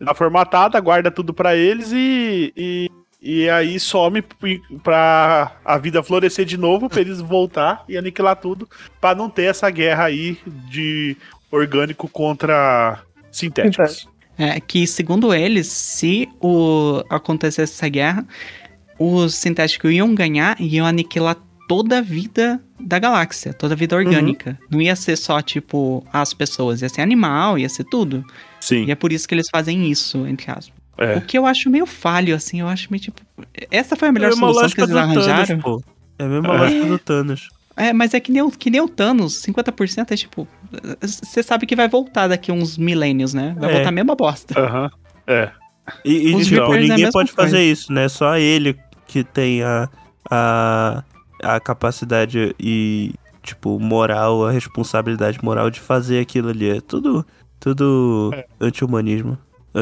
Dá 0.00 0.14
formatada, 0.14 0.78
guarda 0.80 1.10
tudo 1.10 1.32
pra 1.32 1.56
eles 1.56 1.90
e, 1.92 2.52
e, 2.56 2.90
e 3.26 3.50
aí 3.50 3.80
some 3.80 4.22
pra 4.84 5.56
a 5.64 5.76
vida 5.78 6.00
florescer 6.00 6.44
de 6.44 6.56
novo, 6.56 6.88
pra 6.88 7.00
eles 7.00 7.20
voltar 7.20 7.84
e 7.88 7.96
aniquilar 7.96 8.36
tudo, 8.36 8.68
pra 9.00 9.16
não 9.16 9.28
ter 9.28 9.46
essa 9.46 9.68
guerra 9.68 10.04
aí 10.04 10.38
de 10.70 11.16
orgânico 11.50 12.08
contra 12.08 13.00
sintéticos. 13.32 14.08
É 14.38 14.60
que, 14.60 14.86
segundo 14.86 15.34
eles, 15.34 15.66
se 15.66 16.28
o 16.40 17.02
acontecesse 17.10 17.72
essa 17.72 17.88
guerra, 17.88 18.24
os 18.96 19.34
sintéticos 19.34 19.90
iam 19.90 20.14
ganhar 20.14 20.60
e 20.60 20.76
iam 20.76 20.86
aniquilar 20.86 21.36
toda 21.66 21.98
a 21.98 22.02
vida 22.02 22.62
da 22.78 22.98
galáxia, 23.00 23.52
toda 23.52 23.74
a 23.74 23.76
vida 23.76 23.96
orgânica. 23.96 24.56
Não 24.70 24.80
ia 24.80 24.94
ser 24.94 25.16
só, 25.16 25.42
tipo, 25.42 26.06
as 26.12 26.32
pessoas, 26.32 26.80
ia 26.80 26.88
ser 26.88 27.00
animal, 27.00 27.58
ia 27.58 27.68
ser 27.68 27.84
tudo. 27.84 28.24
Sim. 28.60 28.84
E 28.84 28.92
é 28.92 28.94
por 28.94 29.12
isso 29.12 29.26
que 29.26 29.34
eles 29.34 29.48
fazem 29.50 29.90
isso, 29.90 30.26
entre 30.28 30.48
aspas. 30.48 30.75
É. 30.98 31.16
O 31.16 31.20
que 31.20 31.36
eu 31.36 31.44
acho 31.46 31.68
meio 31.70 31.86
falho, 31.86 32.34
assim, 32.34 32.60
eu 32.60 32.68
acho 32.68 32.88
meio 32.90 33.02
tipo. 33.02 33.20
Essa 33.70 33.96
foi 33.96 34.08
a 34.08 34.12
melhor 34.12 34.30
é 34.30 34.32
a 34.32 34.36
solução 34.36 34.54
que 34.54 34.62
lógica 34.62 34.82
eles 34.82 34.96
arranjaram. 34.96 35.46
Thanos, 35.46 35.62
pô. 35.64 35.82
É 36.18 36.24
a 36.24 36.28
mesma 36.28 36.54
É. 36.54 36.58
lógica 36.58 36.86
do 36.86 36.98
Thanos. 36.98 37.48
É, 37.76 37.92
mas 37.92 38.14
é 38.14 38.20
que 38.20 38.32
nem, 38.32 38.40
o, 38.40 38.50
que 38.50 38.70
nem 38.70 38.80
o 38.80 38.88
Thanos, 38.88 39.42
50% 39.42 40.10
é 40.10 40.16
tipo. 40.16 40.48
Você 41.02 41.42
sabe 41.42 41.66
que 41.66 41.76
vai 41.76 41.88
voltar 41.88 42.26
daqui 42.28 42.50
uns 42.50 42.78
milênios, 42.78 43.34
né? 43.34 43.54
Vai 43.58 43.70
É. 43.70 43.72
voltar 43.74 43.88
a 43.90 43.92
mesma 43.92 44.14
bosta. 44.14 44.58
Aham. 44.58 44.90
É. 45.26 45.50
E, 46.04 46.32
e, 46.32 46.44
tipo, 46.44 46.74
é 46.74 46.80
ninguém 46.80 47.10
pode 47.12 47.32
coisa. 47.32 47.50
fazer 47.50 47.62
isso, 47.62 47.92
né? 47.92 48.08
Só 48.08 48.36
ele 48.38 48.76
que 49.06 49.22
tem 49.22 49.62
a, 49.62 49.88
a, 50.30 51.04
a 51.42 51.60
capacidade 51.60 52.54
e, 52.58 53.12
tipo, 53.42 53.78
moral, 53.78 54.46
a 54.46 54.50
responsabilidade 54.50 55.38
moral 55.44 55.70
de 55.70 55.78
fazer 55.78 56.18
aquilo 56.20 56.48
ali. 56.48 56.78
É 56.78 56.80
tudo, 56.80 57.24
tudo 57.60 58.32
anti-humanismo, 58.60 59.36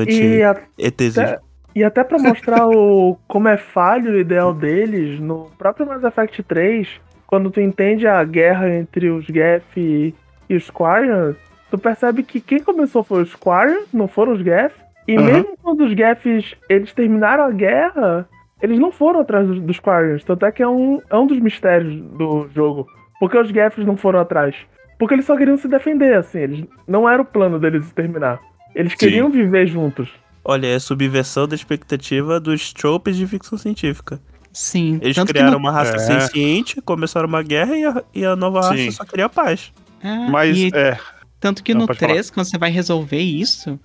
E 0.08 0.42
a- 0.42 0.50
anti-ETzismo. 0.50 1.22
até, 1.22 1.38
e 1.74 1.84
até 1.84 2.04
pra 2.04 2.18
mostrar 2.18 2.66
o, 2.66 3.16
como 3.28 3.48
é 3.48 3.56
falho 3.56 4.12
o 4.12 4.18
ideal 4.18 4.52
deles, 4.52 5.20
no 5.20 5.50
próprio 5.58 5.86
Mass 5.86 6.02
Effect 6.04 6.42
3, 6.42 6.88
quando 7.26 7.50
tu 7.50 7.60
entende 7.60 8.06
a 8.06 8.22
guerra 8.24 8.74
entre 8.74 9.10
os 9.10 9.24
Geth 9.26 9.62
e, 9.76 10.14
e 10.48 10.54
os 10.56 10.70
Quarians, 10.70 11.36
tu 11.70 11.78
percebe 11.78 12.22
que 12.22 12.40
quem 12.40 12.60
começou 12.60 13.02
foi 13.02 13.22
os 13.22 13.34
Quarians, 13.34 13.88
não 13.92 14.06
foram 14.08 14.32
os 14.32 14.40
Geth. 14.40 14.72
E 15.06 15.16
Aham. 15.16 15.26
mesmo 15.26 15.56
quando 15.62 15.84
os 15.84 15.92
Geths 15.92 16.54
eles 16.68 16.92
terminaram 16.92 17.44
a 17.44 17.50
guerra, 17.50 18.26
eles 18.62 18.78
não 18.78 18.90
foram 18.90 19.20
atrás 19.20 19.46
dos, 19.46 19.60
dos 19.60 19.78
Quarians. 19.80 20.24
Tanto 20.24 20.46
é 20.46 20.52
que 20.52 20.62
é 20.62 20.68
um, 20.68 21.00
é 21.10 21.16
um 21.16 21.26
dos 21.26 21.38
mistérios 21.40 21.94
do 22.16 22.48
jogo. 22.54 22.86
Por 23.20 23.30
que 23.30 23.36
os 23.38 23.48
Geths 23.50 23.84
não 23.84 23.96
foram 23.96 24.20
atrás? 24.20 24.56
Porque 24.98 25.14
eles 25.14 25.26
só 25.26 25.36
queriam 25.36 25.56
se 25.58 25.68
defender, 25.68 26.14
assim. 26.16 26.38
Eles, 26.38 26.64
não 26.88 27.06
era 27.08 27.20
o 27.20 27.24
plano 27.24 27.58
deles 27.58 27.84
exterminar. 27.84 28.40
Eles 28.74 28.94
queriam 28.94 29.30
viver 29.30 29.66
juntos. 29.66 30.08
Olha, 30.44 30.66
é 30.66 30.74
a 30.74 30.80
subversão 30.80 31.46
da 31.48 31.54
expectativa 31.54 32.38
dos 32.38 32.72
tropes 32.72 33.16
de 33.16 33.26
ficção 33.26 33.56
científica. 33.56 34.20
Sim. 34.52 34.98
Eles 35.02 35.16
tanto 35.16 35.28
criaram 35.32 35.52
no- 35.52 35.58
uma 35.58 35.72
raça 35.72 35.96
É. 35.96 35.98
senciente, 35.98 36.80
começaram 36.82 37.26
uma 37.28 37.42
guerra 37.42 37.76
e 37.76 37.84
a, 37.84 38.04
e 38.14 38.24
a 38.24 38.36
nova 38.36 38.60
raça 38.60 38.76
Sim. 38.76 38.90
só 38.90 39.04
queria 39.04 39.28
paz. 39.28 39.72
É, 40.02 40.28
Mas, 40.28 40.56
e 40.56 40.70
é. 40.74 40.98
tanto 41.40 41.62
que 41.62 41.72
Não, 41.72 41.82
no 41.82 41.86
pode 41.86 41.98
falar. 41.98 42.12
3, 42.12 42.30
quando 42.30 42.46
você 42.46 42.58
vai 42.58 42.70
resolver 42.70 43.18
isso, 43.20 43.80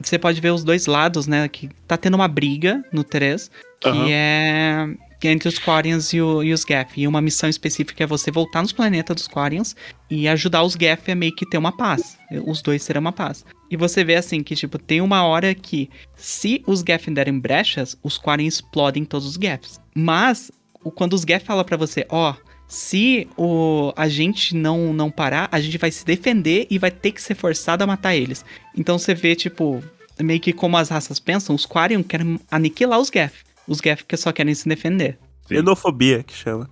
você 0.00 0.18
pode 0.18 0.40
ver 0.40 0.50
os 0.50 0.64
dois 0.64 0.86
lados, 0.86 1.26
né? 1.26 1.48
Que 1.48 1.70
tá 1.86 1.96
tendo 1.96 2.14
uma 2.14 2.26
briga 2.28 2.82
no 2.92 3.04
3, 3.04 3.48
que 3.80 3.90
que 3.92 4.12
é 4.12 4.88
entre 5.28 5.48
os 5.48 5.58
Quarians 5.58 6.12
e, 6.12 6.20
o- 6.20 6.42
e 6.42 6.52
os 6.52 6.62
Geth. 6.68 6.88
E 6.96 7.06
uma 7.08 7.20
missão 7.20 7.48
específica 7.48 8.04
é 8.04 8.06
você 8.06 8.30
voltar 8.30 8.62
nos 8.62 8.72
planetas 8.72 9.16
dos 9.16 9.28
Quarians 9.28 9.74
e 10.10 10.26
ajudar 10.28 10.62
os 10.62 10.74
Geth 10.74 11.08
a 11.10 11.14
meio 11.14 11.34
que 11.34 11.46
ter 11.48 11.58
uma 11.58 11.76
paz. 11.76 12.16
Os 12.46 12.62
dois 12.62 12.84
terem 12.84 13.00
uma 13.00 13.12
paz. 13.12 13.44
E 13.70 13.76
você 13.76 14.04
vê 14.04 14.16
assim 14.16 14.42
que, 14.42 14.54
tipo, 14.54 14.78
tem 14.78 15.00
uma 15.00 15.22
hora 15.24 15.54
que 15.54 15.88
se 16.16 16.62
os 16.66 16.80
Geth 16.80 17.10
derem 17.12 17.38
brechas, 17.38 17.96
os 18.02 18.18
Quarians 18.18 18.54
explodem 18.54 19.04
todos 19.04 19.26
os 19.26 19.34
Geths. 19.40 19.80
Mas, 19.94 20.50
quando 20.94 21.14
os 21.14 21.22
Geth 21.22 21.44
falam 21.44 21.64
pra 21.64 21.76
você, 21.76 22.06
ó, 22.10 22.34
se 22.68 23.28
o, 23.36 23.92
a 23.96 24.08
gente 24.08 24.56
não, 24.56 24.92
não 24.94 25.10
parar, 25.10 25.48
a 25.52 25.60
gente 25.60 25.76
vai 25.78 25.90
se 25.90 26.04
defender 26.04 26.66
e 26.70 26.78
vai 26.78 26.90
ter 26.90 27.12
que 27.12 27.20
ser 27.20 27.34
forçado 27.34 27.84
a 27.84 27.86
matar 27.86 28.14
eles. 28.16 28.44
Então 28.76 28.98
você 28.98 29.14
vê, 29.14 29.34
tipo, 29.34 29.82
meio 30.20 30.40
que 30.40 30.52
como 30.52 30.76
as 30.76 30.88
raças 30.88 31.18
pensam, 31.20 31.54
os 31.54 31.66
Quarian 31.66 32.02
querem 32.02 32.38
aniquilar 32.50 32.98
os 32.98 33.10
Geth. 33.12 33.32
Os 33.66 33.78
Geth 33.78 34.04
que 34.06 34.16
só 34.16 34.32
querem 34.32 34.54
se 34.54 34.68
defender. 34.68 35.18
Sim. 35.46 35.56
Xenofobia, 35.56 36.22
que 36.22 36.34
chama. 36.34 36.68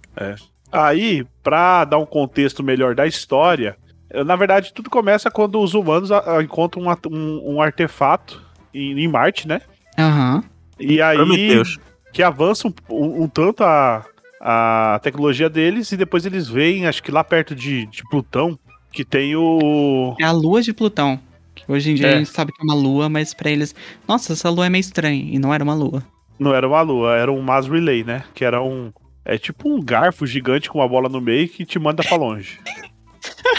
Aí, 0.72 1.26
pra 1.42 1.84
dar 1.84 1.98
um 1.98 2.06
contexto 2.06 2.62
melhor 2.62 2.94
da 2.94 3.06
história, 3.06 3.76
eh, 4.10 4.22
na 4.22 4.36
verdade, 4.36 4.72
tudo 4.72 4.88
começa 4.88 5.30
quando 5.30 5.60
os 5.60 5.74
humanos 5.74 6.10
encontram 6.42 6.82
um, 6.84 6.94
um- 7.10 7.54
um 7.56 7.62
artefato 7.62 8.40
em, 8.72 8.98
em 9.00 9.08
Marte, 9.08 9.48
né? 9.48 9.60
Aham. 9.98 10.44
E 10.78 11.02
aí 11.02 11.16
Prometeus. 11.16 11.78
que 12.12 12.22
avança 12.22 12.68
um, 12.68 12.72
um- 12.88 13.22
um 13.24 13.28
tanto 13.28 13.64
a, 13.64 14.04
a 14.40 15.00
tecnologia 15.02 15.50
deles 15.50 15.90
e 15.92 15.96
depois 15.96 16.24
eles 16.24 16.48
veem, 16.48 16.86
acho 16.86 17.02
que 17.02 17.10
lá 17.10 17.24
perto 17.24 17.54
de, 17.54 17.86
de 17.86 18.02
Plutão, 18.08 18.56
que 18.92 19.04
tem 19.04 19.34
o. 19.36 20.14
É 20.20 20.24
a 20.24 20.32
lua 20.32 20.62
de 20.62 20.72
Plutão. 20.72 21.18
Que 21.54 21.64
hoje 21.70 21.90
em 21.90 21.94
dia 21.96 22.06
É. 22.08 22.14
a 22.14 22.18
gente 22.18 22.30
sabe 22.30 22.52
que 22.52 22.60
é 22.60 22.64
uma 22.64 22.74
lua, 22.74 23.08
mas 23.08 23.34
pra 23.34 23.50
eles. 23.50 23.74
Nossa, 24.06 24.32
essa 24.32 24.48
lua 24.48 24.66
é 24.66 24.70
meio 24.70 24.80
estranha. 24.80 25.24
E 25.34 25.38
não 25.38 25.52
era 25.52 25.62
uma 25.64 25.74
lua. 25.74 26.02
Não 26.40 26.54
era 26.54 26.66
uma 26.66 26.80
lua, 26.80 27.14
era 27.16 27.30
um 27.30 27.40
Mass 27.42 27.68
Relay, 27.68 28.02
né? 28.02 28.24
Que 28.34 28.44
era 28.44 28.60
um. 28.62 28.90
É 29.24 29.36
tipo 29.36 29.68
um 29.68 29.80
garfo 29.80 30.26
gigante 30.26 30.68
com 30.70 30.78
uma 30.78 30.88
bola 30.88 31.08
no 31.08 31.20
meio 31.20 31.46
que 31.48 31.64
te 31.66 31.78
manda 31.78 32.02
pra 32.02 32.16
longe. 32.16 32.58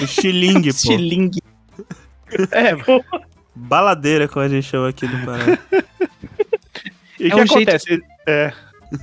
O 0.01 0.07
xilingue, 0.07 0.71
pô. 0.73 0.77
Xilingue. 0.79 1.39
É, 2.51 2.71
Baladeira, 3.55 4.27
como 4.27 4.43
a 4.43 4.49
gente 4.49 4.65
chama 4.65 4.89
aqui 4.89 5.05
no 5.05 5.25
Pará. 5.25 5.59
e 7.19 7.25
o 7.25 7.27
É 7.27 7.29
que 7.29 7.35
o 7.35 7.37
jeito- 7.37 7.53
acontece? 7.53 8.01
É, 8.27 8.53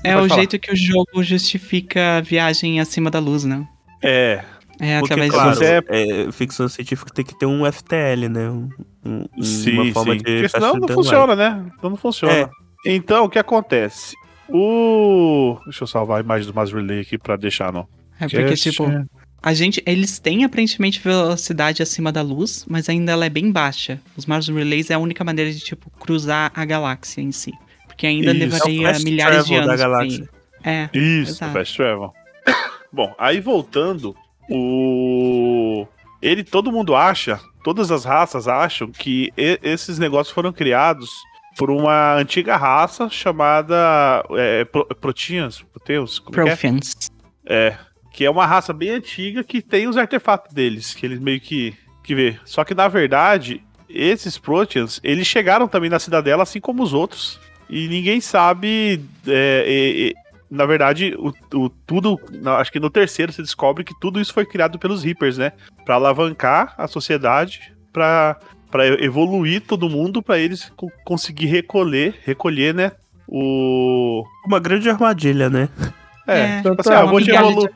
É 0.05 0.12
Pode 0.14 0.26
o 0.26 0.29
falar. 0.29 0.35
jeito 0.41 0.59
que 0.59 0.72
o 0.72 0.76
jogo 0.76 1.22
justifica 1.22 2.16
a 2.18 2.20
viagem 2.20 2.81
acima 2.81 3.11
da 3.11 3.18
luz, 3.20 3.45
né? 3.45 3.66
é. 4.03 4.45
É 4.81 5.01
Porque, 5.01 5.14
através 5.14 5.33
claro, 5.33 5.51
disso. 5.51 5.61
você 5.61 5.83
é, 6.29 6.31
ficção 6.33 6.68
científica 6.68 7.11
tem 7.12 7.24
que 7.24 7.37
ter 7.37 7.47
um 7.47 7.64
FTL, 7.66 8.29
né? 8.29 8.49
Um, 8.49 8.68
um- 9.05 9.43
Sim, 9.43 9.72
uma 9.72 9.93
forma 9.93 10.12
sim. 10.12 10.18
de 10.18 10.24
Porque 10.35 10.49
senão 10.51 10.74
não 10.74 10.87
funciona, 10.89 11.35
né? 11.35 11.64
Então 11.76 11.91
não 11.91 11.97
funciona. 11.97 12.33
É. 12.33 12.49
Então, 12.85 13.24
o 13.24 13.29
que 13.29 13.39
acontece? 13.39 14.14
O. 14.49 15.59
Deixa 15.64 15.83
eu 15.83 15.87
salvar 15.87 16.18
a 16.18 16.20
imagem 16.20 16.47
do 16.47 16.55
Mass 16.55 16.72
Relay 16.72 17.01
aqui 17.01 17.18
pra 17.18 17.37
deixar, 17.37 17.72
não. 17.72 17.87
É 18.20 18.26
porque, 18.29 18.55
tipo, 18.55 18.85
a 19.43 19.55
gente. 19.55 19.83
Eles 19.87 20.18
têm 20.18 20.45
aparentemente 20.45 21.01
velocidade 21.01 21.83
acima 21.83 22.11
da 22.11 22.22
luz, 22.22 22.64
mas 22.68 22.89
ainda 22.89 23.12
ela 23.12 23.26
é 23.26 23.29
bem 23.29 23.53
baixa. 23.53 24.01
Os 24.16 24.26
Mars 24.26 24.49
Relays 24.49 24.91
é 24.91 24.95
a 24.95 24.99
única 24.99 25.22
maneira 25.22 25.53
de, 25.53 25.61
tipo, 25.61 25.91
cruzar 25.91 26.51
a 26.55 26.64
galáxia 26.64 27.20
em 27.20 27.33
si. 27.33 27.53
Porque 27.87 28.07
ainda 28.07 28.33
Isso. 28.33 28.37
É 28.37 28.45
levaria 28.45 28.89
fast 28.89 29.05
milhares 29.05 29.45
de 29.45 29.55
travel 29.55 29.66
da 29.66 29.72
anos. 29.72 29.81
pra 29.83 29.91
galáxia. 29.91 30.22
ir. 30.22 30.39
É. 30.64 30.91
Isso, 30.93 31.33
Exato. 31.33 31.53
Fast 31.53 31.76
Travel. 31.76 32.12
Bom, 32.93 33.14
aí 33.18 33.41
voltando, 33.41 34.16
o. 34.49 35.87
Ele, 36.20 36.43
todo 36.43 36.72
mundo 36.72 36.97
acha, 36.97 37.41
todas 37.62 37.93
as 37.93 38.05
raças 38.05 38.49
acham 38.49 38.91
que 38.91 39.33
esses 39.37 39.99
negócios 39.99 40.35
foram 40.35 40.53
criados 40.53 41.11
por 41.59 41.71
uma 41.71 42.15
antiga 42.15 42.57
raça 42.57 43.09
chamada 43.11 44.25
é, 44.31 44.65
Pro- 44.65 44.87
Proteans, 44.87 45.61
Proteus, 45.63 46.19
como 46.19 46.31
é 46.41 46.45
que 46.45 46.49
é? 46.49 46.53
Profians. 46.53 46.93
É, 47.45 47.77
que 48.13 48.25
é 48.25 48.31
uma 48.31 48.47
raça 48.47 48.73
bem 48.73 48.91
antiga 48.91 49.43
que 49.45 49.61
tem 49.61 49.87
os 49.89 49.97
artefatos 49.97 50.55
deles, 50.55 50.95
que 50.95 51.05
eles 51.05 51.19
meio 51.19 51.41
que, 51.41 51.75
que 52.05 52.15
vê. 52.15 52.39
Só 52.45 52.65
que 52.65 52.75
na 52.75 52.89
verdade, 52.89 53.63
esses 53.89 54.39
Proteans, 54.39 55.01
eles 55.03 55.27
chegaram 55.27 55.67
também 55.69 55.91
na 55.91 55.99
cidadela 55.99 56.43
assim 56.45 56.61
como 56.61 56.83
os 56.83 56.93
outros. 56.95 57.39
E 57.71 57.87
ninguém 57.89 58.21
sabe. 58.21 59.05
é, 59.27 59.65
é, 59.67 60.09
é, 60.09 60.13
na 60.51 60.65
verdade, 60.65 61.15
o, 61.19 61.33
o- 61.55 61.69
tudo. 61.69 62.19
Acho 62.59 62.73
que 62.73 62.81
no 62.81 62.89
terceiro 62.89 63.31
você 63.33 63.43
descobre 63.43 63.85
que 63.85 63.93
tudo 64.01 64.19
isso 64.21 64.33
foi 64.33 64.47
criado 64.47 64.79
pelos 64.79 65.03
Reapers, 65.05 65.37
né? 65.37 65.53
Pra 65.85 65.97
alavancar 65.97 66.75
a 66.79 66.89
sociedade, 66.89 67.71
pra, 67.93 68.39
pra 68.71 68.87
evoluir 69.03 69.61
todo 69.62 69.89
mundo, 69.89 70.23
pra 70.23 70.39
eles 70.39 70.71
co- 70.77 70.91
conseguir 71.05 71.47
recolher, 71.47 72.14
recolher, 72.25 72.75
né? 72.75 72.93
O. 73.27 74.25
Uma 74.47 74.59
grande 74.59 74.89
armadilha, 74.89 75.49
né? 75.51 75.69
É, 76.27 76.41
É, 76.41 76.62
tipo 76.62 76.77
assim, 76.81 76.93
ah, 76.93 77.05
vou 77.05 77.21
te 77.21 77.31
evolu-. 77.31 77.69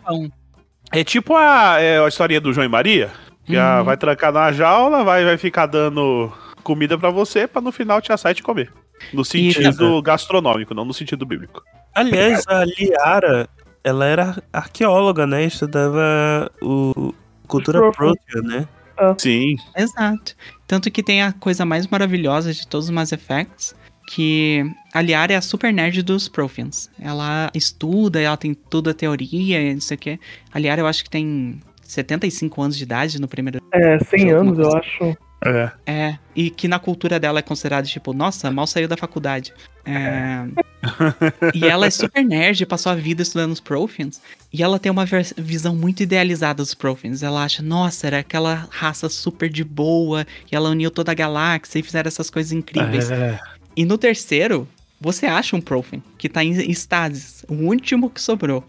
É 0.92 1.02
tipo 1.04 1.34
a, 1.36 1.80
é 1.80 1.98
a 1.98 2.08
historinha 2.08 2.40
do 2.40 2.52
João 2.52 2.64
e 2.66 2.68
Maria, 2.68 3.10
que 3.46 3.56
a- 3.56 3.78
Uhum. 3.78 3.84
vai 3.84 3.96
trancar 3.96 4.32
na 4.32 4.52
jaula, 4.52 5.02
vai, 5.04 5.24
vai 5.24 5.38
ficar 5.38 5.66
dando 5.66 6.30
comida 6.62 6.98
pra 6.98 7.10
você, 7.10 7.46
pra 7.46 7.60
no 7.62 7.72
final 7.72 8.00
te 8.00 8.12
assar 8.12 8.32
e 8.32 8.34
te 8.34 8.42
comer. 8.42 8.70
No 9.12 9.24
sentido 9.24 10.00
gastronômico, 10.02 10.74
não 10.74 10.84
no 10.84 10.94
sentido 10.94 11.24
bíblico. 11.26 11.62
Aliás, 11.94 12.44
a 12.46 12.64
Liara, 12.64 13.48
ela 13.82 14.06
era 14.06 14.42
arqueóloga, 14.52 15.26
né? 15.26 15.44
Estudava 15.44 16.50
o 16.62 17.12
cultura. 17.48 17.90
Protean, 17.90 18.42
né? 18.42 18.68
Sim. 19.18 19.56
Exato. 19.76 20.34
Tanto 20.72 20.90
que 20.90 21.02
tem 21.02 21.20
a 21.20 21.34
coisa 21.34 21.66
mais 21.66 21.86
maravilhosa 21.86 22.50
de 22.50 22.66
todos 22.66 22.86
os 22.86 22.90
Mass 22.90 23.12
Effects, 23.12 23.74
que 24.08 24.64
a 24.94 25.02
Liara 25.02 25.34
é 25.34 25.36
a 25.36 25.42
super 25.42 25.70
nerd 25.70 26.02
dos 26.02 26.28
Profians. 26.28 26.90
Ela 26.98 27.50
estuda, 27.52 28.18
ela 28.18 28.38
tem 28.38 28.54
toda 28.54 28.92
a 28.92 28.94
teoria, 28.94 29.74
não 29.74 29.82
sei 29.82 29.96
o 29.96 30.00
quê. 30.00 30.18
A 30.50 30.58
Liara 30.58 30.80
eu 30.80 30.86
acho 30.86 31.04
que 31.04 31.10
tem 31.10 31.60
75 31.82 32.62
anos 32.62 32.78
de 32.78 32.84
idade 32.84 33.20
no 33.20 33.28
primeiro... 33.28 33.60
É, 33.70 33.98
100 33.98 34.32
Alguma 34.32 34.40
anos, 34.40 34.58
eu 34.60 34.74
acho. 34.78 35.16
É. 35.44 35.72
É, 35.86 36.18
e 36.36 36.50
que 36.50 36.68
na 36.68 36.78
cultura 36.78 37.18
dela 37.18 37.40
é 37.40 37.42
considerado, 37.42 37.86
tipo, 37.86 38.12
nossa, 38.12 38.50
mal 38.50 38.66
saiu 38.66 38.86
da 38.86 38.96
faculdade. 38.96 39.52
É... 39.84 40.44
e 41.52 41.66
ela 41.66 41.86
é 41.86 41.90
super 41.90 42.24
nerd, 42.24 42.64
passou 42.66 42.92
a 42.92 42.94
vida 42.94 43.22
estudando 43.22 43.50
os 43.50 43.60
Protheans. 43.60 44.20
E 44.52 44.62
ela 44.62 44.78
tem 44.78 44.92
uma 44.92 45.04
visão 45.36 45.74
muito 45.74 46.02
idealizada 46.02 46.62
dos 46.62 46.74
Protheans. 46.74 47.22
Ela 47.22 47.42
acha, 47.42 47.62
nossa, 47.62 48.06
era 48.06 48.20
aquela 48.20 48.68
raça 48.70 49.08
super 49.08 49.48
de 49.48 49.64
boa. 49.64 50.24
E 50.50 50.54
ela 50.54 50.70
uniu 50.70 50.90
toda 50.90 51.10
a 51.10 51.14
galáxia 51.14 51.80
e 51.80 51.82
fizeram 51.82 52.08
essas 52.08 52.30
coisas 52.30 52.52
incríveis. 52.52 53.10
É. 53.10 53.40
E 53.76 53.84
no 53.84 53.98
terceiro, 53.98 54.68
você 55.00 55.26
acha 55.26 55.56
um 55.56 55.60
Prothean 55.60 56.00
que 56.16 56.28
tá 56.28 56.44
em 56.44 56.70
estasis. 56.70 57.44
O 57.48 57.54
último 57.54 58.08
que 58.08 58.20
sobrou. 58.20 58.64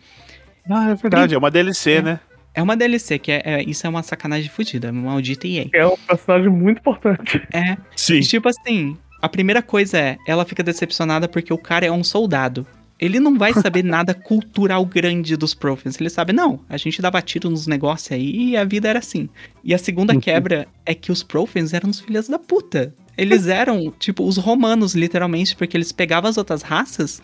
Ah, 0.68 0.90
é 0.90 0.96
verdade, 0.96 1.36
é 1.36 1.38
uma 1.38 1.52
DLC, 1.52 2.02
né? 2.02 2.20
É 2.54 2.62
uma 2.62 2.78
DLC, 2.78 3.18
que 3.18 3.32
é, 3.32 3.42
é- 3.44 3.64
isso 3.64 3.86
é 3.86 3.90
uma 3.90 4.04
sacanagem 4.04 4.50
fodida, 4.50 4.92
maldita 4.92 5.48
EA. 5.48 5.68
É 5.74 5.86
um 5.86 5.98
personagem 5.98 6.50
muito 6.50 6.80
importante. 6.80 7.42
É, 7.52 7.78
Sim. 7.96 8.16
E, 8.16 8.22
tipo 8.22 8.48
assim, 8.48 8.96
a 9.22 9.28
primeira 9.28 9.62
coisa 9.62 9.98
é, 9.98 10.18
ela 10.28 10.46
fica 10.46 10.62
decepcionada 10.62 11.28
porque 11.28 11.54
o 11.54 11.58
cara 11.58 11.86
é 11.86 11.92
um 11.92 12.04
soldado. 12.04 12.68
Ele 13.00 13.20
não 13.20 13.38
vai 13.38 13.54
saber 13.54 13.82
nada 13.84 14.14
cultural 14.14 14.86
grande 14.86 15.36
dos 15.36 15.54
Prophets. 15.54 16.00
Ele 16.00 16.10
sabe, 16.10 16.32
não, 16.32 16.60
a 16.70 16.78
gente 16.78 17.02
dava 17.02 17.22
tiro 17.22 17.50
nos 17.50 17.66
negócios 17.66 18.12
aí 18.12 18.50
e 18.50 18.58
a 18.58 18.64
vida 18.64 18.88
era 18.88 19.00
assim. 19.00 19.28
E 19.64 19.74
a 19.74 19.78
segunda 19.78 20.16
quebra 20.20 20.68
é 20.86 20.94
que 20.94 21.12
os 21.12 21.24
Prophets 21.24 21.74
eram 21.74 21.90
os 21.90 22.00
filhos 22.00 22.28
da 22.28 22.38
puta. 22.38 22.94
Eles 23.18 23.48
eram, 23.48 23.92
tipo, 23.98 24.24
os 24.24 24.38
romanos, 24.38 24.94
literalmente, 24.94 25.56
porque 25.56 25.76
eles 25.76 25.92
pegavam 25.92 26.30
as 26.30 26.38
outras 26.38 26.62
raças 26.62 27.22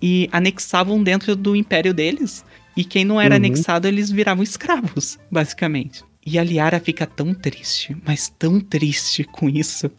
e 0.00 0.28
anexavam 0.32 1.02
dentro 1.02 1.36
do 1.36 1.54
império 1.54 1.92
deles. 1.92 2.44
E 2.76 2.84
quem 2.84 3.04
não 3.04 3.20
era 3.20 3.34
Uhum. 3.34 3.36
anexado, 3.44 3.86
eles 3.88 4.10
viravam 4.10 4.42
escravos, 4.42 5.18
basicamente. 5.30 6.02
E 6.24 6.38
a 6.38 6.44
Liara 6.44 6.78
fica 6.80 7.06
tão 7.06 7.32
triste, 7.34 7.96
mas 8.06 8.28
tão 8.38 8.60
triste 8.60 9.24
com 9.24 9.48
isso, 9.48 9.90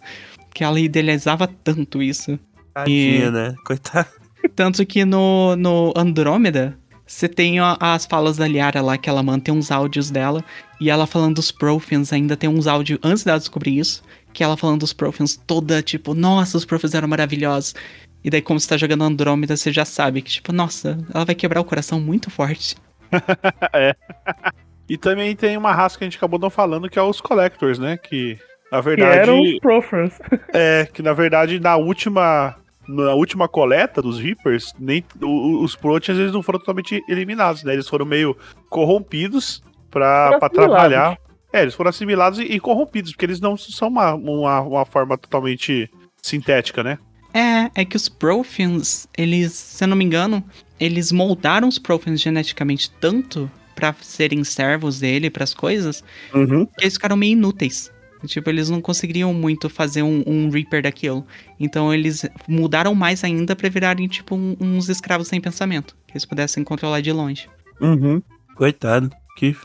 que 0.53 0.63
ela 0.63 0.79
idealizava 0.79 1.47
tanto 1.47 2.01
isso. 2.01 2.39
Tadinha, 2.73 3.27
E- 3.27 3.31
né? 3.31 3.55
Coitado. 3.65 4.07
Tanto 4.55 4.85
que 4.85 5.03
no, 5.05 5.55
no 5.55 5.93
Andrômeda, 5.95 6.77
você 7.05 7.27
tem 7.27 7.57
as 7.59 8.05
falas 8.05 8.37
da 8.37 8.47
Liara 8.47 8.81
lá, 8.81 8.97
que 8.97 9.09
ela 9.09 9.21
mantém 9.21 9.53
uns 9.53 9.69
áudios 9.71 10.09
dela, 10.09 10.43
e 10.79 10.89
ela 10.89 11.05
falando 11.05 11.35
dos 11.35 11.51
Prophans, 11.51 12.11
ainda 12.13 12.37
tem 12.37 12.49
uns 12.49 12.67
áudios 12.67 12.99
antes 13.03 13.23
dela 13.23 13.37
descobrir 13.39 13.77
isso, 13.77 14.01
que 14.33 14.43
ela 14.43 14.55
falando 14.57 14.79
dos 14.79 14.93
Prophans 14.93 15.35
toda, 15.45 15.81
tipo, 15.81 16.13
nossa, 16.13 16.57
os 16.57 16.65
Prophans 16.65 16.93
eram 16.93 17.07
maravilhosos. 17.07 17.75
E 18.23 18.29
daí, 18.29 18.41
como 18.41 18.59
você 18.59 18.69
tá 18.69 18.77
jogando 18.77 19.03
Andrômeda, 19.03 19.57
você 19.57 19.71
já 19.71 19.83
sabe 19.85 20.21
que, 20.21 20.29
tipo, 20.31 20.51
nossa, 20.53 20.97
ela 21.13 21.25
vai 21.25 21.33
quebrar 21.35 21.59
o 21.61 21.65
coração 21.65 21.99
muito 21.99 22.29
forte. 22.29 22.75
E 24.89 24.97
também 24.97 25.33
tem 25.37 25.55
uma 25.55 25.71
raça 25.71 25.97
que 25.97 26.03
a 26.03 26.07
gente 26.07 26.17
acabou 26.17 26.37
não 26.37 26.49
falando, 26.49 26.89
que 26.89 26.99
é 26.99 27.01
os 27.01 27.21
Collectors, 27.21 27.79
né? 27.79 27.95
Que, 27.95 28.37
na 28.69 28.79
Que 28.79 28.85
verdade, 28.89 29.17
eram 29.19 29.41
os 29.41 29.59
Prophans. 29.59 30.19
é 30.53 30.85
que 30.91 31.01
na 31.01 31.13
verdade 31.13 31.61
na 31.61 31.77
última 31.77 32.57
na 32.89 33.13
última 33.13 33.47
coleta 33.47 34.01
dos 34.01 34.19
Reapers, 34.19 34.73
nem 34.77 35.01
os 35.21 35.77
Proteans 35.77 36.19
eles 36.19 36.33
não 36.33 36.43
foram 36.43 36.59
totalmente 36.59 37.01
eliminados, 37.07 37.63
né? 37.63 37.71
Eles 37.71 37.87
foram 37.87 38.05
meio 38.05 38.35
corrompidos 38.69 39.63
pra, 39.89 40.25
Foram 40.25 40.39
pra 40.39 40.47
assimilados. 40.47 40.75
trabalhar. 40.75 41.17
É, 41.53 41.61
eles 41.61 41.73
foram 41.73 41.89
assimilados 41.89 42.39
e, 42.39 42.43
e 42.43 42.59
corrompidos, 42.59 43.11
porque 43.11 43.25
eles 43.25 43.39
não 43.39 43.55
são 43.55 43.87
uma, 43.87 44.13
uma, 44.13 44.59
uma 44.59 44.85
forma 44.85 45.17
totalmente 45.17 45.89
sintética, 46.21 46.83
né? 46.83 46.97
É, 47.33 47.69
é 47.81 47.85
que 47.85 47.95
os 47.95 48.09
Prophans, 48.09 49.07
eles, 49.17 49.53
se 49.53 49.83
eu 49.83 49.87
não 49.87 49.95
me 49.95 50.03
engano, 50.05 50.43
eles 50.79 51.11
moldaram 51.11 51.67
os 51.67 51.77
Prophans 51.79 52.19
geneticamente 52.21 52.89
tanto 52.99 53.49
pra 53.75 53.95
serem 54.01 54.43
servos 54.43 54.99
dele, 54.99 55.29
pras 55.29 55.53
coisas, 55.53 56.03
Uhum. 56.33 56.65
que 56.65 56.83
eles 56.83 56.93
ficaram 56.93 57.15
meio 57.15 57.33
inúteis. 57.33 57.91
Tipo, 58.27 58.51
eles 58.51 58.69
não 58.69 58.79
conseguiriam 58.81 59.33
muito 59.33 59.67
fazer 59.67 60.03
um, 60.03 60.23
um 60.27 60.49
Reaper 60.49 60.83
daquilo. 60.83 61.25
Então 61.59 61.91
eles 61.91 62.23
mudaram 62.47 62.93
mais 62.93 63.23
ainda 63.23 63.55
pra 63.55 63.67
virarem, 63.67 64.07
tipo, 64.07 64.35
um- 64.35 64.55
uns 64.59 64.89
escravos 64.89 65.27
sem 65.27 65.41
pensamento. 65.41 65.95
Que 66.05 66.13
eles 66.13 66.25
pudessem 66.25 66.63
controlar 66.63 67.01
de 67.01 67.11
longe. 67.11 67.49
Uhum. 67.79 68.21
Coitado. 68.55 69.09
Que, 69.37 69.55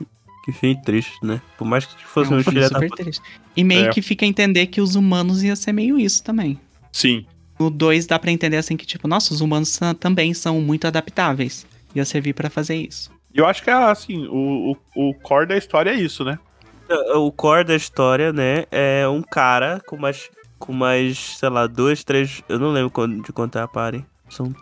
que 0.47 0.53
fim 0.53 0.75
triste, 0.81 1.12
né? 1.23 1.43
Por 1.59 1.67
mais 1.67 1.85
que 1.85 2.03
fosse 2.07 2.33
É 2.33 2.37
um 2.37 2.39
um 2.39 2.43
filme 2.43 2.61
filho 2.61 2.71
da 2.71 2.77
super 2.77 2.89
puta. 2.89 3.03
triste. 3.03 3.23
E 3.55 3.62
meio 3.62 3.87
É. 3.87 3.91
que 3.91 4.01
fica 4.01 4.25
a 4.25 4.29
entender 4.29 4.69
que 4.69 4.81
os 4.81 4.95
humanos 4.95 5.43
ia 5.43 5.55
ser 5.55 5.73
meio 5.73 5.99
isso 5.99 6.23
também. 6.25 6.59
Sim. 6.91 7.27
No 7.59 7.70
2 7.70 8.07
dá 8.07 8.18
pra 8.18 8.30
entender 8.30 8.57
assim 8.57 8.76
que, 8.76 8.84
tipo, 8.86 9.09
nossa, 9.09 9.32
os 9.32 9.40
humanos 9.40 9.70
são- 9.70 9.94
também 9.94 10.34
são 10.34 10.61
muito 10.61 10.86
adaptáveis. 10.86 11.66
Ia 11.94 12.04
servir 12.04 12.34
pra 12.34 12.50
fazer 12.50 12.76
isso. 12.76 13.11
E 13.34 13.38
eu 13.38 13.46
acho 13.46 13.62
que 13.62 13.70
é 13.70 13.72
assim, 13.72 14.26
o, 14.28 14.76
o, 14.94 15.11
o 15.11 15.14
core 15.14 15.46
da 15.46 15.57
história 15.57 15.90
é 15.90 15.94
isso, 15.94 16.24
né? 16.24 16.38
O 17.14 17.32
core 17.32 17.64
da 17.64 17.74
história, 17.74 18.32
né, 18.32 18.64
é 18.70 19.09
um 19.09 19.20
cara 19.22 19.80
com 19.86 19.96
mais, 19.96 20.30
com 20.59 20.72
mais, 20.72 21.36
sei 21.38 21.48
lá, 21.48 21.66
duas, 21.66 22.04
três. 22.04 22.42
Eu 22.48 22.59
não 22.59 22.70
lembro 22.70 22.92
de 23.22 23.32
quanto 23.32 23.59
é 23.59 23.62
a 23.62 23.66
party. 23.68 24.04
São 24.28 24.54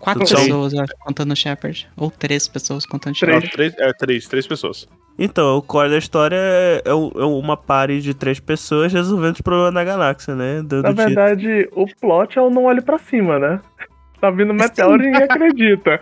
Quatro 0.00 0.26
São- 0.26 0.40
pessoas, 0.40 0.72
eu 0.72 0.80
acho, 0.82 0.92
contando 1.00 1.32
o 1.32 1.36
Shepard. 1.36 1.88
Ou 1.96 2.10
três 2.10 2.48
pessoas 2.48 2.84
contando 2.86 3.14
o 3.14 3.18
Três. 3.18 3.44
Shepard. 3.44 3.46
Não, 3.46 3.52
três, 3.52 3.74
é, 3.78 3.92
três, 3.92 4.26
três 4.28 4.46
pessoas. 4.46 4.88
Então, 5.18 5.56
o 5.56 5.62
core 5.62 5.90
da 5.90 5.98
história 5.98 6.36
é, 6.38 6.82
é 6.84 6.90
é 6.90 7.24
uma 7.24 7.56
party 7.56 8.00
de 8.02 8.12
três 8.12 8.38
pessoas 8.38 8.92
resolvendo 8.92 9.34
os 9.36 9.40
problemas 9.40 9.72
da 9.74 9.84
galáxia, 9.84 10.34
né? 10.34 10.60
Do, 10.62 10.82
Na 10.82 10.90
do 10.90 10.94
verdade, 10.96 11.68
o 11.72 11.86
plot 12.00 12.38
é 12.38 12.42
o 12.42 12.50
não 12.50 12.64
olhe 12.64 12.80
pra 12.82 12.98
cima, 12.98 13.38
né? 13.38 13.60
Tá 14.20 14.30
vindo 14.30 14.52
meteoro 14.54 15.02
e 15.02 15.06
ninguém 15.06 15.22
acredita. 15.24 16.00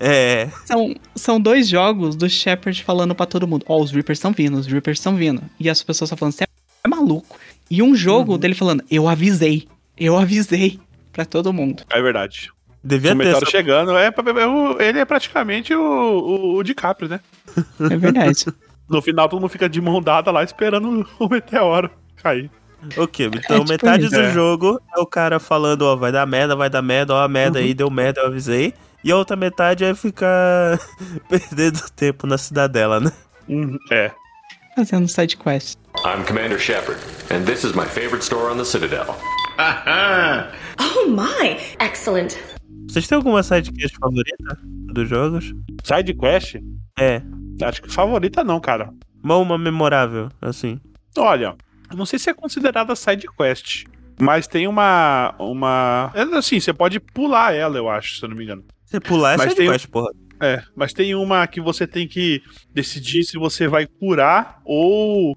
É, 0.00 0.48
São, 0.66 0.94
são 1.14 1.40
dois 1.40 1.68
jogos 1.68 2.16
do 2.16 2.28
Shepard 2.28 2.82
falando 2.82 3.14
pra 3.14 3.24
todo 3.24 3.46
mundo: 3.46 3.64
Ó, 3.68 3.80
os 3.80 3.92
Reapers 3.92 4.18
estão 4.18 4.32
vindo, 4.32 4.56
os 4.58 4.66
Reapers 4.66 4.98
estão 4.98 5.14
vindo. 5.14 5.40
E 5.58 5.70
as 5.70 5.82
pessoas 5.82 6.08
estão 6.08 6.18
falando: 6.18 6.32
Você 6.34 6.44
é 6.84 6.88
maluco. 6.88 7.38
E 7.70 7.82
um 7.82 7.94
jogo 7.94 8.36
dele 8.36 8.54
falando: 8.54 8.82
Eu 8.90 9.08
avisei, 9.08 9.66
eu 9.96 10.16
avisei 10.18 10.78
pra 11.12 11.24
todo 11.24 11.52
mundo. 11.52 11.84
É 11.88 12.02
verdade. 12.02 12.50
Devia 12.86 13.10
o 13.12 13.14
ter. 13.14 13.18
meteoro 13.18 13.42
essa- 13.44 13.50
chegando, 13.50 13.96
é, 13.96 14.06
é 14.06 14.46
o- 14.46 14.80
ele 14.80 14.98
é 14.98 15.04
praticamente 15.04 15.74
o, 15.74 15.80
o, 15.82 16.56
o 16.56 16.62
DiCaprio, 16.62 17.08
né? 17.08 17.20
É 17.90 17.96
verdade. 17.96 18.46
No 18.88 19.02
final 19.02 19.28
todo 19.28 19.40
mundo 19.40 19.50
fica 19.50 19.68
de 19.68 19.80
mão 19.80 20.00
dada 20.00 20.30
lá 20.30 20.44
esperando 20.44 21.04
o 21.18 21.28
meteoro 21.28 21.90
cair. 22.22 22.48
Ok, 22.96 23.26
então 23.26 23.56
É 23.56 23.58
tipo 23.58 23.68
metade 23.68 24.04
isso. 24.04 24.14
do 24.14 24.20
É. 24.20 24.30
jogo 24.32 24.80
é 24.96 25.00
o 25.00 25.04
cara 25.06 25.40
falando, 25.40 25.82
ó, 25.82 25.96
vai 25.96 26.12
dar 26.12 26.24
merda, 26.24 26.54
vai 26.54 26.70
dar 26.70 26.82
merda, 26.82 27.12
ó, 27.14 27.20
a 27.20 27.26
merda 27.26 27.58
Uhum. 27.58 27.64
aí, 27.64 27.74
deu 27.74 27.90
merda, 27.90 28.20
eu 28.20 28.26
avisei. 28.28 28.72
E 29.02 29.10
a 29.10 29.16
outra 29.16 29.34
metade 29.34 29.84
é 29.84 29.92
ficar 29.92 30.78
perdendo 31.28 31.80
tempo 31.96 32.28
na 32.28 32.38
cidadela, 32.38 33.00
né? 33.00 33.10
É. 33.90 34.12
Fazendo 34.76 35.08
side 35.08 35.36
quest. 35.36 35.76
I'm 36.04 36.22
Commander 36.24 36.60
Shepard, 36.60 37.00
and 37.32 37.42
this 37.44 37.64
is 37.64 37.72
my 37.72 37.86
favorite 37.86 38.22
store 38.24 38.52
on 38.52 38.56
the 38.56 38.64
Citadel. 38.64 39.18
Oh 40.78 41.08
my! 41.08 41.58
Excellent. 41.80 42.38
Vocês 42.88 43.06
têm 43.06 43.16
alguma 43.16 43.42
sidequest 43.42 43.96
favorita 44.00 44.58
dos 44.62 45.08
jogos? 45.08 45.52
Side 45.84 46.14
quest, 46.14 46.56
É, 46.98 47.20
acho 47.62 47.82
que 47.82 47.92
favorita 47.92 48.42
não, 48.44 48.60
cara. 48.60 48.92
uma, 49.22 49.36
uma 49.36 49.58
memorável, 49.58 50.28
assim. 50.40 50.80
Olha, 51.18 51.54
não 51.94 52.06
sei 52.06 52.18
se 52.18 52.30
é 52.30 52.34
considerada 52.34 52.94
side 52.96 53.26
quest, 53.36 53.84
mas 54.20 54.46
tem 54.46 54.66
uma 54.66 55.34
uma, 55.38 56.10
é 56.14 56.22
assim, 56.36 56.58
você 56.60 56.72
pode 56.72 57.00
pular 57.00 57.54
ela, 57.54 57.76
eu 57.76 57.88
acho, 57.88 58.16
se 58.18 58.24
eu 58.24 58.28
não 58.28 58.36
me 58.36 58.44
engano. 58.44 58.64
Você 58.84 59.00
pular 59.00 59.34
é 59.34 59.36
Mas 59.36 59.46
tem- 59.54 59.66
sidequest, 59.66 59.88
porra. 59.88 60.10
É, 60.38 60.62
mas 60.76 60.92
tem 60.92 61.14
uma 61.14 61.46
que 61.46 61.60
você 61.62 61.86
tem 61.86 62.06
que 62.06 62.42
decidir 62.72 63.24
se 63.24 63.38
você 63.38 63.66
vai 63.66 63.86
curar 63.86 64.60
ou 64.66 65.34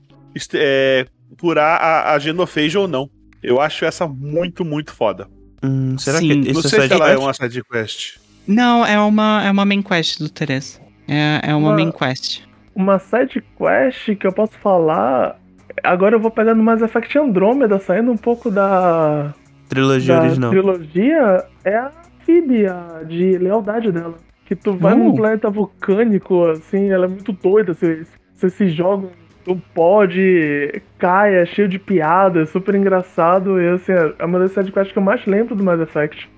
é, 0.54 1.06
curar 1.40 1.80
a, 1.80 2.14
a 2.14 2.20
genophage 2.20 2.78
ou 2.78 2.86
não. 2.88 3.10
Eu 3.42 3.62
acho 3.62 3.86
essa 3.86 4.06
muito, 4.06 4.66
muito 4.66 4.92
foda. 4.94 5.30
Hum, 5.64 5.98
será 5.98 6.20
Sim. 6.20 6.28
que 6.30 6.36
não 6.36 6.60
isso 6.60 6.70
sei 6.70 6.80
é 6.80 6.88
se 6.88 6.94
ela 6.94 7.06
é 7.06 7.16
sidequest? 7.16 7.22
uma 7.24 7.34
side 7.34 7.64
quest. 7.64 8.18
Não, 8.48 8.86
é 8.86 9.00
uma, 9.00 9.44
é 9.46 9.52
uma 9.52 9.66
main 9.66 9.82
quest 9.82 10.20
do 10.20 10.30
Teresa. 10.30 10.80
É, 11.08 11.42
é 11.52 11.56
uma 11.56 11.70
Uma- 11.70 11.76
main 11.76 11.92
quest. 11.92 12.42
Uma 12.76 12.98
side 13.00 13.44
quest 13.58 14.16
que 14.16 14.26
eu 14.26 14.32
posso 14.32 14.54
falar. 14.54 15.38
Agora 15.84 16.16
eu 16.16 16.20
vou 16.20 16.32
pegar 16.32 16.56
no 16.56 16.64
Mass 16.64 16.82
Effect 16.82 17.18
Andromeda, 17.18 17.80
saindo 17.80 18.12
um 18.12 18.18
pouco 18.18 18.50
da, 18.50 19.34
Trilogia 19.68 20.16
da 20.16 20.22
original. 20.24 20.50
trilogia, 20.52 21.46
é 21.64 21.76
a 21.76 21.92
Phoebe, 22.26 22.66
a 22.68 23.02
de 23.08 23.38
lealdade 23.38 23.92
dela. 23.92 24.16
Que 24.46 24.56
tu 24.56 24.74
vai 24.74 24.94
Oh. 24.94 24.98
num 24.98 25.16
planeta 25.16 25.50
vulcânico, 25.50 26.46
assim, 26.48 26.90
ela 26.90 27.06
é 27.06 27.08
muito 27.08 27.32
doida, 27.32 27.74
você, 27.74 28.06
você 28.36 28.50
se 28.50 28.70
joga 28.70 29.08
um 29.52 29.60
pod, 29.60 30.82
cai, 30.98 31.36
é 31.36 31.46
cheio 31.46 31.68
de 31.68 31.80
piada, 31.80 32.42
é 32.42 32.46
super 32.46 32.76
engraçado, 32.76 33.60
e 33.62 33.68
assim, 33.68 33.92
é 33.92 34.26
uma 34.26 34.40
das 34.40 34.52
sidequests 34.52 34.92
que 34.94 34.98
eu 34.98 35.04
mais 35.04 35.26
lembro 35.26 35.56
do 35.56 35.64
Mass 35.64 35.80
Effect. 35.80 36.30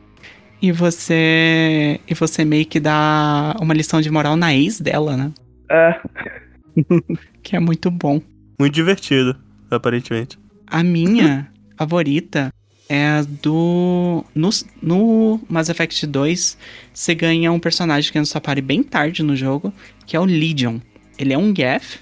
E 0.62 0.72
você. 0.72 1.99
E 2.07 2.14
você 2.14 2.45
meio 2.45 2.66
que 2.66 2.80
dá 2.80 3.55
uma 3.59 3.74
lição 3.74 3.99
de 3.99 4.12
moral 4.12 4.36
na 4.36 4.53
ex 4.53 4.80
dela, 4.80 5.18
né? 5.18 5.32
É, 5.70 5.99
Que 7.43 7.55
é 7.55 7.59
muito 7.59 7.89
bom. 7.89 8.22
Muito 8.59 8.74
divertido, 8.74 9.36
aparentemente. 9.70 10.38
A 10.68 10.84
minha 10.84 11.49
favorita 11.78 12.53
é 12.88 13.07
a 13.07 13.22
do. 13.24 14.24
No, 14.36 14.49
no 14.82 15.41
Mass 15.49 15.70
Effect 15.70 16.05
2, 16.05 16.57
você 16.93 17.16
ganha 17.16 17.51
um 17.51 17.59
personagem 17.59 18.12
que 18.12 18.18
é 18.18 18.22
no 18.22 18.28
sua 18.28 18.41
party 18.41 18.62
bem 18.62 18.84
tarde 18.84 19.24
no 19.24 19.36
jogo, 19.36 19.74
que 20.05 20.16
é 20.16 20.20
o 20.20 20.26
Legion. 20.26 20.78
Ele 21.18 21.34
é 21.34 21.38
um 21.38 21.53
Geth 21.55 21.99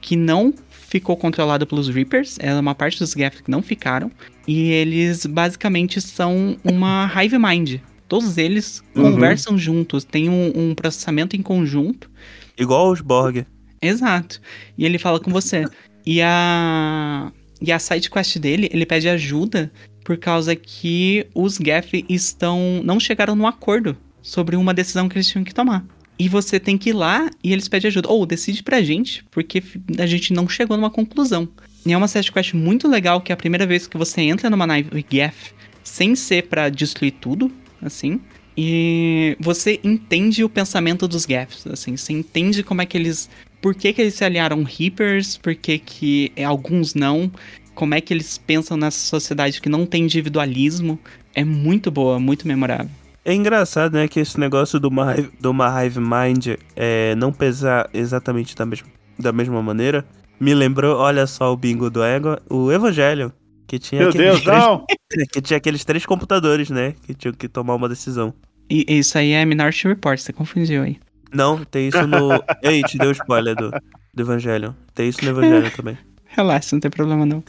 que 0.00 0.16
não 0.16 0.52
ficou 0.70 1.16
controlado 1.16 1.66
pelos 1.66 1.88
Reapers, 1.88 2.36
é 2.40 2.52
uma 2.54 2.74
parte 2.74 2.98
dos 2.98 3.12
Geth 3.12 3.42
que 3.44 3.50
não 3.50 3.62
ficaram. 3.62 4.10
E 4.46 4.70
eles 4.70 5.24
basicamente 5.26 6.00
são 6.00 6.56
uma 6.64 7.10
Hive 7.14 7.38
Mind. 7.38 7.76
Todos 8.08 8.36
eles 8.38 8.82
Uhum. 8.96 9.12
conversam 9.12 9.56
juntos, 9.56 10.02
tem 10.02 10.28
um, 10.28 10.52
um 10.54 10.74
processamento 10.74 11.36
em 11.36 11.42
conjunto. 11.42 12.10
Igual 12.58 12.90
os 12.90 13.00
Borg. 13.00 13.46
Exato. 13.80 14.40
E 14.76 14.84
ele 14.84 14.98
fala 14.98 15.20
com 15.20 15.30
você. 15.30 15.64
E 16.04 16.20
a. 16.20 17.30
E 17.62 17.70
a 17.70 17.78
side 17.78 18.10
quest 18.10 18.38
dele, 18.38 18.68
ele 18.72 18.86
pede 18.86 19.08
ajuda 19.08 19.70
por 20.02 20.16
causa 20.16 20.56
que 20.56 21.26
os 21.34 21.56
Geth 21.56 22.04
estão. 22.08 22.80
não 22.82 22.98
chegaram 22.98 23.36
num 23.36 23.46
acordo 23.46 23.96
sobre 24.22 24.56
uma 24.56 24.72
decisão 24.74 25.08
que 25.08 25.16
eles 25.16 25.28
tinham 25.28 25.44
que 25.44 25.54
tomar. 25.54 25.84
E 26.20 26.28
você 26.28 26.60
tem 26.60 26.76
que 26.76 26.90
ir 26.90 26.92
lá 26.92 27.30
e 27.42 27.50
eles 27.50 27.66
pedem 27.66 27.88
ajuda. 27.88 28.10
Ou 28.10 28.26
decide 28.26 28.62
pra 28.62 28.82
gente, 28.82 29.24
porque 29.30 29.62
a 29.98 30.04
gente 30.04 30.34
não 30.34 30.46
chegou 30.46 30.76
numa 30.76 30.90
conclusão. 30.90 31.48
E 31.86 31.94
é 31.94 31.96
uma 31.96 32.06
side 32.06 32.30
quest 32.30 32.52
muito 32.52 32.86
legal, 32.86 33.22
que 33.22 33.32
é 33.32 33.34
a 33.34 33.38
primeira 33.38 33.66
vez 33.66 33.86
que 33.86 33.96
você 33.96 34.20
entra 34.20 34.50
numa 34.50 34.66
nave 34.66 35.02
Geth 35.10 35.54
sem 35.82 36.14
ser 36.14 36.42
pra 36.42 36.68
destruir 36.68 37.12
tudo, 37.12 37.50
assim. 37.80 38.20
E 38.54 39.34
você 39.40 39.80
entende 39.82 40.44
o 40.44 40.48
pensamento 40.50 41.08
dos 41.08 41.24
Geths, 41.24 41.66
assim. 41.66 41.96
Você 41.96 42.12
entende 42.12 42.62
como 42.62 42.82
é 42.82 42.86
que 42.86 42.98
eles 42.98 43.30
por 43.62 43.74
que, 43.74 43.90
que 43.90 44.02
eles 44.02 44.12
se 44.12 44.22
aliaram 44.22 44.62
Reapers, 44.62 45.38
por 45.38 45.54
que, 45.54 45.78
que 45.78 46.32
é, 46.36 46.44
alguns 46.44 46.94
não, 46.94 47.32
como 47.74 47.94
é 47.94 48.00
que 48.02 48.12
eles 48.12 48.36
pensam 48.36 48.76
nessa 48.76 48.98
sociedade 48.98 49.58
que 49.58 49.70
não 49.70 49.86
tem 49.86 50.04
individualismo. 50.04 50.98
É 51.34 51.44
muito 51.44 51.90
boa, 51.90 52.20
muito 52.20 52.46
memorável. 52.46 52.90
É 53.24 53.34
engraçado, 53.34 53.92
né, 53.94 54.08
que 54.08 54.18
esse 54.20 54.38
negócio 54.40 54.80
do 54.80 54.88
uma, 54.88 55.14
hive- 55.14 55.30
do 55.40 55.50
uma 55.50 55.84
Hive 55.84 56.00
Mind 56.00 56.48
é, 56.74 57.14
não 57.16 57.32
pesar 57.32 57.88
exatamente 57.92 58.56
da, 58.56 58.64
mes 58.64 58.82
da 59.18 59.32
mesma 59.32 59.62
maneira. 59.62 60.04
Me 60.38 60.54
lembrou, 60.54 60.96
olha 60.96 61.26
só 61.26 61.52
o 61.52 61.56
bingo 61.56 61.90
do 61.90 62.02
Ego, 62.02 62.38
o 62.48 62.72
Evangelho. 62.72 63.30
Que 63.66 63.78
tinha, 63.78 64.00
Meu 64.00 64.08
aqueles 64.08 64.26
Deus, 64.32 64.42
três, 64.42 64.58
não! 64.64 64.84
que 65.32 65.40
tinha 65.42 65.58
aqueles 65.58 65.84
três 65.84 66.04
computadores, 66.06 66.70
né? 66.70 66.94
Que 67.06 67.14
tinham 67.14 67.34
que 67.34 67.46
tomar 67.46 67.74
uma 67.74 67.88
decisão. 67.88 68.32
E 68.68 68.84
isso 68.88 69.16
aí 69.18 69.32
é 69.32 69.44
Minority 69.44 69.86
Report, 69.88 70.18
você 70.18 70.32
confundiu 70.32 70.82
aí. 70.82 70.98
Não, 71.32 71.62
tem 71.64 71.88
isso 71.88 72.06
no. 72.06 72.30
Ei, 72.64 72.82
te 72.82 72.98
deu 72.98 73.12
spoiler 73.12 73.54
do, 73.54 73.70
do 73.70 74.22
Evangelho. 74.22 74.74
Tem 74.94 75.08
isso 75.08 75.22
no 75.24 75.30
Evangelho 75.30 75.70
também. 75.76 75.96
Relaxa, 76.26 76.74
não 76.74 76.80
tem 76.80 76.90
problema 76.90 77.24
não. 77.26 77.44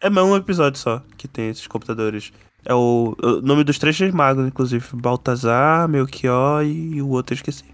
É 0.00 0.10
mais 0.10 0.26
um 0.26 0.36
episódio 0.36 0.78
só 0.78 1.02
que 1.16 1.26
tem 1.26 1.48
esses 1.48 1.66
computadores. 1.66 2.30
É 2.64 2.74
o, 2.74 3.16
o 3.22 3.40
nome 3.40 3.64
dos 3.64 3.78
três 3.78 3.98
magos, 4.12 4.46
inclusive. 4.46 4.84
Baltazar, 4.94 5.88
Melchior 5.88 6.64
e 6.64 7.00
o 7.02 7.08
outro 7.08 7.34
eu 7.34 7.36
esqueci. 7.36 7.64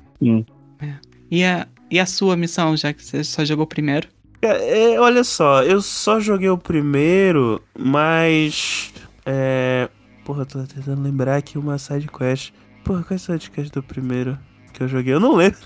E 1.31 1.45
a, 1.45 1.67
e 1.91 1.99
a 1.99 2.07
sua 2.07 2.37
missão, 2.37 2.77
já 2.77 2.93
que 2.93 3.05
você 3.05 3.23
só 3.23 3.45
jogou 3.45 3.67
primeiro? 3.67 4.09
É, 4.43 4.93
é, 4.95 5.01
olha 5.01 5.23
só, 5.23 5.63
eu 5.63 5.83
só 5.83 6.19
joguei 6.19 6.49
o 6.49 6.57
primeiro, 6.57 7.63
mas. 7.79 8.93
É. 9.27 9.89
Porra, 10.25 10.47
tô 10.47 10.63
tentando 10.65 11.03
lembrar 11.03 11.37
aqui 11.37 11.59
uma 11.59 11.79
side 11.79 12.09
quest. 12.09 12.53
Porra, 12.85 13.03
qual 13.03 13.13
é 13.13 13.15
a 13.15 13.19
side 13.19 13.51
quest 13.51 13.73
do 13.73 13.83
primeiro 13.83 14.39
que 14.73 14.83
eu 14.83 14.89
joguei? 14.89 15.13
Eu 15.13 15.21
não 15.21 15.35
lembro. 15.35 15.59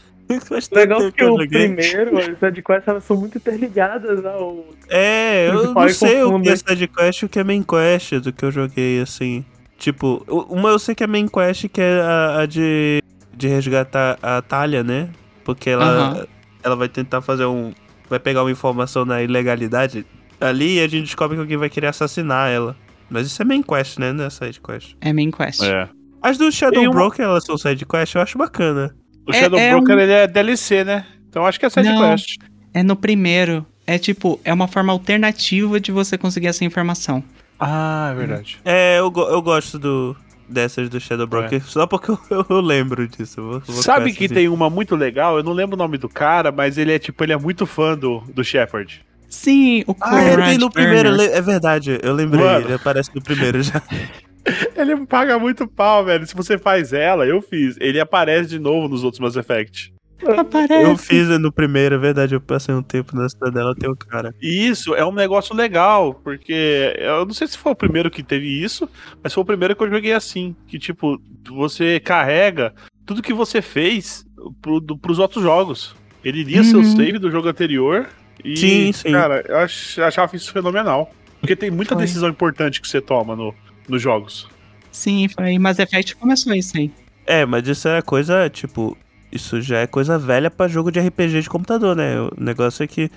Faz 0.46 0.68
tanto 0.68 0.80
Legal 0.80 0.98
tempo 1.00 1.12
que 1.16 1.24
o 1.24 1.36
primeiro, 1.36 2.18
as 2.18 2.38
sidequests 2.38 2.88
elas 2.88 3.04
são 3.04 3.16
muito 3.16 3.36
interligadas 3.38 4.24
ao. 4.24 4.64
É, 4.88 5.48
eu 5.48 5.72
não 5.74 5.88
sei 5.90 6.22
o 6.22 6.40
que 6.40 6.48
é 6.48 6.56
side 6.56 6.88
quest 6.88 7.22
e 7.22 7.24
o 7.26 7.28
que 7.28 7.38
é 7.38 7.44
main 7.44 7.62
quest 7.62 8.14
do 8.14 8.32
que 8.32 8.44
eu 8.44 8.50
joguei, 8.50 9.00
assim. 9.00 9.44
Tipo, 9.78 10.24
uma 10.48 10.70
eu 10.70 10.78
sei 10.78 10.94
que 10.94 11.04
é 11.04 11.06
main 11.06 11.28
quest, 11.28 11.68
que 11.68 11.80
é 11.80 12.00
a, 12.00 12.40
a 12.40 12.46
de, 12.46 13.02
de 13.36 13.48
resgatar 13.48 14.18
a 14.22 14.40
Talia, 14.40 14.82
né? 14.82 15.10
Porque 15.44 15.68
ela, 15.68 15.84
Aham. 15.84 16.26
ela 16.62 16.76
vai 16.76 16.88
tentar 16.88 17.20
fazer 17.20 17.44
um. 17.44 17.72
Vai 18.08 18.18
pegar 18.18 18.42
uma 18.42 18.50
informação 18.50 19.04
na 19.04 19.22
ilegalidade 19.22 20.06
ali 20.40 20.78
e 20.78 20.80
a 20.80 20.88
gente 20.88 21.04
descobre 21.04 21.36
que 21.36 21.40
alguém 21.40 21.56
vai 21.56 21.68
querer 21.68 21.88
assassinar 21.88 22.50
ela. 22.50 22.76
Mas 23.10 23.26
isso 23.26 23.40
é 23.42 23.44
main 23.44 23.62
quest, 23.62 23.98
né? 23.98 24.12
Não 24.12 24.24
é 24.24 24.30
side 24.30 24.60
quest. 24.60 24.94
É 25.00 25.12
main 25.12 25.30
quest. 25.30 25.62
É. 25.62 25.88
As 26.22 26.38
do 26.38 26.50
Shadow 26.50 26.82
uma- 26.82 26.90
Broker, 26.92 27.24
elas 27.24 27.44
são 27.44 27.58
side 27.58 27.84
quest, 27.84 28.14
eu 28.14 28.22
acho 28.22 28.38
bacana. 28.38 28.94
O 29.26 29.32
É- 29.32 29.40
Shadow 29.40 29.58
é 29.58 29.70
Broker 29.70 29.96
um- 29.96 30.00
ele 30.00 30.12
é 30.12 30.26
DLC, 30.26 30.84
né? 30.84 31.04
Então 31.28 31.46
acho 31.46 31.58
que 31.58 31.66
é 31.66 31.70
side 31.70 31.88
Não. 31.88 32.10
quest. 32.10 32.36
É 32.72 32.82
no 32.82 32.94
primeiro. 32.96 33.64
É 33.86 33.98
tipo, 33.98 34.40
é 34.44 34.52
uma 34.52 34.66
forma 34.66 34.92
alternativa 34.92 35.78
de 35.78 35.92
você 35.92 36.16
conseguir 36.16 36.46
essa 36.46 36.64
informação. 36.64 37.22
Ah, 37.60 38.10
é 38.12 38.14
verdade. 38.16 38.58
É, 38.64 38.98
eu, 38.98 39.10
go- 39.10 39.28
eu 39.28 39.40
gosto 39.42 39.78
do, 39.78 40.16
dessas 40.48 40.88
do 40.88 40.98
Shadow 40.98 41.26
Broker, 41.26 41.62
só 41.64 41.86
porque 41.86 42.10
eu, 42.30 42.46
eu 42.48 42.60
lembro 42.60 43.06
disso. 43.06 43.40
eu 43.40 43.44
vou- 43.44 43.54
eu 43.56 43.74
vou 43.74 43.82
Sabe 43.82 44.10
com 44.10 44.16
que 44.18 44.24
essas 44.24 44.34
tem 44.36 44.48
uma 44.48 44.68
muito 44.70 44.96
legal? 44.96 45.36
Eu 45.36 45.42
não 45.44 45.52
lembro 45.52 45.74
o 45.76 45.78
nome 45.78 45.98
do 45.98 46.08
cara, 46.08 46.50
mas 46.50 46.78
ele 46.78 46.92
é 46.92 46.98
tipo, 46.98 47.22
ele 47.24 47.32
é 47.32 47.36
muito 47.36 47.66
fã 47.66 47.96
do, 47.96 48.20
do 48.34 48.42
Shepard. 48.42 49.04
Sim, 49.28 49.82
o 49.86 49.94
Ah, 50.00 50.22
ele 50.24 50.42
tem 50.42 50.58
no 50.58 50.70
primeiro, 50.70 51.20
é 51.20 51.42
verdade, 51.42 51.98
eu 52.02 52.14
lembrei, 52.14 52.44
Mano. 52.44 52.66
ele 52.66 52.74
aparece 52.74 53.10
no 53.14 53.20
primeiro 53.20 53.62
já. 53.62 53.82
Ele 54.76 55.06
paga 55.06 55.38
muito 55.38 55.66
pau, 55.66 56.04
velho. 56.04 56.26
Se 56.26 56.34
você 56.34 56.58
faz 56.58 56.92
ela, 56.92 57.26
eu 57.26 57.40
fiz. 57.40 57.76
Ele 57.80 57.98
aparece 58.00 58.50
de 58.50 58.58
novo 58.58 58.88
nos 58.88 59.02
outros 59.04 59.20
Mass 59.20 59.36
Effect. 59.36 59.92
Aparece. 60.26 60.84
Eu 60.84 60.96
fiz 60.96 61.28
no 61.38 61.52
primeiro, 61.52 61.96
é 61.96 61.98
verdade, 61.98 62.34
eu 62.34 62.40
passei 62.40 62.74
um 62.74 62.82
tempo 62.82 63.14
na 63.14 63.28
cidadela, 63.28 63.74
tem 63.74 63.90
o 63.90 63.96
cara. 63.96 64.34
E 64.40 64.66
isso 64.66 64.94
é 64.94 65.04
um 65.04 65.12
negócio 65.12 65.54
legal, 65.54 66.14
porque 66.14 66.94
eu 66.98 67.26
não 67.26 67.34
sei 67.34 67.46
se 67.46 67.58
foi 67.58 67.72
o 67.72 67.76
primeiro 67.76 68.10
que 68.10 68.22
teve 68.22 68.46
isso, 68.62 68.88
mas 69.22 69.34
foi 69.34 69.42
o 69.42 69.46
primeiro 69.46 69.74
que 69.76 69.82
eu 69.82 69.90
joguei 69.90 70.12
assim. 70.12 70.54
Que 70.66 70.78
tipo, 70.78 71.20
você 71.48 72.00
carrega 72.00 72.72
tudo 73.04 73.20
que 73.22 73.34
você 73.34 73.60
fez 73.60 74.24
pro, 74.62 74.80
do, 74.80 74.96
pros 74.96 75.18
outros 75.18 75.42
jogos. 75.42 75.94
Ele 76.24 76.42
lia 76.42 76.64
seu 76.64 76.78
Uhum. 76.78 76.96
save 76.96 77.18
do 77.18 77.30
jogo 77.30 77.48
anterior. 77.48 78.06
E, 78.42 78.56
Sim, 78.56 78.92
sim. 78.92 79.12
cara, 79.12 79.44
eu 79.46 79.58
ach- 79.58 79.98
achava 79.98 80.34
isso 80.36 80.50
fenomenal. 80.52 81.12
Porque 81.40 81.54
tem 81.54 81.70
muita 81.70 81.94
Foi. 81.94 82.02
decisão 82.04 82.30
importante 82.30 82.80
que 82.80 82.88
você 82.88 83.00
toma 83.02 83.36
no, 83.36 83.54
nos 83.88 84.00
jogos. 84.02 84.48
Sim, 84.90 85.28
foi 85.28 85.58
Mass 85.58 85.78
Effect 85.78 86.16
começou 86.16 86.54
isso 86.54 86.76
aí. 86.76 86.90
É, 87.26 87.44
mas 87.44 87.66
isso 87.66 87.88
é 87.88 88.00
coisa, 88.02 88.48
tipo, 88.50 88.96
isso 89.32 89.60
já 89.60 89.78
é 89.78 89.86
coisa 89.86 90.18
velha 90.18 90.50
pra 90.50 90.68
jogo 90.68 90.90
de 90.92 91.00
RPG 91.00 91.40
de 91.42 91.48
computador, 91.48 91.96
né? 91.96 92.20
O 92.20 92.30
negócio 92.38 92.84
é 92.84 92.86
que 92.86 93.10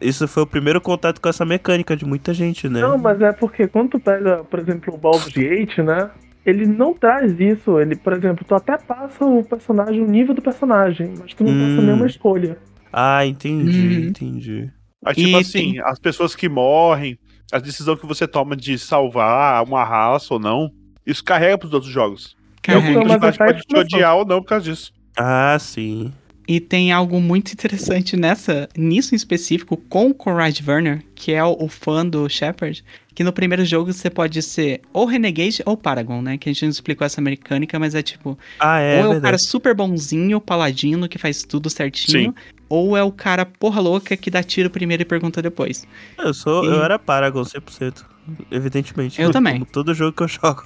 isso 0.00 0.26
foi 0.28 0.42
o 0.44 0.46
primeiro 0.46 0.80
contato 0.80 1.20
com 1.20 1.28
essa 1.28 1.44
mecânica 1.44 1.96
de 1.96 2.04
muita 2.04 2.32
gente, 2.32 2.68
né? 2.68 2.80
Não, 2.80 2.96
mas 2.96 3.20
é 3.20 3.32
porque 3.32 3.66
quando 3.66 3.90
tu 3.90 4.00
pega, 4.00 4.44
por 4.44 4.58
exemplo, 4.58 4.94
o 4.94 4.96
Baldur's 4.98 5.32
Gate, 5.34 5.78
né? 5.78 6.10
Ele 6.46 6.66
não 6.66 6.94
traz 6.94 7.38
isso. 7.38 7.78
Ele, 7.78 7.94
por 7.94 8.12
exemplo, 8.14 8.44
tu 8.46 8.54
até 8.54 8.78
passa 8.78 9.24
o 9.24 9.44
personagem, 9.44 10.00
o 10.02 10.06
nível 10.06 10.34
do 10.34 10.40
personagem, 10.40 11.12
mas 11.18 11.34
tu 11.34 11.44
não 11.44 11.52
Hum. 11.52 11.68
passa 11.68 11.82
nenhuma 11.82 12.06
escolha. 12.06 12.56
Ah, 12.92 13.26
entendi, 13.26 13.82
Uhum. 13.82 14.08
entendi. 14.08 14.70
Aí, 15.04 15.14
tipo 15.14 15.28
E 15.36 15.40
assim, 15.40 15.78
as 15.80 15.98
pessoas 15.98 16.34
que 16.34 16.48
morrem, 16.48 17.18
a 17.52 17.58
decisão 17.58 17.96
que 17.96 18.06
você 18.06 18.26
toma 18.26 18.54
de 18.56 18.78
salvar 18.78 19.62
uma 19.64 19.84
raça 19.84 20.34
ou 20.34 20.40
não, 20.40 20.70
isso 21.06 21.22
carrega 21.24 21.58
pros 21.58 21.72
outros 21.72 21.92
jogos. 21.92 22.36
É 22.66 22.76
o 22.76 22.82
que 22.82 22.88
Carrega. 22.88 22.90
Então, 22.90 23.02
o 23.02 23.08
Mass 23.08 23.18
personagem 23.20 23.38
pode 23.38 23.50
Effect 23.50 23.66
te 23.66 23.74
começou. 23.74 23.96
odiar 23.98 24.16
ou 24.16 24.24
não 24.26 24.42
por 24.42 24.48
causa 24.48 24.64
disso. 24.70 24.92
Ah, 25.16 25.56
sim. 25.58 26.12
E 26.46 26.60
tem 26.60 26.92
algo 26.92 27.20
muito 27.20 27.52
interessante 27.52 28.16
nessa, 28.16 28.68
nisso 28.76 29.14
em 29.14 29.16
específico, 29.16 29.76
com 29.76 30.08
o 30.08 30.14
Conrad 30.14 30.58
Werner, 30.66 31.02
que 31.14 31.32
é 31.32 31.44
o, 31.44 31.54
o 31.60 31.68
fã 31.68 32.06
do 32.06 32.26
Shepard, 32.28 32.82
que 33.14 33.22
no 33.22 33.32
primeiro 33.34 33.64
jogo 33.66 33.92
você 33.92 34.08
pode 34.08 34.40
ser 34.40 34.80
ou 34.92 35.04
Renegade 35.04 35.62
ou 35.66 35.76
Paragon, 35.76 36.22
né? 36.22 36.38
Que 36.38 36.48
a 36.48 36.52
gente 36.52 36.62
não 36.62 36.70
explicou 36.70 37.04
essa 37.04 37.20
mecânica, 37.20 37.78
mas 37.78 37.94
é 37.94 38.02
tipo, 38.02 38.38
Ah, 38.58 38.78
é, 38.80 38.94
ou 38.94 38.98
é 38.98 39.00
o 39.00 39.02
verdade. 39.10 39.22
cara 39.24 39.38
super 39.38 39.74
bonzinho, 39.74 40.40
paladino, 40.40 41.06
que 41.08 41.18
faz 41.18 41.42
tudo 41.42 41.68
certinho, 41.68 42.34
ou 42.68 42.96
é 42.96 43.02
o 43.02 43.10
cara 43.12 43.44
porra 43.46 43.80
louca 43.80 44.16
que 44.16 44.30
dá 44.30 44.42
tiro 44.42 44.68
primeiro 44.70 45.02
e 45.02 45.06
pergunta 45.06 45.40
depois. 45.42 45.86
Eu 46.18 46.32
sou, 46.34 46.64
E- 46.64 46.68
eu 46.68 46.82
era 46.82 46.98
Paragon 46.98 47.42
100%, 47.42 48.04
evidentemente. 48.50 49.20
Eu 49.20 49.30
também. 49.30 49.54
Como 49.54 49.66
todo 49.66 49.94
jogo 49.94 50.12
que 50.12 50.22
eu 50.22 50.28
jogo. 50.28 50.64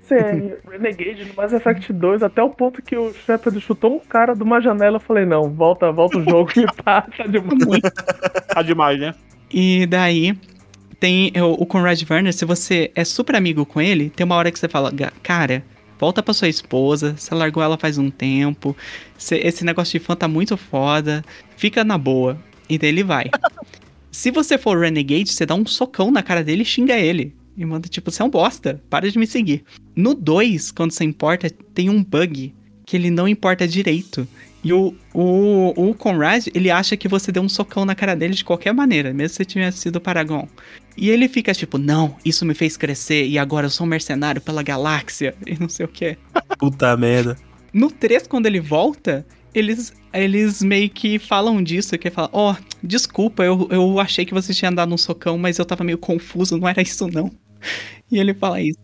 Você 0.00 0.14
é 0.14 0.58
Renegade 0.70 1.24
no 1.24 1.34
Mass 1.34 1.52
Effect 1.52 1.92
2, 1.92 2.22
até 2.22 2.42
o 2.42 2.50
ponto 2.50 2.82
que 2.82 2.96
o 2.96 3.12
Shepard 3.26 3.58
chutou 3.60 3.96
um 3.96 4.00
cara 4.00 4.34
de 4.34 4.42
uma 4.42 4.60
janela. 4.60 4.96
Eu 4.96 5.00
falei, 5.00 5.24
não, 5.24 5.50
volta, 5.50 5.90
volta 5.90 6.18
o 6.18 6.24
jogo 6.24 6.46
que 6.52 6.64
tá, 6.82 7.02
tá 7.02 7.26
demais. 7.26 7.80
Tá 8.54 8.62
demais, 8.62 9.00
né? 9.00 9.14
E 9.52 9.86
daí 9.86 10.36
tem 11.00 11.32
o, 11.36 11.52
o 11.62 11.66
Conrad 11.66 12.00
Werner, 12.08 12.32
se 12.32 12.44
você 12.44 12.90
é 12.94 13.04
super 13.04 13.34
amigo 13.34 13.64
com 13.66 13.80
ele, 13.80 14.10
tem 14.10 14.24
uma 14.24 14.36
hora 14.36 14.50
que 14.52 14.58
você 14.58 14.68
fala, 14.68 14.90
"Ga- 14.92 15.12
cara, 15.22 15.64
volta 16.04 16.22
pra 16.22 16.34
sua 16.34 16.48
esposa, 16.48 17.14
você 17.16 17.34
largou 17.34 17.62
ela 17.62 17.78
faz 17.78 17.96
um 17.96 18.10
tempo, 18.10 18.76
cê- 19.16 19.38
esse 19.42 19.64
negócio 19.64 19.98
de 19.98 20.04
fã 20.04 20.14
tá 20.14 20.28
muito 20.28 20.54
foda, 20.54 21.24
fica 21.56 21.82
na 21.82 21.96
boa. 21.96 22.38
E 22.68 22.76
daí 22.76 22.90
ele 22.90 23.02
vai. 23.02 23.30
se 24.12 24.30
você 24.30 24.58
for 24.58 24.78
Renegade, 24.78 25.32
você 25.32 25.46
dá 25.46 25.54
um 25.54 25.64
socão 25.66 26.10
na 26.10 26.22
cara 26.22 26.44
dele 26.44 26.60
e 26.62 26.66
xinga 26.66 26.94
ele. 26.94 27.34
E 27.56 27.64
manda 27.64 27.88
tipo, 27.88 28.10
você 28.10 28.20
é 28.20 28.24
um 28.24 28.28
bosta, 28.30 28.82
para 28.90 29.10
de 29.10 29.18
me 29.18 29.26
seguir. 29.26 29.64
No 29.96 30.12
2, 30.12 30.72
quando 30.72 30.90
você 30.90 31.04
importa, 31.04 31.48
tem 31.72 31.88
um 31.88 32.02
bug 32.04 32.52
que 32.84 32.96
ele 32.96 33.10
não 33.10 33.26
importa 33.26 33.66
direito. 33.66 34.28
E 34.64 34.72
o, 34.72 34.94
o, 35.12 35.90
o 35.90 35.94
Conrad, 35.94 36.46
ele 36.54 36.70
acha 36.70 36.96
que 36.96 37.06
você 37.06 37.30
deu 37.30 37.42
um 37.42 37.48
socão 37.48 37.84
na 37.84 37.94
cara 37.94 38.16
dele 38.16 38.32
de 38.32 38.44
qualquer 38.44 38.72
maneira, 38.72 39.12
mesmo 39.12 39.28
se 39.28 39.34
você 39.36 39.44
tivesse 39.44 39.78
sido 39.78 39.96
o 39.96 40.00
Paragon. 40.00 40.48
E 40.96 41.10
ele 41.10 41.28
fica 41.28 41.52
tipo, 41.52 41.76
não, 41.76 42.16
isso 42.24 42.46
me 42.46 42.54
fez 42.54 42.76
crescer 42.76 43.26
e 43.26 43.38
agora 43.38 43.66
eu 43.66 43.70
sou 43.70 43.86
um 43.86 43.90
mercenário 43.90 44.40
pela 44.40 44.62
galáxia 44.62 45.34
e 45.46 45.58
não 45.60 45.68
sei 45.68 45.84
o 45.84 45.88
que. 45.88 46.16
Puta 46.58 46.96
merda. 46.96 47.36
No 47.72 47.90
3, 47.90 48.26
quando 48.26 48.46
ele 48.46 48.60
volta, 48.60 49.26
eles, 49.52 49.92
eles 50.12 50.62
meio 50.62 50.88
que 50.88 51.18
falam 51.18 51.62
disso, 51.62 51.98
que 51.98 52.10
fala, 52.10 52.30
ó, 52.32 52.56
desculpa, 52.82 53.44
eu, 53.44 53.68
eu 53.70 54.00
achei 54.00 54.24
que 54.24 54.32
você 54.32 54.54
tinha 54.54 54.70
dado 54.70 54.94
um 54.94 54.98
socão, 54.98 55.36
mas 55.36 55.58
eu 55.58 55.64
tava 55.64 55.84
meio 55.84 55.98
confuso, 55.98 56.56
não 56.56 56.68
era 56.68 56.80
isso 56.80 57.06
não. 57.08 57.30
E 58.12 58.18
ele 58.18 58.34
fala 58.34 58.60
isso. 58.60 58.83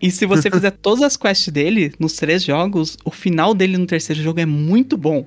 E 0.00 0.10
se 0.10 0.26
você 0.26 0.48
fizer 0.50 0.70
todas 0.70 1.02
as 1.02 1.16
quests 1.16 1.52
dele 1.52 1.92
nos 1.98 2.14
três 2.14 2.42
jogos, 2.44 2.96
o 3.04 3.10
final 3.10 3.54
dele 3.54 3.76
no 3.76 3.86
terceiro 3.86 4.22
jogo 4.22 4.40
é 4.40 4.46
muito 4.46 4.96
bom. 4.96 5.26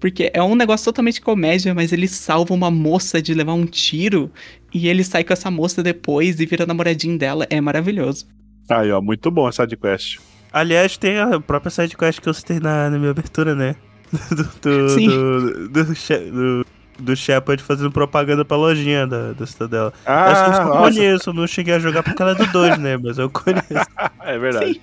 Porque 0.00 0.30
é 0.32 0.42
um 0.42 0.54
negócio 0.54 0.84
totalmente 0.84 1.20
comédia, 1.20 1.74
mas 1.74 1.92
ele 1.92 2.06
salva 2.06 2.54
uma 2.54 2.70
moça 2.70 3.20
de 3.20 3.34
levar 3.34 3.54
um 3.54 3.66
tiro 3.66 4.30
e 4.72 4.88
ele 4.88 5.02
sai 5.02 5.24
com 5.24 5.32
essa 5.32 5.50
moça 5.50 5.82
depois 5.82 6.38
e 6.38 6.46
vira 6.46 6.66
namoradinho 6.66 7.18
dela. 7.18 7.46
É 7.50 7.60
maravilhoso. 7.60 8.26
Aí, 8.70 8.92
ó, 8.92 9.00
muito 9.00 9.30
bom 9.30 9.48
essa 9.48 9.66
quest. 9.66 10.18
Aliás, 10.52 10.96
tem 10.96 11.18
a 11.18 11.40
própria 11.40 11.70
sidequest 11.70 12.20
que 12.20 12.28
eu 12.28 12.34
citei 12.34 12.60
na, 12.60 12.90
na 12.90 12.98
minha 12.98 13.10
abertura, 13.10 13.54
né? 13.54 13.76
Do, 14.30 14.44
do, 14.62 14.88
Sim. 14.88 15.06
do, 15.06 15.68
do, 15.68 15.84
do, 15.84 16.66
do 16.98 17.14
Shepard 17.16 17.62
fazendo 17.62 17.90
propaganda 17.90 18.44
pra 18.44 18.56
lojinha 18.56 19.06
da, 19.06 19.32
da 19.32 19.46
Cidadela. 19.46 19.92
Ah, 20.04 20.30
Essa 20.30 20.62
eu 20.62 20.68
conheço, 20.78 21.32
não 21.32 21.46
cheguei 21.46 21.74
a 21.74 21.78
jogar 21.78 22.02
porque 22.02 22.20
ela 22.20 22.32
é 22.32 22.34
do 22.34 22.46
2, 22.46 22.78
né? 22.78 22.96
Mas 22.96 23.18
eu 23.18 23.30
conheço. 23.30 23.62
é 24.22 24.38
verdade. 24.38 24.80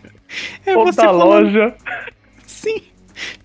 É 0.66 0.76
Outra 0.78 0.94
falando- 0.94 1.26
loja. 1.46 1.76
Sim. 2.46 2.82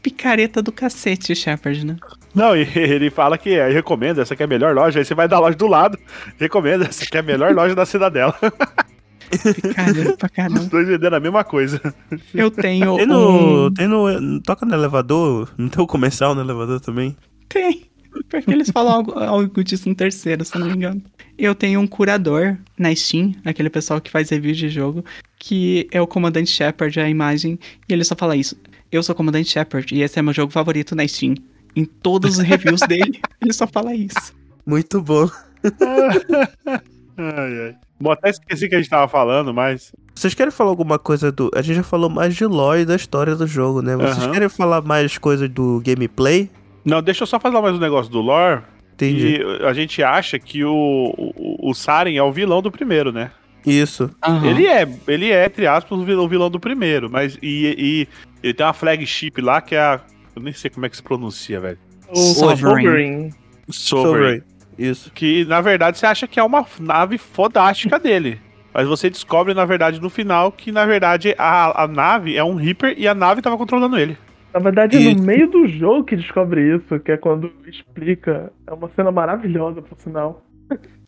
Picareta 0.02 0.60
do 0.62 0.72
cacete, 0.72 1.34
Shepard, 1.34 1.84
né? 1.86 1.96
Não, 2.34 2.56
e 2.56 2.62
ele 2.76 3.10
fala 3.10 3.36
que 3.38 3.58
aí 3.60 3.72
recomenda, 3.72 4.22
essa 4.22 4.34
aqui 4.34 4.42
é 4.42 4.46
a 4.46 4.48
melhor 4.48 4.74
loja, 4.74 4.98
aí 4.98 5.04
você 5.04 5.14
vai 5.14 5.28
da 5.28 5.38
loja 5.38 5.56
do 5.56 5.66
lado, 5.66 5.98
recomenda, 6.38 6.86
essa 6.86 7.04
aqui 7.04 7.16
é 7.16 7.20
a 7.20 7.22
melhor 7.22 7.54
loja 7.54 7.74
da 7.74 7.84
Cidadela. 7.86 8.34
Picareta 9.30 10.16
pra 10.16 10.26
Os 10.26 10.32
caramba. 10.34 10.60
dois 10.64 10.88
vendendo 10.88 11.14
a 11.14 11.20
mesma 11.20 11.44
coisa. 11.44 11.80
Eu 12.34 12.50
tenho 12.50 12.96
Tem 12.96 13.06
no. 13.06 13.66
um... 13.66 13.72
Tem 13.72 13.86
no. 13.86 14.40
Toca 14.40 14.66
no 14.66 14.74
elevador? 14.74 15.48
Não 15.56 15.68
tem 15.68 15.82
o 15.82 15.86
comercial 15.86 16.34
no 16.34 16.40
elevador 16.40 16.80
também? 16.80 17.16
Tem. 17.48 17.89
Porque 18.28 18.50
eles 18.50 18.70
falam 18.70 18.92
algo, 18.92 19.12
algo 19.12 19.64
disso 19.64 19.88
no 19.88 19.94
terceiro, 19.94 20.44
se 20.44 20.54
eu 20.54 20.60
não 20.60 20.68
me 20.68 20.74
engano. 20.74 21.02
Eu 21.38 21.54
tenho 21.54 21.80
um 21.80 21.86
curador 21.86 22.56
na 22.78 22.94
Steam, 22.94 23.34
aquele 23.44 23.70
pessoal 23.70 24.00
que 24.00 24.10
faz 24.10 24.30
review 24.30 24.52
de 24.52 24.68
jogo, 24.68 25.04
que 25.38 25.88
é 25.90 26.00
o 26.00 26.06
Comandante 26.06 26.50
Shepard, 26.50 27.00
a 27.00 27.08
imagem, 27.08 27.58
e 27.88 27.92
ele 27.92 28.04
só 28.04 28.14
fala 28.14 28.36
isso. 28.36 28.56
Eu 28.92 29.02
sou 29.02 29.14
o 29.14 29.16
Comandante 29.16 29.50
Shepard 29.50 29.94
e 29.94 30.02
esse 30.02 30.18
é 30.18 30.22
meu 30.22 30.34
jogo 30.34 30.52
favorito 30.52 30.94
na 30.94 31.06
Steam. 31.06 31.34
Em 31.74 31.84
todos 31.84 32.38
os 32.38 32.44
reviews 32.44 32.80
dele, 32.80 33.20
ele 33.40 33.52
só 33.52 33.66
fala 33.66 33.94
isso. 33.94 34.34
Muito 34.66 35.00
bom. 35.00 35.28
Ai, 37.16 37.66
ai. 37.66 37.76
Bom, 38.00 38.10
até 38.12 38.30
esqueci 38.30 38.66
que 38.66 38.74
a 38.74 38.78
gente 38.78 38.88
tava 38.88 39.06
falando, 39.06 39.52
mas. 39.52 39.92
Vocês 40.14 40.32
querem 40.32 40.50
falar 40.50 40.70
alguma 40.70 40.98
coisa 40.98 41.30
do. 41.30 41.50
A 41.54 41.60
gente 41.60 41.76
já 41.76 41.82
falou 41.82 42.08
mais 42.08 42.34
de 42.34 42.46
lore 42.46 42.80
e 42.80 42.84
da 42.86 42.96
história 42.96 43.36
do 43.36 43.46
jogo, 43.46 43.82
né? 43.82 43.94
Vocês 43.94 44.24
Aham. 44.24 44.32
querem 44.32 44.48
falar 44.48 44.80
mais 44.80 45.18
coisas 45.18 45.48
do 45.50 45.82
gameplay? 45.84 46.50
Não, 46.84 47.02
deixa 47.02 47.22
eu 47.22 47.26
só 47.26 47.38
falar 47.38 47.60
mais 47.60 47.76
um 47.76 47.80
negócio 47.80 48.10
do 48.10 48.20
lore. 48.20 48.62
Entendi. 48.94 49.40
E 49.40 49.64
a 49.64 49.72
gente 49.72 50.02
acha 50.02 50.38
que 50.38 50.64
o, 50.64 51.14
o, 51.16 51.70
o 51.70 51.74
Saren 51.74 52.16
é 52.16 52.22
o 52.22 52.32
vilão 52.32 52.60
do 52.60 52.70
primeiro, 52.70 53.10
né? 53.10 53.30
Isso. 53.64 54.10
Ele 54.44 54.66
é, 54.66 54.88
ele 55.06 55.30
é, 55.30 55.44
entre 55.44 55.66
aspas, 55.66 55.98
o 55.98 56.04
vilão, 56.04 56.24
o 56.24 56.28
vilão 56.28 56.50
do 56.50 56.58
primeiro, 56.58 57.10
mas 57.10 57.38
e, 57.42 57.74
e 57.78 58.08
ele 58.42 58.54
tem 58.54 58.64
uma 58.64 58.72
flagship 58.72 59.40
lá 59.40 59.60
que 59.60 59.74
é 59.74 59.80
a. 59.80 60.00
Eu 60.34 60.42
nem 60.42 60.52
sei 60.52 60.70
como 60.70 60.86
é 60.86 60.88
que 60.88 60.96
se 60.96 61.02
pronuncia, 61.02 61.60
velho. 61.60 61.78
Sovereign. 62.14 63.30
Sovereign. 63.68 64.42
Isso. 64.78 65.10
Que 65.12 65.44
na 65.44 65.60
verdade 65.60 65.98
você 65.98 66.06
acha 66.06 66.26
que 66.26 66.40
é 66.40 66.42
uma 66.42 66.64
nave 66.78 67.18
fodástica 67.18 67.98
dele. 68.00 68.40
Mas 68.72 68.86
você 68.86 69.10
descobre, 69.10 69.52
na 69.52 69.64
verdade, 69.64 70.00
no 70.00 70.08
final, 70.08 70.52
que 70.52 70.70
na 70.70 70.86
verdade 70.86 71.34
a, 71.36 71.84
a 71.84 71.88
nave 71.88 72.36
é 72.36 72.44
um 72.44 72.54
Reaper 72.54 72.94
e 72.96 73.08
a 73.08 73.14
nave 73.14 73.42
tava 73.42 73.58
controlando 73.58 73.98
ele. 73.98 74.16
Na 74.52 74.60
verdade, 74.60 74.96
E- 74.96 75.14
no 75.14 75.22
meio 75.22 75.48
do 75.48 75.66
jogo 75.68 76.04
que 76.04 76.16
descobre 76.16 76.76
isso, 76.76 76.98
que 77.00 77.12
é 77.12 77.16
quando 77.16 77.52
explica. 77.66 78.52
É 78.66 78.72
uma 78.72 78.88
cena 78.90 79.10
maravilhosa, 79.10 79.80
por 79.80 79.96
sinal. 79.98 80.44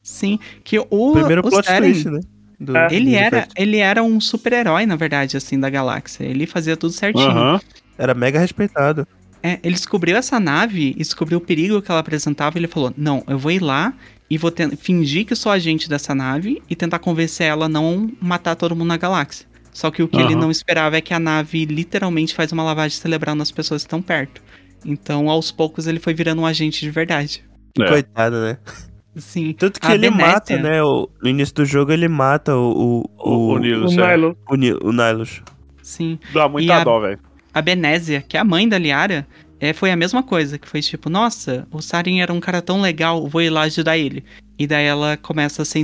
Sim, 0.02 0.38
que 0.64 0.78
o, 0.78 1.12
Primeiro 1.12 1.40
o 1.46 1.50
plot 1.50 1.66
Saren, 1.66 1.92
twist, 1.92 2.08
né? 2.10 2.20
Do- 2.58 2.76
É. 2.76 2.88
ele 2.92 3.14
era, 3.14 3.46
ele 3.56 3.78
era 3.78 4.02
um 4.02 4.20
super-herói, 4.20 4.86
na 4.86 4.94
verdade, 4.96 5.36
assim, 5.36 5.58
da 5.58 5.68
galáxia. 5.70 6.24
Ele 6.24 6.46
fazia 6.46 6.76
tudo 6.76 6.92
certinho. 6.92 7.28
Aham. 7.28 7.60
Era 7.98 8.14
mega 8.14 8.38
respeitado. 8.38 9.06
É, 9.42 9.58
ele 9.62 9.74
descobriu 9.74 10.16
essa 10.16 10.38
nave 10.38 10.90
e 10.90 10.98
descobriu 10.98 11.38
o 11.38 11.40
perigo 11.40 11.82
que 11.82 11.90
ela 11.90 12.00
apresentava. 12.00 12.56
E 12.56 12.60
ele 12.60 12.68
falou: 12.68 12.92
Não, 12.96 13.24
eu 13.26 13.36
vou 13.38 13.50
ir 13.50 13.60
lá 13.60 13.92
e 14.30 14.38
vou 14.38 14.52
fingir 14.78 15.26
que 15.26 15.34
sou 15.34 15.50
agente 15.50 15.88
dessa 15.88 16.14
nave 16.14 16.62
e 16.70 16.76
tentar 16.76 17.00
convencer 17.00 17.48
ela 17.48 17.66
a 17.66 17.68
não 17.68 18.10
matar 18.20 18.54
todo 18.54 18.74
mundo 18.76 18.88
na 18.88 18.96
galáxia. 18.96 19.46
Só 19.72 19.90
que 19.90 20.02
o 20.02 20.08
que 20.08 20.16
ele 20.16 20.34
Aham. 20.34 20.40
não 20.42 20.50
esperava 20.50 20.96
é 20.96 21.00
que 21.00 21.14
a 21.14 21.18
nave 21.18 21.64
literalmente 21.64 22.34
faz 22.34 22.52
uma 22.52 22.62
lavagem 22.62 22.96
cerebral 22.98 23.34
nas 23.34 23.50
pessoas 23.50 23.82
que 23.82 23.86
estão 23.86 24.02
perto. 24.02 24.42
Então, 24.84 25.30
aos 25.30 25.50
poucos, 25.50 25.86
ele 25.86 25.98
foi 25.98 26.12
virando 26.12 26.42
um 26.42 26.46
agente 26.46 26.80
de 26.80 26.90
verdade. 26.90 27.42
É. 27.80 27.86
Coitado, 27.88 28.36
né? 28.42 28.58
Sim. 29.16 29.52
Tanto 29.52 29.80
que 29.80 29.86
A 29.86 29.94
ele 29.94 30.10
Benécia- 30.10 30.32
mata, 30.32 30.56
né? 30.58 30.82
O, 30.82 31.08
no 31.22 31.28
início 31.28 31.54
do 31.54 31.64
jogo 31.64 31.92
ele 31.92 32.08
mata 32.08 32.54
o. 32.56 33.04
O, 33.18 33.30
O, 33.30 33.30
o 33.30 33.48
O 33.54 33.58
Nilus, 33.58 33.96
é. 33.96 34.10
Nilo. 34.16 34.36
o, 34.50 34.54
Ni- 34.56 34.72
o 34.74 34.92
Nihilus. 34.92 35.42
Sim. 35.82 36.18
Dá 36.32 36.48
muita 36.48 36.76
a- 36.76 36.84
dó, 36.84 37.00
velho. 37.00 37.18
A 37.54 37.60
Benésia, 37.62 38.22
que 38.22 38.36
é 38.36 38.40
a 38.40 38.44
mãe 38.44 38.66
da 38.68 38.78
Liara, 38.78 39.26
é, 39.60 39.72
foi 39.74 39.90
a 39.90 39.96
mesma 39.96 40.22
coisa. 40.22 40.58
Que 40.58 40.68
foi 40.68 40.80
tipo, 40.80 41.08
nossa, 41.10 41.66
o 41.70 41.80
Saren 41.82 42.20
era 42.22 42.32
um 42.32 42.40
cara 42.40 42.60
tão 42.62 42.80
legal, 42.80 43.26
vou 43.28 43.40
ir 43.42 43.50
lá 43.50 43.62
ajudar 43.62 43.96
ele. 43.98 44.24
E 44.58 44.66
daí 44.66 44.84
ela 44.86 45.16
começa 45.18 45.62
a 45.62 45.64
ser 45.64 45.80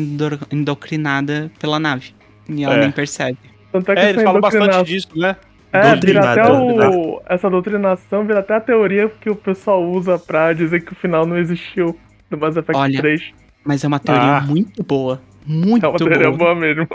endocrinada 0.51 1.51
pela 1.59 1.79
nave. 1.79 2.13
E 2.49 2.65
ela 2.65 2.75
É. 2.77 2.81
nem 2.81 2.91
percebe. 2.91 3.39
Tanto 3.83 3.99
é 3.99 4.03
que 4.03 4.07
É, 4.07 4.11
eles 4.11 4.23
falam 4.23 4.41
bastante 4.41 4.85
disso, 4.85 5.09
né? 5.17 5.37
É, 5.73 5.95
vira 5.97 6.31
até 6.33 6.51
o. 6.51 7.21
Essa 7.29 7.51
doutrinação 7.51 8.25
vira 8.27 8.41
até 8.41 8.55
a 8.57 8.61
teoria 8.61 9.11
que 9.21 9.29
o 9.29 9.37
pessoal 9.37 9.85
usa 9.85 10.19
pra 10.19 10.53
dizer 10.53 10.81
que 10.81 10.93
o 10.93 10.97
final 10.97 11.27
não 11.27 11.37
existiu 11.37 11.95
do 12.31 12.39
Mass 12.39 12.57
Effect 12.57 12.77
Olha, 12.81 12.99
3. 13.01 13.23
Mas 13.65 13.85
é 13.85 13.87
uma 13.89 13.99
teoria 13.99 14.37
Ah. 14.39 14.41
muito 14.41 14.83
boa. 14.83 15.21
Muito 15.47 15.85
É 15.85 15.89
uma 15.89 15.99
teoria 15.99 16.31
boa. 16.31 16.37
boa 16.39 16.55
mesmo. 16.55 16.87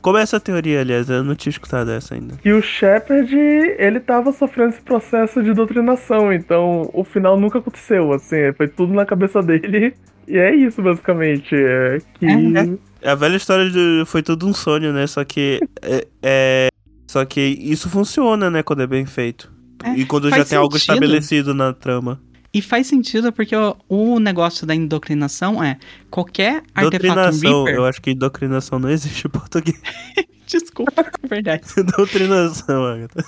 Como 0.00 0.18
é 0.18 0.22
essa 0.22 0.38
teoria, 0.38 0.80
aliás? 0.82 1.08
Eu 1.08 1.24
não 1.24 1.34
tinha 1.34 1.50
escutado 1.50 1.90
essa 1.90 2.14
ainda. 2.14 2.34
E 2.44 2.52
o 2.52 2.60
Shepard, 2.62 3.34
ele 3.78 3.98
tava 4.00 4.32
sofrendo 4.32 4.70
esse 4.70 4.82
processo 4.82 5.42
de 5.42 5.52
doutrinação, 5.54 6.32
então 6.32 6.90
o 6.92 7.02
final 7.04 7.38
nunca 7.40 7.58
aconteceu, 7.58 8.12
assim, 8.12 8.52
foi 8.56 8.68
tudo 8.68 8.92
na 8.92 9.06
cabeça 9.06 9.42
dele. 9.42 9.94
E 10.28 10.36
é 10.38 10.54
isso, 10.54 10.80
basicamente. 10.82 11.54
É 11.54 11.98
que. 12.18 12.26
É, 12.26 12.30
É 12.30 12.76
a 13.04 13.14
velha 13.14 13.36
história 13.36 13.70
de 13.70 14.04
foi 14.06 14.22
tudo 14.22 14.46
um 14.46 14.54
sonho, 14.54 14.92
né? 14.92 15.06
Só 15.06 15.24
que 15.24 15.60
é, 15.82 16.06
é- 16.22 16.68
só 17.06 17.24
que 17.24 17.40
isso 17.40 17.88
funciona, 17.88 18.50
né, 18.50 18.62
quando 18.62 18.82
é 18.82 18.86
bem 18.86 19.06
feito. 19.06 19.52
É, 19.84 19.94
e 19.94 20.04
quando 20.04 20.30
já 20.30 20.44
tem 20.44 20.58
algo 20.58 20.76
estabelecido 20.76 21.54
na 21.54 21.72
trama. 21.72 22.20
E 22.52 22.62
faz 22.62 22.86
sentido 22.86 23.32
porque 23.32 23.54
o, 23.54 23.76
o 23.88 24.18
negócio 24.18 24.66
da 24.66 24.74
endocrinação 24.74 25.62
é 25.62 25.78
qualquer 26.10 26.62
artefato 26.74 27.36
Reaper. 27.40 27.74
eu 27.74 27.84
acho 27.84 28.00
que 28.00 28.14
doutrinação 28.14 28.78
não 28.78 28.88
existe 28.88 29.26
em 29.26 29.30
português. 29.30 29.80
Desculpa, 30.46 31.04
é 31.22 31.26
verdade. 31.26 31.64
doutrinação, 31.96 32.84
Agatha. 32.84 33.24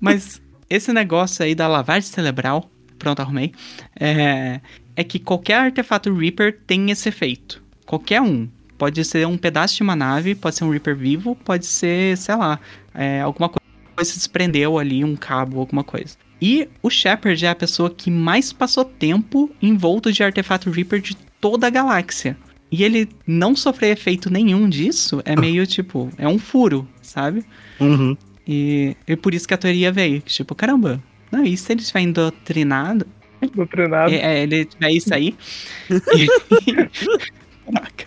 Mas 0.00 0.40
esse 0.70 0.92
negócio 0.92 1.44
aí 1.44 1.54
da 1.54 1.66
lavagem 1.66 2.08
cerebral, 2.08 2.70
pronto, 2.98 3.20
arrumei, 3.20 3.52
é, 3.98 4.60
é 4.94 5.04
que 5.04 5.18
qualquer 5.18 5.58
artefato 5.58 6.12
Reaper 6.14 6.60
tem 6.66 6.90
esse 6.90 7.08
efeito. 7.08 7.62
Qualquer 7.84 8.20
um. 8.20 8.48
Pode 8.78 9.04
ser 9.04 9.26
um 9.26 9.38
pedaço 9.38 9.76
de 9.76 9.82
uma 9.82 9.96
nave, 9.96 10.34
pode 10.34 10.56
ser 10.56 10.64
um 10.64 10.70
Reaper 10.70 10.96
vivo, 10.96 11.34
pode 11.36 11.66
ser, 11.66 12.16
sei 12.16 12.36
lá, 12.36 12.60
é, 12.94 13.20
alguma 13.20 13.48
coisa 13.48 13.66
se 14.04 14.18
desprendeu 14.18 14.78
ali, 14.78 15.02
um 15.02 15.16
cabo, 15.16 15.58
alguma 15.58 15.82
coisa. 15.82 16.16
E 16.40 16.68
o 16.82 16.90
Shepard 16.90 17.44
é 17.44 17.48
a 17.48 17.54
pessoa 17.54 17.88
que 17.88 18.10
mais 18.10 18.52
passou 18.52 18.84
tempo 18.84 19.50
envolto 19.60 20.12
de 20.12 20.22
artefato 20.22 20.70
Reaper 20.70 21.00
de 21.00 21.16
toda 21.40 21.66
a 21.66 21.70
galáxia. 21.70 22.36
E 22.70 22.84
ele 22.84 23.08
não 23.26 23.56
sofrer 23.56 23.92
efeito 23.92 24.28
nenhum 24.30 24.68
disso 24.68 25.22
é 25.24 25.34
meio 25.40 25.66
tipo, 25.66 26.10
é 26.18 26.28
um 26.28 26.38
furo, 26.38 26.86
sabe? 27.00 27.44
Uhum. 27.80 28.16
E, 28.46 28.96
e 29.08 29.16
por 29.16 29.34
isso 29.34 29.48
que 29.48 29.54
a 29.54 29.58
teoria 29.58 29.90
veio. 29.90 30.20
que, 30.20 30.32
Tipo, 30.32 30.54
caramba, 30.54 31.02
não, 31.32 31.44
e 31.44 31.56
se 31.56 31.72
ele 31.72 31.80
estiver 31.80 32.00
indoctrinado, 32.00 33.06
Doutrinado. 33.54 34.12
é, 34.12 34.16
é, 34.16 34.42
ele 34.42 34.64
tiver 34.64 34.90
isso 34.90 35.14
aí. 35.14 35.34
e, 35.90 36.26
Caraca. 37.66 38.05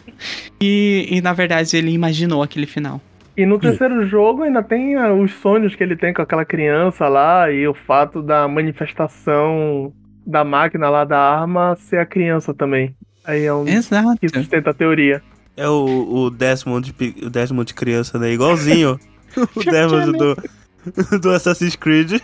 E, 0.62 1.08
e, 1.10 1.22
na 1.22 1.34
verdade 1.34 1.76
ele 1.78 1.92
imaginou 1.92 2.44
aquele 2.44 2.66
final. 2.66 3.02
E 3.38 3.46
no 3.46 3.58
terceiro 3.58 4.06
jogo 4.06 4.44
ainda 4.44 4.62
tem 4.62 4.96
ah, 4.96 5.14
os 5.14 5.32
sonhos 5.36 5.74
que 5.74 5.82
ele 5.82 5.96
tem 5.96 6.14
com 6.14 6.22
aquela 6.22 6.44
criança 6.44 7.08
lá 7.08 7.50
e 7.50 7.66
o 7.66 7.74
fato 7.74 8.22
da 8.22 8.48
manifestação 8.48 9.94
da 10.26 10.44
máquina 10.44 10.90
lá 10.90 11.06
da 11.06 11.18
arma 11.18 11.78
ser 11.80 12.00
a 12.00 12.06
criança 12.06 12.54
também. 12.54 12.94
Aí 13.24 13.46
é 13.46 13.54
um 13.54 13.68
Exato. 13.68 14.20
que 14.20 14.28
sustenta 14.28 14.72
a 14.72 14.74
teoria. 14.74 15.22
É 15.56 15.68
o, 15.68 16.26
o 16.26 16.30
Desmond, 16.30 16.94
pi- 16.94 17.16
o 17.22 17.30
Desmond 17.30 17.74
criança, 17.74 18.20
né? 18.20 18.32
Igualzinho. 18.32 19.00
o 19.56 19.62
é 19.62 19.72
Desmond 19.72 20.18
do, 20.18 20.36
do 21.20 21.30
Assassin's 21.32 21.76
Creed. 21.76 22.20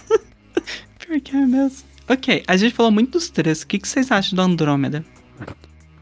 Porque 1.08 1.36
é 1.36 1.46
mesmo. 1.46 1.88
Ok, 2.08 2.44
a 2.48 2.58
gente 2.58 2.74
falou 2.74 2.92
muito 2.92 3.12
dos 3.12 3.30
três. 3.30 3.64
O 3.64 3.68
que, 3.68 3.80
que 3.80 3.88
vocês 3.88 4.12
acham 4.12 4.36
do 4.36 4.42
Andrômeda? 4.42 5.04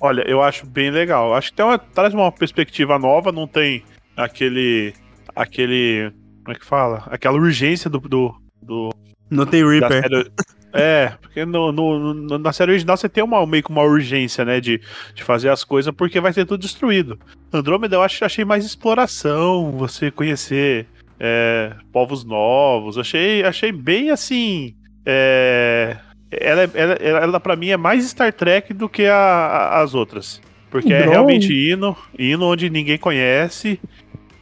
Olha, 0.04 0.22
eu 0.28 0.42
acho 0.42 0.66
bem 0.66 0.92
legal. 0.92 1.34
Acho 1.34 1.50
que 1.52 1.56
tem 1.56 1.66
uma, 1.66 1.78
traz 1.78 2.14
uma 2.14 2.30
perspectiva 2.30 3.00
nova, 3.00 3.32
não 3.32 3.48
tem 3.48 3.84
aquele. 4.18 4.94
aquele. 5.34 6.12
Como 6.44 6.54
é 6.56 6.60
que 6.60 6.66
fala? 6.66 7.04
Aquela 7.08 7.38
urgência 7.38 7.90
do. 7.90 8.00
do, 8.00 8.36
do 8.62 8.90
Não 9.32 9.46
tem 9.46 9.66
Reaper. 9.66 10.02
série- 10.02 10.32
É, 10.74 11.14
porque 11.22 11.46
no, 11.46 11.72
no- 11.72 12.14
no- 12.16 12.38
na 12.38 12.52
série 12.52 12.72
original 12.72 12.98
você 12.98 13.08
tem 13.08 13.24
uma, 13.24 13.46
meio 13.48 13.64
que 13.64 13.70
uma 13.70 13.84
urgência, 13.84 14.44
né, 14.44 14.60
de, 14.60 14.82
de 15.14 15.24
fazer 15.24 15.50
as 15.50 15.64
coisas 15.64 15.94
porque 15.96 16.20
vai 16.20 16.34
ser 16.34 16.46
tudo 16.46 16.62
destruído. 16.62 17.18
Andrômeda 17.54 17.96
eu 17.96 18.02
acho, 18.02 18.26
achei 18.26 18.44
mais 18.44 18.66
exploração, 18.66 19.72
você 19.72 20.10
conhecer 20.10 20.88
é, 21.20 21.74
povos 21.94 22.26
novos. 22.26 22.98
Achei, 22.98 23.44
achei 23.44 23.72
bem 23.72 24.10
assim. 24.10 24.76
é, 25.06 25.96
ela, 26.40 26.62
é- 26.64 26.70
ela, 26.74 26.94
ela, 26.94 27.20
ela 27.20 27.40
para 27.40 27.56
mim 27.56 27.70
é 27.70 27.78
mais 27.78 28.04
Star 28.06 28.32
Trek 28.34 28.74
do 28.74 28.88
que 28.90 29.06
a- 29.06 29.16
a- 29.16 29.82
as 29.82 29.94
outras. 29.96 30.42
Porque 30.70 30.92
é 30.94 31.06
realmente 31.08 31.54
indo, 31.72 31.96
indo 32.18 32.44
onde 32.46 32.70
ninguém 32.70 32.98
conhece 32.98 33.80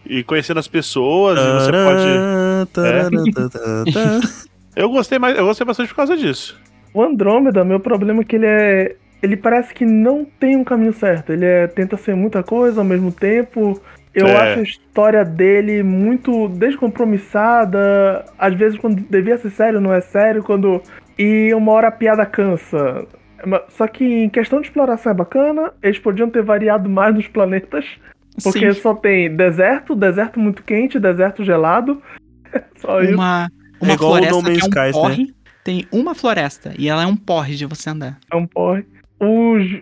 e 0.05 0.23
conhecendo 0.23 0.59
as 0.59 0.67
pessoas. 0.67 1.37
e 1.37 1.53
você 1.59 1.71
pode. 1.71 2.71
Tarã. 2.73 4.21
Eu 4.75 4.89
gostei 4.89 5.19
mais, 5.19 5.37
eu 5.37 5.45
gostei 5.45 5.65
bastante 5.67 5.89
por 5.89 5.95
causa 5.95 6.15
disso. 6.15 6.57
O 6.93 7.01
Andrômeda, 7.03 7.63
meu 7.65 7.79
problema 7.79 8.21
é 8.21 8.23
que 8.23 8.35
ele 8.37 8.45
é. 8.45 8.95
Ele 9.21 9.35
parece 9.37 9.73
que 9.73 9.85
não 9.85 10.25
tem 10.25 10.55
um 10.55 10.63
caminho 10.63 10.93
certo. 10.93 11.31
Ele 11.31 11.45
é- 11.45 11.67
tenta 11.67 11.95
ser 11.97 12.15
muita 12.15 12.41
coisa 12.41 12.81
ao 12.81 12.85
mesmo 12.85 13.11
tempo. 13.11 13.79
Eu 14.15 14.27
É. 14.27 14.35
acho 14.35 14.59
a 14.59 14.63
história 14.63 15.23
dele 15.23 15.83
muito 15.83 16.47
descompromissada. 16.49 18.25
Às 18.37 18.53
vezes, 18.55 18.77
quando 18.79 18.95
devia 19.09 19.37
ser 19.37 19.49
sério, 19.51 19.79
não 19.81 19.93
é 19.93 20.01
sério. 20.01 20.43
Quando. 20.43 20.81
E 21.21 21.53
uma 21.53 21.71
hora 21.73 21.89
a 21.89 21.91
piada 21.91 22.25
cansa. 22.25 23.05
Só 23.69 23.87
que 23.87 24.03
em 24.03 24.29
questão 24.29 24.59
de 24.59 24.67
exploração 24.67 25.11
é 25.11 25.15
bacana. 25.15 25.71
Eles 25.83 25.99
podiam 25.99 26.29
ter 26.29 26.41
variado 26.41 26.89
mais 26.89 27.13
nos 27.13 27.27
planetas. 27.27 27.85
Porque 28.41 28.73
Sim, 28.73 28.81
só 28.81 28.95
tem 28.95 29.35
deserto, 29.35 29.95
deserto 29.95 30.39
muito 30.39 30.63
quente, 30.63 30.99
deserto 30.99 31.43
gelado. 31.43 32.01
Só 32.77 33.01
isso. 33.01 33.13
uma, 33.13 33.49
uma 33.79 33.91
É 33.91 33.93
igual 33.93 34.13
o 34.13 34.15
floresta 34.15 34.35
No 34.35 34.41
Man's 34.41 34.57
que 34.57 34.63
é 34.63 34.65
um 34.65 34.69
Skies, 34.69 34.95
né? 34.95 35.01
porre. 35.01 35.35
Tem 35.63 35.87
uma 35.91 36.15
floresta 36.15 36.73
e 36.77 36.89
ela 36.89 37.03
é 37.03 37.05
um 37.05 37.15
porre 37.15 37.55
de 37.55 37.65
você 37.65 37.89
andar. 37.89 38.17
É 38.31 38.35
um 38.35 38.47
porre. 38.47 38.83
Os, 39.19 39.81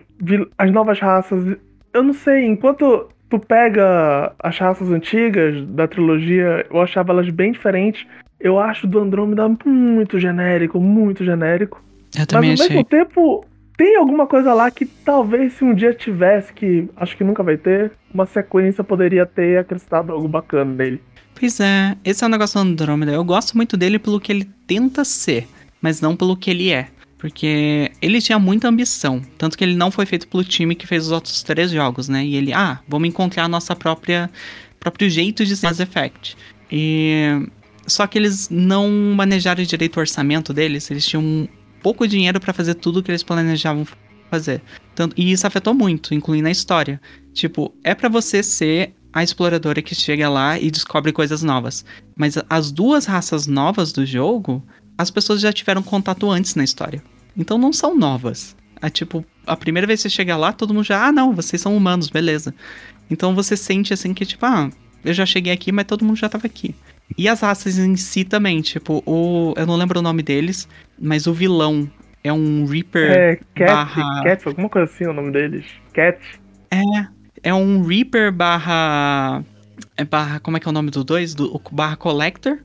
as 0.58 0.70
novas 0.70 1.00
raças. 1.00 1.56
Eu 1.94 2.02
não 2.02 2.12
sei, 2.12 2.44
enquanto 2.44 3.08
tu 3.30 3.38
pega 3.38 4.34
as 4.40 4.58
raças 4.58 4.90
antigas 4.90 5.64
da 5.68 5.88
trilogia, 5.88 6.66
eu 6.68 6.82
achava 6.82 7.12
elas 7.12 7.30
bem 7.30 7.52
diferentes. 7.52 8.06
Eu 8.40 8.58
acho 8.58 8.86
do 8.86 8.98
Andrômeda 8.98 9.46
muito 9.64 10.18
genérico, 10.18 10.80
muito 10.80 11.24
genérico. 11.24 11.82
Eu 12.18 12.26
também 12.26 12.50
Mas 12.50 12.60
ao 12.60 12.66
achei. 12.66 12.76
mesmo 12.76 12.88
tempo, 12.88 13.44
tem 13.76 13.96
alguma 13.96 14.26
coisa 14.26 14.54
lá 14.54 14.70
que 14.70 14.86
talvez 14.86 15.54
se 15.54 15.64
um 15.64 15.74
dia 15.74 15.92
tivesse, 15.92 16.52
que 16.52 16.88
acho 16.96 17.16
que 17.16 17.24
nunca 17.24 17.42
vai 17.42 17.56
ter, 17.56 17.92
uma 18.12 18.26
sequência 18.26 18.82
poderia 18.82 19.26
ter 19.26 19.58
acrescentado 19.58 20.12
algo 20.12 20.26
bacana 20.26 20.72
nele. 20.72 21.00
Pois 21.38 21.60
é, 21.60 21.96
esse 22.04 22.22
é 22.22 22.26
o 22.26 22.30
negócio 22.30 22.62
do 22.62 22.68
Andrômeda. 22.68 23.12
Eu 23.12 23.24
gosto 23.24 23.56
muito 23.56 23.76
dele 23.76 23.98
pelo 23.98 24.20
que 24.20 24.32
ele 24.32 24.48
tenta 24.66 25.04
ser, 25.04 25.46
mas 25.80 26.00
não 26.00 26.16
pelo 26.16 26.36
que 26.36 26.50
ele 26.50 26.70
é. 26.70 26.88
Porque 27.16 27.90
ele 28.00 28.20
tinha 28.20 28.38
muita 28.38 28.68
ambição. 28.68 29.20
Tanto 29.36 29.56
que 29.56 29.62
ele 29.62 29.76
não 29.76 29.90
foi 29.90 30.06
feito 30.06 30.26
pelo 30.26 30.42
time 30.42 30.74
que 30.74 30.86
fez 30.86 31.06
os 31.06 31.12
outros 31.12 31.42
três 31.42 31.70
jogos, 31.70 32.08
né? 32.08 32.24
E 32.24 32.34
ele, 32.34 32.52
ah, 32.52 32.80
vamos 32.88 33.08
encontrar 33.08 33.44
a 33.44 33.48
nossa 33.48 33.76
própria 33.76 34.30
próprio 34.78 35.10
jeito 35.10 35.44
de 35.44 35.54
ser 35.54 35.66
Mass 35.66 35.80
Effect. 35.80 36.36
E. 36.72 37.46
Só 37.86 38.06
que 38.06 38.18
eles 38.18 38.48
não 38.50 38.90
manejaram 39.14 39.62
direito 39.64 39.96
o 39.96 40.00
orçamento 40.00 40.52
deles. 40.52 40.90
Eles 40.90 41.06
tinham 41.06 41.48
pouco 41.82 42.06
dinheiro 42.06 42.40
pra 42.40 42.52
fazer 42.52 42.74
tudo 42.74 43.02
que 43.02 43.10
eles 43.10 43.22
planejavam 43.22 43.86
fazer. 44.30 44.62
Tanto, 44.94 45.14
e 45.18 45.32
isso 45.32 45.46
afetou 45.46 45.74
muito, 45.74 46.14
incluindo 46.14 46.48
a 46.48 46.52
história. 46.52 47.00
Tipo, 47.32 47.74
é 47.82 47.94
pra 47.94 48.08
você 48.08 48.42
ser 48.42 48.94
a 49.12 49.22
exploradora 49.22 49.82
que 49.82 49.94
chega 49.94 50.28
lá 50.28 50.58
e 50.58 50.70
descobre 50.70 51.12
coisas 51.12 51.42
novas. 51.42 51.84
Mas 52.16 52.36
as 52.48 52.70
duas 52.70 53.06
raças 53.06 53.46
novas 53.46 53.92
do 53.92 54.06
jogo, 54.06 54.64
as 54.96 55.10
pessoas 55.10 55.40
já 55.40 55.52
tiveram 55.52 55.82
contato 55.82 56.30
antes 56.30 56.54
na 56.54 56.62
história. 56.62 57.02
Então 57.36 57.58
não 57.58 57.72
são 57.72 57.96
novas. 57.96 58.56
É 58.80 58.88
tipo, 58.88 59.24
a 59.46 59.56
primeira 59.56 59.86
vez 59.86 60.00
que 60.00 60.08
você 60.08 60.14
chega 60.14 60.36
lá, 60.36 60.52
todo 60.52 60.72
mundo 60.72 60.84
já, 60.84 61.06
ah, 61.06 61.12
não, 61.12 61.34
vocês 61.34 61.60
são 61.60 61.76
humanos, 61.76 62.08
beleza. 62.08 62.54
Então 63.10 63.34
você 63.34 63.56
sente 63.56 63.92
assim 63.92 64.14
que, 64.14 64.24
tipo, 64.24 64.46
ah, 64.46 64.70
eu 65.04 65.12
já 65.12 65.26
cheguei 65.26 65.52
aqui, 65.52 65.72
mas 65.72 65.86
todo 65.86 66.04
mundo 66.04 66.16
já 66.16 66.28
tava 66.28 66.46
aqui. 66.46 66.74
E 67.18 67.28
as 67.28 67.40
raças 67.40 67.78
em 67.78 67.96
si 67.96 68.24
também, 68.24 68.60
tipo, 68.60 69.02
o. 69.06 69.52
Eu 69.56 69.66
não 69.66 69.76
lembro 69.76 69.98
o 69.98 70.02
nome 70.02 70.22
deles, 70.22 70.68
mas 70.98 71.26
o 71.26 71.32
vilão 71.34 71.90
é 72.22 72.32
um 72.32 72.64
Reaper. 72.64 73.10
É, 73.10 73.36
Cat, 73.54 73.70
barra- 73.72 74.22
Cat, 74.22 74.48
alguma 74.48 74.68
coisa 74.68 74.90
assim 74.90 75.06
o 75.06 75.12
nome 75.12 75.30
deles. 75.32 75.64
Cat. 75.92 76.18
É, 76.70 76.80
é 77.42 77.54
um 77.54 77.82
Reaper 77.82 78.32
barra. 78.32 79.44
É 79.96 80.04
barra. 80.04 80.40
Como 80.40 80.56
é 80.56 80.60
que 80.60 80.68
é 80.68 80.70
o 80.70 80.72
nome 80.72 80.90
do 80.90 81.02
dois? 81.04 81.34
Do, 81.34 81.54
o 81.54 81.60
barra 81.74 81.96
Collector. 81.96 82.58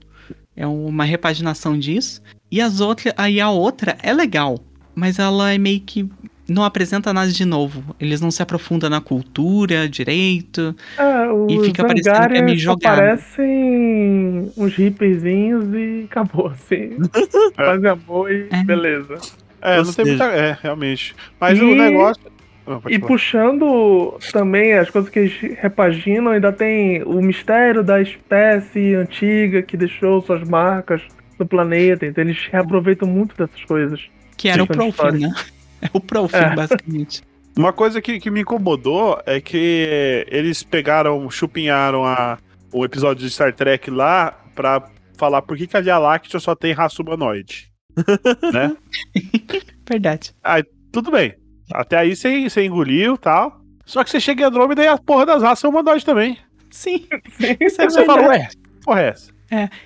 É 0.56 0.66
uma 0.66 1.04
repaginação 1.04 1.78
disso. 1.78 2.22
E 2.52 2.62
as 2.62 2.80
outras. 2.80 3.14
Aí 3.18 3.42
a 3.42 3.50
outra 3.50 3.98
é 4.02 4.14
legal. 4.14 4.60
Mas 4.94 5.20
ela 5.20 5.52
é 5.52 5.58
meio 5.58 5.82
que. 5.82 6.08
Não 6.48 6.64
apresenta 6.64 7.12
nada 7.12 7.32
de 7.32 7.44
novo. 7.44 7.96
Eles 8.00 8.22
não 8.22 8.30
se 8.30 8.42
aprofundam 8.42 8.90
na 8.90 9.02
cultura 9.02 9.90
direito. 9.90 10.76
É, 10.98 11.28
os 11.32 11.52
E 11.52 11.66
fica 11.66 11.84
parecendo 11.86 12.30
que 12.30 12.38
é 12.38 12.42
meio 12.44 12.60
jogado. 12.60 12.98
parecem 12.98 14.52
uns 14.58 14.78
hipperzinhos 14.78 15.66
e 15.74 16.06
acabou, 16.10 16.48
assim. 16.48 16.92
Fazem 17.56 17.90
amor 17.90 18.32
e 18.32 18.48
É. 18.52 18.64
beleza. 18.64 19.16
É, 19.62 19.80
Ou 19.80 19.86
não 19.86 19.94
tem 19.94 20.06
muita. 20.06 20.26
É, 20.26 20.58
realmente. 20.62 21.16
Mas 21.40 21.58
E- 21.58 21.64
o 21.64 21.76
negócio. 21.76 22.22
Ah, 22.68 22.80
E 22.90 22.96
falar. 22.98 23.08
puxando 23.08 24.18
também 24.32 24.74
as 24.74 24.90
coisas 24.90 25.10
que 25.10 25.20
eles 25.20 25.34
repaginam, 25.62 26.32
ainda 26.32 26.52
tem 26.52 27.04
o 27.04 27.22
mistério 27.22 27.84
da 27.84 28.02
espécie 28.02 28.96
antiga 28.96 29.62
que 29.62 29.78
deixou 29.78 30.20
suas 30.22 30.48
marcas 30.48 31.02
no 31.40 31.46
planeta. 31.46 32.06
Então 32.08 32.24
eles 32.24 32.38
reaproveitam 32.52 33.08
muito 33.08 33.36
dessas 33.38 33.64
coisas. 33.66 34.00
Que 34.36 34.50
era 34.50 34.64
o 34.64 34.68
história. 34.90 35.28
né? 35.28 35.34
É 35.86 35.90
o 35.94 36.00
Profil, 36.00 36.40
É. 36.40 36.56
basicamente. 36.56 37.22
Uma 37.58 37.72
coisa 37.72 38.02
que, 38.02 38.20
que 38.20 38.30
me 38.30 38.42
incomodou 38.42 39.22
é 39.26 39.40
que 39.40 40.26
eles 40.30 40.62
pegaram, 40.64 41.30
chupinharam 41.30 42.04
a, 42.06 42.38
o 42.74 42.84
episódio 42.84 43.24
de 43.26 43.32
Star 43.32 43.54
Trek 43.54 43.90
lá 43.90 44.32
pra 44.54 44.90
falar 45.18 45.42
por 45.42 45.56
que, 45.56 45.66
que 45.68 45.78
a 45.78 45.82
Via 45.82 45.98
Láctea 45.98 46.40
só 46.40 46.54
tem 46.54 46.74
raça 46.74 47.02
humanoide. 47.02 47.72
né? 48.52 48.76
Verdade. 49.88 50.34
Tudo 50.92 51.12
bem. 51.12 51.34
Até 51.74 51.98
aí 51.98 52.16
você, 52.16 52.50
você 52.50 52.66
engoliu 52.66 53.16
e 53.16 53.18
tal. 53.18 53.62
Só 53.86 54.04
que 54.04 54.10
você 54.10 54.20
chega 54.20 54.44
em 54.44 54.46
Andrômeda 54.46 54.84
e 54.84 54.88
a 54.88 54.98
porra 54.98 55.26
das 55.26 55.42
raças 55.42 55.64
é 55.64 55.68
humanoide 55.68 56.04
também. 56.06 56.38
Sim. 56.72 57.06
Aí 57.40 57.70
você 57.90 58.04
fala, 58.06 58.28
ué, 58.28 58.50
porra 58.84 59.02
é 59.02 59.08
essa? 59.10 59.32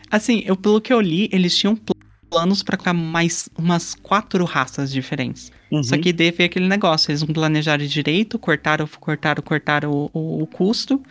Assim, 0.10 0.42
eu, 0.46 0.56
pelo 0.56 0.82
que 0.82 0.92
eu 0.92 1.00
li, 1.00 1.30
eles 1.32 1.56
tinham 1.56 1.76
pl- 1.76 1.94
planos 2.30 2.62
pra 2.64 2.78
criar 2.78 2.94
mais 2.94 3.50
umas 3.58 3.96
quatro 3.96 4.44
raças 4.46 4.92
diferentes. 4.92 5.52
Só 5.84 5.96
Uhum. 5.96 6.02
que 6.02 6.14
teve 6.14 6.44
aquele 6.44 6.68
negócio, 6.68 7.12
eles 7.12 7.22
não 7.22 7.34
planejaram 7.34 7.86
direito, 7.86 8.40
cortaram, 8.40 8.88
cortaram, 9.00 9.42
cortaram 9.44 9.92
o, 9.92 10.10
o- 10.14 10.44
o 10.44 10.48
custo, 10.48 11.02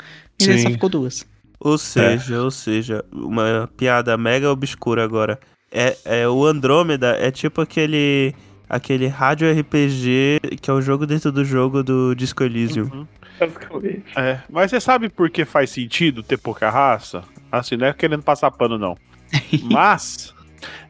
e 0.41 0.47
daí 0.47 0.59
só 0.63 0.71
ficou 0.71 0.89
duas. 0.89 1.27
Ou 1.61 1.77
seja, 1.79 2.41
ou 2.43 2.51
seja, 2.51 3.05
uma 3.13 3.69
piada 3.77 4.17
mega 4.17 4.51
obscura 4.51 5.03
agora. 5.05 5.39
É, 5.73 5.97
é 6.05 6.29
o 6.29 6.45
Andrômeda 6.47 7.17
é 7.19 7.31
tipo 7.31 7.61
aquele 7.61 8.35
aquele 8.69 9.07
rádio 9.07 9.51
RPG 9.51 10.41
que 10.61 10.71
é 10.71 10.73
o 10.73 10.81
jogo 10.83 11.07
dentro 11.07 11.33
do 11.33 11.45
jogo 11.45 11.83
do 11.83 12.15
Disco 12.15 12.43
Elysium. 12.45 12.85
Uhum. 12.93 13.07
Basicamente. 13.41 14.05
É, 14.17 14.41
mas 14.51 14.71
você 14.71 14.81
sabe 14.81 15.09
por 15.09 15.31
que 15.31 15.45
faz 15.45 15.71
sentido 15.71 16.23
ter 16.23 16.37
pouca 16.39 16.69
raça? 16.71 17.23
Assim, 17.51 17.77
não 17.77 17.87
é 17.87 17.93
querendo 17.93 18.23
passar 18.23 18.51
pano, 18.51 18.77
não. 18.79 18.97
Mas, 19.63 20.35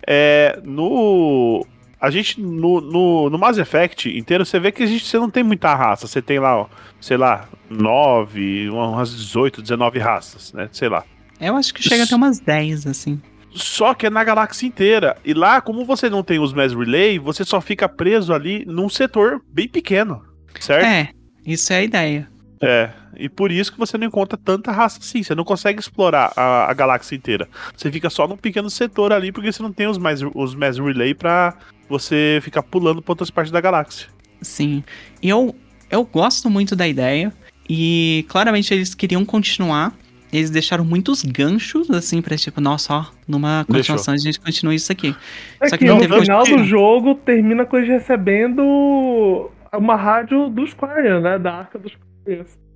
é, 0.07 0.61
no. 0.64 1.66
A 2.01 2.11
gente, 2.11 2.41
no, 2.41 2.81
no, 2.81 3.29
no 3.29 3.39
Mass 3.39 3.59
Effect 3.59 4.16
inteiro, 4.16 4.47
você 4.47 4.61
vê 4.61 4.71
que 4.71 4.85
a 4.85 4.87
gente, 4.87 5.05
você 5.05 5.19
não 5.19 5.29
tem 5.29 5.43
muita 5.43 5.75
raça. 5.75 6.07
Você 6.07 6.23
tem 6.23 6.39
lá, 6.39 6.57
ó, 6.57 6.66
sei 7.01 7.16
lá, 7.16 7.49
9, 7.69 8.71
umas 8.71 9.11
18, 9.16 9.61
19 9.62 9.99
raças, 9.99 10.53
né? 10.53 10.69
Sei 10.71 10.89
lá. 10.89 11.05
Eu 11.41 11.57
acho 11.57 11.75
que 11.75 11.83
chega 11.83 12.05
até 12.05 12.14
umas 12.14 12.39
10, 12.39 12.87
assim. 12.87 13.21
Só 13.53 13.95
que 13.95 14.07
é 14.07 14.11
na 14.11 14.23
galáxia 14.23 14.66
inteira. 14.66 15.16
E 15.25 15.35
lá, 15.35 15.61
como 15.61 15.85
você 15.85 16.09
não 16.09 16.23
tem 16.23 16.39
os 16.39 16.53
Mass 16.53 16.73
Relay, 16.73 17.19
você 17.19 17.45
só 17.45 17.61
fica 17.61 17.89
preso 17.89 18.33
ali 18.33 18.64
num 18.64 18.89
setor 18.89 19.43
bem 19.49 19.69
pequeno. 19.69 20.23
Certo? 20.61 20.85
É, 20.85 21.11
isso 21.45 21.73
é 21.73 21.77
a 21.77 21.83
ideia. 21.83 22.29
É, 22.61 22.90
e 23.16 23.28
por 23.28 23.52
isso 23.52 23.72
que 23.72 23.78
você 23.78 23.96
não 23.96 24.06
encontra 24.06 24.36
tanta 24.36 24.72
raça 24.72 24.98
assim. 25.00 25.22
Você 25.22 25.34
não 25.34 25.44
consegue 25.44 25.80
explorar 25.80 26.32
a, 26.36 26.70
a 26.70 26.74
galáxia 26.74 27.14
inteira. 27.14 27.48
Você 27.76 27.90
fica 27.90 28.11
só 28.11 28.26
num 28.26 28.36
pequeno 28.36 28.68
setor 28.68 29.12
ali, 29.12 29.32
porque 29.32 29.52
você 29.52 29.62
não 29.62 29.72
tem 29.72 29.86
os 29.86 29.98
mais, 29.98 30.20
os 30.34 30.54
mass 30.54 30.78
relay 30.78 31.14
pra 31.14 31.54
você 31.88 32.40
ficar 32.42 32.62
pulando 32.62 33.00
pra 33.00 33.12
outras 33.12 33.30
partes 33.30 33.52
da 33.52 33.61
galáxia. 33.61 34.09
Sim. 34.42 34.82
E 35.22 35.28
eu, 35.28 35.54
eu 35.90 36.04
gosto 36.04 36.50
muito 36.50 36.74
da 36.76 36.86
ideia. 36.86 37.32
E 37.68 38.24
claramente 38.28 38.72
eles 38.72 38.94
queriam 38.94 39.24
continuar. 39.24 39.92
Eles 40.32 40.50
deixaram 40.50 40.84
muitos 40.84 41.22
ganchos, 41.22 41.90
assim, 41.90 42.20
pra 42.20 42.36
tipo, 42.36 42.61
nossa, 42.61 42.92
ó, 42.92 43.06
numa 43.26 43.64
continuação 43.64 44.12
a 44.12 44.18
gente 44.18 44.38
continua 44.38 44.74
isso 44.74 44.92
aqui. 44.92 45.16
É 45.59 45.68
Só 45.68 45.78
que 45.78 45.84
que 45.84 45.90
não 45.90 45.98
no 45.98 46.20
final 46.20 46.44
do 46.44 46.64
jogo 46.64 47.14
termina 47.14 47.64
com 47.64 47.78
eles 47.78 47.88
recebendo 47.88 49.50
uma 49.72 49.96
rádio 49.96 50.50
dos 50.50 50.74
Quarian, 50.74 51.20
né? 51.20 51.38
Da 51.38 51.54
arca 51.54 51.78
dos 51.78 51.92
Quarian. 51.92 52.07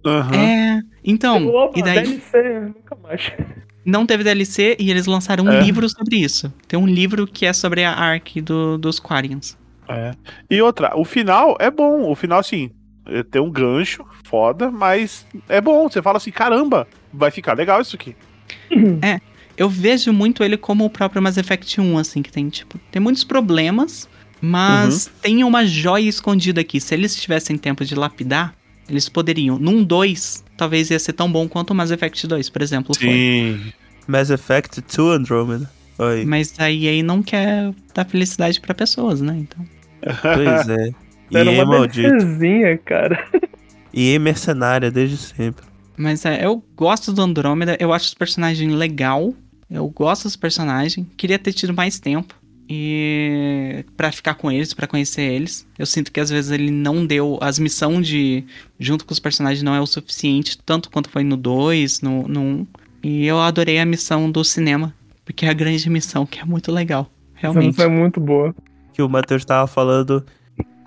Aham. 0.05 0.34
É, 0.34 0.80
então, 1.05 1.46
Opa, 1.46 1.78
e 1.78 1.82
daí. 1.82 2.03
DLC, 2.03 2.61
nunca 2.61 2.96
mais. 3.03 3.32
Não 3.84 4.07
teve 4.07 4.22
DLC 4.24 4.76
e 4.78 4.90
eles 4.90 5.07
lançaram 5.07 5.44
um 5.44 5.50
É. 5.53 5.61
livro 5.61 5.88
sobre 5.88 6.16
isso. 6.16 6.53
Tem 6.68 6.78
um 6.78 6.86
livro 6.86 7.26
que 7.26 7.44
é 7.46 7.53
sobre 7.53 7.84
a 7.84 7.92
arc 7.92 8.40
do, 8.40 8.78
dos 8.78 9.00
Quarians. 9.00 9.57
É. 9.88 10.12
E 10.50 10.61
outra, 10.62 10.96
o 10.96 11.05
final 11.05 11.57
é 11.61 11.70
bom. 11.70 12.09
O 12.11 12.14
final, 12.14 12.38
assim, 12.38 12.70
é, 13.07 13.22
tem 13.24 13.42
um 13.42 13.50
gancho 13.50 14.05
foda, 14.24 14.70
mas 14.70 15.26
é 15.48 15.61
bom. 15.61 15.88
Você 15.88 16.00
fala 16.00 16.16
assim, 16.18 16.30
caramba, 16.30 16.86
vai 17.12 17.30
ficar 17.30 17.55
legal 17.57 17.80
isso 17.80 17.96
aqui. 17.96 18.14
Eu 19.57 19.68
vejo 19.68 20.12
muito 20.12 20.42
ele 20.42 20.57
como 20.57 20.84
o 20.84 20.90
próprio 20.90 21.20
Mass 21.22 21.36
Effect 21.36 21.80
1, 21.80 21.98
assim, 21.98 22.22
que 22.22 22.32
tem, 22.32 22.48
tipo, 22.48 22.78
tem 22.90 23.00
muitos 23.03 23.22
problemas, 23.24 24.09
mas 24.40 25.07
Uhum. 25.07 25.12
tem 25.20 25.44
uma 25.44 25.64
joia 25.66 26.09
escondida 26.09 26.61
aqui. 26.61 26.80
Se 26.80 26.94
eles 26.94 27.14
tivessem 27.14 27.59
tempo 27.59 27.84
de 27.84 27.94
lapidar, 27.94 28.55
eles 28.88 29.08
poderiam. 29.08 29.58
Num 29.58 29.82
2, 29.82 30.44
talvez 30.56 30.90
ia 30.90 30.98
ser 30.98 31.12
tão 31.12 31.30
bom 31.30 31.48
quanto 31.48 31.70
o 31.70 31.74
Mass 31.74 31.90
Effect 31.90 32.26
2, 32.26 32.50
por 32.50 32.62
exemplo, 32.62 32.94
foi. 32.94 33.06
Sim. 33.08 33.72
Mass 34.06 34.30
Effect 34.30 34.80
2 34.80 35.20
Andromeda. 35.20 35.70
Oi. 35.98 36.24
Mas 36.24 36.58
a 36.58 36.70
EA 36.70 37.02
não 37.02 37.22
quer 37.22 37.72
dar 37.94 38.04
felicidade 38.04 38.60
pra 38.60 38.74
pessoas, 38.74 39.20
né? 39.20 39.36
Então. 39.38 39.64
Pois 40.22 40.68
é. 40.68 40.90
Era 41.32 41.52
EA 41.52 41.64
uma 41.64 41.78
maldito. 41.78 42.08
belezinha, 42.08 42.78
cara. 42.78 43.24
EA 43.94 44.18
mercenária 44.18 44.90
desde 44.90 45.16
sempre. 45.16 45.64
Mas 45.96 46.24
é, 46.24 46.44
eu 46.44 46.62
gosto 46.74 47.12
do 47.12 47.22
Andrômeda, 47.22 47.76
eu 47.78 47.92
acho 47.92 48.06
os 48.06 48.14
personagens 48.14 48.72
legal. 48.72 49.34
Eu 49.70 49.88
gosto 49.88 50.24
dos 50.24 50.36
personagens. 50.36 51.06
Queria 51.16 51.38
ter 51.38 51.52
tido 51.52 51.72
mais 51.72 51.98
tempo. 51.98 52.34
E 52.74 53.84
pra 53.96 54.10
ficar 54.10 54.34
com 54.34 54.50
eles, 54.50 54.72
pra 54.72 54.86
conhecer 54.86 55.22
eles. 55.22 55.66
Eu 55.78 55.84
sinto 55.84 56.10
que 56.10 56.18
às 56.18 56.30
vezes 56.30 56.50
ele 56.50 56.70
não 56.70 57.04
deu. 57.06 57.38
As 57.40 57.58
missões 57.58 58.06
de. 58.08 58.44
junto 58.78 59.04
com 59.04 59.12
os 59.12 59.18
personagens 59.18 59.62
não 59.62 59.74
é 59.74 59.80
o 59.80 59.86
suficiente, 59.86 60.56
tanto 60.64 60.90
quanto 60.90 61.10
foi 61.10 61.22
no 61.22 61.36
2, 61.36 62.00
no, 62.00 62.26
no 62.26 62.40
1. 62.40 62.66
E 63.04 63.26
eu 63.26 63.38
adorei 63.40 63.78
a 63.78 63.84
missão 63.84 64.30
do 64.30 64.42
cinema. 64.42 64.94
Porque 65.24 65.44
é 65.46 65.50
a 65.50 65.52
grande 65.52 65.88
missão, 65.90 66.24
que 66.26 66.40
é 66.40 66.44
muito 66.44 66.72
legal. 66.72 67.10
Essa 67.34 67.42
Realmente. 67.42 67.66
missão 67.68 67.84
é 67.84 67.88
muito 67.88 68.20
boa. 68.20 68.54
Que 68.92 69.02
o 69.02 69.08
Matheus 69.08 69.44
tava 69.44 69.66
falando 69.66 70.24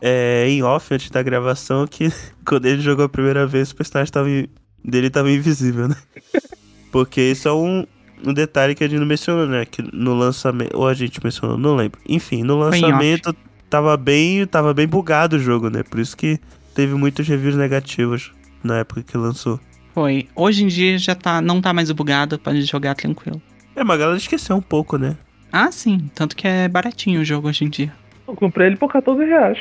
é, 0.01 0.45
em 0.49 0.61
off 0.63 0.93
antes 0.93 1.09
da 1.09 1.21
gravação 1.23 1.86
que 1.88 2.09
quando 2.45 2.65
ele 2.65 2.81
jogou 2.81 3.05
a 3.05 3.09
primeira 3.09 3.45
vez, 3.47 3.71
o 3.71 3.75
personagem 3.75 4.11
tava, 4.11 4.29
in- 4.29 4.47
dele 4.83 5.09
tava 5.09 5.31
invisível, 5.31 5.88
né? 5.88 5.95
Porque 6.91 7.21
isso 7.21 7.47
é 7.47 7.53
um, 7.53 7.86
um 8.26 8.34
detalhe 8.34 8.76
que 8.76 8.84
a 8.84 8.88
gente 8.88 8.99
não 8.99 9.05
mencionou, 9.05 9.45
né? 9.47 9.65
Que 9.65 9.82
no 9.93 10.13
lançamento. 10.13 10.76
Ou 10.76 10.88
a 10.88 10.93
gente 10.93 11.23
mencionou, 11.23 11.57
não 11.57 11.76
lembro. 11.76 11.99
Enfim, 12.07 12.43
no 12.43 12.57
lançamento 12.57 13.36
tava 13.69 13.95
bem. 13.97 14.45
Tava 14.45 14.73
bem 14.73 14.88
bugado 14.88 15.36
o 15.36 15.39
jogo, 15.39 15.69
né? 15.69 15.84
Por 15.84 15.99
isso 15.99 16.15
que 16.15 16.39
teve 16.73 16.93
muitos 16.95 17.28
reviews 17.28 17.55
negativos 17.55 18.32
na 18.63 18.80
época 18.80 19.03
que 19.03 19.17
lançou. 19.17 19.59
Foi. 19.93 20.28
Hoje 20.36 20.63
em 20.63 20.67
dia 20.67 20.97
já 20.97 21.15
tá, 21.15 21.41
não 21.41 21.61
tá 21.61 21.71
mais 21.73 21.89
bugado, 21.91 22.38
pode 22.38 22.61
jogar 22.63 22.95
tranquilo. 22.95 23.41
É, 23.76 23.84
mas 23.84 23.95
a 23.95 23.99
galera 23.99 24.17
esqueceu 24.17 24.55
um 24.55 24.61
pouco, 24.61 24.97
né? 24.97 25.15
Ah, 25.51 25.71
sim. 25.71 26.09
Tanto 26.13 26.36
que 26.36 26.47
é 26.47 26.67
baratinho 26.67 27.21
o 27.21 27.26
jogo 27.26 27.47
hoje 27.47 27.63
em 27.63 27.69
dia. 27.69 27.93
Eu 28.28 28.36
comprei 28.36 28.67
ele 28.67 28.76
por 28.76 28.91
14 28.91 29.23
reais. 29.23 29.57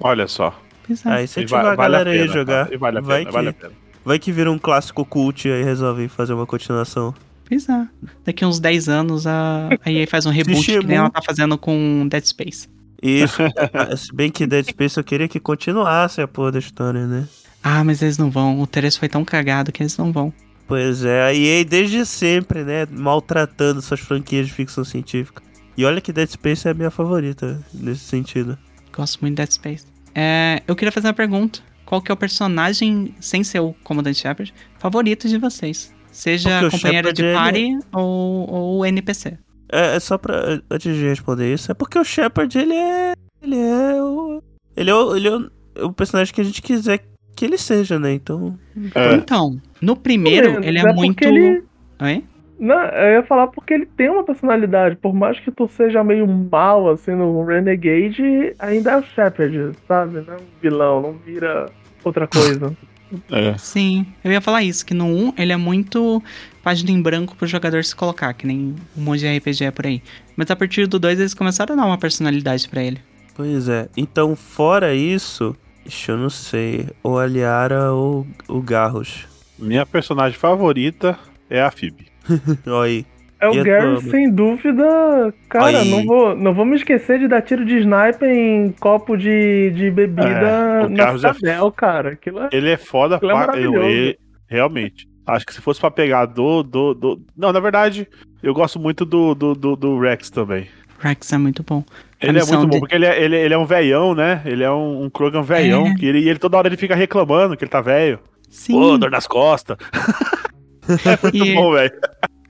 Olha 0.00 0.26
só. 0.28 0.58
Pois 0.86 1.04
é. 1.06 1.10
Aí 1.10 1.26
você 1.26 1.44
tiver 1.44 1.56
a 1.60 1.62
vale 1.62 1.72
a 1.72 1.76
galera 1.76 2.10
aí 2.10 2.18
pena, 2.20 2.32
jogar. 2.32 2.68
tá? 2.68 2.76
Vale 2.76 2.98
a 2.98 3.00
vai, 3.00 3.18
pena, 3.20 3.26
que, 3.26 3.32
vale 3.32 3.48
a 3.48 3.52
pena. 3.54 3.72
vai 4.04 4.18
que 4.18 4.32
vira 4.32 4.50
um 4.50 4.58
clássico 4.58 5.04
cult 5.04 5.48
e 5.48 5.52
aí 5.52 5.62
resolve 5.62 6.08
fazer 6.08 6.34
uma 6.34 6.44
continuação. 6.46 7.14
Pois 7.48 7.68
é. 7.68 7.86
Daqui 8.24 8.44
uns 8.44 8.58
10 8.58 8.88
anos 8.88 9.26
a, 9.26 9.68
a 9.84 9.92
EA 9.92 10.06
faz 10.06 10.26
um 10.26 10.30
reboot 10.30 10.64
que 10.64 10.86
nem 10.86 10.96
ela 10.96 11.10
tá 11.10 11.20
fazendo 11.22 11.58
com 11.58 12.06
Dead 12.08 12.24
Space. 12.24 12.68
Isso. 13.02 13.42
Ah, 13.72 13.94
Se 13.96 14.14
bem 14.14 14.30
que 14.30 14.46
Dead 14.46 14.66
Space 14.66 14.96
eu 14.96 15.04
queria 15.04 15.28
que 15.28 15.38
continuasse 15.38 16.20
a 16.20 16.28
porra 16.28 16.52
da 16.52 16.58
história, 16.58 17.06
né? 17.06 17.28
Ah, 17.62 17.84
mas 17.84 18.02
eles 18.02 18.18
não 18.18 18.30
vão. 18.30 18.60
O 18.60 18.66
3 18.66 18.96
foi 18.96 19.08
tão 19.08 19.24
cagado 19.24 19.70
que 19.70 19.82
eles 19.82 19.96
não 19.96 20.10
vão. 20.10 20.32
Pois 20.66 21.04
é, 21.04 21.22
a 21.22 21.34
EA 21.34 21.64
desde 21.64 22.06
sempre, 22.06 22.64
né? 22.64 22.86
Maltratando 22.90 23.82
suas 23.82 24.00
franquias 24.00 24.46
de 24.46 24.52
ficção 24.52 24.84
científica. 24.84 25.42
E 25.76 25.84
olha 25.84 26.00
que 26.00 26.12
Dead 26.12 26.28
Space 26.30 26.66
é 26.66 26.70
a 26.70 26.74
minha 26.74 26.90
favorita 26.90 27.62
nesse 27.72 28.04
sentido. 28.04 28.56
Gosto 28.92 29.20
muito 29.20 29.34
de 29.34 29.42
Dead 29.42 29.50
Space. 29.50 29.86
É, 30.14 30.62
eu 30.66 30.74
queria 30.74 30.92
fazer 30.92 31.08
uma 31.08 31.14
pergunta. 31.14 31.60
Qual 31.84 32.00
que 32.00 32.10
é 32.10 32.14
o 32.14 32.16
personagem, 32.16 33.14
sem 33.20 33.44
ser 33.44 33.60
o 33.60 33.74
Comandante 33.84 34.20
Shepard, 34.20 34.54
favorito 34.78 35.28
de 35.28 35.36
vocês? 35.36 35.93
Seja 36.14 36.70
companheira 36.70 37.12
de 37.12 37.24
ele- 37.24 37.34
party 37.34 37.78
ou, 37.92 38.48
ou 38.50 38.86
NPC. 38.86 39.36
É, 39.70 39.96
é 39.96 40.00
só 40.00 40.16
pra. 40.16 40.60
Antes 40.70 40.96
de 40.96 41.04
responder 41.08 41.52
isso, 41.52 41.70
é 41.70 41.74
porque 41.74 41.98
o 41.98 42.04
Shepard, 42.04 42.56
ele 42.56 42.74
é. 42.74 43.12
Ele 43.42 43.56
é 43.56 44.02
o. 44.02 44.42
Ele 44.76 44.90
é 44.90 44.94
o, 44.94 45.16
ele 45.16 45.28
é 45.28 45.36
o, 45.36 45.50
é 45.76 45.84
o 45.84 45.92
personagem 45.92 46.32
que 46.32 46.40
a 46.40 46.44
gente 46.44 46.62
quiser 46.62 47.00
que 47.36 47.44
ele 47.44 47.58
seja, 47.58 47.98
né? 47.98 48.12
Então. 48.12 48.56
É. 48.94 49.14
Então, 49.14 49.60
no 49.80 49.96
primeiro, 49.96 50.64
ele 50.64 50.78
é, 50.78 50.82
é 50.82 50.92
muito. 50.92 51.22
ele- 51.24 51.64
Oi? 52.00 52.24
Não, 52.56 52.80
eu 52.80 53.14
ia 53.14 53.22
falar 53.24 53.48
porque 53.48 53.74
ele 53.74 53.84
tem 53.86 54.08
uma 54.08 54.22
personalidade. 54.24 54.94
Por 54.96 55.12
mais 55.12 55.40
que 55.40 55.50
tu 55.50 55.66
seja 55.68 56.04
meio 56.04 56.26
mal, 56.28 56.88
assim, 56.88 57.10
no 57.10 57.44
Renegade, 57.44 58.54
ainda 58.60 58.92
é 58.92 58.96
o 58.98 59.02
Shepard, 59.02 59.72
sabe? 59.88 60.20
Não 60.24 60.34
é 60.34 60.36
um 60.36 60.60
vilão, 60.62 61.02
não 61.02 61.12
vira 61.14 61.66
outra 62.04 62.28
coisa. 62.28 62.72
É. 63.30 63.56
Sim, 63.58 64.06
eu 64.22 64.32
ia 64.32 64.40
falar 64.40 64.62
isso, 64.62 64.84
que 64.84 64.94
no 64.94 65.06
1 65.06 65.34
ele 65.38 65.52
é 65.52 65.56
muito 65.56 66.22
página 66.62 66.90
em 66.90 67.00
branco 67.00 67.36
pro 67.36 67.46
jogador 67.46 67.84
se 67.84 67.94
colocar, 67.94 68.32
que 68.32 68.46
nem 68.46 68.74
um 68.96 69.02
monte 69.02 69.20
de 69.20 69.36
RPG 69.36 69.64
é 69.64 69.70
por 69.70 69.86
aí. 69.86 70.02
Mas 70.36 70.50
a 70.50 70.56
partir 70.56 70.86
do 70.86 70.98
2 70.98 71.20
eles 71.20 71.34
começaram 71.34 71.74
a 71.74 71.76
dar 71.76 71.86
uma 71.86 71.98
personalidade 71.98 72.68
pra 72.68 72.82
ele. 72.82 73.00
Pois 73.34 73.68
é. 73.68 73.88
Então, 73.96 74.34
fora 74.34 74.94
isso. 74.94 75.56
Ixi, 75.84 76.10
eu 76.10 76.16
não 76.16 76.30
sei. 76.30 76.88
Ou 77.02 77.18
a 77.18 77.26
Liara 77.26 77.92
ou 77.92 78.26
o 78.48 78.62
Garros. 78.62 79.26
Minha 79.58 79.84
personagem 79.84 80.38
favorita 80.38 81.18
é 81.50 81.62
a 81.62 81.70
Phoebe. 81.70 82.06
Olha 82.66 82.82
aí. 82.82 83.06
É 83.44 83.48
o 83.48 83.60
a 83.60 83.64
Gary, 83.64 84.00
sem 84.02 84.30
dúvida. 84.30 85.32
Cara, 85.48 85.78
Aí. 85.80 85.90
não 85.90 86.04
vou, 86.04 86.34
não 86.36 86.54
vou 86.54 86.64
me 86.64 86.76
esquecer 86.76 87.18
de 87.18 87.28
dar 87.28 87.42
tiro 87.42 87.64
de 87.64 87.78
sniper 87.78 88.28
em 88.28 88.72
copo 88.72 89.16
de, 89.16 89.70
de 89.72 89.90
bebida 89.90 90.28
É, 90.28 90.86
o 90.86 90.88
na 90.88 91.04
é 91.04 91.70
cara. 91.76 92.08
Aquilo 92.10 92.40
é... 92.40 92.48
Ele 92.52 92.70
é 92.70 92.76
foda 92.76 93.18
Ele 93.22 93.26
é 93.30 93.34
pra. 93.34 93.46
maravilhoso. 93.46 93.76
eu- 93.78 93.90
ele- 93.90 94.18
realmente. 94.48 95.06
Acho 95.26 95.46
que 95.46 95.54
se 95.54 95.60
fosse 95.60 95.80
pra 95.80 95.90
pegar 95.90 96.26
do, 96.26 96.62
do, 96.62 96.92
do. 96.94 97.20
Não, 97.36 97.50
na 97.52 97.58
verdade, 97.60 98.06
eu 98.42 98.52
gosto 98.52 98.78
muito 98.78 99.04
do, 99.06 99.34
do, 99.34 99.54
do, 99.54 99.74
do 99.74 99.98
Rex 99.98 100.28
também. 100.28 100.66
Rex 100.98 101.32
é 101.32 101.38
muito 101.38 101.62
bom. 101.62 101.82
A 102.22 102.26
Ele 102.26 102.38
é 102.38 102.44
muito 102.44 102.66
bom, 102.66 102.68
de- 102.74 102.78
porque 102.80 102.94
ele 102.94 103.06
é, 103.06 103.22
ele, 103.22 103.36
ele 103.36 103.54
é 103.54 103.58
um 103.58 103.64
velhão, 103.64 104.14
né? 104.14 104.42
Ele 104.44 104.62
é 104.62 104.70
um, 104.70 105.04
um 105.04 105.10
Krogan 105.10 105.42
velhão. 105.42 105.86
É. 105.86 105.94
Que 105.94 106.04
ele, 106.06 106.20
e 106.20 106.28
ele 106.28 106.38
toda 106.38 106.56
hora 106.58 106.68
ele 106.68 106.76
fica 106.76 106.94
reclamando 106.94 107.56
que 107.56 107.64
ele 107.64 107.70
tá 107.70 107.80
velho. 107.80 108.18
Sim, 108.50 108.72
Pô, 108.74 108.98
dor 108.98 109.10
nas 109.10 109.26
costas. 109.26 109.76
é 111.06 111.18
muito 111.22 111.36
E- 111.36 111.54
bom, 111.54 111.72
velho. 111.72 111.92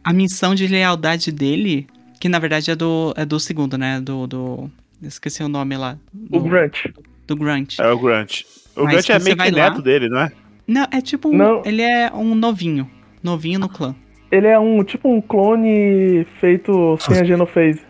A 0.04 0.12
missão 0.12 0.54
de 0.54 0.66
lealdade 0.66 1.32
dele, 1.32 1.86
que 2.20 2.28
na 2.28 2.38
verdade 2.38 2.70
é 2.70 2.76
do, 2.76 3.12
é 3.16 3.24
do 3.24 3.40
segundo, 3.40 3.76
né? 3.78 4.00
Do. 4.00 4.26
do 4.26 4.70
esqueci 5.02 5.42
o 5.42 5.48
nome 5.48 5.76
lá. 5.76 5.96
O 6.30 6.38
Do, 6.38 6.40
Grunt. 6.44 6.86
do 7.26 7.36
Grunt. 7.36 7.78
É 7.78 7.88
o 7.90 7.98
Grant. 7.98 8.42
O 8.76 8.84
Mas 8.84 9.06
Grant 9.06 9.10
é 9.10 9.24
meio 9.24 9.36
que 9.36 9.50
lá- 9.50 9.70
neto 9.70 9.82
dele, 9.82 10.08
não 10.08 10.20
é? 10.20 10.32
Não, 10.66 10.86
é 10.90 11.00
tipo 11.00 11.28
um. 11.28 11.36
Não. 11.36 11.62
Ele 11.64 11.82
é 11.82 12.10
um 12.12 12.34
novinho. 12.34 12.88
Novinho 13.22 13.58
no 13.58 13.68
clã. 13.68 13.94
Ele 14.30 14.46
é 14.46 14.58
um 14.58 14.82
tipo 14.82 15.08
um 15.14 15.20
clone 15.20 16.26
feito 16.40 16.96
sem 17.00 17.18
a 17.20 17.24
genophase. 17.24 17.80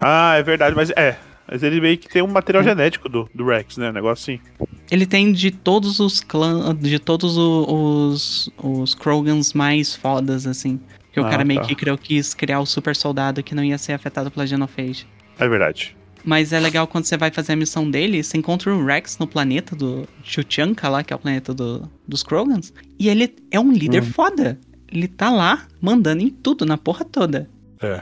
Ah, 0.00 0.34
é 0.36 0.42
verdade, 0.42 0.74
mas 0.76 0.90
é. 0.90 1.16
Mas 1.50 1.62
ele 1.62 1.80
meio 1.80 1.96
que 1.98 2.08
tem 2.08 2.22
um 2.22 2.26
material 2.26 2.62
genético 2.64 3.08
do, 3.08 3.28
do 3.34 3.46
Rex, 3.46 3.76
né? 3.76 3.90
Um 3.90 3.92
negócio 3.92 4.34
assim. 4.34 4.68
Ele 4.90 5.06
tem 5.06 5.32
de 5.32 5.50
todos 5.50 6.00
os 6.00 6.20
clãs, 6.20 6.76
de 6.78 6.98
todos 6.98 7.36
o- 7.38 7.66
os, 8.10 8.50
os 8.62 8.94
Krogans 8.94 9.52
mais 9.54 9.94
fodas, 9.94 10.46
assim. 10.46 10.80
Que 11.14 11.20
o 11.20 11.24
Ah, 11.26 11.30
cara 11.30 11.44
meio 11.44 11.60
tá. 11.60 11.66
que 11.66 11.74
criou, 11.76 11.96
quis 11.96 12.34
criar 12.34 12.58
o 12.60 12.66
super 12.66 12.94
soldado 12.96 13.40
que 13.42 13.54
não 13.54 13.62
ia 13.64 13.78
ser 13.78 13.92
afetado 13.92 14.30
pela 14.30 14.46
Genophage. 14.46 15.06
É 15.38 15.48
verdade. 15.48 15.96
Mas 16.24 16.52
é 16.52 16.58
legal 16.58 16.86
quando 16.88 17.04
você 17.04 17.16
vai 17.16 17.30
fazer 17.30 17.52
a 17.52 17.56
missão 17.56 17.88
dele, 17.88 18.22
você 18.22 18.36
encontra 18.36 18.74
o 18.74 18.84
Rex 18.84 19.16
no 19.18 19.26
planeta 19.26 19.76
do 19.76 20.08
Chuchanka 20.24 20.88
lá, 20.88 21.04
que 21.04 21.12
é 21.12 21.16
o 21.16 21.18
planeta 21.18 21.54
do, 21.54 21.88
dos 22.08 22.22
Krogans. 22.22 22.72
E 22.98 23.08
ele 23.08 23.32
é 23.50 23.60
um 23.60 23.70
líder 23.70 24.02
Hum. 24.02 24.06
foda. 24.06 24.58
Ele 24.90 25.06
tá 25.06 25.30
lá 25.30 25.66
mandando 25.80 26.22
em 26.22 26.30
tudo, 26.30 26.64
na 26.66 26.76
porra 26.78 27.04
toda. 27.04 27.48
É. 27.80 28.00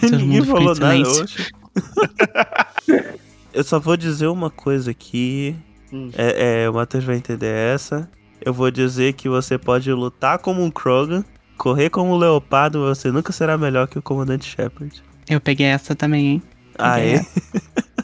Todo 0.00 0.16
Ninguém 0.18 0.26
mundo 0.40 0.44
ficou 0.44 0.60
em 0.60 0.64
falou 0.64 0.74
nada 0.78 1.08
hoje. 1.08 1.48
eu 3.52 3.64
só 3.64 3.78
vou 3.80 3.96
dizer 3.96 4.26
uma 4.26 4.50
coisa 4.50 4.90
aqui. 4.90 5.54
Hum. 5.92 6.10
É, 6.16 6.64
é, 6.64 6.70
o 6.70 6.74
Matheus 6.74 7.04
vai 7.04 7.16
entender 7.16 7.46
essa. 7.54 8.08
Eu 8.40 8.52
vou 8.52 8.70
dizer 8.70 9.14
que 9.14 9.28
você 9.28 9.56
pode 9.58 9.90
lutar 9.92 10.38
como 10.38 10.62
um 10.62 10.70
Krogan, 10.70 11.24
correr 11.56 11.90
como 11.90 12.14
um 12.14 12.16
leopardo, 12.16 12.80
você 12.80 13.10
nunca 13.10 13.32
será 13.32 13.56
melhor 13.56 13.88
que 13.88 13.98
o 13.98 14.02
comandante 14.02 14.44
Shepard. 14.44 15.02
Eu 15.28 15.40
peguei 15.40 15.66
essa 15.66 15.94
também, 15.94 16.26
hein? 16.26 16.42
Ah, 16.78 17.00
é? 17.00 17.24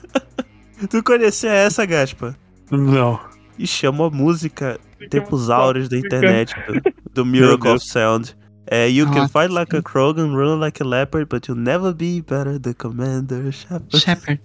tu 0.91 1.03
conhecia 1.03 1.53
essa, 1.53 1.85
Gaspa? 1.87 2.37
Não. 2.71 3.21
E 3.59 3.67
chama 3.67 4.11
música 4.11 4.81
Tempos 5.11 5.51
Áureos 5.51 5.89
da 5.89 5.99
internet, 5.99 6.55
do, 6.67 6.81
do 7.15 7.27
Miracle 7.27 7.73
of 7.73 7.85
Sound. 7.85 8.37
É, 8.67 8.89
you 8.89 9.07
can 9.07 9.23
Nossa. 9.23 9.29
fight 9.29 9.53
like 9.53 9.77
a 9.77 9.83
Krogan, 9.83 10.35
run 10.35 10.59
like 10.59 10.83
a 10.83 10.87
leopard, 10.87 11.29
but 11.29 11.47
you'll 11.47 11.61
never 11.61 11.93
be 11.93 12.23
better 12.23 12.59
than 12.59 12.73
Commander 12.75 13.53
Shepard. 13.53 13.99
Shepard. 13.99 14.41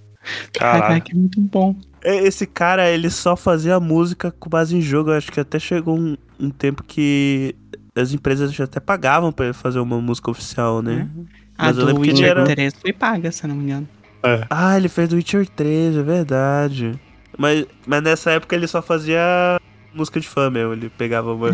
Caralho. 0.53 0.81
Caraca, 0.81 1.11
é 1.11 1.15
muito 1.15 1.39
bom. 1.39 1.75
É, 2.03 2.17
Esse 2.25 2.45
cara, 2.45 2.89
ele 2.89 3.09
só 3.09 3.35
fazia 3.35 3.79
música 3.79 4.31
com 4.31 4.49
base 4.49 4.75
em 4.75 4.81
jogo. 4.81 5.11
Eu 5.11 5.15
acho 5.15 5.31
que 5.31 5.39
até 5.39 5.59
chegou 5.59 5.97
um, 5.97 6.17
um 6.39 6.49
tempo 6.49 6.83
que 6.83 7.55
as 7.99 8.13
empresas 8.13 8.53
já 8.53 8.63
até 8.65 8.79
pagavam 8.79 9.31
pra 9.31 9.45
ele 9.45 9.53
fazer 9.53 9.79
uma 9.79 9.99
música 9.99 10.29
oficial, 10.31 10.81
né? 10.81 11.07
A 11.57 11.65
Mas 11.67 11.77
eu 11.77 11.85
do 11.87 11.99
Witcher 11.99 12.27
era- 12.29 12.45
3 12.45 12.73
foi 12.79 12.93
paga, 12.93 13.31
se 13.31 13.43
eu 13.43 13.49
não 13.49 13.55
me 13.55 13.63
engano. 13.63 13.87
Ah, 14.49 14.75
ele 14.77 14.89
fez 14.89 15.07
do 15.09 15.15
Witcher 15.15 15.47
3, 15.47 15.95
é 15.97 16.03
verdade. 16.03 16.99
Mas, 17.37 17.65
mas 17.85 18.03
nessa 18.03 18.31
época 18.31 18.55
ele 18.55 18.67
só 18.67 18.81
fazia 18.81 19.21
música 19.93 20.19
de 20.19 20.27
fã 20.27 20.49
mesmo, 20.49 20.73
ele 20.73 20.89
pegava 20.89 21.33
uma... 21.33 21.49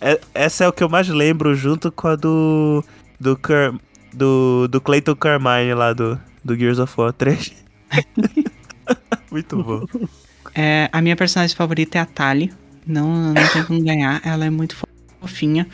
É, 0.00 0.20
essa 0.34 0.64
é 0.64 0.68
o 0.68 0.72
que 0.72 0.82
eu 0.82 0.88
mais 0.88 1.08
lembro, 1.08 1.54
junto 1.54 1.90
com 1.92 2.08
a 2.08 2.16
do... 2.16 2.84
Do, 3.18 3.36
Car, 3.36 3.74
do, 4.14 4.66
do 4.68 4.80
Clayton 4.80 5.14
Carmine 5.14 5.74
lá 5.74 5.92
do, 5.92 6.18
do 6.44 6.56
Gears 6.56 6.78
of 6.78 6.92
War 6.98 7.12
3. 7.12 7.52
Muito 9.30 9.62
bom. 9.62 9.84
É, 10.54 10.88
a 10.92 11.00
minha 11.00 11.14
personagem 11.16 11.54
favorita 11.54 11.98
é 11.98 12.00
a 12.00 12.06
Tali. 12.06 12.52
Não, 12.86 13.32
não 13.32 13.48
tem 13.52 13.64
como 13.64 13.82
ganhar. 13.84 14.20
Ela 14.24 14.46
é 14.46 14.50
muito 14.50 14.74
fofinha. 15.20 15.66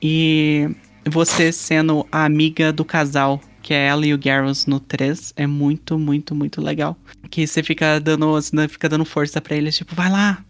E 0.00 0.68
você 1.08 1.52
sendo 1.52 2.06
a 2.10 2.24
amiga 2.24 2.72
do 2.72 2.84
casal, 2.84 3.40
que 3.62 3.72
é 3.74 3.86
ela 3.86 4.06
e 4.06 4.12
o 4.14 4.18
Garrus 4.18 4.66
no 4.66 4.80
3, 4.80 5.32
é 5.36 5.46
muito, 5.46 5.98
muito, 5.98 6.34
muito 6.34 6.60
legal. 6.60 6.96
Que 7.30 7.46
você 7.46 7.62
fica 7.62 7.98
dando, 8.00 8.28
você 8.32 8.68
fica 8.68 8.88
dando 8.88 9.04
força 9.04 9.40
pra 9.40 9.56
eles, 9.56 9.76
tipo, 9.76 9.94
vai 9.94 10.10
lá. 10.10 10.44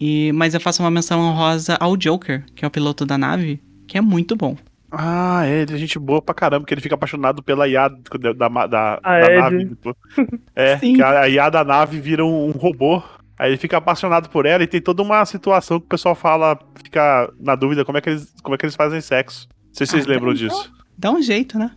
E, 0.00 0.30
mas 0.32 0.54
eu 0.54 0.60
faço 0.60 0.82
uma 0.82 0.90
menção 0.90 1.20
honrosa 1.20 1.76
ao 1.80 1.96
Joker, 1.96 2.44
que 2.54 2.64
é 2.64 2.68
o 2.68 2.70
piloto 2.70 3.04
da 3.04 3.18
nave, 3.18 3.60
que 3.86 3.98
é 3.98 4.00
muito 4.00 4.36
bom. 4.36 4.56
Ah, 4.90 5.42
é, 5.44 5.62
ele 5.62 5.74
é 5.74 5.76
gente 5.76 5.98
boa 5.98 6.22
pra 6.22 6.34
caramba, 6.34 6.64
que 6.64 6.72
ele 6.72 6.80
fica 6.80 6.94
apaixonado 6.94 7.42
pela 7.42 7.68
IA 7.68 7.88
da, 7.88 8.32
da, 8.32 8.66
da, 8.66 9.00
Ah, 9.02 9.20
da 9.20 9.26
é, 9.30 9.38
nave. 9.40 9.68
tipo. 9.68 9.96
É, 10.56 10.78
Sim. 10.78 10.94
que 10.94 11.02
a, 11.02 11.20
a 11.20 11.28
IA 11.28 11.50
da 11.50 11.62
nave 11.64 12.00
vira 12.00 12.24
um, 12.24 12.46
um 12.48 12.52
robô. 12.52 13.02
Aí 13.38 13.50
ele 13.50 13.56
fica 13.56 13.76
apaixonado 13.76 14.28
por 14.28 14.46
ela 14.46 14.62
e 14.64 14.66
tem 14.66 14.80
toda 14.80 15.02
uma 15.02 15.24
situação 15.24 15.78
que 15.78 15.86
o 15.86 15.88
pessoal 15.88 16.14
fala, 16.14 16.58
fica 16.82 17.32
na 17.38 17.54
dúvida 17.54 17.84
como 17.84 17.96
é 17.98 18.00
que 18.00 18.10
eles, 18.10 18.34
como 18.42 18.54
é 18.54 18.58
que 18.58 18.64
eles 18.66 18.74
fazem 18.74 19.00
sexo. 19.00 19.46
Não 19.68 19.74
sei 19.74 19.86
se 19.86 19.92
vocês 19.92 20.06
Ah, 20.06 20.10
lembram 20.10 20.32
então- 20.32 20.48
disso. 20.48 20.72
Dá 20.96 21.12
um 21.12 21.22
jeito, 21.22 21.58
né? 21.58 21.70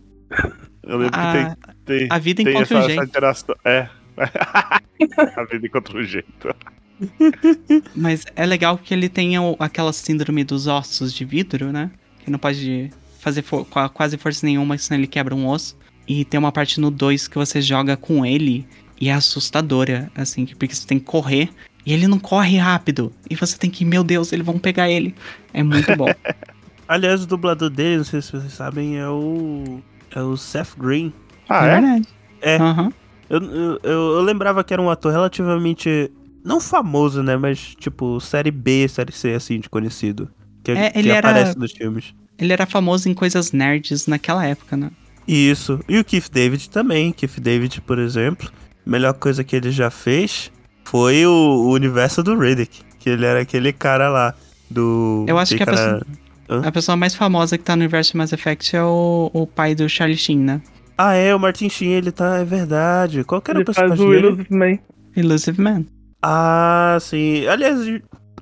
Eu 0.82 0.98
lembro 0.98 1.14
a, 1.18 1.32
que 1.32 1.38
tem, 1.86 1.98
tem, 1.98 2.08
a 2.10 2.18
vida 2.18 2.42
tem 2.42 2.52
encontra 2.52 2.64
essa, 2.64 2.74
um 2.74 2.78
essa 2.78 2.88
jeito. 2.88 3.04
interação. 3.04 3.54
É. 3.64 3.88
a 5.36 5.44
vida 5.50 5.66
encontra 5.66 5.96
um 5.98 6.02
jeito. 6.02 6.54
Mas 7.94 8.24
é 8.34 8.44
legal 8.46 8.78
que 8.78 8.92
ele 8.94 9.08
tenha 9.08 9.40
aquela 9.58 9.92
síndrome 9.92 10.44
dos 10.44 10.66
ossos 10.66 11.12
de 11.12 11.24
vidro, 11.24 11.72
né? 11.72 11.90
Que 12.24 12.30
não 12.30 12.38
pode 12.38 12.90
fazer 13.20 13.42
for- 13.42 13.64
qua- 13.66 13.88
quase 13.88 14.16
força 14.16 14.44
nenhuma, 14.46 14.76
senão 14.78 14.98
ele 15.00 15.06
quebra 15.06 15.34
um 15.34 15.48
osso. 15.48 15.76
E 16.06 16.24
tem 16.24 16.38
uma 16.38 16.50
parte 16.50 16.80
no 16.80 16.90
2 16.90 17.28
que 17.28 17.36
você 17.36 17.60
joga 17.60 17.96
com 17.96 18.26
ele 18.26 18.66
e 19.02 19.08
é 19.08 19.12
assustadora, 19.12 20.08
assim, 20.14 20.46
que- 20.46 20.54
porque 20.54 20.72
você 20.74 20.86
tem 20.86 20.96
que 21.00 21.04
correr 21.04 21.50
e 21.84 21.92
ele 21.92 22.06
não 22.06 22.20
corre 22.20 22.56
rápido. 22.56 23.12
E 23.28 23.34
você 23.34 23.58
tem 23.58 23.68
que, 23.68 23.84
meu 23.84 24.04
Deus, 24.04 24.32
eles 24.32 24.46
vão 24.46 24.58
pegar 24.60 24.88
ele. 24.88 25.12
É 25.52 25.60
muito 25.62 25.94
bom. 25.96 26.06
Aliás, 26.86 27.24
o 27.24 27.26
dublador 27.26 27.68
dele, 27.68 27.96
não 27.96 28.04
sei 28.04 28.22
se 28.22 28.30
vocês 28.30 28.52
sabem, 28.52 28.98
é 28.98 29.08
o. 29.08 29.80
É 30.14 30.20
o 30.22 30.36
Seth 30.36 30.76
Green. 30.78 31.12
Ah, 31.48 31.66
é? 31.66 31.80
verdade. 31.80 32.08
É. 32.40 32.56
Aham. 32.56 32.92
Eu, 33.28 33.40
eu, 33.42 33.80
eu- 33.82 34.20
lembrava 34.22 34.62
que 34.62 34.72
era 34.72 34.80
um 34.82 34.88
ator 34.90 35.10
relativamente. 35.10 36.10
Não 36.44 36.60
famoso, 36.60 37.22
né? 37.22 37.36
Mas, 37.36 37.74
tipo, 37.78 38.20
série 38.20 38.50
B, 38.50 38.86
série 38.88 39.12
C, 39.12 39.32
assim, 39.32 39.58
de 39.60 39.68
conhecido. 39.70 40.28
Que, 40.62 40.72
É, 40.72 40.90
que 40.90 41.08
era- 41.10 41.30
aparece 41.30 41.58
nos 41.58 41.72
filmes. 41.72 42.14
Ele 42.38 42.52
era 42.52 42.66
famoso 42.66 43.08
em 43.08 43.14
coisas 43.14 43.52
nerds 43.52 44.06
naquela 44.06 44.44
época, 44.44 44.76
né? 44.76 44.90
Isso. 45.26 45.80
E 45.88 45.98
o 45.98 46.04
Keith 46.04 46.28
David 46.30 46.68
também. 46.68 47.12
Keith 47.12 47.38
David, 47.40 47.80
por 47.82 47.98
exemplo. 47.98 48.50
A 48.86 48.90
melhor 48.90 49.14
coisa 49.14 49.42
que 49.44 49.54
ele 49.56 49.70
já 49.70 49.90
fez 49.90 50.50
foi 50.84 51.24
o, 51.26 51.30
o 51.30 51.70
universo 51.72 52.22
do 52.22 52.38
Riddick. 52.38 52.80
Que 52.98 53.10
ele 53.10 53.24
era 53.26 53.40
aquele 53.40 53.72
cara 53.72 54.08
lá. 54.08 54.34
Do. 54.70 55.24
Eu 55.28 55.38
acho 55.38 55.56
que 55.56 55.62
a 55.62 55.66
cara- 55.66 56.00
pessoa, 56.48 56.66
a 56.66 56.72
pessoa 56.72 56.96
mais 56.96 57.14
famosa 57.14 57.58
que 57.58 57.64
tá 57.64 57.76
no 57.76 57.82
universo 57.82 58.12
de 58.12 58.16
Mass 58.18 58.32
Effect 58.32 58.74
é 58.76 58.82
o, 58.82 59.30
o 59.32 59.46
pai 59.46 59.74
do 59.74 59.88
Charlie 59.88 60.16
Sheen, 60.16 60.38
né? 60.38 60.62
Ah, 60.96 61.14
é, 61.14 61.34
o 61.34 61.38
Martin 61.38 61.68
Sheen, 61.68 61.90
ele 61.92 62.10
tá. 62.12 62.38
É 62.38 62.44
verdade. 62.44 63.24
Qual 63.24 63.40
que 63.40 63.50
era 63.50 63.60
Ele 63.60 63.70
o 63.70 63.74
faz 63.74 63.88
personagem 63.88 64.06
o 64.06 64.10
dele? 64.10 64.26
Illusive 64.28 64.54
Man. 64.56 64.78
Illusive 65.16 65.60
Man. 65.62 65.84
Ah, 66.22 66.96
sim. 67.00 67.46
Aliás, 67.46 67.78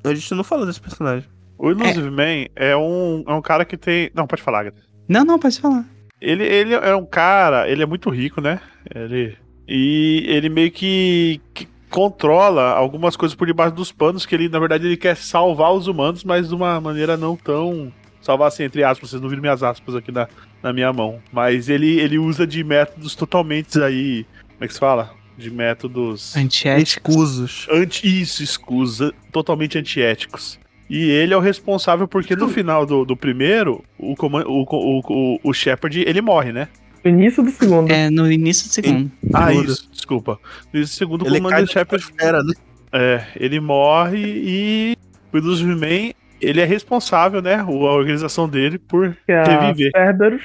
a 0.04 0.14
gente 0.14 0.34
não 0.34 0.44
falou 0.44 0.66
desse 0.66 0.80
personagem. 0.80 1.28
O 1.58 1.70
Illusive 1.70 2.10
Man 2.10 2.46
é 2.54 2.76
um, 2.76 3.24
é 3.26 3.32
um 3.34 3.42
cara 3.42 3.64
que 3.64 3.76
tem. 3.76 4.10
Não, 4.14 4.26
pode 4.26 4.42
falar, 4.42 4.60
Agatha. 4.60 4.80
Não, 5.08 5.24
não, 5.24 5.38
pode 5.38 5.60
falar. 5.60 5.84
Ele, 6.20 6.44
ele 6.44 6.74
é 6.74 6.94
um 6.94 7.06
cara, 7.06 7.68
ele 7.68 7.82
é 7.82 7.86
muito 7.86 8.10
rico, 8.10 8.40
né? 8.40 8.60
Ele, 8.94 9.34
e 9.72 10.24
ele 10.26 10.48
meio 10.48 10.72
que, 10.72 11.40
que 11.54 11.68
controla 11.88 12.72
algumas 12.72 13.14
coisas 13.14 13.36
por 13.36 13.46
debaixo 13.46 13.72
dos 13.72 13.92
panos, 13.92 14.26
que 14.26 14.34
ele, 14.34 14.48
na 14.48 14.58
verdade, 14.58 14.84
ele 14.84 14.96
quer 14.96 15.16
salvar 15.16 15.72
os 15.72 15.86
humanos, 15.86 16.24
mas 16.24 16.48
de 16.48 16.54
uma 16.56 16.80
maneira 16.80 17.16
não 17.16 17.36
tão. 17.36 17.92
Salvar 18.20 18.48
assim, 18.48 18.64
entre 18.64 18.82
aspas, 18.82 19.10
vocês 19.10 19.22
não 19.22 19.28
viram 19.28 19.40
minhas 19.40 19.62
aspas 19.62 19.94
aqui 19.94 20.10
na, 20.10 20.28
na 20.60 20.72
minha 20.72 20.92
mão. 20.92 21.22
Mas 21.32 21.68
ele, 21.68 22.00
ele 22.00 22.18
usa 22.18 22.44
de 22.44 22.64
métodos 22.64 23.14
totalmente 23.14 23.80
aí. 23.80 24.26
Como 24.54 24.64
é 24.64 24.66
que 24.66 24.74
se 24.74 24.80
fala? 24.80 25.14
De 25.38 25.50
métodos. 25.52 26.36
Antiético. 26.36 27.08
Escusos. 27.08 27.68
Anti, 27.70 28.22
isso, 28.22 28.42
escusa, 28.42 29.14
totalmente 29.30 29.78
antiéticos. 29.78 30.58
E 30.88 31.08
ele 31.08 31.32
é 31.32 31.36
o 31.36 31.40
responsável 31.40 32.08
porque 32.08 32.34
no 32.34 32.48
final 32.48 32.84
do, 32.84 33.04
do 33.04 33.16
primeiro, 33.16 33.84
o, 33.96 34.14
o, 34.20 34.64
o, 34.68 35.40
o 35.44 35.52
Shepard, 35.54 36.00
ele 36.00 36.20
morre, 36.20 36.52
né? 36.52 36.68
No 37.04 37.10
início 37.10 37.42
do 37.42 37.50
segundo. 37.50 37.90
É, 37.90 38.10
no 38.10 38.30
início 38.30 38.68
do 38.68 38.72
segundo. 38.72 39.10
Ah, 39.32 39.48
Segundo. 39.48 39.72
isso, 39.72 39.88
desculpa. 39.92 40.38
No 40.72 40.86
segundo 40.86 41.26
Ele 41.26 41.36
comando 41.38 41.50
cai 41.52 41.62
do 41.62 41.66
na 41.66 41.72
Shepard, 41.72 42.04
atmosfera, 42.04 42.42
né? 42.42 42.52
é, 42.92 43.24
ele 43.36 43.58
morre 43.60 44.18
e 44.22 44.96
o 45.32 45.38
Illusive 45.38 45.74
Man, 45.74 46.12
ele 46.40 46.60
é 46.60 46.64
responsável, 46.64 47.40
né, 47.40 47.54
a 47.56 47.66
organização 47.70 48.48
dele 48.48 48.78
por 48.78 49.16
Que 49.26 49.32
é 49.32 49.38
a 49.40 49.66
reviver, 49.68 49.92
Cerberus. 49.92 50.42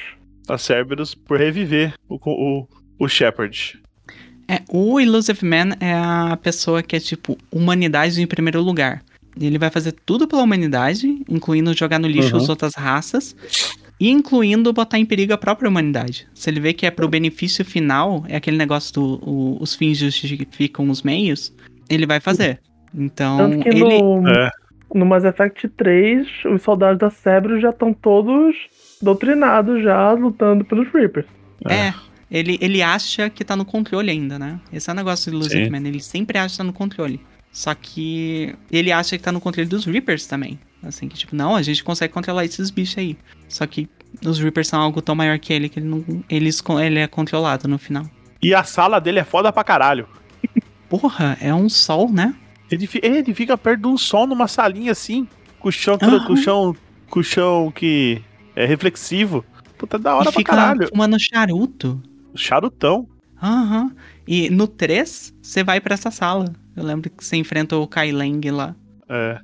a 0.48 0.58
Cerberus, 0.58 1.16
por 1.16 1.38
reviver 1.40 1.94
o, 2.08 2.16
o, 2.24 2.68
o 3.00 3.08
Shepard. 3.08 3.80
É, 4.48 4.62
o 4.70 5.00
Illusive 5.02 5.44
Man 5.46 5.76
é 5.80 5.94
a 5.94 6.38
pessoa 6.42 6.84
que 6.84 6.96
é 6.96 7.00
tipo 7.00 7.38
humanidade 7.52 8.22
em 8.22 8.28
primeiro 8.28 8.62
lugar. 8.62 9.02
Ele 9.40 9.58
vai 9.58 9.70
fazer 9.72 9.92
tudo 10.06 10.28
pela 10.28 10.44
humanidade, 10.44 11.08
incluindo 11.28 11.74
jogar 11.74 12.00
no 12.00 12.08
lixo 12.08 12.36
Uhum. 12.38 12.42
as 12.44 12.48
outras 12.48 12.74
raças, 12.76 13.36
incluindo 14.00 14.72
botar 14.74 15.00
em 15.00 15.06
perigo 15.06 15.34
a 15.34 15.38
própria 15.38 15.70
humanidade. 15.70 16.28
Se 16.34 16.50
ele 16.50 16.60
vê 16.60 16.74
que 16.74 16.86
é 16.86 16.92
pro 16.92 17.08
benefício 17.08 17.64
final, 17.64 18.26
é 18.28 18.36
aquele 18.36 18.58
negócio 18.58 18.94
do 18.94 19.04
o- 19.24 19.58
os 19.62 19.74
fins 19.76 19.98
justificam 19.98 20.90
os 20.90 21.02
meios, 21.02 21.54
ele 21.90 22.06
vai 22.06 22.20
fazer. 22.20 22.60
Então, 22.94 23.38
Tanto 23.38 23.60
que 23.60 23.70
ele. 23.70 23.80
no, 23.80 24.28
É. 24.28 24.52
no 24.94 25.06
Mass 25.06 25.24
Effect 25.24 25.68
3, 25.70 26.28
os 26.54 26.62
soldados 26.62 27.00
da 27.00 27.10
Cerberus 27.10 27.62
já 27.62 27.70
estão 27.70 27.94
todos 27.94 28.56
doutrinados 29.02 29.84
já, 29.84 30.12
lutando 30.14 30.64
pelos 30.66 30.88
Reapers. 30.94 31.26
É, 31.70 31.94
ele, 32.32 32.58
ele 32.62 32.82
acha 32.82 33.30
que 33.30 33.44
tá 33.44 33.56
no 33.56 33.66
controle 33.66 34.10
ainda, 34.12 34.38
né? 34.40 34.60
Esse 34.72 34.90
é 34.90 34.94
o 34.94 34.96
negócio 34.96 35.32
do 35.32 35.38
Illusive 35.38 35.66
Sim. 35.66 35.70
Man, 35.72 35.88
ele 35.88 36.00
sempre 36.00 36.38
acha 36.38 36.54
que 36.54 36.58
tá 36.58 36.64
no 36.64 36.74
controle. 36.74 37.20
Só 37.56 37.74
que 37.74 38.54
ele 38.70 38.92
acha 38.92 39.18
que 39.18 39.24
tá 39.24 39.32
no 39.32 39.40
controle 39.40 39.70
dos 39.70 39.86
Reapers 39.86 40.28
também. 40.28 40.60
Assim, 40.84 41.08
que 41.08 41.16
tipo, 41.18 41.34
não, 41.34 41.56
a 41.56 41.62
gente 41.62 41.86
consegue 41.86 42.14
controlar 42.14 42.44
esses 42.44 42.70
bichos 42.70 42.98
aí. 42.98 43.18
Só 43.48 43.66
que 43.66 43.88
os 44.26 44.38
Reapers 44.40 44.68
são 44.68 44.82
algo 44.82 45.02
tão 45.02 45.16
maior 45.16 45.40
que 45.40 45.54
ele 45.54 45.70
que 45.70 45.80
ele, 45.80 45.88
não, 45.88 46.04
eles, 46.30 46.62
ele 46.84 47.00
é 47.00 47.08
controlado 47.08 47.66
no 47.66 47.78
final. 47.80 48.06
E 48.44 48.54
a 48.54 48.66
sala 48.66 49.00
dele 49.00 49.20
é 49.20 49.24
foda 49.24 49.54
pra 49.54 49.64
caralho. 49.64 50.06
Porra, 50.90 51.38
é 51.40 51.54
um 51.54 51.70
sol, 51.70 52.12
né? 52.12 52.36
Ele, 52.70 52.90
ele 53.02 53.34
fica 53.34 53.58
perto 53.58 53.84
de 53.84 53.88
um 53.88 53.98
sol 53.98 54.28
numa 54.28 54.50
salinha 54.50 54.92
assim, 54.92 55.26
com 55.58 55.70
o 55.70 55.72
chão, 55.72 55.98
Aham. 56.02 56.26
com 56.28 56.34
o 56.34 56.38
chão, 56.38 56.76
com 57.10 57.20
o 57.22 57.24
chão 57.24 57.72
que 57.74 58.22
é 58.54 58.66
reflexivo. 58.66 59.46
Puta, 59.78 59.98
da 59.98 60.14
hora 60.14 60.24
e 60.24 60.32
pra 60.34 60.34
fica 60.34 60.56
caralho. 60.58 60.90
fumando 60.90 61.18
charuto. 61.18 62.04
Charutão. 62.36 63.08
Aham. 63.42 63.96
E 64.28 64.50
no 64.50 64.68
3, 64.68 65.34
você 65.42 65.64
vai 65.64 65.80
pra 65.80 65.94
essa 65.94 66.12
sala. 66.12 66.54
Eu 66.76 66.84
lembro 66.84 67.10
que 67.10 67.24
você 67.24 67.36
enfrenta 67.38 67.76
o 67.78 67.88
Kai 67.88 68.12
Lang 68.12 68.50
lá. 68.52 68.76
É. 69.10 69.40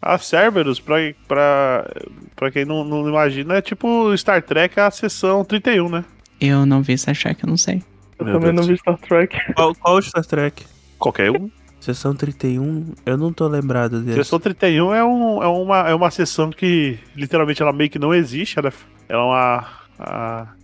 A 0.00 0.16
Cerberus, 0.18 0.80
pra, 0.80 0.96
pra, 1.28 1.90
pra 2.34 2.50
quem 2.50 2.64
não, 2.64 2.84
não 2.84 3.08
imagina, 3.08 3.54
é 3.56 3.62
tipo 3.62 4.16
Star 4.16 4.42
Trek 4.42 4.78
a 4.80 4.90
sessão 4.90 5.44
31, 5.44 5.88
né? 5.90 6.04
Eu 6.40 6.64
não 6.64 6.82
vi 6.82 6.96
Star 6.96 7.16
Trek, 7.16 7.42
eu 7.44 7.48
não 7.48 7.56
sei. 7.56 7.82
Eu 8.18 8.24
Meu 8.26 8.34
também 8.34 8.54
Deus. 8.54 8.66
não 8.66 8.72
vi 8.74 8.78
Star 8.78 8.98
Trek. 8.98 9.36
Qual, 9.54 9.74
qual 9.74 10.00
Star 10.02 10.24
Trek? 10.24 10.64
Qualquer 10.98 11.30
um. 11.30 11.50
Sessão 11.80 12.14
31? 12.14 12.94
Eu 13.04 13.18
não 13.18 13.30
tô 13.30 13.46
lembrado 13.46 14.00
desse. 14.00 14.16
Sessão 14.16 14.40
31 14.40 14.94
é, 14.94 15.04
um, 15.04 15.42
é, 15.42 15.46
uma, 15.48 15.78
é 15.90 15.94
uma 15.94 16.10
sessão 16.10 16.48
que 16.48 16.98
literalmente 17.14 17.60
ela 17.60 17.74
meio 17.74 17.90
que 17.90 17.98
não 17.98 18.14
existe. 18.14 18.58
Ela, 18.58 18.72
ela 19.06 19.20
é 19.20 19.26
uma. 19.26 19.68
a- 19.98 20.54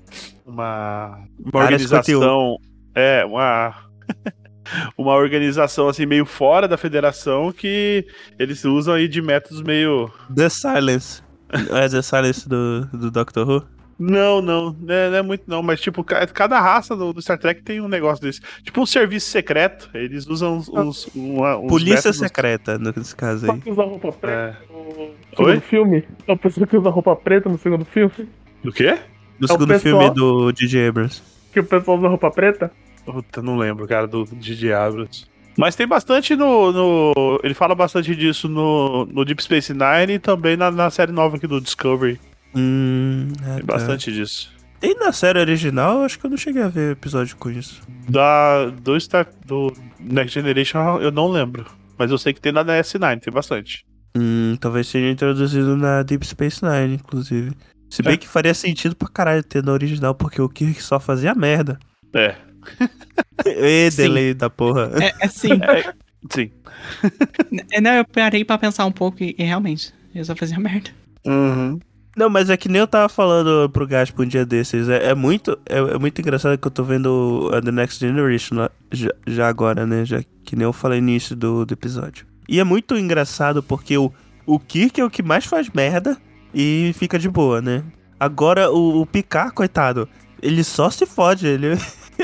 uma 0.47 1.27
Área 1.55 1.77
organização. 1.77 2.57
É, 2.95 3.23
uma. 3.27 3.75
uma 4.97 5.15
organização 5.15 5.89
assim 5.89 6.07
meio 6.07 6.25
fora 6.27 6.67
da 6.69 6.77
federação 6.77 7.53
que 7.53 8.07
eles 8.39 8.65
usam 8.65 8.95
aí 8.95 9.09
de 9.09 9.21
métodos 9.23 9.63
meio. 9.63 10.11
The 10.35 10.49
Silence. 10.49 11.23
É 11.53 11.89
The 11.89 12.03
Silence 12.03 12.49
do, 12.49 12.87
do 12.93 13.11
Doctor 13.11 13.49
Who? 13.49 13.63
Não, 13.99 14.41
não, 14.41 14.75
não 14.81 14.95
é, 14.95 15.11
não 15.11 15.17
é 15.19 15.23
muito 15.23 15.43
não, 15.47 15.63
mas 15.63 15.79
tipo, 15.79 16.03
ca- 16.03 16.27
cada 16.29 16.59
raça 16.59 16.97
do, 16.97 17.13
do 17.13 17.21
Star 17.21 17.37
Trek 17.39 17.61
tem 17.63 17.83
um 17.83 17.89
negócio 17.89 18.23
desse. 18.25 18.41
Tipo 18.63 18.81
um 18.81 18.87
serviço 18.87 19.29
secreto, 19.29 19.91
eles 19.93 20.27
usam 20.27 20.57
uns. 20.57 20.69
uns, 20.71 21.07
uma- 21.15 21.59
uns 21.59 21.69
Polícia 21.69 21.97
métodos- 21.97 22.17
secreta, 22.19 22.79
nesse 22.79 23.15
caso 23.15 23.45
Só 23.45 23.53
aí. 23.53 23.61
que 23.61 23.71
usar 23.71 23.85
roupa 23.85 24.11
preta. 24.11 24.57
É. 24.71 24.73
o 24.73 25.15
segundo 25.37 25.49
Oi? 25.51 25.61
filme? 25.61 26.05
É 26.27 26.33
o 26.33 26.37
pessoal 26.39 26.67
que 26.67 26.77
usa 26.79 26.89
roupa 26.89 27.15
preta 27.15 27.49
no 27.51 27.59
segundo 27.59 27.85
filme? 27.85 28.11
Do 28.65 28.73
quê? 28.73 28.97
No 29.39 29.45
o 29.45 29.49
segundo 29.49 29.69
pessoal- 29.69 30.01
filme 30.01 30.15
do 30.15 30.51
DJ 30.53 30.89
Abrams. 30.89 31.23
Que 31.53 31.61
o 31.61 31.65
pessoal 31.65 31.99
usa 31.99 32.09
roupa 32.09 32.31
preta? 32.31 32.71
Puta, 33.05 33.43
não 33.43 33.57
lembro, 33.57 33.87
cara, 33.87 34.07
do 34.07 34.25
Didi 34.25 34.73
Abrams. 34.73 35.27
Mas 35.59 35.75
tem 35.77 35.87
bastante 35.87 36.37
no, 36.37 36.73
no- 36.73 37.41
Ele 37.43 37.55
fala 37.55 37.75
bastante 37.75 38.15
disso 38.15 38.49
no, 38.49 39.05
no 39.07 39.25
Deep 39.25 39.43
Space 39.43 39.73
Nine 39.73 40.15
e 40.15 40.19
também 40.19 40.57
na, 40.57 40.71
na 40.71 40.91
série 40.91 41.13
nova 41.13 41.37
aqui 41.37 41.47
do 41.47 41.61
Discovery. 41.61 42.21
Hum, 42.55 43.29
é, 43.43 43.57
Tem 43.57 43.67
tá. 43.67 43.75
bastante 43.75 44.13
disso. 44.13 44.51
E 44.83 44.95
na 44.95 45.13
série 45.13 45.39
original, 45.39 46.03
acho 46.05 46.19
que 46.19 46.25
eu 46.27 46.31
não 46.31 46.37
cheguei 46.39 46.63
a 46.63 46.69
ver 46.69 46.93
episódio 46.93 47.37
com 47.37 47.51
isso. 47.51 47.83
Da, 48.09 48.67
do, 48.67 48.99
Star, 48.99 49.27
do 49.45 49.73
Next 49.99 50.33
Generation 50.35 50.99
eu 51.01 51.11
não 51.13 51.29
lembro. 51.29 51.67
Mas 51.99 52.11
eu 52.11 52.17
sei 52.17 52.33
que 52.33 52.41
tem 52.41 52.53
na 52.53 52.65
DS9, 52.65 53.21
tem 53.21 53.33
bastante. 53.33 53.85
Hum, 54.17 54.57
talvez 54.59 54.87
seja 54.89 55.11
introduzido 55.11 55.77
na 55.77 56.03
Deep 56.03 56.27
Space 56.27 56.65
Nine, 56.65 56.95
inclusive. 56.95 57.53
Se 57.91 58.03
bem 58.03 58.15
É. 58.15 58.17
que 58.17 58.27
faria 58.27 58.55
sentido 58.55 58.97
pra 58.97 59.09
caralho 59.09 59.43
ter 59.45 59.63
na 59.63 59.73
original, 59.73 60.15
porque 60.15 60.41
o 60.41 60.49
Kirk 60.49 60.83
só 60.83 60.99
fazia 60.99 61.35
merda. 61.35 61.79
É, 62.15 62.35
Ê, 63.45 63.91
delay 63.91 64.35
da 64.35 64.51
porra. 64.51 64.91
É, 65.01 65.27
é 65.27 65.29
sim. 65.29 65.61
sim. 66.31 66.51
É, 67.73 67.81
não, 67.81 67.93
eu 67.93 68.05
parei 68.05 68.45
pra 68.45 68.59
pensar 68.59 68.85
um 68.87 68.93
pouco 68.93 69.23
e, 69.23 69.35
e 69.39 69.43
realmente, 69.43 69.93
eu 70.15 70.25
só 70.25 70.35
fazia 70.35 70.59
merda. 70.59 70.91
Uhum. 71.25 71.79
Não, 72.17 72.29
mas 72.29 72.51
é 72.51 72.57
que 72.57 72.69
nem 72.69 72.81
eu 72.81 72.87
tava 72.87 73.09
falando 73.09 73.71
pro 73.71 73.87
Gaspo 73.87 74.23
um 74.23 74.27
dia 74.27 74.45
desses. 74.45 74.89
É, 74.89 75.11
é 75.11 75.15
muito, 75.15 75.59
é, 75.67 75.79
é 75.79 75.99
muito 75.99 76.21
engraçado 76.21 76.59
que 76.59 76.67
eu 76.67 76.71
tô 76.71 76.83
vendo 76.83 77.51
a 77.55 77.63
The 77.63 77.71
Next 77.71 78.01
Generation 78.01 78.57
lá, 78.57 78.71
já, 78.91 79.11
já 79.27 79.49
agora, 79.49 79.87
né? 79.87 80.05
Já 80.05 80.23
que 80.45 80.57
nem 80.57 80.65
eu 80.65 80.73
falei 80.73 81.01
no 81.01 81.09
início 81.09 81.37
do, 81.37 81.65
do 81.65 81.73
episódio. 81.73 82.27
E 82.49 82.59
é 82.59 82.65
muito 82.65 82.97
engraçado 82.97 83.63
porque 83.63 83.97
o, 83.97 84.13
o 84.45 84.59
Kirk 84.59 85.01
é 85.01 85.05
o 85.05 85.11
que 85.11 85.23
mais 85.23 85.45
faz 85.45 85.71
merda 85.71 86.19
e 86.53 86.93
fica 86.99 87.19
de 87.19 87.29
boa, 87.29 87.63
né? 87.63 87.85
Agora 88.19 88.71
o, 88.71 89.01
o 89.01 89.07
Picard, 89.07 89.55
coitado, 89.55 90.09
ele 90.43 90.65
só 90.65 90.91
se 90.91 91.07
fode, 91.07 91.47
ele. 91.47 91.69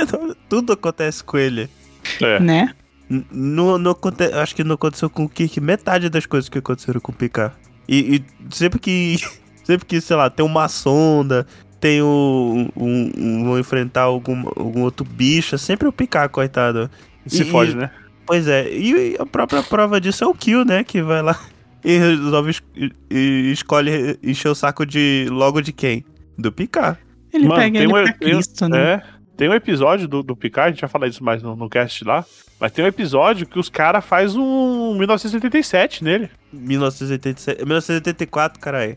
Tudo 0.49 0.73
acontece 0.73 1.23
com 1.25 1.39
ele. 1.39 1.69
É. 2.21 2.41
Né? 2.41 2.75
N- 3.09 3.25
Não, 3.31 3.79
não 3.79 3.91
aconte- 3.93 4.25
acho 4.33 4.55
que 4.55 4.65
não 4.65 4.75
aconteceu 4.75 5.09
com 5.09 5.25
o 5.25 5.29
Kirk 5.29 5.61
metade 5.61 6.09
das 6.09 6.27
coisas 6.27 6.49
que 6.49 6.59
aconteceram 6.59 7.01
com 7.01 7.13
o 7.13 7.15
Picard. 7.15 7.55
E, 7.89 8.17
e 8.17 8.25
sempre 8.55 8.79
que. 8.79 9.17
Sempre 9.67 9.85
que, 9.85 10.01
sei 10.01 10.15
lá, 10.15 10.31
tem 10.31 10.47
uma 10.47 10.69
sonda, 10.69 11.45
tem 11.81 12.01
o. 12.01 12.69
Um, 12.77 13.11
um- 13.17 13.45
vão 13.47 13.59
enfrentar 13.59 14.03
algum, 14.03 14.47
algum 14.55 14.83
outro 14.83 15.05
bicho, 15.05 15.57
é 15.57 15.59
sempre 15.59 15.89
o 15.89 15.93
Picard, 15.93 16.33
coitado. 16.33 16.89
Se 17.27 17.43
E- 17.43 17.45
fode, 17.47 17.73
e- 17.73 17.75
né? 17.75 17.91
Pois 18.25 18.47
é, 18.47 18.73
e 18.73 19.17
a 19.19 19.27
própria 19.27 19.65
prova 19.65 20.01
disso 20.01 20.23
é 20.23 20.27
o 20.29 20.33
Kill, 20.35 20.65
né? 20.65 20.85
Que 20.85 21.03
vai 21.03 21.21
lá 21.21 21.37
e 21.85 21.99
resolve 21.99 22.51
es- 22.53 22.63
e, 23.11 23.51
escolhe 23.51 24.17
encher 24.23 24.49
o 24.51 24.55
saco 24.55 24.87
de. 24.87 25.27
logo 25.31 25.61
de 25.61 25.73
quem? 25.73 26.05
Do 26.39 26.53
Picard. 26.53 26.97
Ele 27.33 27.49
Mano, 27.49 27.61
pega 27.61 27.73
tem 27.81 27.83
ele 27.83 27.93
um- 27.93 28.05
pra 28.05 28.13
Cristo, 28.13 28.69
né? 28.69 28.79
É. 28.79 29.03
Tem 29.37 29.49
um 29.49 29.55
episódio 29.55 30.09
do, 30.09 30.23
do 30.23 30.35
Picard, 30.35 30.69
a 30.69 30.73
gente 30.73 30.81
vai 30.81 30.89
falar 30.89 31.09
isso 31.09 31.23
mais 31.23 31.43
no, 31.43 31.55
no 31.55 31.69
cast 31.69 32.03
lá. 32.05 32.25
Mas 32.59 32.73
tem 32.73 32.85
um 32.85 32.89
episódio 32.89 33.47
que 33.47 33.59
os 33.59 33.69
caras 33.69 34.05
faz 34.05 34.35
um 34.35 34.95
1987 34.97 36.03
nele. 36.03 36.31
1987. 36.53 37.59
1984, 37.65 38.59
caralho. 38.59 38.97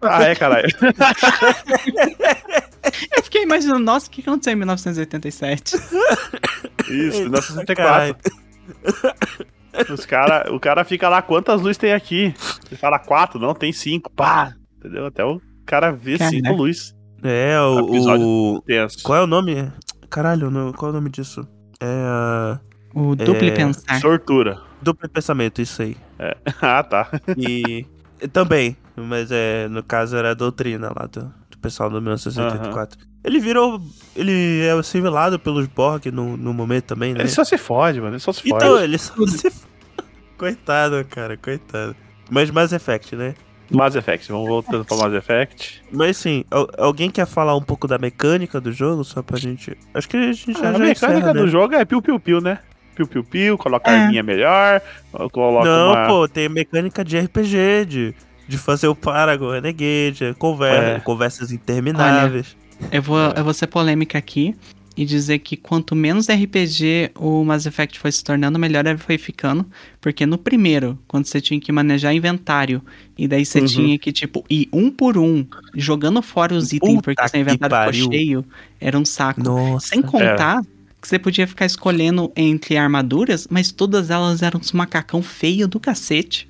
Ah, 0.00 0.22
é, 0.22 0.34
caralho. 0.34 0.66
Eu 3.14 3.22
fiquei 3.22 3.42
imaginando, 3.42 3.84
nossa, 3.84 4.08
o 4.08 4.10
que 4.10 4.22
aconteceu 4.22 4.54
em 4.54 4.56
1987? 4.56 5.76
Isso, 5.76 7.30
Caralho. 7.76 8.16
1974. 8.16 8.32
Os 9.90 10.06
cara, 10.06 10.52
o 10.52 10.58
cara 10.58 10.84
fica 10.84 11.08
lá, 11.08 11.20
quantas 11.22 11.60
luzes 11.60 11.76
tem 11.76 11.92
aqui? 11.92 12.34
Ele 12.66 12.76
fala 12.76 12.98
quatro, 12.98 13.38
não, 13.38 13.54
tem 13.54 13.72
cinco. 13.72 14.10
Pá! 14.10 14.54
Entendeu? 14.78 15.06
Até 15.06 15.22
o 15.24 15.40
cara 15.66 15.92
vê 15.92 16.16
Caraca. 16.16 16.36
cinco 16.36 16.52
luzes. 16.54 16.94
É, 17.22 17.60
o. 17.60 17.88
Episódio. 17.88 18.26
o-. 18.26 18.62
Qual 19.02 19.18
é 19.18 19.22
o 19.22 19.26
nome? 19.26 19.70
Caralho, 20.08 20.50
no- 20.50 20.72
qual 20.72 20.90
é 20.90 20.92
o 20.92 20.94
nome 20.96 21.10
disso? 21.10 21.46
É. 21.80 21.86
a 21.86 22.60
O 22.94 23.14
duplo 23.14 23.46
É, 23.46 23.50
pensar. 23.50 24.00
Sortura. 24.00 24.60
Duplo 24.82 25.08
pensamento, 25.08 25.60
isso 25.60 25.82
aí. 25.82 25.96
ah, 26.60 26.82
tá. 26.82 27.08
E. 27.36 27.86
também, 28.32 28.76
mas 28.96 29.30
é. 29.30 29.68
No 29.68 29.82
caso 29.82 30.16
era 30.16 30.30
a 30.30 30.34
doutrina 30.34 30.88
lá 30.88 31.06
do, 31.06 31.32
do 31.50 31.58
pessoal 31.58 31.90
do 31.90 32.00
1984. 32.00 32.98
Ele 33.22 33.38
virou. 33.38 33.80
Ele 34.16 34.62
é 34.62 34.72
assimilado 34.72 35.38
pelos 35.38 35.66
Borg 35.66 36.06
no, 36.06 36.36
no 36.36 36.54
momento 36.54 36.86
também, 36.86 37.12
né? 37.12 37.20
Ele 37.20 37.28
só 37.28 37.44
se 37.44 37.58
fode, 37.58 38.00
mano. 38.00 38.14
Ele 38.14 38.20
só 38.20 38.32
se 38.32 38.42
fode. 38.48 38.54
Então, 38.64 38.78
ele 38.80 38.98
só 38.98 39.14
se. 39.26 39.52
coitado, 40.38 41.04
cara, 41.04 41.36
coitado. 41.36 41.94
Mas 42.30 42.50
Mass 42.50 42.72
Effect, 42.72 43.14
né? 43.16 43.34
Mass 43.70 43.94
Effect, 43.94 44.30
vamos 44.32 44.48
voltando 44.48 44.84
pra 44.84 44.96
Mass 44.96 45.12
Effect. 45.14 45.82
Mas 45.92 46.16
sim, 46.16 46.44
al- 46.50 46.68
alguém 46.78 47.10
quer 47.10 47.26
falar 47.26 47.56
um 47.56 47.62
pouco 47.62 47.86
da 47.86 47.98
mecânica 47.98 48.60
do 48.60 48.72
jogo, 48.72 49.04
só 49.04 49.22
pra 49.22 49.38
gente. 49.38 49.76
Acho 49.94 50.08
que 50.08 50.16
a 50.16 50.32
gente 50.32 50.52
já, 50.52 50.58
a 50.70 50.72
já 50.72 50.78
mecânica 50.78 50.90
encerra, 51.06 51.32
né? 51.34 51.40
do 51.40 51.48
jogo 51.48 51.74
é 51.74 51.84
piu-piu-piu, 51.84 52.40
né? 52.40 52.58
Piu-piu-piu, 52.94 53.56
coloca 53.56 53.90
a 53.90 53.94
É. 53.94 53.98
arminha 54.00 54.22
melhor, 54.22 54.82
coloca 55.32 55.64
Não, 55.68 55.92
uma... 55.92 56.06
pô, 56.06 56.28
tem 56.28 56.48
mecânica 56.48 57.04
de 57.04 57.18
RPG, 57.18 57.84
de, 57.86 58.14
de 58.48 58.58
fazer 58.58 58.88
o 58.88 58.94
Paragon 58.94 59.52
Renegade, 59.52 60.34
conversa, 60.38 60.96
É. 60.96 61.00
conversas 61.00 61.52
intermináveis. 61.52 62.56
Eu 62.90 63.02
vou, 63.02 63.18
eu 63.18 63.44
vou 63.44 63.54
ser 63.54 63.66
polêmica 63.68 64.18
aqui 64.18 64.54
e 65.00 65.04
dizer 65.06 65.38
que 65.38 65.56
quanto 65.56 65.96
menos 65.96 66.28
RPG 66.28 67.12
o 67.18 67.42
Mass 67.44 67.64
Effect 67.64 67.98
foi 67.98 68.12
se 68.12 68.22
tornando, 68.22 68.58
melhor 68.58 68.84
ele 68.86 68.98
foi 68.98 69.16
ficando. 69.16 69.64
Porque 70.00 70.26
no 70.26 70.36
primeiro, 70.36 70.98
quando 71.08 71.24
você 71.24 71.40
tinha 71.40 71.58
que 71.58 71.72
manejar 71.72 72.12
inventário, 72.14 72.82
e 73.16 73.26
daí 73.26 73.46
você 73.46 73.60
Uhum. 73.60 73.66
tinha 73.66 73.98
que, 73.98 74.12
tipo, 74.12 74.44
ir 74.50 74.68
um 74.72 74.90
por 74.90 75.16
um, 75.16 75.46
jogando 75.74 76.20
fora 76.20 76.54
os 76.54 76.72
itens, 76.72 76.96
Puta 76.96 77.02
porque 77.02 77.28
seu 77.28 77.40
inventário 77.40 77.74
pariu. 77.76 78.04
ficou 78.04 78.12
cheio, 78.12 78.44
era 78.78 78.98
um 78.98 79.04
saco. 79.06 79.42
Nossa. 79.42 79.86
Sem 79.88 80.02
contar 80.02 80.60
que 81.00 81.08
você 81.08 81.18
podia 81.18 81.46
ficar 81.46 81.64
escolhendo 81.64 82.30
entre 82.36 82.76
armaduras, 82.76 83.46
mas 83.50 83.72
todas 83.72 84.10
elas 84.10 84.42
eram 84.42 84.60
uns 84.60 84.72
macacão 84.72 85.22
feio 85.22 85.66
do 85.66 85.80
cacete. 85.80 86.46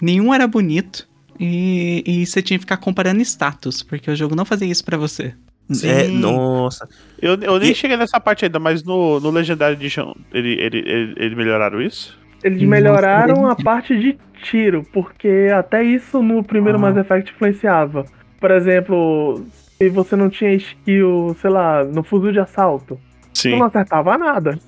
Nenhum 0.00 0.34
era 0.34 0.46
bonito. 0.46 1.08
E, 1.40 2.02
e 2.06 2.26
você 2.26 2.42
tinha 2.42 2.58
que 2.58 2.62
ficar 2.64 2.76
comparando 2.78 3.20
status, 3.22 3.82
porque 3.82 4.10
o 4.10 4.16
jogo 4.16 4.34
não 4.36 4.44
fazia 4.44 4.68
isso 4.68 4.84
pra 4.84 4.98
você. 4.98 5.34
É, 5.84 6.06
nossa. 6.08 6.88
Eu, 7.20 7.34
eu 7.40 7.58
nem 7.58 7.72
E- 7.72 7.74
cheguei 7.74 7.96
nessa 7.96 8.20
parte 8.20 8.44
ainda, 8.44 8.58
mas 8.58 8.84
no, 8.84 9.18
no 9.20 9.30
Legendary 9.30 9.74
Edition, 9.74 10.14
ele, 10.32 10.52
ele, 10.60 10.78
ele, 10.78 11.14
ele 11.16 11.34
melhoraram 11.34 11.82
isso? 11.82 12.18
Eles 12.44 12.58
Nossa, 12.62 12.70
melhoraram 12.70 13.48
a 13.48 13.56
parte 13.56 13.98
de 13.98 14.16
tiro, 14.42 14.84
porque 14.92 15.48
até 15.52 15.82
isso 15.82 16.22
no 16.22 16.44
primeiro 16.44 16.78
Ah. 16.78 16.82
Mass 16.82 16.96
Effect 16.96 17.32
influenciava. 17.32 18.04
Por 18.38 18.50
exemplo, 18.52 19.44
se 19.76 19.88
você 19.88 20.14
não 20.14 20.28
tinha 20.30 20.52
skill, 20.54 21.34
sei 21.40 21.50
lá, 21.50 21.82
no 21.82 22.04
fuzil 22.04 22.30
de 22.30 22.38
assalto, 22.38 23.00
você 23.34 23.50
Sim. 23.50 23.58
não 23.58 23.66
acertava 23.66 24.16
nada. 24.16 24.58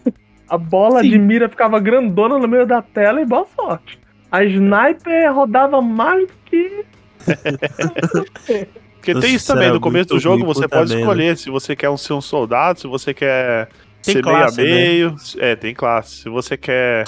A 0.48 0.58
bola 0.58 1.02
Sim. 1.02 1.10
de 1.10 1.18
mira 1.18 1.48
ficava 1.48 1.78
grandona 1.78 2.38
no 2.38 2.48
meio 2.48 2.66
da 2.66 2.82
tela 2.82 3.20
e 3.20 3.26
boa 3.26 3.46
sorte. 3.54 4.00
A 4.32 4.42
sniper 4.44 5.32
rodava 5.32 5.80
mais 5.80 6.26
do 6.26 6.32
que. 6.46 6.84
Porque 8.98 9.14
tem 9.14 9.34
isso 9.34 9.44
Nossa, 9.50 9.54
também, 9.54 9.70
no 9.72 9.80
começo 9.80 10.08
do 10.10 10.18
jogo 10.20 10.44
você 10.44 10.68
pode 10.68 10.90
merda. 10.90 11.00
escolher 11.00 11.36
se 11.36 11.48
você 11.50 11.74
quer 11.74 11.88
um, 11.90 11.96
ser 11.96 12.12
um 12.12 12.20
soldado, 12.20 12.80
se 12.80 12.86
você 12.86 13.14
quer 13.14 13.68
Tem 14.02 14.14
ser 14.14 14.22
classe, 14.22 14.58
né? 14.58 14.64
meio 14.64 15.08
a 15.08 15.12
meio. 15.12 15.16
É, 15.38 15.56
tem 15.56 15.74
classe. 15.74 16.22
Se 16.22 16.28
você 16.28 16.56
quer 16.56 17.04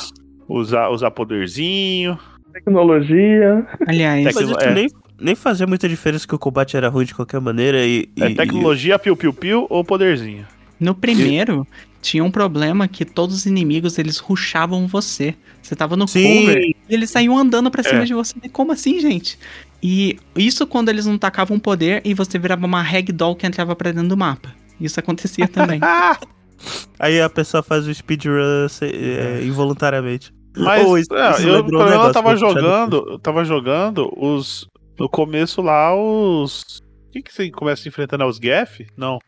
usar, 0.49 0.89
usar 0.89 1.11
poderzinho. 1.11 2.19
Tecnologia. 2.53 3.67
Aliás, 3.87 4.35
Tecno- 4.35 4.57
é. 4.61 4.75
nem, 4.75 4.89
nem 5.21 5.35
fazia 5.35 5.67
muita 5.67 5.89
diferença 5.89 6.27
que 6.27 6.35
o 6.35 6.39
combate 6.39 6.77
era 6.77 6.89
ruim 6.89 7.05
de 7.05 7.15
qualquer 7.15 7.41
maneira 7.41 7.85
e. 7.85 8.09
É 8.19 8.29
e- 8.31 8.35
tecnologia, 8.35 8.99
piu-piu-piu 8.99 9.67
ou 9.69 9.85
poderzinho. 9.85 10.47
no 10.79 10.95
primeiro, 10.95 11.67
tinha 12.01 12.25
um 12.25 12.31
problema 12.31 12.89
que 12.89 13.05
todos 13.05 13.35
os 13.37 13.47
inimigos, 13.47 13.99
eles 13.99 14.19
rushavam 14.19 14.87
você. 14.87 15.35
Você 15.63 15.77
tava 15.77 15.95
no 15.97 16.09
Sim. 16.09 16.41
cover 16.47 16.59
e 16.63 16.75
eles 16.89 17.11
saíam 17.11 17.37
andando 17.37 17.71
pra 17.71 17.83
cima 17.83 18.03
É. 18.03 18.05
de 18.05 18.15
você. 18.15 18.35
Como 18.53 18.73
assim, 18.73 18.99
gente? 19.01 19.39
E 19.83 20.19
isso 20.37 20.67
quando 20.67 20.89
eles 20.91 21.07
não 21.07 21.17
tacavam 21.17 21.59
poder 21.59 22.03
e 22.05 22.13
você 22.15 22.39
virava 22.39 22.67
uma 22.67 22.83
ragdoll 22.83 23.35
que 23.35 23.47
entrava 23.47 23.75
pra 23.75 23.93
dentro 23.93 24.09
do 24.09 24.17
mapa. 24.17 24.55
Isso 24.81 24.99
acontecia 25.01 25.49
também. 25.49 25.79
Ah! 25.83 26.19
Aí 26.99 27.21
a 27.21 27.31
pessoa 27.31 27.63
faz 27.63 27.87
o 27.87 27.95
speedrun 27.95 28.67
é, 28.83 29.43
involuntariamente. 29.45 30.33
Mas 30.57 30.87
Oh, 30.87 30.99
isso- 30.99 31.15
é, 31.15 31.31
isso 31.33 31.49
eu, 31.49 31.63
lembrou 31.63 31.81
um 31.83 31.87
quando 31.87 32.07
eu 32.07 32.13
tava 32.13 32.29
que 32.37 32.45
eu 32.45 32.49
tinha 32.49 32.51
jogando, 32.61 33.07
eu 33.13 33.19
tava 33.19 33.45
jogando 33.45 34.13
os. 34.17 34.67
No 34.99 35.09
começo 35.09 35.63
lá, 35.63 35.95
os. 35.97 36.63
O 37.09 37.13
que, 37.13 37.23
que 37.23 37.33
você 37.33 37.51
começa 37.51 37.89
enfrentando? 37.89 38.25
É 38.25 38.27
os 38.27 38.39
Gaff? 38.39 38.87
Não. 38.97 39.19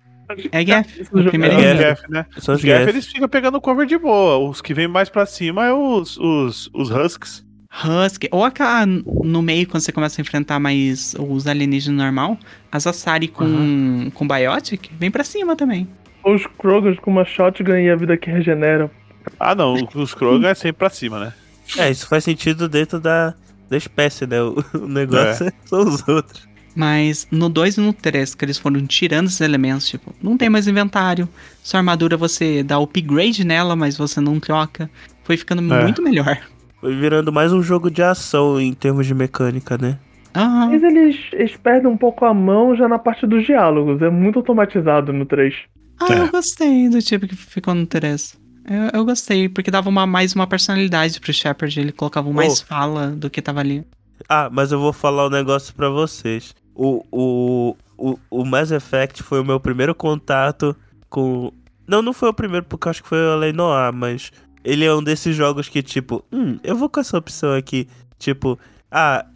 É 0.51 0.63
Gaf, 0.65 1.01
Isso 1.01 1.11
o 1.15 1.23
já- 1.23 1.31
primeiro 1.31 1.55
É 1.55 1.59
os 1.59 1.63
Gaff. 1.65 1.75
nível. 1.79 1.89
Gaff, 1.95 2.11
né? 2.11 2.27
São 2.39 2.55
Os 2.55 2.61
os 2.61 2.65
Gaff, 2.67 2.79
Gaff. 2.85 2.91
eles 2.91 3.07
ficam 3.07 3.29
pegando 3.29 3.61
cover 3.61 3.87
de 3.87 3.97
boa. 3.99 4.37
Os 4.51 4.61
que 4.61 4.75
vêm 4.75 4.87
mais 4.89 5.09
pra 5.09 5.25
cima 5.25 5.67
é 5.67 5.73
os, 5.73 6.17
os, 6.19 6.69
os 6.75 6.91
Husks. 6.91 7.45
Husky. 7.85 8.29
Ou 8.31 8.45
aquela 8.45 8.85
no 8.87 9.41
meio, 9.43 9.67
quando 9.67 9.83
você 9.83 9.93
começa 9.93 10.21
a 10.21 10.23
enfrentar 10.23 10.59
mais 10.61 11.15
os 11.19 11.47
alienígenas 11.47 12.05
normal, 12.05 12.39
as 12.71 12.87
Asari 12.87 13.29
com, 13.29 14.11
com 14.15 14.29
Biotic, 14.29 14.91
vem 14.99 15.11
pra 15.11 15.25
cima 15.25 15.57
também. 15.57 15.89
Os 16.25 16.47
Krogans 16.59 16.99
com 17.01 17.11
uma 17.11 17.25
shotgun 17.25 17.77
e 17.77 17.91
a 17.91 17.97
vida 17.97 18.17
que 18.17 18.31
regenera. 18.31 18.91
Ah, 19.39 19.55
não. 19.55 19.75
Os 19.95 20.15
Krogan 20.15 20.49
é 20.49 20.55
sempre 20.55 20.79
pra 20.79 20.91
cima, 20.91 21.19
né? 21.19 21.33
É, 21.79 21.91
isso 21.91 22.07
faz 22.07 22.25
sentido 22.25 22.69
dentro 22.69 23.01
da, 23.01 23.35
da 23.71 23.77
espécie, 23.77 24.27
né? 24.27 24.41
O, 24.43 24.63
o 24.75 24.87
negócio 24.89 25.51
são 25.65 25.81
os 25.81 26.07
outros. 26.07 26.47
Mas 26.75 27.27
no 27.31 27.49
2 27.49 27.77
e 27.77 27.81
no 27.81 27.93
3, 27.93 28.35
que 28.35 28.45
eles 28.45 28.59
foram 28.59 28.87
tirando 28.87 29.27
esses 29.27 29.41
elementos, 29.41 29.87
tipo, 29.89 30.15
não 30.23 30.37
tem 30.37 30.49
mais 30.49 30.67
inventário. 30.67 31.29
Sua 31.63 31.79
armadura 31.81 32.17
você 32.17 32.63
dá 32.63 32.79
upgrade 32.79 33.45
nela, 33.45 33.77
mas 33.77 33.97
você 33.97 34.21
não 34.21 34.41
troca. 34.41 34.89
Foi 35.25 35.37
ficando 35.37 35.63
É. 35.73 35.83
muito 35.83 36.03
melhor. 36.03 36.39
Foi 36.83 36.95
virando 36.97 37.33
mais 37.33 37.53
um 37.53 37.63
jogo 37.63 37.89
de 37.91 38.03
ação 38.03 38.61
em 38.61 38.75
termos 38.75 39.07
de 39.07 39.15
mecânica, 39.15 39.79
né? 39.79 39.99
Aham. 40.35 40.67
Mas 40.71 40.83
eles, 40.83 41.17
eles 41.33 41.57
perdem 41.57 41.89
um 41.91 41.97
pouco 41.97 42.25
a 42.25 42.35
mão 42.35 42.75
já 42.75 42.89
na 42.89 42.99
parte 42.99 43.25
dos 43.27 43.47
diálogos. 43.47 44.03
É 44.03 44.11
muito 44.11 44.39
automatizado 44.41 45.13
no 45.13 45.25
3. 45.25 45.55
Ah, 46.01 46.13
É. 46.13 46.19
eu 46.19 46.29
gostei 46.31 46.89
do 46.89 47.01
tipo 47.01 47.27
que 47.29 47.37
ficou 47.37 47.73
no 47.73 47.87
3. 47.87 48.37
Eu, 48.69 49.01
eu 49.01 49.05
gostei, 49.05 49.49
porque 49.49 49.71
dava 49.71 49.89
uma, 49.89 50.07
mais 50.07 50.35
uma 50.35 50.47
personalidade 50.47 51.21
pro 51.21 51.33
Shepard. 51.33 51.79
Ele 51.79 51.93
colocava 51.93 52.31
mais 52.33 52.61
Oh. 52.63 52.67
fala 52.67 53.09
do 53.13 53.31
que 53.31 53.41
tava 53.41 53.61
ali. 53.61 53.85
Ah, 54.29 54.49
mas 54.53 54.73
eu 54.73 54.81
vou 54.81 54.93
falar 54.93 55.27
um 55.27 55.31
negócio 55.31 55.73
pra 55.75 55.89
vocês. 55.89 56.53
O, 56.75 57.05
o, 57.13 57.77
o, 57.97 58.19
o 58.29 58.45
Mass 58.45 58.73
Effect 58.73 59.23
foi 59.23 59.41
o 59.41 59.45
meu 59.45 59.61
primeiro 59.61 59.95
contato 59.95 60.75
com. 61.09 61.53
Não, 61.87 62.03
não 62.03 62.13
foi 62.13 62.29
o 62.29 62.35
primeiro, 62.35 62.67
porque 62.67 62.89
eu 62.89 62.91
acho 62.91 63.03
que 63.05 63.09
foi 63.09 63.19
o 63.19 63.33
Além 63.33 63.53
Noir, 63.53 63.93
mas 63.93 64.33
ele 64.65 64.85
é 64.85 64.95
um 64.95 65.03
desses 65.03 65.35
jogos 65.35 65.69
que, 65.69 65.83
tipo, 65.83 66.25
hum, 66.33 66.59
eu 66.63 66.77
vou 66.77 66.89
com 66.89 67.01
essa 67.01 67.19
opção 67.19 67.55
aqui. 67.55 67.89
Tipo, 68.19 68.59
ah, 68.91 69.27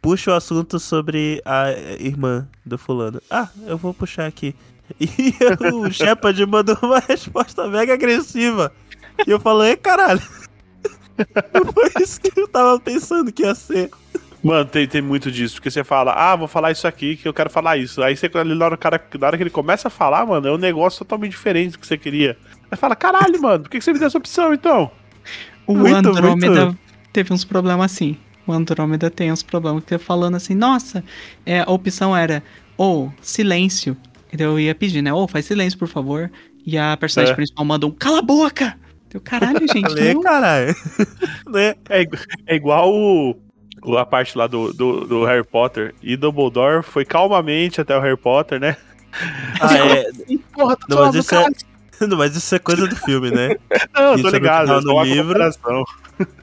puxa 0.00 0.30
o 0.30 0.34
assunto 0.34 0.78
sobre 0.78 1.40
a 1.44 1.70
irmã 1.98 2.48
do 2.64 2.76
fulano. 2.76 3.20
Ah, 3.30 3.48
eu 3.66 3.76
vou 3.76 3.94
puxar 3.94 4.26
aqui. 4.26 4.54
E 5.00 5.34
o 5.72 5.88
Shepard 5.90 6.44
mandou 6.44 6.76
uma 6.82 6.98
resposta 6.98 7.66
mega 7.68 7.94
agressiva. 7.94 8.70
E 9.26 9.30
eu 9.30 9.40
falei, 9.40 9.76
caralho. 9.76 10.20
Foi 11.72 12.02
isso 12.02 12.20
que 12.20 12.38
eu 12.38 12.46
tava 12.46 12.78
pensando 12.78 13.32
que 13.32 13.44
ia 13.44 13.54
ser. 13.54 13.90
Mano, 14.42 14.66
tem, 14.66 14.86
tem 14.86 15.00
muito 15.00 15.32
disso, 15.32 15.54
porque 15.54 15.70
você 15.70 15.82
fala, 15.82 16.12
ah, 16.12 16.36
vou 16.36 16.46
falar 16.46 16.70
isso 16.70 16.86
aqui, 16.86 17.16
que 17.16 17.26
eu 17.26 17.32
quero 17.32 17.48
falar 17.48 17.78
isso. 17.78 18.02
Aí 18.02 18.14
você, 18.14 18.28
na 18.28 18.64
hora, 18.66 18.74
o 18.74 18.78
cara, 18.78 19.02
na 19.18 19.26
hora 19.26 19.38
que 19.38 19.42
ele 19.42 19.48
começa 19.48 19.88
a 19.88 19.90
falar, 19.90 20.26
mano, 20.26 20.46
é 20.46 20.52
um 20.52 20.58
negócio 20.58 20.98
totalmente 20.98 21.30
diferente 21.30 21.72
do 21.72 21.78
que 21.78 21.86
você 21.86 21.96
queria. 21.96 22.36
Aí 22.70 22.76
fala, 22.76 22.96
caralho, 22.96 23.40
mano, 23.40 23.64
por 23.64 23.70
que 23.70 23.80
você 23.80 23.92
me 23.92 23.98
deu 23.98 24.08
essa 24.08 24.18
opção 24.18 24.52
então? 24.52 24.90
O 25.66 25.74
Muito, 25.74 25.96
Andrômeda 26.08 26.66
muito. 26.66 26.78
teve 27.12 27.32
uns 27.32 27.44
problemas 27.44 27.92
assim. 27.92 28.16
O 28.46 28.52
Andrômeda 28.52 29.10
tem 29.10 29.32
uns 29.32 29.42
problemas 29.42 29.82
que 29.84 29.96
falando 29.96 30.34
assim, 30.36 30.54
nossa, 30.54 31.02
é, 31.46 31.60
a 31.60 31.70
opção 31.70 32.14
era, 32.14 32.42
ou 32.76 33.12
silêncio. 33.22 33.96
Então 34.32 34.46
eu 34.46 34.60
ia 34.60 34.74
pedir, 34.74 35.00
né? 35.00 35.12
Ou 35.12 35.26
faz 35.26 35.46
silêncio, 35.46 35.78
por 35.78 35.88
favor. 35.88 36.30
E 36.66 36.76
a 36.76 36.96
personagem 36.96 37.32
É. 37.32 37.36
principal 37.36 37.64
mandou 37.64 37.90
um 37.90 37.92
cala 37.92 38.18
a 38.18 38.22
boca! 38.22 38.76
Deu 39.08 39.20
caralho, 39.20 39.60
gente. 39.72 39.88
Falei, 39.88 40.14
não. 40.14 40.20
caralho. 40.22 40.74
É, 41.88 42.04
é 42.48 42.56
igual 42.56 42.92
o, 42.92 43.36
a 43.96 44.04
parte 44.04 44.36
lá 44.36 44.48
do, 44.48 44.72
do, 44.72 45.06
do 45.06 45.24
Harry 45.24 45.44
Potter. 45.44 45.94
E 46.02 46.16
Dumbledore 46.16 46.82
foi 46.82 47.04
calmamente 47.04 47.80
até 47.80 47.96
o 47.96 48.00
Harry 48.00 48.16
Potter, 48.16 48.58
né? 48.58 48.76
Ah, 49.60 49.78
é. 49.78 50.10
Porra, 50.52 50.76
tá 50.76 50.86
Não, 50.88 50.98
mas 51.06 51.14
isso 51.14 51.34
é, 51.34 51.46
mas 52.16 52.36
isso 52.36 52.54
é 52.54 52.58
coisa 52.58 52.86
do 52.86 52.96
filme, 52.96 53.30
né? 53.30 53.56
Não, 53.94 54.14
isso 54.14 54.22
tô 54.22 54.28
é 54.28 54.32
no 54.32 54.38
ligado, 54.38 54.66
final 54.66 54.80
é 54.80 54.92
uma 54.94 55.04
livro. 55.04 55.38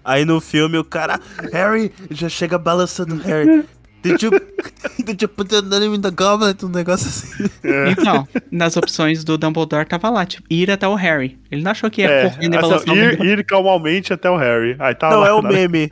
Aí 0.03 0.25
no 0.25 0.41
filme 0.41 0.77
o 0.77 0.83
cara. 0.83 1.19
Harry 1.51 1.91
já 2.09 2.27
chega 2.29 2.57
balançando 2.57 3.15
Harry. 3.23 3.63
Did 4.03 4.19
you, 4.23 4.31
did 5.05 5.21
you 5.21 5.29
put 5.29 5.47
the 5.49 5.61
name 5.61 5.95
in 5.95 6.01
the 6.01 6.09
goblet? 6.09 6.65
Um 6.65 6.69
negócio 6.69 7.07
assim. 7.07 7.49
Então, 7.91 8.27
nas 8.51 8.75
opções 8.75 9.23
do 9.23 9.37
Dumbledore 9.37 9.85
tava 9.85 10.09
lá, 10.09 10.25
tipo, 10.25 10.45
ir 10.49 10.71
até 10.71 10.87
o 10.87 10.95
Harry. 10.95 11.37
Ele 11.51 11.61
não 11.61 11.69
achou 11.71 11.89
que 11.89 12.01
ia 12.01 12.09
É, 12.09 12.29
correndo 12.29 12.53
e 12.53 12.57
essa- 12.57 12.67
balançar 12.67 12.93
o 12.93 12.97
ir, 12.97 13.21
ir 13.39 13.45
calmamente 13.45 14.11
até 14.11 14.27
o 14.29 14.35
Harry. 14.37 14.75
Aí 14.79 14.95
tá 14.95 15.09
Não, 15.11 15.19
lá, 15.19 15.27
é 15.29 15.33
o 15.33 15.41
né? 15.43 15.49
meme. 15.51 15.89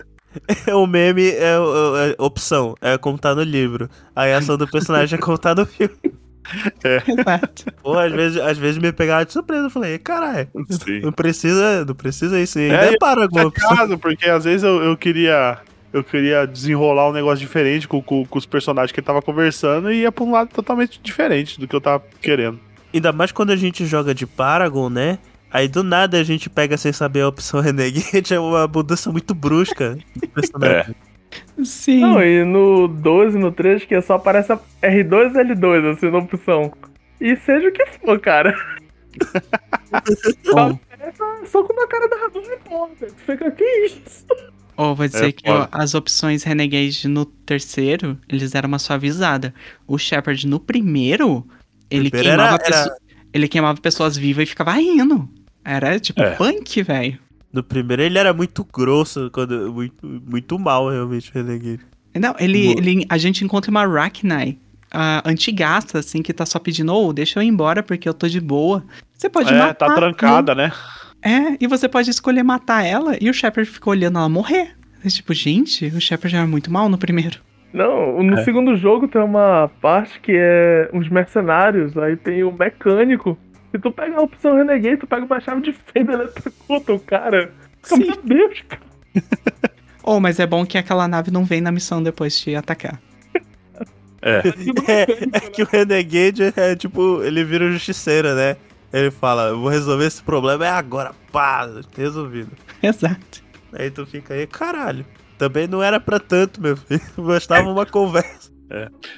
É 0.66 0.74
o 0.76 0.86
meme, 0.88 1.30
é, 1.30 1.60
o- 1.60 1.98
é 1.98 2.16
opção. 2.18 2.76
É 2.82 2.98
como 2.98 3.18
tá 3.18 3.34
no 3.36 3.44
livro. 3.44 3.88
Aí 4.16 4.34
a 4.34 4.38
ação 4.40 4.58
do 4.58 4.68
personagem 4.68 5.18
é 5.18 5.22
como 5.22 5.38
tá 5.38 5.54
no 5.54 5.66
filme. 5.66 5.94
Exato. 7.08 7.66
Pô, 7.82 7.98
às 7.98 8.12
vezes, 8.12 8.38
às 8.42 8.58
vezes 8.58 8.78
me 8.78 8.92
pegava 8.92 9.26
de 9.26 9.34
surpresa. 9.34 9.66
Eu 9.66 9.70
falei, 9.70 9.98
caralho, 9.98 10.48
não 10.54 11.12
precisa, 11.12 11.86
não 11.86 11.96
precisa 11.96 12.40
isso. 12.40 12.60
Ainda 12.60 12.86
É, 12.86 12.94
é, 12.94 12.98
para 12.98 13.24
alguma 13.24 13.48
É 13.48 13.52
caso, 13.52 13.98
porque 13.98 14.28
às 14.30 14.44
vezes 14.44 14.64
eu, 14.64 14.82
eu 14.84 14.98
queria. 14.98 15.58
Eu 15.92 16.04
queria 16.04 16.46
desenrolar 16.46 17.10
um 17.10 17.14
negócio 17.14 17.40
diferente 17.40 17.88
com, 17.88 18.00
com, 18.00 18.24
com 18.24 18.38
os 18.38 18.46
personagens 18.46 18.92
que 18.92 19.00
ele 19.00 19.08
tava 19.08 19.24
conversando 19.24 19.92
e 19.92 20.02
ia 20.02 20.12
pra 20.12 20.24
um 20.24 20.32
lado 20.32 20.50
totalmente 20.54 21.00
diferente 21.02 21.60
do 21.60 21.68
que 21.68 21.76
eu 21.76 21.82
tava 21.82 22.04
querendo. 22.22 22.60
Ainda 22.94 23.12
mais 23.12 23.32
quando 23.32 23.50
a 23.50 23.56
gente 23.56 23.88
joga 23.88 24.14
de 24.14 24.28
Paragon, 24.28 24.88
né? 24.88 25.18
Aí 25.52 25.68
do 25.68 25.82
nada 25.82 26.20
a 26.20 26.24
gente 26.24 26.48
pega 26.48 26.78
sem 26.78 26.94
saber 26.94 27.22
a 27.22 27.28
opção 27.28 27.60
Renegade, 27.62 28.34
é 28.34 28.40
uma 28.40 28.68
mudança 28.68 29.12
muito 29.12 29.34
brusca 29.34 29.98
do 30.16 30.28
personagem. 30.28 30.96
Sim. 31.64 32.00
Não, 32.02 32.24
e 32.24 32.44
no 32.44 32.88
12 32.88 33.38
e 33.38 33.40
no 33.42 33.52
3 33.52 33.86
que 33.86 34.00
só 34.02 34.16
aparece 34.16 34.52
a 34.52 34.60
R2 34.82 35.36
e 35.36 35.54
L2, 35.56 35.92
assim, 35.92 36.10
na 36.10 36.18
opção. 36.20 36.72
E 37.20 37.36
seja 37.38 37.68
o 37.68 37.72
que 37.72 37.86
for, 37.86 38.20
cara. 38.20 38.56
Bom, 40.54 40.80
É 40.92 41.12
só 41.46 41.64
com 41.64 41.82
a 41.84 41.88
cara 41.88 42.08
da 42.08 42.16
importa. 42.56 43.08
Tu 43.08 43.16
fica, 43.26 43.52
que 43.52 43.64
isso? 43.86 44.26
Ou 44.78 44.96
vou 44.96 45.08
dizer 45.08 45.28
É 45.28 45.32
que 45.32 45.50
ó, 45.50 45.68
as 45.72 45.94
opções 45.94 46.44
Renegade 46.44 47.08
no 47.08 47.26
terceiro, 47.26 48.18
eles 48.30 48.52
deram 48.52 48.68
uma 48.70 48.80
suavizada. 48.80 49.54
O 49.86 49.98
Shepard 49.98 50.48
no 50.48 50.60
primeiro, 50.60 51.46
ele 51.90 52.10
Primeiro 52.10 52.38
queimava, 52.38 52.64
era- 52.66 52.76
era- 52.78 52.96
ele 53.34 53.48
queimava 53.48 53.82
pessoas 53.82 54.16
vivas 54.18 54.44
e 54.44 54.48
ficava 54.48 54.72
rindo. 54.74 55.28
Era 55.66 56.00
tipo 56.00 56.22
É. 56.22 56.32
punk, 56.36 56.82
velho. 56.84 57.20
No 57.52 57.64
primeiro 57.64 58.02
ele 58.04 58.18
era 58.18 58.34
muito 58.34 58.64
grosso, 58.64 59.30
quando, 59.32 59.74
muito, 59.74 60.06
muito 60.06 60.60
mal 60.60 60.90
realmente 60.90 61.32
o 61.32 61.34
Renegade. 61.34 61.80
Não, 62.20 62.36
ele, 62.40 62.72
ele, 62.78 63.06
a 63.10 63.18
gente 63.18 63.44
encontra 63.44 63.72
uma 63.72 63.82
Arachnai 63.82 64.58
ah, 64.92 65.22
antigasta, 65.26 66.00
assim, 66.00 66.22
que 66.22 66.34
tá 66.34 66.46
só 66.46 66.60
pedindo, 66.60 66.94
ô, 66.94 67.14
deixa 67.14 67.40
eu 67.40 67.44
ir 67.44 67.48
embora 67.48 67.84
porque 67.84 68.08
eu 68.08 68.14
tô 68.14 68.28
de 68.28 68.40
boa. 68.40 68.84
Você 69.14 69.30
pode 69.30 69.54
é, 69.54 69.58
matar. 69.58 69.88
tá 69.88 69.96
trancada, 69.96 70.56
né? 70.56 70.72
É, 71.22 71.58
e 71.60 71.68
você 71.68 71.88
pode 71.88 72.10
escolher 72.10 72.44
matar 72.44 72.86
ela 72.86 73.18
e 73.20 73.30
o 73.30 73.34
Shepard 73.34 73.70
ficou 73.70 73.92
olhando 73.92 74.18
ela 74.18 74.30
morrer. 74.30 74.76
É 75.04 75.08
tipo, 75.10 75.34
gente, 75.34 75.88
o 75.88 76.00
Shepard 76.00 76.36
era 76.36 76.48
muito 76.48 76.72
mal 76.72 76.90
no 76.90 76.98
primeiro. 76.98 77.40
Não, 77.72 78.24
no 78.24 78.40
É. 78.40 78.44
segundo 78.44 78.76
jogo 78.76 79.08
tem 79.08 79.22
uma 79.22 79.70
parte 79.82 80.20
que 80.20 80.32
é 80.36 80.90
uns 80.94 81.08
mercenários, 81.10 81.96
aí 81.98 82.16
tem 82.16 82.44
o 82.44 82.52
mecânico. 82.52 83.38
Se 83.72 83.80
tu 83.80 83.92
pega 83.92 84.18
a 84.18 84.22
opção 84.22 84.56
Renegade, 84.56 84.98
tu 84.98 85.08
pega 85.08 85.26
uma 85.26 85.40
chave 85.40 85.62
de 85.62 85.74
fenda 85.74 86.14
eletrocuta 86.14 86.94
o 86.94 87.00
cara. 87.00 87.52
Sim. 87.84 88.00
meu 88.00 88.18
Deus, 88.24 88.62
cara. 88.68 88.82
Oh, 90.04 90.20
mas 90.20 90.40
é 90.40 90.48
bom 90.48 90.66
que 90.66 90.78
aquela 90.78 91.08
nave 91.08 91.30
não 91.30 91.46
vem 91.46 91.62
na 91.62 91.72
missão 91.72 92.02
depois 92.02 92.40
de 92.40 92.56
atacar. 92.56 93.00
É. 94.22 94.42
É, 94.88 95.38
é 95.38 95.40
que 95.50 95.62
o 95.62 95.66
Renegade 95.66 96.54
é 96.56 96.76
tipo, 96.76 97.22
ele 97.24 97.44
vira 97.44 97.66
o 97.66 97.72
justiceiro, 97.72 98.34
né? 98.34 98.58
Ele 98.92 99.12
fala, 99.12 99.50
eu 99.50 99.60
vou 99.60 99.70
resolver 99.70 100.06
esse 100.06 100.22
problema, 100.22 100.66
é 100.66 100.70
agora, 100.70 101.12
pá, 101.32 101.70
resolvido. 101.96 102.52
Exato. 102.82 103.44
Aí 103.72 103.92
tu 103.92 104.06
fica 104.06 104.34
aí, 104.34 104.48
caralho. 104.48 105.06
Também 105.38 105.68
não 105.68 105.82
era 105.82 106.00
pra 106.00 106.20
tanto, 106.20 106.62
meu 106.62 106.76
filho. 106.76 107.02
Bastava 107.18 107.70
uma 107.70 107.86
conversa. 107.86 108.49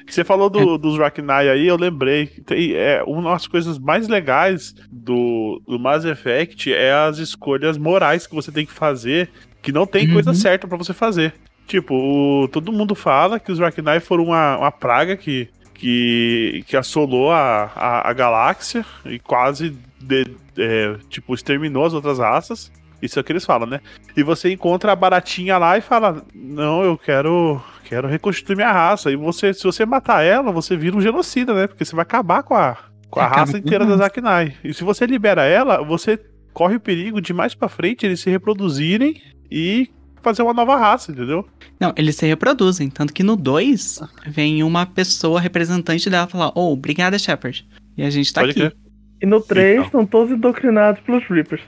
Você 0.08 0.24
falou 0.24 0.50
do, 0.50 0.78
dos 0.78 0.98
Raknai 0.98 1.50
aí, 1.50 1.68
eu 1.68 1.76
lembrei. 1.78 2.28
Tem, 2.28 2.74
é, 2.74 3.04
uma 3.06 3.32
das 3.32 3.48
coisas 3.48 3.78
mais 3.78 4.08
legais 4.08 4.74
do, 4.92 5.62
do 5.68 5.78
Mass 5.80 6.06
Effect 6.06 6.74
é 6.74 6.94
as 6.94 7.18
escolhas 7.18 7.78
morais 7.78 8.26
que 8.26 8.36
você 8.36 8.52
tem 8.52 8.66
que 8.66 8.72
fazer, 8.74 9.30
que 9.62 9.72
não 9.72 9.86
tem 9.86 10.10
coisa 10.12 10.30
Uhum. 10.32 10.36
certa 10.36 10.68
pra 10.68 10.78
você 10.78 10.94
fazer. 10.94 11.34
Tipo, 11.68 11.94
o- 11.96 12.48
todo 12.48 12.72
mundo 12.72 12.96
fala 12.96 13.40
que 13.40 13.52
os 13.52 13.60
Raknai 13.60 14.00
foram 14.00 14.26
uma, 14.26 14.58
uma 14.58 14.72
praga 14.72 15.16
que, 15.16 15.48
que, 15.74 16.64
que 16.68 16.76
assolou 16.78 17.32
a, 17.32 17.72
a, 17.76 18.10
a 18.10 18.14
galáxia 18.14 18.86
e 19.06 19.20
quase, 19.20 19.76
de- 20.00 20.36
é, 20.58 20.96
tipo, 21.10 21.34
exterminou 21.34 21.86
as 21.86 21.94
outras 21.94 22.20
raças. 22.20 22.72
Isso 23.02 23.18
é 23.18 23.22
o 23.22 23.24
que 23.24 23.32
eles 23.32 23.46
falam, 23.46 23.68
né? 23.68 23.80
E 24.16 24.24
você 24.24 24.52
encontra 24.52 24.92
a 24.92 24.96
baratinha 24.96 25.58
lá 25.58 25.78
e 25.78 25.82
fala: 25.82 26.24
Não, 26.34 26.84
eu 26.84 26.98
quero. 26.98 27.62
Quero 27.86 28.08
reconstituir 28.08 28.56
minha 28.56 28.72
raça. 28.72 29.12
E 29.12 29.18
você, 29.18 29.54
se 29.54 29.64
você 29.66 29.86
matar 29.86 30.24
ela, 30.24 30.50
você 30.52 30.78
vira 30.78 30.96
um 30.96 31.02
genocida, 31.02 31.54
né? 31.54 31.68
Porque 31.68 31.84
você 31.84 31.94
vai 31.96 32.04
acabar 32.04 32.42
com 32.42 32.56
a, 32.56 32.78
com 33.10 33.20
a 33.20 33.26
Acaba 33.26 33.40
raça 33.42 33.58
inteira 33.58 33.86
das. 33.86 34.00
Arcanai. 34.00 34.54
E 34.64 34.74
se 34.74 34.84
você 34.84 35.06
libera 35.06 35.44
ela, 35.44 35.84
você 35.84 36.18
corre 36.54 36.76
o 36.76 36.80
perigo 36.80 37.20
de 37.22 37.34
mais 37.34 37.54
pra 37.54 37.68
frente 37.68 38.06
eles 38.06 38.20
se 38.22 38.30
reproduzirem 38.30 39.22
e 39.52 39.90
fazer 40.22 40.42
uma 40.42 40.54
nova 40.54 40.78
raça, 40.78 41.12
entendeu? 41.12 41.46
Não, 41.80 41.92
eles 41.98 42.16
se 42.16 42.26
reproduzem. 42.26 42.90
Tanto 42.90 43.12
que 43.12 43.24
no 43.24 43.36
2 43.36 44.00
vem 44.28 44.64
uma 44.64 44.86
pessoa 44.86 45.42
representante 45.42 46.10
dela 46.10 46.28
falar: 46.28 46.52
Ô, 46.56 46.72
obrigada, 46.72 47.20
Shepard. 47.20 47.68
E 47.98 48.04
a 48.04 48.10
gente 48.10 48.32
tá 48.34 48.40
Pode 48.42 48.52
aqui. 48.52 48.60
crer. 48.62 48.76
E 49.22 49.26
no 49.26 49.42
3 49.42 49.74
Então. 49.74 49.86
estão 49.86 50.06
todos 50.06 50.32
indoctrinados 50.32 51.02
pelos 51.02 51.26
Reapers. 51.28 51.62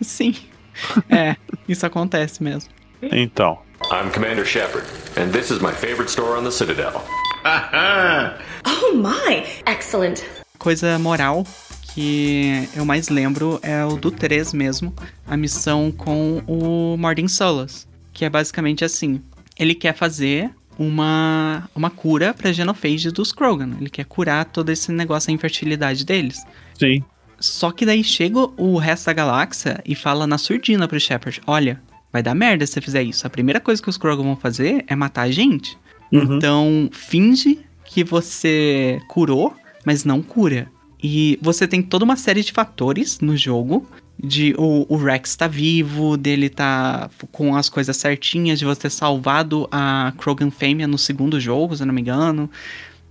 Sim. 0.00 0.34
É, 1.08 1.36
isso 1.68 1.84
acontece 1.86 2.42
mesmo. 2.42 2.70
Então. 3.02 3.58
I'm 3.92 4.10
Commander 4.12 4.44
Shepard, 4.44 4.84
and 5.16 5.30
this 5.30 5.50
is 5.50 5.60
my 5.60 5.72
favorite 5.72 6.10
store 6.10 6.36
on 6.36 6.44
the 6.44 6.50
Citadel. 6.50 7.02
Oh 8.66 8.94
my! 8.94 9.44
Excellent. 9.66 10.22
Coisa 10.58 10.98
moral 10.98 11.44
que 11.94 12.68
eu 12.74 12.84
mais 12.84 13.08
lembro 13.08 13.58
é 13.62 13.84
o 13.84 13.96
do 13.96 14.10
3 14.10 14.52
mesmo, 14.52 14.92
a 15.26 15.36
missão 15.36 15.90
com 15.90 16.42
o 16.46 16.96
Mordin 16.98 17.28
Solas, 17.28 17.86
que 18.12 18.24
é 18.24 18.30
basicamente 18.30 18.84
assim. 18.84 19.22
ele 19.58 19.74
quer 19.74 19.94
fazer 19.94 20.50
uma, 20.78 21.68
uma 21.74 21.90
cura 21.90 22.32
pra 22.32 22.52
genophage 22.52 23.10
dos 23.10 23.32
Krogan. 23.32 23.76
Ele 23.80 23.90
quer 23.90 24.04
curar 24.04 24.44
todo 24.44 24.70
esse 24.70 24.92
negócio 24.92 25.26
da 25.28 25.32
infertilidade 25.32 26.04
deles. 26.04 26.44
Sim. 26.78 27.02
Só 27.40 27.70
que 27.70 27.86
daí 27.86 28.02
chega 28.02 28.38
o 28.56 28.76
resto 28.78 29.06
da 29.06 29.12
galáxia 29.12 29.80
e 29.84 29.94
fala 29.94 30.26
na 30.26 30.38
surdina 30.38 30.88
pro 30.88 30.98
Shepard: 30.98 31.40
Olha, 31.46 31.80
vai 32.12 32.22
dar 32.22 32.34
merda 32.34 32.66
se 32.66 32.72
você 32.72 32.80
fizer 32.80 33.02
isso. 33.02 33.26
A 33.26 33.30
primeira 33.30 33.60
coisa 33.60 33.82
que 33.82 33.88
os 33.88 33.96
Krogan 33.96 34.24
vão 34.24 34.36
fazer 34.36 34.84
é 34.86 34.96
matar 34.96 35.22
a 35.22 35.30
gente. 35.30 35.78
Uhum. 36.12 36.36
Então, 36.36 36.90
finge 36.92 37.60
que 37.84 38.02
você 38.02 39.00
curou, 39.08 39.54
mas 39.84 40.04
não 40.04 40.22
cura. 40.22 40.68
E 41.02 41.38
você 41.40 41.66
tem 41.66 41.80
toda 41.80 42.04
uma 42.04 42.16
série 42.16 42.42
de 42.42 42.52
fatores 42.52 43.20
no 43.20 43.36
jogo. 43.36 43.88
De 44.20 44.52
o, 44.58 44.84
o 44.88 44.96
Rex 44.96 45.36
tá 45.36 45.46
vivo, 45.46 46.16
dele 46.16 46.48
tá 46.48 47.08
com 47.30 47.54
as 47.54 47.68
coisas 47.68 47.96
certinhas, 47.96 48.58
de 48.58 48.64
você 48.64 48.80
ter 48.80 48.90
salvado 48.90 49.68
a 49.70 50.12
Krogan 50.18 50.50
Fêmea 50.50 50.88
no 50.88 50.98
segundo 50.98 51.38
jogo, 51.38 51.76
se 51.76 51.84
eu 51.84 51.86
não 51.86 51.94
me 51.94 52.00
engano. 52.00 52.50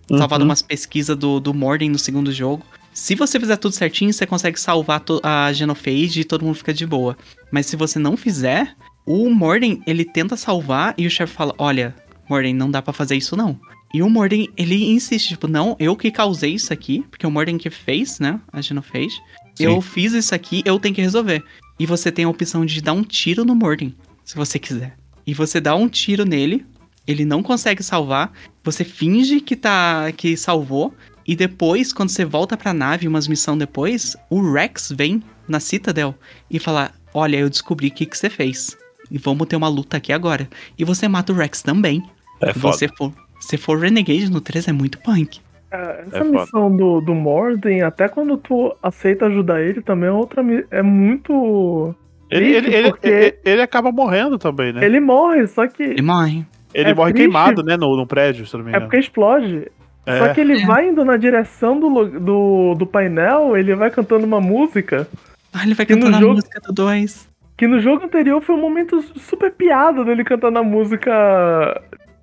Salvado 0.09 0.43
Uhum. 0.43 0.49
umas 0.49 0.61
pesquisas 0.61 1.15
do, 1.17 1.39
do 1.39 1.53
Morden 1.53 1.89
no 1.89 1.97
segundo 1.97 2.31
jogo. 2.31 2.65
Se 2.97 3.13
você 3.13 3.39
fizer 3.39 3.57
tudo 3.57 3.75
certinho, 3.75 4.11
você 4.11 4.25
consegue 4.25 4.59
salvar 4.59 5.03
a 5.21 5.53
Genophage 5.53 6.21
e 6.21 6.23
todo 6.23 6.43
mundo 6.43 6.55
fica 6.55 6.73
de 6.73 6.83
boa. 6.83 7.15
Mas 7.51 7.67
se 7.67 7.75
você 7.75 7.99
não 7.99 8.17
fizer, 8.17 8.75
o 9.05 9.29
Morden, 9.29 9.83
ele 9.85 10.03
tenta 10.03 10.35
salvar 10.35 10.95
e 10.97 11.05
o 11.05 11.09
chefe 11.09 11.31
fala: 11.31 11.53
Olha, 11.59 11.95
Morden, 12.27 12.55
não 12.55 12.71
dá 12.71 12.81
pra 12.81 12.91
fazer 12.91 13.15
isso 13.15 13.37
não. 13.37 13.57
E 13.93 14.01
o 14.01 14.09
Morden, 14.09 14.49
ele 14.57 14.83
insiste, 14.83 15.29
tipo, 15.29 15.47
não, 15.47 15.75
eu 15.79 15.95
que 15.95 16.09
causei 16.09 16.55
isso 16.55 16.73
aqui, 16.73 17.05
porque 17.11 17.25
o 17.27 17.29
Morden 17.29 17.59
que 17.59 17.69
fez, 17.69 18.19
né, 18.19 18.41
a 18.51 18.61
Genophage. 18.61 19.21
Sim. 19.53 19.65
Eu 19.65 19.79
fiz 19.79 20.13
isso 20.13 20.33
aqui, 20.33 20.63
eu 20.65 20.79
tenho 20.79 20.95
que 20.95 21.01
resolver. 21.01 21.43
E 21.79 21.85
você 21.85 22.11
tem 22.11 22.25
a 22.25 22.29
opção 22.29 22.65
de 22.65 22.81
dar 22.81 22.93
um 22.93 23.03
tiro 23.03 23.45
no 23.45 23.53
Morden, 23.53 23.95
se 24.25 24.35
você 24.35 24.57
quiser. 24.57 24.97
E 25.25 25.35
você 25.35 25.61
dá 25.61 25.75
um 25.75 25.87
tiro 25.87 26.25
nele, 26.25 26.65
ele 27.05 27.25
não 27.25 27.43
consegue 27.43 27.83
salvar, 27.83 28.33
você 28.63 28.83
finge 28.83 29.39
que 29.39 29.55
tá 29.55 30.11
que 30.13 30.35
salvou 30.35 30.95
e 31.27 31.35
depois 31.35 31.91
quando 31.93 32.09
você 32.09 32.23
volta 32.25 32.55
pra 32.57 32.73
nave 32.73 33.07
umas 33.07 33.27
missão 33.27 33.57
depois, 33.57 34.15
o 34.29 34.51
Rex 34.53 34.91
vem 34.91 35.21
na 35.47 35.59
Citadel 35.59 36.15
e 36.49 36.59
fala: 36.59 36.91
"Olha, 37.13 37.37
eu 37.37 37.49
descobri 37.49 37.87
o 37.87 37.91
que 37.91 38.05
que 38.05 38.17
você 38.17 38.29
fez. 38.29 38.77
E 39.11 39.17
vamos 39.17 39.47
ter 39.47 39.55
uma 39.55 39.67
luta 39.67 39.97
aqui 39.97 40.11
agora". 40.13 40.47
E 40.77 40.83
você 40.83 41.07
mata 41.07 41.31
o 41.33 41.35
Rex 41.35 41.61
também. 41.61 42.03
É 42.41 42.53
se 42.53 42.59
foda. 42.59 42.73
você 42.77 42.87
for, 42.87 43.11
se 43.39 43.57
for 43.57 43.79
Renegade 43.79 44.29
no 44.31 44.39
3 44.41 44.67
é 44.67 44.71
muito 44.71 44.99
punk. 44.99 45.39
É, 45.69 46.05
essa 46.07 46.17
É 46.19 46.23
missão 46.23 46.73
do, 46.75 47.01
do 47.01 47.13
Morden, 47.13 47.81
até 47.81 48.07
quando 48.07 48.37
tu 48.37 48.73
aceita 48.81 49.25
ajudar 49.25 49.61
ele, 49.61 49.81
também 49.81 50.07
é 50.07 50.11
outra. 50.11 50.41
É 50.71 50.81
muito. 50.81 51.93
Ele, 52.29 52.53
ele, 52.53 52.73
ele, 52.73 52.93
ele, 53.03 53.35
ele 53.43 53.61
acaba 53.61 53.91
morrendo 53.91 54.37
também, 54.37 54.71
né? 54.73 54.79
Ele, 54.85 54.97
Ele 54.97 54.99
morre, 55.05 55.47
só 55.47 55.67
que. 55.67 56.01
morre. 56.01 56.45
é 56.73 56.93
morre 56.93 57.13
triste. 57.13 57.25
queimado, 57.29 57.63
né? 57.63 57.75
No, 57.77 57.95
no 57.97 58.05
prédio, 58.07 58.45
se 58.45 58.53
eu 58.53 58.59
não 58.59 58.65
me 58.65 58.71
É 58.71 58.75
engano. 58.75 58.85
porque 58.89 58.99
explode. 58.99 59.67
É. 60.07 60.19
Só 60.19 60.33
que 60.33 60.39
ele 60.41 60.61
É. 60.61 60.65
vai 60.65 60.87
indo 60.89 61.03
na 61.03 61.17
direção 61.17 61.79
do, 61.79 62.05
do, 62.19 62.75
do 62.75 62.87
painel, 62.87 63.57
ele 63.57 63.75
vai 63.75 63.91
cantando 63.91 64.25
uma 64.25 64.39
música. 64.41 65.07
Ah, 65.53 65.63
ele 65.63 65.73
vai 65.73 65.85
cantando 65.85 66.15
a 66.15 66.19
jogo- 66.19 66.33
música 66.35 66.59
do 66.61 66.71
2. 66.73 67.27
Que 67.57 67.67
no 67.67 67.79
jogo 67.79 68.05
anterior 68.05 68.41
foi 68.41 68.55
um 68.55 68.61
momento 68.61 69.01
super 69.19 69.51
piada 69.51 70.05
dele 70.05 70.23
cantando 70.23 70.59
a 70.59 70.63
música 70.63 71.11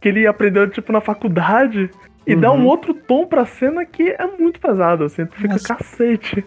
que 0.01 0.09
ele 0.09 0.27
aprendeu, 0.27 0.69
tipo, 0.71 0.93
na 0.93 1.01
faculdade. 1.01 1.91
E 2.27 2.35
dá 2.35 2.51
um 2.53 2.61
Uhum. 2.61 2.67
outro 2.67 2.95
tom 2.95 3.27
pra 3.27 3.45
cena 3.45 3.85
que 3.85 4.03
é 4.11 4.27
muito 4.39 4.59
pesado, 4.59 5.05
assim. 5.05 5.27
Tu 5.27 5.35
fica 5.37 5.49
Nossa. 5.55 5.75
cacete. 5.75 6.45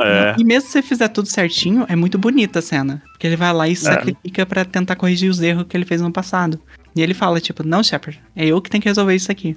É. 0.00 0.34
E 0.38 0.44
mesmo 0.44 0.66
se 0.66 0.72
você 0.72 0.82
fizer 0.82 1.08
tudo 1.08 1.26
certinho, 1.28 1.84
é 1.88 1.96
muito 1.96 2.18
bonita 2.18 2.58
a 2.58 2.62
cena. 2.62 3.02
Porque 3.12 3.26
ele 3.26 3.36
vai 3.36 3.52
lá 3.52 3.66
e 3.68 3.74
sacrifica 3.74 4.44
pra 4.46 4.64
tentar 4.64 4.94
corrigir 4.96 5.30
os 5.30 5.40
erros 5.40 5.64
que 5.68 5.76
ele 5.76 5.84
fez 5.84 6.00
no 6.00 6.12
passado. 6.12 6.60
E 6.94 7.02
ele 7.02 7.14
fala, 7.14 7.40
tipo, 7.40 7.66
não, 7.66 7.82
Shepard, 7.82 8.20
é 8.36 8.46
eu 8.46 8.60
que 8.60 8.70
tenho 8.70 8.82
que 8.82 8.88
resolver 8.88 9.14
isso 9.14 9.30
aqui. 9.32 9.56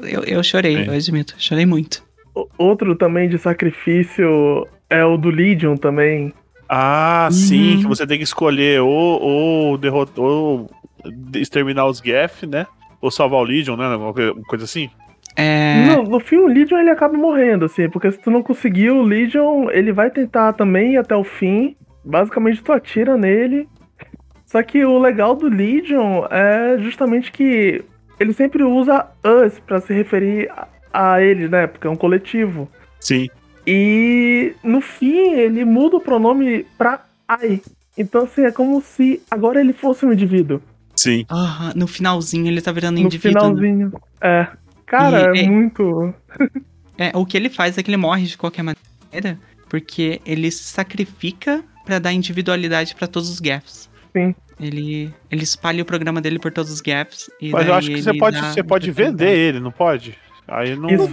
Eu, 0.00 0.22
eu 0.24 0.42
chorei, 0.42 0.76
Sim. 0.76 0.84
eu 0.88 0.92
admito, 0.94 1.34
chorei 1.38 1.66
muito. 1.66 2.02
Outro 2.58 2.94
também 2.94 3.28
de 3.28 3.38
sacrifício 3.38 4.66
é 4.88 5.04
o 5.04 5.16
do 5.16 5.30
Legion 5.30 5.76
também. 5.76 6.32
Ah, 6.68 7.28
sim, 7.32 7.74
Uhum. 7.74 7.80
que 7.82 7.86
você 7.88 8.06
tem 8.06 8.18
que 8.18 8.24
escolher 8.24 8.80
ou, 8.80 9.20
ou 9.20 9.78
derrotar 9.78 10.24
ou 10.24 10.70
exterminar 11.34 11.86
os 11.86 11.98
Geth, 11.98 12.46
né? 12.48 12.66
Ou 13.00 13.10
salvar 13.10 13.40
o 13.40 13.44
Legion, 13.44 13.76
né? 13.76 13.86
Alguma 13.86 14.12
coisa- 14.12 14.32
uma 14.32 14.44
coisa 14.44 14.64
assim. 14.64 14.88
É. 15.36 15.86
No, 15.86 16.02
no 16.04 16.20
fim, 16.20 16.36
o 16.36 16.46
Legion 16.46 16.78
ele 16.78 16.90
acaba 16.90 17.16
morrendo, 17.16 17.64
assim, 17.64 17.88
porque 17.88 18.10
se 18.12 18.18
tu 18.20 18.30
não 18.30 18.42
conseguir, 18.42 18.90
o 18.90 19.02
Legion 19.02 19.68
ele 19.70 19.92
vai 19.92 20.10
tentar 20.10 20.52
também 20.52 20.92
ir 20.94 20.96
até 20.98 21.14
o 21.16 21.24
fim. 21.24 21.74
Basicamente, 22.04 22.62
tu 22.62 22.72
atira 22.72 23.16
nele. 23.16 23.68
Só 24.46 24.62
que 24.62 24.84
o 24.84 24.98
legal 24.98 25.34
do 25.34 25.48
Legion 25.48 26.24
é 26.30 26.76
justamente 26.80 27.30
que 27.30 27.82
ele 28.20 28.32
sempre 28.32 28.62
usa 28.62 29.06
us 29.24 29.58
pra 29.66 29.80
se 29.80 29.92
referir 29.92 30.48
a, 30.50 30.68
a 31.14 31.20
ele, 31.22 31.48
né? 31.48 31.66
Porque 31.66 31.86
é 31.86 31.90
um 31.90 31.96
coletivo. 31.96 32.68
Sim. 33.00 33.28
E 33.66 34.54
no 34.62 34.80
fim, 34.80 35.32
ele 35.32 35.64
muda 35.64 35.96
o 35.96 36.00
pronome 36.00 36.64
pra 36.78 37.04
I. 37.42 37.60
Então, 37.96 38.24
assim, 38.24 38.42
é 38.42 38.52
como 38.52 38.80
se 38.80 39.20
agora 39.30 39.60
ele 39.60 39.72
fosse 39.72 40.04
um 40.06 40.12
indivíduo. 40.12 40.60
Sim. 40.96 41.24
aham, 41.30 41.72
no 41.74 41.86
finalzinho 41.86 42.46
ele 42.46 42.60
tá 42.60 42.70
virando 42.72 43.00
No 43.00 43.06
indivíduo. 43.06 43.40
né? 43.42 43.48
finalzinho. 43.48 43.92
É. 44.20 44.46
Cara, 44.86 45.34
E- 45.34 45.40
é 45.40 45.44
e- 45.44 45.48
muito. 45.48 46.14
É, 46.98 47.12
o 47.16 47.24
que 47.24 47.34
ele 47.34 47.48
faz 47.48 47.78
é 47.78 47.82
que 47.82 47.88
ele 47.88 47.96
morre 47.96 48.24
de 48.26 48.36
qualquer 48.36 48.62
maneira, 48.62 49.38
porque 49.70 50.20
ele 50.26 50.50
se 50.50 50.64
sacrifica 50.64 51.64
pra 51.86 51.98
dar 51.98 52.12
individualidade 52.12 52.94
pra 52.94 53.06
todos 53.06 53.30
os 53.30 53.40
gaps. 53.40 53.88
Sim. 54.14 54.34
Ele, 54.60 55.12
ele 55.30 55.42
espalha 55.42 55.82
o 55.82 55.86
programa 55.86 56.20
dele 56.20 56.38
por 56.38 56.52
todos 56.52 56.70
os 56.70 56.80
gaps. 56.80 57.30
E 57.40 57.50
Mas 57.50 57.66
eu 57.66 57.74
acho 57.74 57.88
que 57.90 58.02
você 58.02 58.12
pode, 58.14 58.38
você 58.40 58.62
pode 58.62 58.90
vender 58.90 59.36
ele, 59.36 59.60
não 59.60 59.72
pode? 59.72 60.16
Aí 60.46 60.76
não. 60.76 60.88
Isso 60.90 61.04
no 61.08 61.10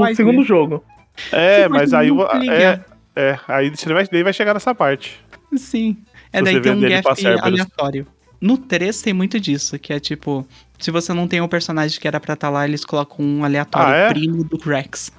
pode, 0.00 0.16
segundo 0.16 0.40
né? 0.40 0.44
jogo. 0.44 0.84
É, 1.30 1.62
Você 1.62 1.68
mas 1.68 1.92
aí. 1.94 2.08
É, 2.50 2.80
é, 3.14 3.38
aí 3.46 3.70
você 3.70 3.92
vai, 3.92 4.06
daí 4.10 4.22
vai 4.22 4.32
chegar 4.32 4.54
nessa 4.54 4.74
parte. 4.74 5.20
Sim. 5.56 5.98
É, 6.32 6.38
Se 6.38 6.44
daí 6.44 6.60
tem 6.60 6.72
um 6.72 6.80
gap 6.80 7.06
aleatório. 7.42 8.06
No 8.40 8.56
3 8.58 9.00
tem 9.02 9.12
muito 9.12 9.38
disso, 9.38 9.78
que 9.78 9.92
é 9.92 10.00
tipo, 10.00 10.44
se 10.78 10.90
você 10.90 11.12
não 11.12 11.28
tem 11.28 11.40
um 11.40 11.46
personagem 11.46 12.00
que 12.00 12.08
era 12.08 12.18
pra 12.18 12.34
estar 12.34 12.48
lá, 12.50 12.66
eles 12.66 12.84
colocam 12.84 13.24
um 13.24 13.44
aleatório 13.44 13.92
Ah, 13.92 13.96
é? 13.96 14.08
primo 14.08 14.42
do 14.42 14.56
Rex. 14.56 15.12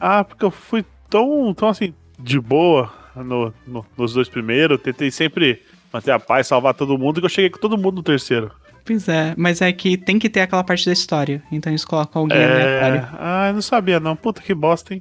Ah, 0.00 0.24
porque 0.24 0.44
eu 0.44 0.50
fui 0.50 0.82
tão, 1.10 1.52
tão 1.52 1.68
assim, 1.68 1.92
de 2.18 2.40
boa 2.40 2.90
no, 3.16 3.52
no- 3.66 3.84
nos 3.98 4.14
dois 4.14 4.28
primeiros. 4.28 4.80
Tentei 4.80 5.10
sempre 5.10 5.60
manter 5.92 6.10
a 6.10 6.18
paz, 6.18 6.46
salvar 6.46 6.74
todo 6.74 6.96
mundo, 6.98 7.20
que 7.20 7.26
eu 7.26 7.30
cheguei 7.30 7.50
com 7.50 7.58
todo 7.58 7.76
mundo 7.78 7.96
no 7.96 8.02
terceiro. 8.02 8.50
pois 8.84 9.08
é, 9.08 9.34
mas 9.36 9.60
é 9.60 9.72
que 9.72 9.96
tem 9.96 10.18
que 10.18 10.28
ter 10.28 10.40
aquela 10.40 10.64
parte 10.64 10.84
da 10.86 10.92
história. 10.92 11.42
Então 11.52 11.70
eles 11.70 11.84
colocam 11.84 12.22
alguém 12.22 12.38
É. 12.38 12.44
aleatório. 12.84 13.08
Ah, 13.18 13.48
eu 13.48 13.54
não 13.54 13.62
sabia, 13.62 14.00
não. 14.00 14.16
Puta 14.16 14.40
que 14.42 14.52
bosta, 14.54 14.94
hein? 14.94 15.00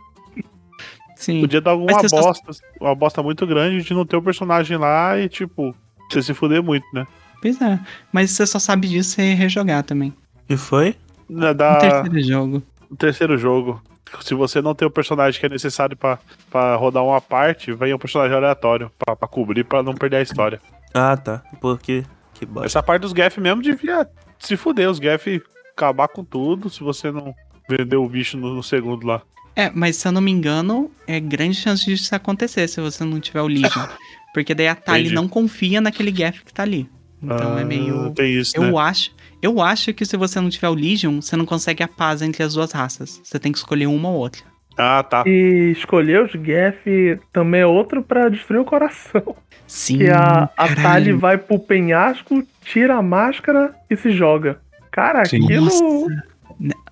Sim. 1.15 1.41
Podia 1.41 1.61
dar 1.61 1.71
alguma 1.71 1.93
você 1.99 2.09
só- 2.09 2.21
bosta, 2.21 2.51
uma 2.79 2.95
bosta 2.95 3.21
muito 3.21 3.45
grande 3.45 3.83
de 3.83 3.93
não 3.93 4.05
ter 4.05 4.15
o 4.17 4.21
personagem 4.21 4.77
lá 4.77 5.17
e, 5.19 5.29
tipo, 5.29 5.75
você 6.09 6.21
se 6.23 6.33
fuder 6.33 6.63
muito, 6.63 6.85
né? 6.93 7.05
Pois 7.41 7.61
é. 7.61 7.79
Mas 8.11 8.31
você 8.31 8.45
só 8.45 8.57
sabe 8.59 8.87
disso 8.87 9.11
se 9.11 9.33
rejogar 9.33 9.83
também. 9.83 10.13
E 10.49 10.57
foi? 10.57 10.95
No 11.29 11.53
Da, 11.53 11.77
terceiro 11.77 12.21
jogo. 12.23 12.63
no 12.89 12.97
terceiro 12.97 13.37
jogo. 13.37 13.81
Se 14.21 14.33
você 14.33 14.61
não 14.61 14.75
tem 14.75 14.85
o 14.87 14.91
personagem 14.91 15.39
que 15.39 15.45
é 15.45 15.49
necessário 15.49 15.95
pra, 15.95 16.19
pra 16.49 16.75
rodar 16.75 17.03
uma 17.03 17.21
parte, 17.21 17.71
vem 17.71 17.93
um 17.93 17.97
personagem 17.97 18.35
aleatório 18.35 18.91
pra 18.99 19.15
cobrir, 19.27 19.63
pra 19.63 19.81
não 19.81 19.93
perder 19.93 20.17
a 20.17 20.21
história. 20.21 20.59
Ah, 20.93 21.15
tá. 21.17 21.43
Porque. 21.59 22.03
Que 22.33 22.45
bosta. 22.45 22.65
Essa 22.65 22.83
parte 22.83 23.01
dos 23.01 23.11
Geth 23.11 23.37
mesmo 23.37 23.61
devia 23.61 24.07
se 24.39 24.57
fuder, 24.57 24.89
os 24.89 24.97
Geth 24.97 25.41
acabar 25.75 26.07
com 26.07 26.23
tudo 26.23 26.69
se 26.69 26.81
você 26.81 27.11
não 27.11 27.33
vender 27.69 27.95
o 27.95 28.07
bicho 28.09 28.37
no, 28.37 28.55
no 28.55 28.63
segundo 28.63 29.05
lá. 29.05 29.21
É, 29.55 29.69
mas 29.69 29.95
se 29.97 30.07
eu 30.07 30.11
não 30.11 30.21
me 30.21 30.31
engano, 30.31 30.89
é 31.07 31.19
grande 31.19 31.55
chance 31.55 31.85
disso 31.85 32.15
acontecer 32.15 32.67
se 32.67 32.79
você 32.81 33.03
não 33.03 33.19
tiver 33.19 33.41
o 33.41 33.47
Legion. 33.47 33.85
Porque 34.33 34.55
daí 34.55 34.67
a 34.67 34.75
Tali 34.75 35.01
Entendi. 35.01 35.15
não 35.15 35.27
confia 35.27 35.81
naquele 35.81 36.09
Gap 36.11 36.43
que 36.43 36.53
tá 36.53 36.63
ali. 36.63 36.89
Então 37.21 37.57
é 37.57 37.61
Ah, 37.61 37.65
meio. 37.65 38.11
Tem 38.11 38.33
isso, 38.33 38.53
Eu 38.55 38.63
né? 38.63 38.77
acho. 38.79 39.11
Eu 39.41 39.59
acho 39.61 39.93
que 39.93 40.05
se 40.05 40.15
você 40.15 40.39
não 40.39 40.49
tiver 40.49 40.69
o 40.69 40.73
Legion, 40.73 41.19
você 41.21 41.35
não 41.35 41.45
consegue 41.45 41.83
a 41.83 41.87
paz 41.87 42.21
entre 42.21 42.41
as 42.43 42.53
duas 42.53 42.71
raças. 42.71 43.19
Você 43.23 43.37
tem 43.39 43.51
que 43.51 43.57
escolher 43.57 43.87
uma 43.87 44.09
ou 44.09 44.15
outra. 44.15 44.41
Ah, 44.77 45.03
tá. 45.03 45.23
E 45.25 45.71
escolher 45.71 46.23
os 46.23 46.31
Geth 46.31 47.19
também 47.31 47.61
é 47.61 47.65
outro 47.65 48.01
pra 48.01 48.29
destruir 48.29 48.59
o 48.59 48.65
coração. 48.65 49.35
Sim. 49.67 49.99
Que 49.99 50.09
a, 50.09 50.49
a. 50.57 50.75
Tali 50.75 51.13
vai 51.13 51.37
pro 51.37 51.59
penhasco, 51.59 52.43
tira 52.61 52.95
a 52.95 53.01
máscara 53.01 53.73
e 53.89 53.95
se 53.95 54.11
joga. 54.11 54.59
Cara, 54.91 55.25
Sim. 55.25 55.43
aquilo. 55.43 55.65
Nossa. 55.65 56.23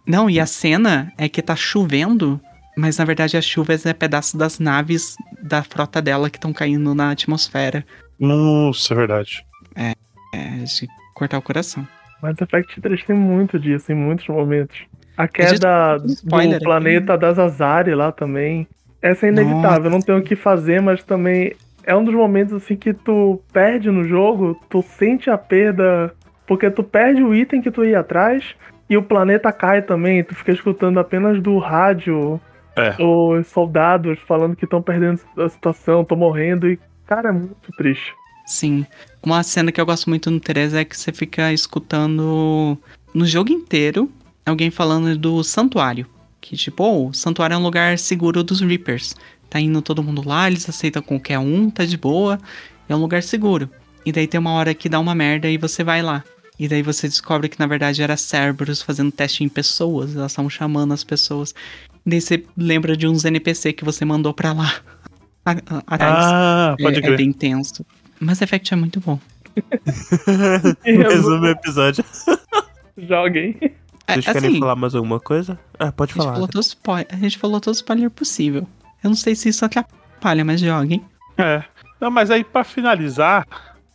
Não, 0.05 0.29
e 0.29 0.39
a 0.39 0.45
cena 0.45 1.11
é 1.17 1.29
que 1.29 1.41
tá 1.41 1.55
chovendo, 1.55 2.39
mas 2.75 2.97
na 2.97 3.05
verdade 3.05 3.37
as 3.37 3.45
chuvas 3.45 3.85
é 3.85 3.93
pedaço 3.93 4.37
das 4.37 4.59
naves 4.59 5.15
da 5.43 5.61
frota 5.61 6.01
dela 6.01 6.29
que 6.29 6.37
estão 6.37 6.51
caindo 6.51 6.95
na 6.95 7.11
atmosfera. 7.11 7.85
Nossa, 8.19 8.93
é 8.93 8.97
verdade. 8.97 9.45
É 9.75 9.93
de 10.33 10.87
cortar 11.13 11.37
o 11.37 11.41
coração. 11.41 11.87
Mass 12.21 12.39
Effect 12.41 12.81
3 12.81 13.03
tem 13.03 13.15
muito 13.15 13.59
disso, 13.59 13.91
em 13.91 13.95
muitos 13.95 14.27
momentos. 14.27 14.85
A 15.19 15.27
queda 15.27 15.97
um 16.01 16.07
do 16.47 16.55
aqui. 16.55 16.63
planeta 16.63 17.17
das 17.17 17.37
Azari 17.37 17.93
lá 17.93 18.09
também. 18.11 18.65
Essa 19.01 19.25
é 19.27 19.29
inevitável, 19.29 19.89
não 19.91 20.01
tem 20.01 20.15
o 20.15 20.21
que 20.21 20.35
fazer, 20.35 20.81
mas 20.81 21.03
também 21.03 21.53
é 21.83 21.95
um 21.95 22.03
dos 22.03 22.13
momentos 22.13 22.53
assim 22.53 22.75
que 22.75 22.93
tu 22.93 23.41
perde 23.51 23.89
no 23.91 24.03
jogo, 24.03 24.57
tu 24.69 24.81
sente 24.81 25.29
a 25.29 25.37
perda 25.37 26.13
porque 26.47 26.69
tu 26.69 26.83
perde 26.83 27.21
o 27.23 27.33
item 27.35 27.61
que 27.61 27.69
tu 27.71 27.83
ia 27.83 27.99
atrás 27.99 28.55
e 28.89 28.95
o 28.97 29.03
planeta 29.03 29.51
cai 29.51 29.81
também. 29.81 30.23
Tu 30.23 30.33
fica 30.35 30.51
escutando 30.51 30.99
apenas 30.99 31.41
do 31.41 31.57
rádio 31.57 32.39
É. 32.77 32.95
os 32.97 33.47
soldados 33.47 34.17
falando 34.25 34.55
que 34.55 34.63
estão 34.65 34.81
perdendo 34.81 35.19
a 35.37 35.49
situação, 35.49 36.01
estão 36.01 36.17
morrendo 36.17 36.67
e, 36.69 36.79
cara, 37.05 37.29
é 37.29 37.31
muito 37.31 37.71
triste. 37.77 38.13
Sim. 38.45 38.85
Uma 39.21 39.43
cena 39.43 39.71
que 39.71 39.79
eu 39.79 39.85
gosto 39.85 40.09
muito 40.09 40.31
no 40.31 40.39
Teresa 40.39 40.79
é 40.79 40.85
que 40.85 40.97
você 40.97 41.11
fica 41.11 41.51
escutando 41.53 42.77
no 43.13 43.25
jogo 43.25 43.51
inteiro 43.51 44.09
alguém 44.49 44.69
falando 44.71 45.17
do 45.17 45.43
santuário. 45.43 46.05
Que 46.41 46.55
tipo, 46.55 46.83
oh, 46.83 47.09
o 47.09 47.13
santuário 47.13 47.53
é 47.53 47.57
um 47.57 47.63
lugar 47.63 47.97
seguro 47.97 48.43
dos 48.43 48.61
Reapers. 48.61 49.15
Tá 49.49 49.59
indo 49.59 49.81
todo 49.81 50.03
mundo 50.03 50.23
lá, 50.27 50.47
eles 50.47 50.67
aceitam 50.69 51.01
qualquer 51.01 51.39
um, 51.39 51.69
tá 51.69 51.83
de 51.85 51.97
boa. 51.97 52.39
É 52.87 52.95
um 52.95 52.99
lugar 52.99 53.21
seguro. 53.23 53.69
E 54.05 54.11
daí 54.11 54.27
tem 54.27 54.39
uma 54.39 54.51
hora 54.53 54.73
que 54.73 54.87
dá 54.89 54.99
uma 54.99 55.13
merda 55.15 55.49
e 55.49 55.57
você 55.57 55.83
vai 55.83 56.01
lá. 56.01 56.23
E 56.57 56.67
daí 56.67 56.81
você 56.81 57.07
descobre 57.07 57.47
que 57.49 57.59
na 57.59 57.67
verdade 57.67 58.01
era 58.01 58.15
Cerberus 58.17 58.81
fazendo 58.81 59.11
teste 59.11 59.43
em 59.43 59.49
pessoas. 59.49 60.15
Elas 60.15 60.31
estavam 60.31 60.49
chamando 60.49 60.93
as 60.93 61.03
pessoas. 61.03 61.53
E 62.05 62.09
daí 62.09 62.21
você 62.21 62.43
lembra 62.57 62.95
de 62.97 63.07
uns 63.07 63.25
NPC 63.25 63.73
que 63.73 63.83
você 63.85 64.03
mandou 64.05 64.33
pra 64.33 64.53
lá. 64.53 64.73
A- 65.45 65.51
a- 65.51 65.83
Atrás. 65.87 66.25
Ah, 66.25 66.75
pode 66.79 66.95
é, 66.97 66.99
é 66.99 67.01
crer. 67.01 67.17
bem 67.17 67.31
tenso. 67.31 67.85
Mass 68.19 68.41
Effect 68.41 68.73
é 68.73 68.77
muito 68.77 68.99
bom. 68.99 69.19
Resume 70.85 71.47
o 71.47 71.51
episódio. 71.51 72.03
Joguem. 72.97 73.55
É, 74.09 74.13
Vocês 74.15 74.25
querem 74.25 74.49
assim, 74.49 74.59
falar 74.59 74.75
mais 74.75 74.95
alguma 74.95 75.19
coisa? 75.19 75.59
Ah, 75.79 75.91
pode 75.91 76.11
a 76.11 76.13
gente, 76.13 76.23
falar. 76.23 76.33
falou 76.33 76.47
todo 76.47 76.61
spoiler, 76.63 77.07
a 77.11 77.15
gente 77.15 77.37
falou 77.37 77.59
todo 77.61 77.73
spoiler 77.75 78.09
possível. 78.09 78.67
Eu 79.03 79.09
não 79.09 79.15
sei 79.15 79.35
se 79.35 79.49
isso 79.49 79.63
atrapalha, 79.65 80.43
mas 80.43 80.59
joguem. 80.59 81.03
É. 81.37 81.63
Não, 82.01 82.09
mas 82.11 82.29
aí 82.31 82.43
pra 82.43 82.63
finalizar, 82.63 83.45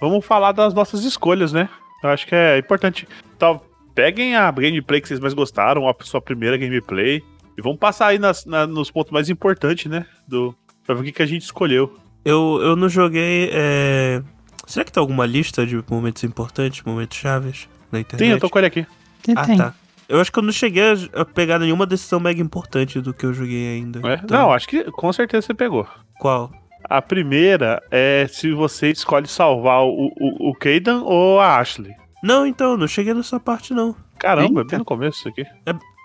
vamos 0.01 0.25
falar 0.25 0.53
das 0.53 0.73
nossas 0.75 1.05
escolhas, 1.05 1.53
né? 1.53 1.69
Eu 2.03 2.11
acho 2.11 2.27
que 2.27 2.35
é 2.35 2.59
importante. 2.59 3.07
Tal, 3.39 3.67
peguem 3.95 4.37
a 4.37 4.51
gameplay 4.51 5.01
que 5.01 5.09
vocês 5.09 5.21
mais 5.21 5.35
gostaram, 5.35 5.89
a 5.89 5.95
sua 6.03 6.21
primeira 6.21 6.57
gameplay, 6.57 7.23
e 7.57 7.63
vamos 7.63 7.79
passar 7.79 8.09
aí 8.09 8.19
nas- 8.19 8.45
na- 8.45 8.67
nos 8.67 8.91
pontos 8.91 9.13
mais 9.13 9.29
importantes, 9.31 9.87
né? 9.91 10.07
Do, 10.27 10.55
pra 10.85 10.95
ver 10.95 11.01
o 11.01 11.05
que, 11.05 11.13
que 11.13 11.23
a 11.23 11.27
gente 11.27 11.43
escolheu. 11.43 11.97
Eu, 12.25 12.59
eu 12.63 12.77
não 12.77 12.89
joguei. 12.89 13.51
é, 13.53 14.23
Será 14.67 14.83
que 14.85 14.91
tem 14.93 15.01
alguma 15.01 15.27
lista 15.27 15.67
de 15.67 15.83
momentos 15.91 16.25
importantes, 16.25 16.83
momentos 16.85 17.19
chaves 17.19 17.69
na 17.93 18.01
internet? 18.01 18.27
Sim, 18.27 18.33
eu 18.33 18.41
tô 18.41 18.49
com 18.49 18.59
ele 18.59 18.67
aqui. 18.67 18.87
Tem, 19.23 19.35
Ah, 19.37 19.45
tem. 19.47 19.59
tá. 19.59 19.75
Eu 20.09 20.21
acho 20.21 20.31
que 20.33 20.39
eu 20.39 20.43
não 20.43 20.53
cheguei 20.53 20.83
a- 21.15 21.25
pegar 21.25 21.59
nenhuma 21.59 21.87
decisão 21.87 22.21
mega 22.21 22.41
importante 22.41 23.01
do 23.01 23.13
que 23.15 23.25
eu 23.25 23.33
joguei 23.33 23.75
ainda. 23.77 24.01
É? 24.09 24.15
Então, 24.23 24.39
Não, 24.39 24.53
acho 24.53 24.69
que 24.69 24.85
com 24.91 25.13
certeza 25.13 25.47
você 25.47 25.55
pegou. 25.55 25.87
Qual? 26.19 26.51
A 26.89 27.01
primeira 27.01 27.83
é 27.91 28.27
se 28.29 28.53
você 28.53 28.91
escolhe 28.91 29.27
salvar 29.27 29.83
o, 29.83 30.13
o, 30.21 30.51
o 30.51 30.55
Kaidan 30.55 31.03
ou 31.03 31.41
a 31.41 31.59
Ashley. 31.59 31.93
Não, 32.23 32.47
então, 32.47 32.77
não 32.77 32.87
cheguei 32.87 33.15
nessa 33.15 33.41
parte, 33.41 33.73
não. 33.73 33.95
Caramba, 34.19 34.61
é 34.61 34.63
Eita. 34.63 34.71
bem 34.71 34.79
no 34.81 34.85
começo 34.85 35.19
isso 35.19 35.29
aqui. 35.29 35.47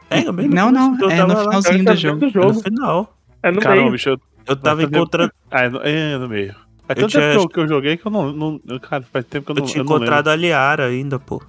É, 0.10 0.32
bem 0.32 0.48
no 0.48 0.56
Não, 0.56 0.68
começo, 0.68 0.72
não, 0.72 0.96
então 0.96 1.10
eu 1.12 1.16
é 1.24 1.28
no 1.28 1.34
lá. 1.34 1.44
finalzinho 1.44 1.80
do 1.80 1.86
Tá 1.86 1.96
jogo. 1.96 2.20
dentro 2.20 2.40
É 2.42 2.46
no 2.46 2.54
jogo. 2.54 2.64
final. 2.64 3.18
É 3.44 3.52
no 3.52 3.60
Caramba, 3.62 3.82
meio. 3.82 3.92
bicho. 3.94 4.10
Eu... 4.10 4.20
Eu 4.48 4.56
tava 4.56 4.82
tá 4.82 4.88
encontrando. 4.88 5.32
Ah, 5.52 5.62
é 5.64 5.70
no, 5.70 5.80
é 5.84 6.18
no 6.18 6.28
meio. 6.30 6.56
Faz 6.88 6.90
Eu 6.90 6.96
tanto 6.96 7.12
tinha- 7.12 7.32
tempo 7.34 7.50
que 7.50 7.60
eu, 7.60 7.64
eu 7.64 7.68
joguei 7.70 7.98
que 7.98 8.06
eu 8.06 8.12
não, 8.12 8.32
não. 8.32 8.60
eu- 8.68 8.80
Cara, 8.80 9.04
faz 9.12 9.26
tempo 9.26 9.46
que 9.46 9.52
eu 9.52 9.56
Eu 9.58 9.60
não. 9.62 9.68
tinha 9.68 9.82
eu 9.82 9.86
não 9.86 9.92
lembro. 9.94 10.06
encontrado 10.08 10.28
a 10.30 10.36
Liara 10.36 10.86
ainda, 10.86 11.20
pô. 11.20 11.42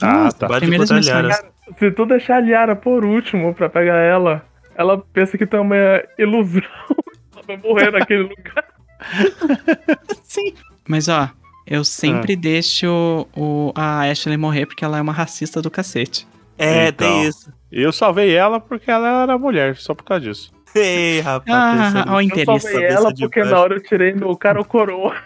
Ah, 0.00 0.30
tá. 0.30 0.46
Bate 0.46 0.60
Primeiras 0.60 0.90
encontrar 0.90 1.16
a 1.16 1.20
Liara. 1.22 1.28
missões. 1.28 1.53
Se 1.78 1.90
tu 1.90 2.06
deixar 2.06 2.36
a 2.36 2.40
Liara 2.40 2.76
por 2.76 3.04
último 3.04 3.54
pra 3.54 3.68
pegar 3.68 3.96
ela, 3.96 4.44
ela 4.76 4.98
pensa 5.12 5.36
que 5.38 5.46
tem 5.46 5.60
uma 5.60 5.76
ilusão. 6.18 6.62
ela 7.34 7.42
vai 7.46 7.56
morrer 7.56 7.90
naquele 7.90 8.22
lugar. 8.24 8.64
Sim. 10.22 10.54
Mas 10.88 11.08
ó, 11.08 11.30
eu 11.66 11.84
sempre 11.84 12.36
deixo 12.36 13.26
o, 13.36 13.72
a 13.74 14.02
Ashley 14.02 14.36
morrer 14.36 14.66
porque 14.66 14.84
ela 14.84 14.98
é 14.98 15.02
uma 15.02 15.12
racista 15.12 15.60
do 15.62 15.70
cacete. 15.70 16.26
É, 16.58 16.88
Então. 16.88 17.08
tem 17.08 17.24
isso. 17.28 17.52
Eu 17.72 17.92
salvei 17.92 18.34
ela 18.34 18.60
porque 18.60 18.90
ela 18.90 19.22
era 19.24 19.36
mulher, 19.38 19.76
só 19.76 19.94
por 19.94 20.04
causa 20.04 20.24
disso. 20.24 20.52
Ei, 20.74 21.20
rapaz, 21.20 21.94
Ah, 21.96 22.04
ó, 22.08 22.12
o 22.12 22.16
Eu 22.16 22.20
interesse. 22.22 22.44
salvei 22.46 22.72
cabeça 22.72 22.94
ela 23.00 23.14
porque 23.14 23.40
baixo. 23.40 23.54
na 23.54 23.60
hora 23.60 23.74
eu 23.74 23.82
tirei 23.82 24.12
no 24.12 24.36
cara 24.36 24.60
o 24.60 24.64
coroa. 24.64 25.16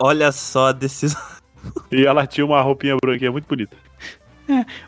Olha 0.00 0.30
só 0.32 0.68
a 0.68 0.72
decisão. 0.72 1.20
E 1.90 2.04
ela 2.04 2.26
tinha 2.26 2.44
uma 2.44 2.60
roupinha 2.60 2.96
branquinha 3.00 3.30
muito 3.32 3.46
bonita. 3.46 3.76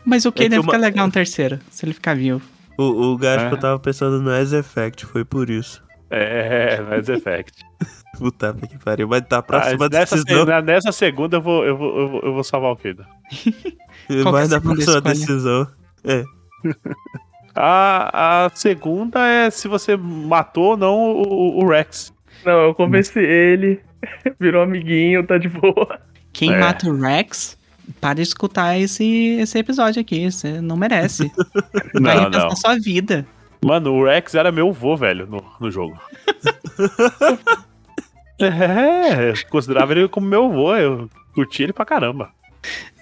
Mas 0.05 0.25
o 0.25 0.31
que 0.31 0.41
É 0.41 0.45
que 0.45 0.49
deve 0.49 0.61
uma- 0.61 0.65
ficar 0.73 0.77
legal 0.77 1.05
no 1.07 1.11
terceiro, 1.11 1.59
se 1.69 1.85
ele 1.85 1.93
ficar 1.93 2.15
vivo. 2.15 2.41
O, 2.77 3.13
o 3.13 3.17
gajo 3.17 3.45
É. 3.45 3.47
que 3.49 3.55
eu 3.55 3.59
tava 3.59 3.79
pensando 3.79 4.19
no 4.21 4.29
Mass 4.29 4.51
Effect, 4.53 5.05
foi 5.05 5.23
por 5.23 5.49
isso. 5.49 5.83
É, 6.09 6.79
Mass 6.81 7.07
Effect. 7.09 7.63
Puta 8.17 8.53
que 8.53 8.77
pariu. 8.77 9.07
Mas 9.07 9.21
tá, 9.27 9.37
a 9.39 9.41
próxima 9.41 9.85
Ah, 9.85 9.89
nessa, 9.89 10.15
decisão. 10.15 10.45
se- 10.45 10.61
nessa 10.61 10.91
segunda 10.91 11.37
eu 11.37 11.41
vou, 11.41 11.65
eu 11.65 11.77
vou, 11.77 11.99
eu 11.99 12.09
vou, 12.09 12.21
eu 12.21 12.33
vou 12.33 12.43
salvar 12.43 12.71
o 12.71 12.75
Kaidan. 12.77 13.03
Qual 13.33 13.33
que 14.07 14.13
é 14.13 14.21
a 14.21 14.31
Vai 14.31 14.41
na 14.43 14.49
segunda 14.49 14.75
próxima 14.83 15.01
decisão. 15.01 15.67
É. 16.03 16.23
A, 17.57 18.45
a 18.47 18.49
segunda 18.53 19.25
é 19.25 19.49
se 19.49 19.67
você 19.69 19.95
matou 19.95 20.71
ou 20.71 20.77
não 20.77 20.95
o, 21.13 21.63
o 21.63 21.69
Rex. 21.69 22.13
Não, 22.43 22.51
eu 22.65 22.75
convenci 22.75 23.17
ele, 23.19 23.79
virou 24.37 24.61
amiguinho, 24.61 25.25
tá 25.25 25.37
de 25.37 25.47
boa. 25.47 25.99
Quem 26.33 26.53
É. 26.53 26.59
mata 26.59 26.89
o 26.89 26.99
Rex, 26.99 27.57
para 28.01 28.15
de 28.15 28.21
escutar 28.23 28.77
esse, 28.77 29.37
esse 29.39 29.57
episódio 29.57 30.01
aqui. 30.01 30.29
Você 30.31 30.61
não 30.61 30.75
merece. 30.77 31.31
Vai 31.93 32.15
Não, 32.15 32.23
repensar 32.23 32.49
não. 32.49 32.55
sua 32.55 32.79
vida. 32.79 33.25
Mano, 33.63 33.93
o 33.93 34.05
Rex 34.05 34.35
era 34.35 34.51
meu 34.51 34.71
vô, 34.71 34.95
velho, 34.95 35.25
no, 35.25 35.43
no 35.59 35.71
jogo. 35.71 35.97
é, 38.39 39.29
eu 39.31 39.49
considerava 39.49 39.93
ele 39.93 40.07
como 40.07 40.27
meu 40.27 40.49
vô, 40.51 40.75
eu 40.75 41.09
curti 41.33 41.63
ele 41.63 41.73
pra 41.73 41.85
caramba. 41.85 42.31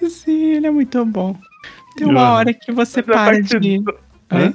Sim, 0.10 0.54
ele 0.56 0.68
é 0.68 0.72
muito 0.72 1.04
bom. 1.06 1.36
Tem 1.98 2.08
uma 2.08 2.32
hora 2.34 2.54
que 2.54 2.72
você 2.72 3.02
Mass 3.02 3.06
para 3.06 3.38
Effect 3.38 3.60
de. 3.60 3.80
do-? 3.80 3.96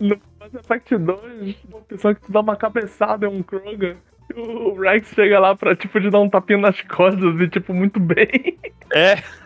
No 0.01 0.21
Mass 0.41 0.55
Effect 0.55 0.97
2, 0.97 1.57
uma 1.71 1.81
pessoa 1.83 2.15
que 2.15 2.21
tu 2.23 2.33
dá 2.33 2.41
uma 2.41 2.57
cabeçada 2.57 3.27
é 3.27 3.29
um 3.29 3.43
Krogan. 3.43 3.97
e 4.35 4.41
O 4.41 4.81
Rex 4.81 5.09
chega 5.15 5.39
lá 5.39 5.55
pra, 5.55 5.77
tipo, 5.77 6.01
de 6.01 6.11
dar 6.11 6.21
um 6.21 6.29
tapinha 6.29 6.59
nas 6.59 6.81
costas 6.83 7.41
e, 7.41 7.49
tipo, 7.49 7.73
muito 7.73 8.01
bem. 8.01 8.59
É, 8.93 9.23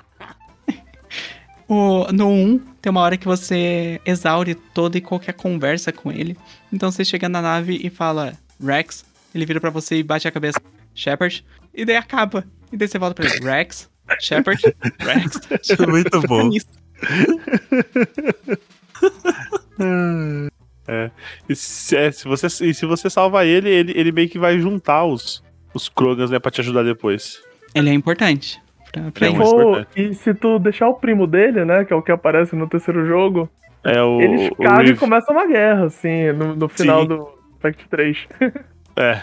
O, 1.68 2.06
no 2.12 2.28
1, 2.28 2.58
tem 2.80 2.90
uma 2.90 3.00
hora 3.00 3.16
que 3.16 3.26
você 3.26 4.00
exaure 4.04 4.54
toda 4.54 4.98
e 4.98 5.00
qualquer 5.00 5.34
conversa 5.34 5.92
com 5.92 6.10
ele. 6.10 6.36
Então 6.72 6.90
você 6.90 7.04
chega 7.04 7.28
na 7.28 7.40
nave 7.40 7.80
e 7.82 7.88
fala, 7.88 8.34
Rex, 8.62 9.04
ele 9.34 9.46
vira 9.46 9.60
pra 9.60 9.70
você 9.70 9.96
e 9.96 10.02
bate 10.02 10.28
a 10.28 10.32
cabeça, 10.32 10.60
Shepard, 10.94 11.44
e 11.74 11.84
daí 11.84 11.96
acaba. 11.96 12.44
E 12.72 12.76
daí 12.76 12.88
você 12.88 12.98
volta 12.98 13.14
pra 13.14 13.26
ele, 13.26 13.44
Rex, 13.44 13.88
Shepard, 14.20 14.62
Rex. 15.00 15.40
Muito 15.88 16.20
bom. 16.22 16.50
Isso. 16.50 16.66
e 21.48 21.54
se, 21.54 21.96
é, 21.96 22.10
se 22.10 22.26
você, 22.26 22.46
e 22.64 22.74
se 22.74 22.86
você 22.86 23.08
salva 23.08 23.44
ele, 23.44 23.68
ele, 23.68 23.92
ele 23.96 24.12
meio 24.12 24.28
que 24.28 24.38
vai 24.38 24.58
juntar 24.58 25.04
os, 25.04 25.42
os 25.74 25.88
Krogans, 25.88 26.30
né, 26.30 26.38
pra 26.38 26.50
te 26.50 26.60
ajudar 26.60 26.82
depois. 26.82 27.40
Ele 27.74 27.90
é 27.90 27.92
importante. 27.92 28.60
Pra, 28.92 29.10
pra 29.10 29.30
for- 29.34 29.34
importante. 29.34 29.88
e 30.00 30.14
se 30.14 30.34
tu 30.34 30.58
deixar 30.58 30.88
o 30.88 30.94
primo 30.94 31.26
dele, 31.26 31.64
né, 31.64 31.84
que 31.84 31.92
é 31.92 31.96
o 31.96 32.02
que 32.02 32.12
aparece 32.12 32.54
no 32.54 32.68
terceiro 32.68 33.06
jogo, 33.06 33.48
É 33.82 34.02
o. 34.02 34.20
eles 34.20 34.50
o 34.50 34.56
cagam 34.56 34.82
e 34.82 34.84
Reeve. 34.86 34.98
começa 35.00 35.32
uma 35.32 35.46
guerra, 35.46 35.86
assim, 35.86 36.30
no, 36.32 36.54
no 36.54 36.68
final 36.68 37.02
Sim. 37.02 37.08
do 37.08 37.28
Fact 37.60 37.88
3. 37.88 38.28
É. 38.96 39.22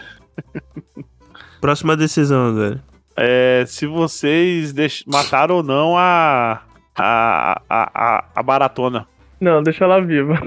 Próxima 1.62 1.96
decisão 1.96 2.50
agora. 2.50 2.84
É, 3.16 3.64
se 3.68 3.86
vocês 3.86 4.74
deix... 4.74 5.04
mataram 5.06 5.58
ou 5.58 5.64
não 5.64 5.96
a. 5.98 6.62
A, 6.98 7.62
a, 7.70 7.92
a, 7.94 8.26
a 8.36 8.44
baratona. 8.44 9.06
Não, 9.40 9.62
deixa 9.64 9.86
ela 9.86 10.02
viva. 10.02 10.40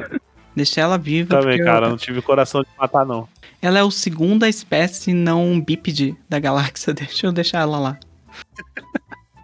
Deixa 0.56 0.80
ela 0.82 0.98
viva. 0.98 1.40
Também, 1.40 1.58
cara, 1.58 1.78
ela, 1.86 1.88
não 1.90 1.96
tive 1.96 2.20
coração 2.20 2.62
de 2.62 2.68
matar, 2.78 3.06
não. 3.06 3.26
ela 3.62 3.78
é 3.78 3.82
o 3.82 3.90
segunda 3.90 4.48
espécie 4.48 5.14
não 5.14 5.58
bípede 5.60 6.14
da 6.28 6.38
galáxia. 6.38 6.92
Deixa 6.94 7.26
eu 7.26 7.32
deixar 7.32 7.60
ela 7.60 7.78
lá. 7.78 7.98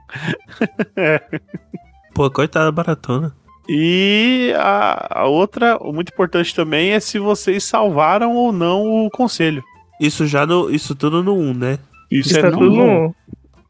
Pô, 2.14 2.30
coitada 2.30 2.66
da 2.66 2.72
baratona. 2.72 3.34
E 3.68 4.52
a, 4.56 5.20
a 5.20 5.26
outra, 5.26 5.76
o 5.76 5.92
muito 5.92 6.10
importante 6.10 6.54
também, 6.54 6.92
é 6.92 7.00
se 7.00 7.18
vocês 7.18 7.64
salvaram 7.64 8.34
ou 8.34 8.50
não 8.50 9.04
o 9.04 9.10
conselho. 9.10 9.62
Isso 10.00 10.26
já 10.26 10.46
no. 10.46 10.70
Isso 10.70 10.94
tudo 10.94 11.22
no 11.22 11.36
1, 11.36 11.54
né? 11.54 11.78
Isso, 12.10 12.30
Isso 12.30 12.38
é 12.38 12.40
é 12.40 12.50
no 12.50 12.58
tudo 12.58 12.74
um. 12.74 13.06
um. 13.06 13.14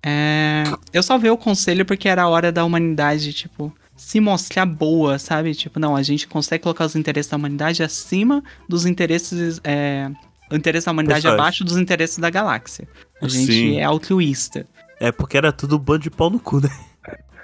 É, 0.06 0.64
eu 0.92 1.02
salvei 1.02 1.30
o 1.30 1.36
conselho 1.36 1.84
porque 1.84 2.08
era 2.08 2.22
a 2.22 2.28
hora 2.28 2.52
da 2.52 2.64
humanidade, 2.64 3.32
tipo, 3.32 3.74
se 3.96 4.20
mostrar 4.20 4.64
boa, 4.64 5.18
sabe? 5.18 5.54
Tipo, 5.54 5.80
não, 5.80 5.96
a 5.96 6.02
gente 6.02 6.28
consegue 6.28 6.62
colocar 6.62 6.84
os 6.84 6.94
interesses 6.94 7.30
da 7.30 7.36
humanidade 7.36 7.82
acima 7.82 8.42
dos 8.68 8.86
interesses. 8.86 9.60
É, 9.64 10.08
o 10.50 10.54
interesse 10.54 10.86
da 10.86 10.92
humanidade 10.92 11.22
Pessoais. 11.22 11.40
abaixo 11.40 11.64
dos 11.64 11.76
interesses 11.76 12.18
da 12.18 12.30
galáxia. 12.30 12.86
A 13.20 13.28
gente 13.28 13.52
Sim. 13.52 13.76
é 13.78 13.84
altruísta. 13.84 14.66
É 15.00 15.12
porque 15.12 15.36
era 15.36 15.52
tudo 15.52 15.76
um 15.76 15.78
bando 15.78 16.00
de 16.00 16.10
pau 16.10 16.28
no 16.30 16.38
cu, 16.40 16.60
né? 16.60 16.68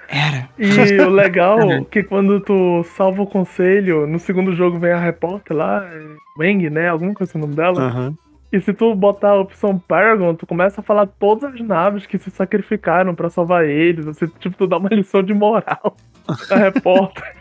Era. 0.07 0.49
E 0.57 0.99
o 1.01 1.09
legal 1.09 1.59
é 1.71 1.83
que 1.83 2.03
quando 2.03 2.39
tu 2.39 2.83
salva 2.95 3.21
o 3.23 3.27
conselho, 3.27 4.05
no 4.05 4.19
segundo 4.19 4.53
jogo 4.53 4.77
vem 4.77 4.91
a 4.91 4.99
repórter 4.99 5.55
lá, 5.57 5.83
Wang, 6.37 6.69
né? 6.69 6.89
Alguma 6.89 7.13
coisa 7.13 7.31
assim 7.31 7.39
o 7.39 7.41
nome 7.41 7.55
dela. 7.55 7.81
Aham. 7.81 8.17
E 8.51 8.61
se 8.61 8.71
tu 8.73 8.93
botar 8.95 9.29
a 9.31 9.39
opção 9.41 9.77
Paragon, 9.77 10.33
tu 10.35 10.45
começa 10.45 10.79
a 10.79 10.83
falar 10.83 11.07
todas 11.07 11.53
as 11.55 11.59
naves 11.61 12.05
que 12.05 12.17
se 12.17 12.29
sacrificaram 12.29 13.13
pra 13.15 13.29
salvar 13.29 13.65
eles. 13.65 14.05
Você, 14.05 14.27
tipo, 14.39 14.55
tu 14.55 14.67
dá 14.67 14.77
uma 14.77 14.87
lição 14.93 15.23
de 15.23 15.33
moral 15.33 15.97
a 16.49 16.55
repórter. 16.55 17.35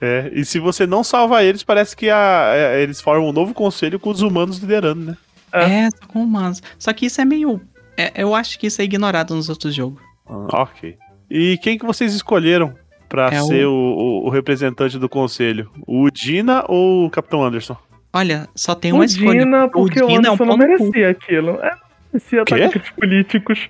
É, 0.00 0.30
e 0.34 0.44
se 0.44 0.58
você 0.58 0.86
não 0.86 1.02
salva 1.02 1.42
eles, 1.42 1.62
parece 1.62 1.96
que 1.96 2.10
a- 2.10 2.52
é, 2.54 2.82
eles 2.82 3.00
formam 3.00 3.30
um 3.30 3.32
novo 3.32 3.54
conselho 3.54 3.98
com 3.98 4.10
os 4.10 4.20
humanos 4.20 4.58
liderando, 4.58 5.00
né? 5.06 5.16
É, 5.52 5.88
só 5.90 6.06
com 6.06 6.22
humanos. 6.22 6.62
Só 6.78 6.92
que 6.92 7.06
isso 7.06 7.20
é 7.20 7.24
meio. 7.24 7.60
É, 7.96 8.12
eu 8.22 8.34
acho 8.34 8.58
que 8.58 8.66
isso 8.66 8.80
é 8.80 8.84
ignorado 8.84 9.34
nos 9.34 9.48
outros 9.48 9.74
jogos. 9.74 10.02
Ok. 10.26 10.96
E 11.30 11.58
quem 11.58 11.78
que 11.78 11.84
vocês 11.86 12.14
escolheram 12.14 12.74
pra 13.08 13.28
É 13.30 13.42
o- 13.42 13.46
ser 13.46 13.66
o... 13.66 13.72
O, 13.72 14.26
o 14.26 14.30
representante 14.30 14.98
do 14.98 15.08
conselho? 15.08 15.70
O 15.86 16.10
Dina 16.10 16.64
ou 16.68 17.06
o 17.06 17.10
Capitão 17.10 17.42
Anderson? 17.44 17.76
Olha, 18.12 18.48
só 18.54 18.74
tem 18.74 18.92
O 18.92 18.96
uma 18.96 19.04
escolha. 19.04 19.40
Dina, 19.44 19.68
porque 19.68 20.02
o, 20.02 20.06
Dina 20.06 20.28
é 20.28 20.30
um 20.30 20.34
Anderson 20.34 20.44
não 20.44 20.56
merecia 20.56 21.10
aquilo. 21.10 21.50
É, 21.60 21.70
não 21.70 21.78
merecia 22.12 22.44
Quê? 22.44 22.54
ataques 22.54 22.90
políticos. 22.92 23.68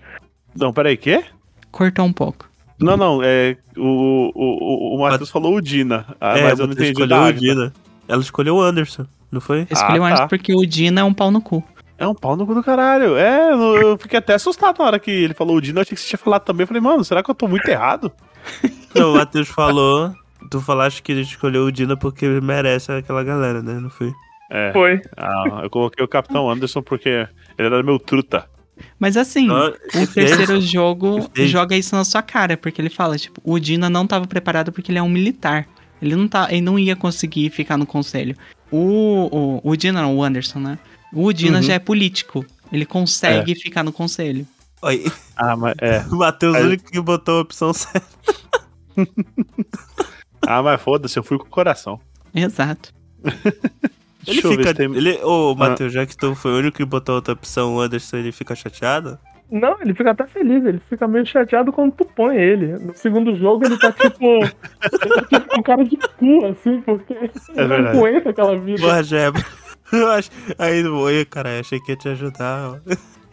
Não, 0.54 0.72
peraí, 0.72 0.96
quê? 0.96 1.24
Cortou 1.72 2.04
um 2.04 2.12
pouco. 2.12 2.48
Não, 2.78 2.96
não, 2.96 3.20
é. 3.22 3.56
O, 3.76 3.82
o, 3.82 4.30
o, 4.34 4.96
o 4.96 5.00
Matheus 5.00 5.30
falou 5.30 5.54
o 5.56 5.60
Dina, 5.60 6.04
ah, 6.20 6.38
é, 6.38 6.42
mas 6.44 6.58
eu 6.58 6.66
não 6.66 6.74
entendi 6.74 6.90
escolheu 6.90 7.22
o. 7.22 7.32
Dina. 7.32 7.72
Ela 8.06 8.20
escolheu 8.20 8.56
o 8.56 8.60
Anderson, 8.60 9.06
não 9.32 9.40
foi? 9.40 9.66
Escolheu 9.70 10.04
Ah, 10.04 10.08
antes 10.08 10.20
tá. 10.20 10.28
porque 10.28 10.52
o 10.54 10.66
Dina 10.66 11.00
é 11.00 11.04
um 11.04 11.14
pau 11.14 11.30
no 11.30 11.40
cu. 11.40 11.64
É 12.04 12.08
um 12.08 12.14
pau 12.14 12.36
no 12.36 12.46
cu 12.46 12.54
do 12.54 12.62
caralho. 12.62 13.16
É, 13.16 13.52
eu 13.52 13.96
fiquei 13.98 14.18
até 14.18 14.34
assustado 14.34 14.78
na 14.78 14.84
hora 14.84 14.98
que 14.98 15.10
ele 15.10 15.34
falou 15.34 15.56
o 15.56 15.60
Dina, 15.60 15.78
eu 15.78 15.82
achei 15.82 15.94
que 15.94 16.00
você 16.00 16.08
tinha 16.08 16.18
falado 16.18 16.44
também. 16.44 16.64
Eu 16.64 16.68
falei, 16.68 16.82
mano, 16.82 17.04
será 17.04 17.22
que 17.22 17.30
eu 17.30 17.34
tô 17.34 17.48
muito 17.48 17.66
errado? 17.68 18.12
Não, 18.94 19.12
o 19.12 19.16
Matheus 19.16 19.48
falou. 19.48 20.14
Tu 20.50 20.60
falaste 20.60 21.02
que 21.02 21.10
ele 21.12 21.22
escolheu 21.22 21.64
o 21.64 21.72
Dina 21.72 21.96
porque 21.96 22.28
merece 22.28 22.92
aquela 22.92 23.24
galera, 23.24 23.62
né? 23.62 23.80
Não 23.80 23.88
foi? 23.88 24.12
É. 24.50 24.72
Foi. 24.72 25.00
Ah, 25.16 25.60
eu 25.62 25.70
coloquei 25.70 26.04
o 26.04 26.08
Capitão 26.08 26.50
Anderson 26.50 26.82
porque 26.82 27.08
ele 27.08 27.28
era 27.66 27.82
meu 27.82 27.98
truta. 27.98 28.46
Mas 28.98 29.16
assim, 29.16 29.46
Não, 29.46 29.70
o 29.70 30.06
fez- 30.06 30.12
terceiro 30.12 30.60
jogo 30.60 31.30
joga 31.46 31.76
isso 31.76 31.94
na 31.94 32.04
sua 32.04 32.22
cara, 32.22 32.56
porque 32.56 32.80
ele 32.80 32.90
fala, 32.90 33.16
tipo, 33.16 33.40
o 33.44 33.58
Dina 33.58 33.88
não 33.88 34.06
tava 34.06 34.26
preparado 34.26 34.70
porque 34.72 34.90
ele 34.92 34.98
é 34.98 35.02
um 35.02 35.08
militar. 35.08 35.66
Ele 36.02 36.16
não, 36.16 36.28
tá, 36.28 36.48
ele 36.50 36.60
não 36.60 36.78
ia 36.78 36.94
conseguir 36.94 37.48
ficar 37.50 37.78
no 37.78 37.86
conselho. 37.86 38.36
O, 38.70 39.60
o, 39.64 39.70
o 39.70 39.76
Dina, 39.76 40.02
não, 40.02 40.16
o 40.16 40.22
Anderson, 40.22 40.58
né? 40.58 40.78
O 41.14 41.32
Dina 41.32 41.58
Uhum. 41.58 41.62
já 41.62 41.74
é 41.74 41.78
político. 41.78 42.44
Ele 42.72 42.84
consegue 42.84 43.54
ficar 43.54 43.82
no 43.84 43.92
conselho. 43.92 44.46
Olha, 44.82 45.00
Ah, 45.36 45.56
mas 45.56 45.74
é. 45.80 46.00
o 46.10 46.16
Matheus 46.18 46.54
é 46.56 46.58
o 46.58 46.62
Aí- 46.62 46.66
único 46.68 46.90
que 46.90 47.00
botou 47.00 47.38
a 47.38 47.42
opção 47.42 47.72
certa. 47.72 48.06
Ah, 50.46 50.62
mas 50.62 50.80
foda-se, 50.82 51.18
eu 51.18 51.22
fui 51.22 51.38
com 51.38 51.46
o 51.46 51.48
coração. 51.50 51.98
Exato. 52.34 52.92
Ele 54.26 54.42
fica. 54.42 54.74
tem. 54.74 54.94
Ele, 54.94 55.18
ô, 55.22 55.54
Matheus, 55.54 55.90
já 55.92 56.04
que 56.04 56.14
tu 56.16 56.34
foi 56.34 56.52
o 56.52 56.58
único 56.58 56.76
que 56.76 56.84
botou 56.84 57.14
outra 57.14 57.32
opção, 57.32 57.76
o 57.76 57.80
Anderson, 57.80 58.18
ele 58.18 58.30
fica 58.32 58.54
chateado? 58.54 59.18
Não, 59.50 59.80
ele 59.80 59.94
fica 59.94 60.10
até 60.10 60.26
feliz, 60.26 60.64
ele 60.64 60.80
fica 60.88 61.06
meio 61.08 61.24
chateado 61.24 61.72
quando 61.72 61.92
tu 61.92 62.04
põe 62.04 62.36
ele. 62.36 62.78
No 62.78 62.94
segundo 62.94 63.34
jogo 63.36 63.64
ele 63.64 63.78
tá 63.78 63.90
tipo. 63.92 64.24
ele 64.44 65.14
tá 65.14 65.22
tipo 65.40 65.48
com 65.48 65.62
cara 65.62 65.84
de 65.84 65.96
cu, 65.96 66.44
assim, 66.46 66.80
porque 66.82 67.12
ele 67.14 67.30
não 67.56 67.68
verdade. 67.68 67.98
aguenta 67.98 68.30
aquela 68.30 68.58
vida. 68.58 68.80
Porra, 68.82 69.02
Jeba. 69.02 69.44
Eu 69.92 70.10
acho. 70.10 70.30
Aí, 70.58 70.84
oi, 70.86 71.24
cara, 71.24 71.60
achei 71.60 71.78
que 71.80 71.92
ia 71.92 71.96
te 71.96 72.08
ajudar. 72.08 72.80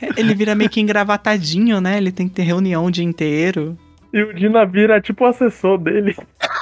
É, 0.02 0.10
Ele 0.18 0.34
vira 0.36 0.54
meio 0.56 0.70
que 0.70 0.82
engravatadinho, 0.82 1.80
né? 1.82 1.98
Ele 1.98 2.12
tem 2.12 2.28
que 2.28 2.36
ter 2.36 2.44
reunião 2.44 2.86
o 2.86 2.92
dia 2.92 3.04
inteiro. 3.04 3.78
E 4.14 4.22
o 4.22 4.34
Dina 4.34 4.66
vira 4.66 5.00
tipo 5.00 5.24
o 5.24 5.28
assessor 5.28 5.78
dele. 5.78 6.16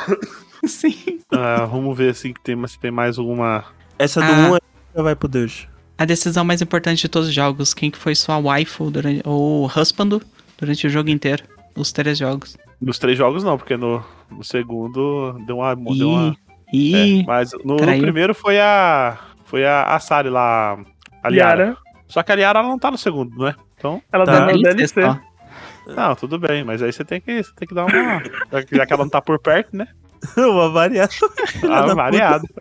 Sim. 0.66 1.20
Ah, 1.32 1.66
vamos 1.66 1.98
ver 1.98 2.12
assim, 2.12 2.34
que 2.34 2.42
tem, 2.42 2.68
se 2.68 2.80
tem 2.80 2.92
mais 2.92 3.18
alguma. 3.18 3.64
Essa 3.98 4.20
do 4.22 4.32
Ah. 4.32 4.52
1 4.54 4.58
já 4.98 5.04
vai 5.04 5.16
pro 5.16 5.28
Deus. 5.28 5.68
A 5.98 6.06
decisão 6.06 6.46
mais 6.46 6.62
importante 6.62 7.02
de 7.02 7.10
todos 7.10 7.28
os 7.30 7.34
jogos. 7.34 7.74
Quem 7.74 7.90
que 7.90 7.98
foi 7.98 8.14
sua 8.16 8.38
waifu 8.38 8.92
durante, 8.92 9.22
ou 9.26 9.66
husband 9.66 10.20
durante 10.58 10.86
o 10.88 10.90
jogo 10.90 11.10
inteiro. 11.10 11.44
Os 11.76 11.92
três 11.92 12.18
jogos. 12.18 12.58
Nos 12.82 13.00
três 13.00 13.18
jogos 13.18 13.44
não, 13.44 13.58
porque 13.58 13.76
no, 13.76 14.04
no 14.30 14.44
segundo 14.44 15.34
deu 15.46 15.58
uma. 15.58 15.76
Deu 15.76 15.94
Ih, 15.94 16.04
uma 16.04 16.38
ih. 16.74 17.20
é, 17.22 17.24
mas 17.26 17.52
no, 17.64 17.76
no 17.78 18.00
primeiro 18.00 18.34
foi 18.36 18.60
a. 18.60 19.18
Foi 19.50 19.66
a, 19.66 19.84
a 19.84 20.00
Sari 20.00 20.30
lá. 20.30 20.78
A 21.24 21.30
Liara. 21.30 21.64
Liara, 21.66 21.78
Só 22.08 22.22
que 22.24 22.32
a 22.32 22.36
Liara 22.36 22.60
ela 22.60 22.68
não 22.68 22.78
tá 22.80 22.92
no 22.92 22.98
segundo, 22.98 23.36
não 23.36 23.48
é? 23.48 23.56
Então. 23.78 24.02
ela 24.12 24.26
Tá. 24.26 24.34
tá 24.34 24.46
na 24.46 24.52
DLC 24.54 25.02
só. 25.02 25.20
Não, 25.88 26.16
tudo 26.16 26.38
bem, 26.38 26.64
mas 26.64 26.84
aí 26.84 26.94
você 26.94 27.04
tem 27.04 27.20
que, 27.20 27.42
você 27.44 27.52
tem 27.56 27.68
que 27.68 27.74
dar 27.74 27.86
uma. 27.86 28.22
já 28.52 28.64
que- 28.86 28.94
ela 28.94 29.04
não 29.04 29.10
tá 29.10 29.20
por 29.22 29.40
perto, 29.40 29.76
né? 29.76 29.88
Uma 30.38 30.70
variada. 30.70 31.12
Ah, 31.68 31.82
da 31.82 31.94
variado. 31.96 32.46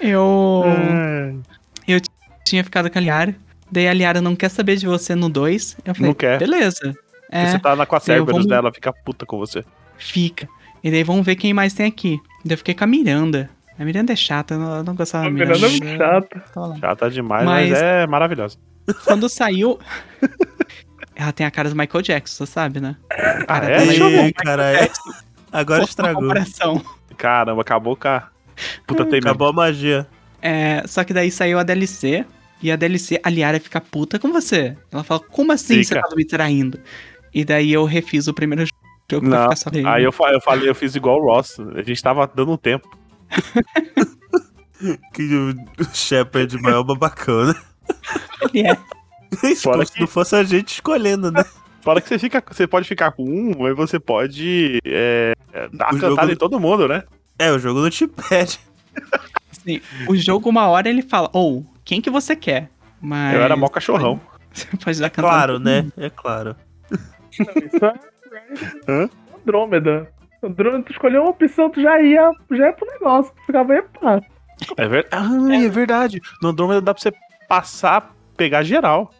Eu 0.00 0.64
É. 0.66 2.00
tinha 2.44 2.64
ficado 2.64 2.90
com 2.90 2.98
a 2.98 3.00
Liara. 3.00 3.34
Daí 3.70 3.88
a 3.88 3.94
Liara 3.94 4.20
não 4.20 4.36
quer 4.36 4.48
saber 4.50 4.76
de 4.76 4.86
você 4.86 5.14
no 5.14 5.28
2. 5.30 5.76
Eu 5.84 5.94
falei, 5.94 6.08
Não 6.10 6.14
quer. 6.14 6.38
beleza. 6.38 6.94
É, 7.30 7.46
Você 7.46 7.58
tá 7.58 7.72
lá 7.72 7.86
com 7.86 7.94
a 7.94 7.98
eu 7.98 8.00
Cerberus 8.02 8.40
vou- 8.42 8.48
dela, 8.48 8.70
fica 8.72 8.92
puta 8.92 9.24
com 9.24 9.38
você. 9.38 9.64
fica. 9.96 10.46
E 10.82 10.90
daí 10.90 11.02
vamos 11.04 11.24
ver 11.24 11.36
quem 11.36 11.52
mais 11.54 11.72
tem 11.74 11.86
aqui. 11.86 12.20
Daí 12.44 12.54
eu 12.54 12.58
fiquei 12.58 12.74
com 12.74 12.84
a 12.84 12.86
Miranda. 12.86 13.48
A 13.78 13.84
Miranda 13.84 14.12
é 14.12 14.16
chata, 14.16 14.54
eu 14.54 14.58
não, 14.60 14.76
eu 14.76 14.84
não 14.84 14.94
gostava 14.94 15.24
A 15.24 15.28
da 15.28 15.34
Miranda 15.34 15.66
é 15.66 15.68
muito 15.70 15.84
Miranda. 15.84 16.04
chata. 16.04 16.78
Tá 16.80 16.96
tá 16.96 17.08
demais, 17.08 17.44
mas, 17.44 17.70
Mas- 17.70 17.80
é 17.82 18.06
maravilhosa. 18.06 18.56
Quando 19.04 19.28
saiu. 19.28 19.78
Ela 21.14 21.32
tem 21.32 21.46
a 21.46 21.50
cara 21.50 21.68
do 21.68 21.76
Michael 21.76 22.02
Jackson, 22.02 22.44
você 22.46 22.52
sabe, 22.52 22.80
né? 22.80 22.96
Ah, 23.10 23.44
Cara, 23.44 23.70
é? 23.70 23.78
tem- 23.78 23.86
Deixa 23.88 24.02
eu 24.02 24.10
ver. 24.10 24.32
cara, 24.32 24.72
é. 24.72 24.90
Agora 25.52 25.80
Uma 25.80 25.84
estragou. 25.88 26.22
comparação. 26.22 26.82
Caramba, 27.16 27.60
acabou 27.62 27.94
com 27.96 28.08
a. 28.08 28.28
Puta 28.86 29.04
tem 29.04 29.14
mesmo. 29.14 29.28
Acabou 29.28 29.48
a 29.48 29.52
magia. 29.52 30.06
É, 30.40 30.82
só 30.86 31.04
que 31.04 31.12
daí 31.12 31.30
saiu 31.30 31.58
a 31.58 31.62
DLC. 31.62 32.24
E 32.62 32.70
a 32.70 32.76
DLC, 32.76 33.20
a 33.22 33.28
Liara 33.28 33.58
fica 33.60 33.80
puta 33.80 34.18
com 34.20 34.32
você. 34.32 34.76
Ela 34.90 35.02
fala, 35.02 35.20
como 35.20 35.50
assim 35.52 35.82
você 35.82 35.94
Fica. 35.96 36.08
tá 36.08 36.14
me 36.16 36.24
traindo? 36.24 36.78
E 37.34 37.44
daí 37.44 37.72
eu 37.72 37.84
refiz 37.84 38.28
o 38.28 38.32
primeiro 38.34 38.62
jogo 38.64 38.72
pra 39.20 39.48
Não. 39.82 39.90
Aí 39.90 40.04
eu, 40.04 40.12
eu 40.32 40.40
falei, 40.40 40.68
eu 40.68 40.74
fiz 40.74 40.94
igual 40.94 41.18
o 41.20 41.24
Ross. 41.24 41.58
A 41.74 41.82
gente 41.82 42.02
tava 42.02 42.26
dando 42.34 42.52
um 42.52 42.56
tempo. 42.56 42.88
Que 45.14 45.22
o 45.78 45.84
Shepard 45.94 46.60
maior 46.60 46.82
babacão, 46.82 47.46
né? 47.46 47.54
Ele 48.52 48.66
é. 48.68 48.76
Fora 49.54 49.86
que- 49.86 50.00
não 50.00 50.08
fosse 50.08 50.34
a 50.34 50.42
gente 50.42 50.74
escolhendo, 50.74 51.30
né? 51.30 51.44
Fora 51.82 52.00
que 52.00 52.08
você 52.08 52.18
fica. 52.18 52.42
Você 52.50 52.66
pode 52.66 52.88
ficar 52.88 53.12
com 53.12 53.22
um, 53.24 53.64
aí 53.64 53.74
você 53.74 54.00
pode 54.00 54.80
é, 54.84 55.34
é, 55.52 55.68
dar 55.68 55.94
O 55.94 56.00
cantada 56.00 56.22
jogo- 56.22 56.32
em 56.32 56.36
todo 56.36 56.58
mundo, 56.58 56.88
né? 56.88 57.04
É, 57.38 57.52
o 57.52 57.58
jogo 57.60 57.80
não 57.80 57.90
te 57.90 58.08
pede. 58.08 58.58
Assim, 59.52 59.80
o 60.08 60.16
jogo, 60.16 60.48
uma 60.48 60.66
hora, 60.66 60.88
ele 60.88 61.02
fala, 61.02 61.30
ou, 61.32 61.64
quem 61.84 62.00
que 62.00 62.10
você 62.10 62.34
quer? 62.34 62.68
Mas. 63.00 63.34
Eu 63.36 63.42
era 63.42 63.56
mó 63.56 63.68
cachorrão. 63.68 64.20
Você 64.52 64.66
pode 64.76 65.00
dar 65.00 65.08
cantada. 65.08 65.34
Claro, 65.34 65.58
né? 65.58 65.86
É 65.96 66.10
claro. 66.10 66.54
Isso 67.32 67.84
é 67.86 67.94
Hã? 68.88 69.08
Andrômeda. 69.42 70.08
Andrômeda, 70.42 70.84
tu 70.84 70.92
escolheu 70.92 71.22
uma 71.22 71.30
opção, 71.30 71.70
tu 71.70 71.80
já 71.80 72.00
ia, 72.02 72.32
já 72.50 72.66
ia 72.66 72.72
pro 72.72 72.86
negócio. 72.86 73.32
Tu 73.34 73.46
ficava 73.46 73.82
pá. 74.00 74.20
É, 74.76 74.88
ver... 74.88 75.08
ah, 75.10 75.28
é 75.54 75.68
verdade. 75.68 76.20
No 76.42 76.50
Andrômeda 76.50 76.80
dá 76.80 76.94
pra 76.94 77.02
você 77.02 77.12
passar, 77.48 78.14
pegar 78.36 78.62
geral. 78.62 79.12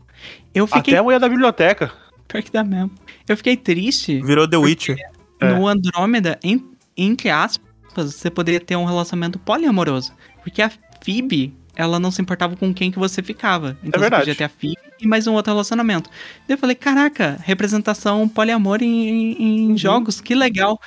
Eu 0.54 0.66
fiquei. 0.66 0.94
Até 0.94 1.00
a 1.00 1.02
mulher 1.02 1.18
da 1.20 1.28
biblioteca. 1.28 1.92
Pior 2.28 2.42
que 2.42 2.50
dá 2.52 2.62
mesmo. 2.64 2.92
Eu 3.28 3.36
fiquei 3.36 3.56
triste 3.56 4.20
Virou 4.22 4.48
The 4.48 4.56
Witcher. 4.56 4.96
É. 5.40 5.52
no 5.52 5.66
Andrômeda, 5.66 6.38
em- 6.42 6.64
entre 6.96 7.28
aspas, 7.30 8.14
você 8.14 8.30
poderia 8.30 8.60
ter 8.60 8.76
um 8.76 8.84
relacionamento 8.84 9.38
poliamoroso. 9.38 10.12
Porque 10.42 10.62
a 10.62 10.70
Phoebe, 11.04 11.54
ela 11.76 11.98
não 11.98 12.10
se 12.10 12.20
importava 12.20 12.54
com 12.56 12.72
quem 12.74 12.90
que 12.90 12.98
você 12.98 13.22
ficava. 13.22 13.76
Então 13.82 13.92
você 13.98 14.00
verdade. 14.00 14.22
podia 14.22 14.34
ter 14.34 14.44
a 14.44 14.48
Phoebe 14.48 14.76
e 15.00 15.06
mais 15.06 15.26
um 15.26 15.32
outro 15.34 15.52
relacionamento. 15.52 16.08
Daí 16.46 16.54
eu 16.54 16.58
falei, 16.58 16.74
caraca, 16.76 17.38
representação 17.42 18.28
poliamor 18.28 18.82
em, 18.82 19.32
em- 19.42 19.68
Uhum. 19.70 19.76
jogos, 19.78 20.20
que 20.20 20.34
legal. 20.34 20.78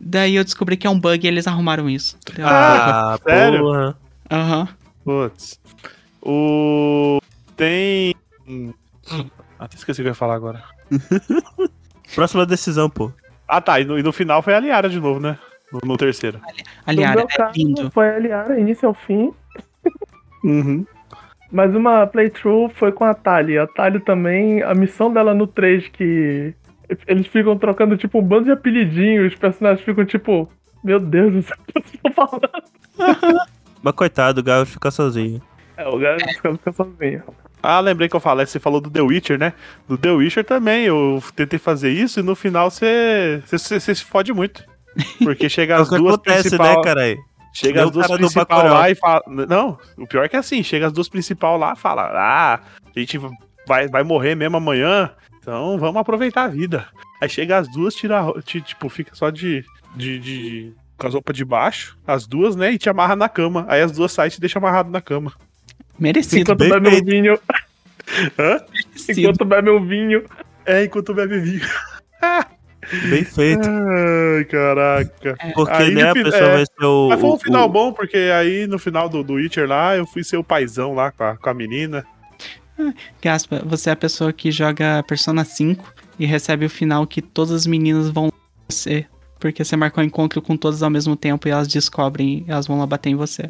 Daí 0.00 0.34
eu 0.36 0.44
descobri 0.44 0.76
que 0.76 0.86
é 0.86 0.90
um 0.90 0.98
bug 1.00 1.24
e 1.24 1.28
eles 1.28 1.46
arrumaram 1.46 1.88
isso. 1.88 2.16
Ah, 2.44 3.18
sério? 3.26 3.60
porra. 3.60 3.96
Aham. 4.30 4.68
Putz. 5.04 5.58
O. 6.20 7.20
Tem. 7.56 8.14
Ah, 9.10 9.24
Até 9.60 9.76
esqueci 9.76 10.00
o 10.00 10.04
que 10.04 10.08
eu 10.08 10.12
ia 10.12 10.14
falar 10.14 10.34
agora. 10.34 10.62
Próxima 12.14 12.44
decisão, 12.46 12.88
pô. 12.90 13.10
Ah, 13.46 13.60
tá. 13.60 13.80
E 13.80 13.84
no, 13.84 13.98
e 13.98 14.02
no 14.02 14.12
final 14.12 14.42
foi 14.42 14.54
a 14.54 14.60
Liara 14.60 14.88
de 14.88 14.98
novo, 15.00 15.20
né? 15.20 15.38
No, 15.72 15.80
no 15.84 15.96
terceiro. 15.96 16.38
no 16.38 16.44
Aliás, 16.86 17.14
meu 17.16 17.24
é 17.24 17.36
caso, 17.36 17.52
lindo. 17.56 17.90
foi 17.90 18.08
a 18.08 18.18
Liara, 18.18 18.58
início 18.60 18.88
ao 18.88 18.94
fim. 18.94 19.32
Uhum. 20.44 20.86
Mas 21.50 21.74
uma 21.74 22.06
playthrough 22.06 22.68
foi 22.68 22.92
com 22.92 23.04
a 23.04 23.14
Tali. 23.14 23.58
A 23.58 23.66
Tali 23.66 23.98
também, 24.00 24.62
a 24.62 24.74
missão 24.74 25.12
dela 25.12 25.32
no 25.32 25.46
3 25.46 25.88
que 25.88 26.54
eles 27.06 27.26
ficam 27.26 27.56
trocando 27.56 27.96
tipo 27.96 28.18
um 28.18 28.22
bando 28.22 28.44
de 28.44 28.50
apelidinhos, 28.52 29.32
os 29.32 29.38
personagens 29.38 29.84
ficam 29.84 30.04
tipo, 30.04 30.48
meu 30.82 31.00
Deus, 31.00 31.32
não 31.32 31.42
sei 31.42 31.54
o 31.54 31.64
que 31.64 31.72
vocês 31.72 31.94
estão 31.94 32.12
falando. 32.12 32.50
Mas 33.82 33.94
coitado, 33.94 34.40
o 34.40 34.44
Galo 34.44 34.66
fica 34.66 34.90
sozinho. 34.90 35.40
É, 35.76 35.88
o 35.88 35.98
cara 35.98 36.18
fica, 36.18 36.52
fica 36.52 36.72
sozinho. 36.72 37.22
Ah, 37.62 37.80
lembrei 37.80 38.08
que 38.08 38.16
eu 38.16 38.20
falei, 38.20 38.44
você 38.44 38.60
falou 38.60 38.80
do 38.80 38.90
The 38.90 39.00
Witcher, 39.00 39.38
né? 39.38 39.54
Do 39.88 39.96
The 39.96 40.10
Witcher 40.10 40.44
também, 40.44 40.84
eu 40.84 41.22
tentei 41.34 41.58
fazer 41.58 41.90
isso 41.90 42.20
e 42.20 42.22
no 42.22 42.34
final 42.34 42.70
você, 42.70 43.42
você, 43.46 43.58
você, 43.58 43.80
você 43.80 43.94
se 43.94 44.04
fode 44.04 44.32
muito. 44.32 44.62
Porque 45.22 45.48
chega 45.48 45.76
as 45.76 45.88
duas 45.88 46.14
acontece, 46.14 46.42
principais. 46.42 46.76
né, 46.76 46.82
carai? 46.82 47.16
Chega 47.54 47.88
Deu 47.88 48.02
as 48.02 48.18
duas 48.18 48.34
Bacurau. 48.34 48.74
lá 48.74 48.90
e 48.90 48.96
fala. 48.96 49.22
Não, 49.28 49.78
o 49.96 50.06
pior 50.08 50.24
é 50.24 50.28
que 50.28 50.34
é 50.34 50.40
assim, 50.40 50.62
chega 50.62 50.88
as 50.88 50.92
duas 50.92 51.08
principal 51.08 51.56
lá 51.56 51.72
e 51.74 51.78
fala: 51.78 52.10
Ah, 52.12 52.60
a 52.94 52.98
gente 52.98 53.18
vai, 53.66 53.86
vai 53.86 54.02
morrer 54.02 54.34
mesmo 54.34 54.56
amanhã, 54.56 55.12
então 55.38 55.78
vamos 55.78 56.00
aproveitar 56.00 56.44
a 56.44 56.48
vida. 56.48 56.86
Aí 57.22 57.28
chega 57.28 57.56
as 57.56 57.68
duas, 57.68 57.94
tira, 57.94 58.24
tipo, 58.42 58.88
fica 58.88 59.14
só 59.14 59.30
de. 59.30 59.64
de, 59.94 60.18
de 60.18 60.72
com 60.98 61.06
as 61.06 61.14
roupas 61.14 61.36
de 61.36 61.44
baixo, 61.44 61.96
as 62.06 62.26
duas, 62.26 62.56
né? 62.56 62.72
E 62.72 62.78
te 62.78 62.88
amarra 62.88 63.14
na 63.14 63.28
cama. 63.28 63.64
Aí 63.68 63.80
as 63.80 63.92
duas 63.92 64.10
saem 64.10 64.28
e 64.28 64.32
te 64.32 64.40
deixam 64.40 64.60
amarrado 64.60 64.90
na 64.90 65.00
cama. 65.00 65.32
Merecido. 65.98 66.42
Enquanto 66.42 66.58
bebe 66.58 66.88
um 66.88 66.90
feito. 66.90 67.06
vinho. 67.06 67.38
Hã? 68.38 68.60
merecido. 68.72 69.20
Enquanto 69.20 69.44
bebe 69.44 69.70
um 69.70 69.86
vinho. 69.86 70.24
É, 70.66 70.84
enquanto 70.84 71.14
bebe 71.14 71.38
vinho. 71.38 71.68
Bem 73.08 73.24
feito. 73.24 73.68
Ai, 73.68 74.44
caraca. 74.44 75.36
Porque, 75.54 75.72
Aí, 75.72 75.94
né, 75.94 76.10
a 76.10 76.12
pessoa 76.12 76.36
é, 76.36 76.52
vai 76.56 76.64
ser 76.66 76.84
o. 76.84 77.08
Mas 77.10 77.20
foi 77.20 77.30
um 77.30 77.34
o- 77.34 77.38
final 77.38 77.66
o- 77.66 77.68
bom, 77.72 77.92
porque 77.92 78.16
aí 78.16 78.66
no 78.66 78.78
final 78.78 79.08
do, 79.08 79.22
do 79.22 79.34
Witcher 79.34 79.68
lá, 79.68 79.96
eu 79.96 80.06
fui 80.06 80.22
ser 80.24 80.36
o 80.36 80.44
paizão 80.44 80.94
lá 80.94 81.10
com 81.12 81.24
a, 81.24 81.36
com 81.36 81.50
a 81.50 81.54
menina. 81.54 82.04
Gaspa, 83.22 83.62
você 83.64 83.90
é 83.90 83.92
a 83.92 83.96
pessoa 83.96 84.32
que 84.32 84.50
joga 84.50 85.02
Persona 85.06 85.44
5 85.44 85.92
e 86.18 86.26
recebe 86.26 86.66
o 86.66 86.70
final 86.70 87.06
que 87.06 87.22
todas 87.22 87.52
as 87.52 87.66
meninas 87.66 88.08
vão 88.10 88.32
você. 88.68 89.06
Porque 89.38 89.62
você 89.64 89.76
marcou 89.76 90.02
um 90.02 90.06
encontro 90.06 90.40
com 90.42 90.56
todas 90.56 90.82
ao 90.82 90.90
mesmo 90.90 91.14
tempo 91.16 91.46
e 91.46 91.50
elas 91.50 91.68
descobrem, 91.68 92.44
elas 92.48 92.66
vão 92.66 92.78
lá 92.78 92.86
bater 92.86 93.10
em 93.10 93.14
você. 93.14 93.48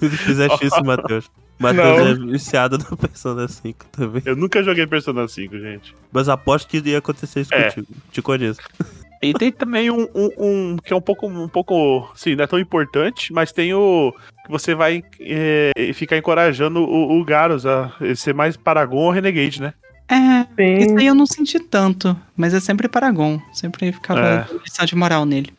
Se 0.08 0.08
tu 0.08 0.16
fizeste 0.16 0.66
isso, 0.66 0.80
Matheus. 0.84 1.30
Matheus 1.58 1.98
é 2.08 2.14
viciado 2.32 2.78
no 2.78 2.96
Persona 2.96 3.46
5 3.46 3.86
também. 3.92 4.22
Eu 4.24 4.34
nunca 4.34 4.62
joguei 4.62 4.86
Persona 4.86 5.28
5, 5.28 5.58
gente. 5.58 5.94
Mas 6.10 6.28
aposto 6.28 6.68
que 6.68 6.78
ia 6.78 6.98
acontecer 6.98 7.40
isso 7.40 7.54
É. 7.54 7.64
contigo. 7.70 7.86
Te 8.10 8.22
conheço. 8.22 8.60
E 9.22 9.34
tem 9.34 9.52
também 9.52 9.90
um, 9.90 10.08
um, 10.14 10.30
um 10.38 10.76
que 10.82 10.92
é 10.94 10.96
um 10.96 11.00
pouco, 11.00 11.26
um 11.26 11.46
pouco, 11.48 12.10
sim, 12.14 12.34
não 12.34 12.44
é 12.44 12.46
tão 12.46 12.58
importante, 12.58 13.30
mas 13.34 13.52
tem 13.52 13.74
o 13.74 14.14
que 14.46 14.50
você 14.50 14.74
vai 14.74 15.04
é, 15.20 15.72
ficar 15.92 16.16
encorajando 16.16 16.80
o, 16.80 17.20
o 17.20 17.24
Garus 17.24 17.66
a 17.66 17.92
ser 18.16 18.32
mais 18.32 18.56
Paragon 18.56 18.96
ou 18.96 19.10
Renegade, 19.10 19.60
né? 19.60 19.74
É, 20.08 20.40
isso 20.80 20.90
Sim. 20.90 20.98
aí 20.98 21.06
eu 21.06 21.14
não 21.14 21.26
senti 21.26 21.60
tanto, 21.60 22.16
mas 22.34 22.54
é 22.54 22.60
sempre 22.60 22.88
Paragon. 22.88 23.38
Sempre 23.52 23.92
ficava 23.92 24.20
É. 24.20 24.46
lição 24.64 24.86
de 24.86 24.96
moral 24.96 25.26
nele. 25.26 25.52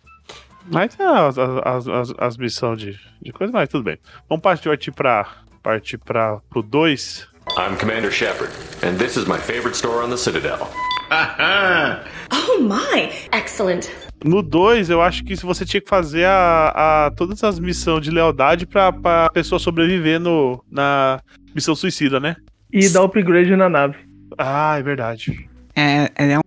Mas 0.72 0.98
é 1.00 1.04
as, 1.04 1.38
as, 1.38 1.88
as, 1.88 2.14
as 2.18 2.38
missões 2.38 2.80
de, 2.80 3.00
de 3.22 3.32
coisa, 3.32 3.52
mas 3.52 3.68
tudo 3.70 3.84
bem. 3.84 3.98
Vamos 4.30 4.42
partir 4.42 4.92
pra, 4.92 5.28
partir 5.62 5.98
pra, 5.98 6.40
pro 6.50 6.62
2. 6.62 7.28
I'm 7.58 7.76
Commander 7.78 8.12
Shepard, 8.12 8.52
and 8.84 8.98
this 8.98 9.18
is 9.18 9.26
my 9.28 9.38
favorite 9.38 9.76
store 9.76 10.04
on 10.04 10.10
the 10.10 10.18
Citadel. 10.18 10.70
Oh 12.34 12.60
my, 12.62 13.10
excellent. 13.34 13.90
No 14.24 14.42
2, 14.42 14.90
eu 14.90 15.02
acho 15.02 15.24
que 15.24 15.36
você 15.36 15.66
tinha 15.66 15.82
que 15.82 15.90
fazer 15.90 16.26
a, 16.26 17.08
a- 17.08 17.12
todas 17.12 17.44
as 17.44 17.60
missões 17.60 18.02
de 18.04 18.12
lealdade 18.12 18.66
pra, 18.66 18.92
pra 18.94 19.30
pessoa 19.32 19.60
sobreviver 19.60 20.20
no, 20.20 20.64
na 20.72 21.20
missão 21.54 21.76
suicida, 21.76 22.20
né? 22.20 22.36
E 22.72 22.88
dá 22.88 23.04
upgrade 23.04 23.54
na 23.56 23.68
nave. 23.68 23.98
Ah, 24.38 24.78
é 24.78 24.84
verdade. 24.84 25.50
É, 25.76 26.10
é 26.16 26.38
um 26.40 26.42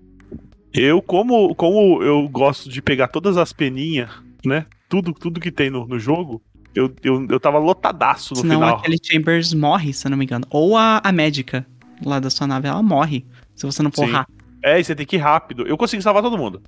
Eu, 0.74 1.00
como, 1.00 1.54
como 1.54 2.02
eu 2.02 2.28
gosto 2.28 2.68
de 2.68 2.82
pegar 2.82 3.08
todas 3.08 3.36
as 3.36 3.52
peninhas, 3.52 4.10
né? 4.44 4.66
Tudo, 4.88 5.12
tudo 5.12 5.40
que 5.40 5.50
tem 5.50 5.70
no, 5.70 5.86
no 5.86 5.98
jogo, 5.98 6.42
eu, 6.74 6.92
eu, 7.02 7.26
eu 7.30 7.38
tava 7.40 7.58
lotadaço 7.58 8.34
no 8.34 8.40
senão 8.40 8.60
final. 8.60 8.76
aquele 8.78 8.96
Chambers 9.02 9.54
morre, 9.54 9.92
se 9.92 10.06
eu 10.06 10.10
não 10.10 10.18
me 10.18 10.24
engano. 10.24 10.44
Ou 10.50 10.76
a, 10.76 11.00
a 11.02 11.12
médica 11.12 11.64
lá 12.04 12.18
da 12.18 12.28
sua 12.30 12.46
nave, 12.46 12.66
ela 12.68 12.82
morre. 12.82 13.24
Se 13.54 13.64
você 13.66 13.82
não 13.82 13.90
for 13.92 14.08
rápido. 14.08 14.34
É, 14.62 14.80
e 14.80 14.84
você 14.84 14.94
tem 14.94 15.06
que 15.06 15.16
ir 15.16 15.20
rápido. 15.20 15.66
Eu 15.66 15.76
consegui 15.76 16.02
salvar 16.02 16.22
todo 16.22 16.36
mundo. 16.38 16.60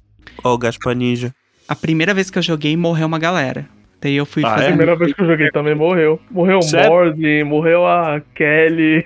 Ó, 0.44 0.54
o 0.54 0.58
Gaspar 0.58 0.94
Ninja. 0.94 1.34
A 1.68 1.74
primeira 1.74 2.14
vez 2.14 2.30
que 2.30 2.38
eu 2.38 2.42
joguei, 2.42 2.76
morreu 2.76 3.06
uma 3.08 3.18
galera. 3.18 3.68
Daí 4.00 4.14
eu 4.14 4.26
fui 4.26 4.44
Ah, 4.44 4.50
fazer. 4.50 4.64
é? 4.64 4.68
Primeira 4.68 4.94
vez 4.94 5.12
que 5.14 5.20
eu 5.20 5.26
joguei 5.26 5.50
também 5.50 5.74
morreu. 5.74 6.20
Morreu 6.30 6.60
o? 6.60 6.88
Morse, 6.88 7.44
morreu 7.44 7.86
a 7.86 8.20
Kelly, 8.34 9.02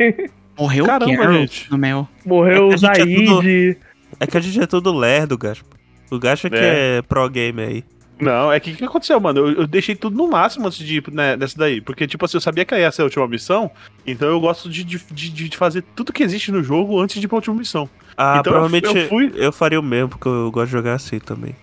Morreu 0.58 0.84
Caramba, 0.84 1.12
o 1.12 1.16
Carol 1.16 1.34
gente. 1.36 1.70
no 1.70 1.78
Mel. 1.78 2.08
morreu 2.26 2.66
o 2.68 2.72
É 2.72 2.74
a 2.74 2.76
gente 2.76 3.00
é 3.00 3.04
tudo- 3.24 3.42
Zaid. 3.42 3.78
É 4.20 4.26
que 4.26 4.36
a 4.36 4.40
gente 4.40 4.60
é 4.60 4.66
todo 4.66 4.92
lerdo, 4.96 5.36
Gaspar. 5.38 5.78
O 6.10 6.18
Gaspar 6.18 6.50
que 6.50 6.56
É. 6.58 6.98
é 6.98 7.02
pro 7.02 7.28
game 7.28 7.60
aí. 7.62 7.84
Não, 8.20 8.52
é 8.52 8.60
que 8.60 8.72
o 8.72 8.76
que 8.76 8.84
aconteceu, 8.84 9.18
mano? 9.18 9.38
Eu, 9.40 9.52
eu 9.62 9.66
deixei 9.66 9.96
tudo 9.96 10.14
no 10.14 10.28
máximo 10.28 10.66
antes 10.66 10.76
de 10.78 10.98
ir 10.98 11.04
né, 11.10 11.36
nessa 11.38 11.56
daí. 11.56 11.80
Porque, 11.80 12.06
tipo 12.06 12.22
assim, 12.22 12.36
eu 12.36 12.40
sabia 12.42 12.66
que 12.66 12.74
ia 12.76 12.92
ser 12.92 13.00
a 13.00 13.04
última 13.06 13.26
missão. 13.26 13.70
Então 14.06 14.28
eu 14.28 14.38
gosto 14.38 14.68
de, 14.68 14.84
de, 14.84 14.98
de, 15.10 15.30
de 15.48 15.56
fazer 15.56 15.82
tudo 15.96 16.12
que 16.12 16.22
existe 16.22 16.52
no 16.52 16.62
jogo 16.62 17.00
antes 17.00 17.18
de 17.18 17.24
ir 17.24 17.28
pra 17.28 17.36
última 17.36 17.56
missão. 17.56 17.88
Ah, 18.14 18.36
Então 18.38 18.52
eu- 18.52 18.60
provavelmente 18.60 18.84
eu 18.94 18.96
eu, 19.02 19.08
fui- 19.08 19.52
faria 19.52 19.80
o 19.80 19.82
mesmo, 19.82 20.10
porque 20.10 20.28
eu 20.28 20.50
gosto 20.50 20.66
de 20.66 20.72
jogar 20.72 20.94
assim 20.94 21.18
também. 21.18 21.56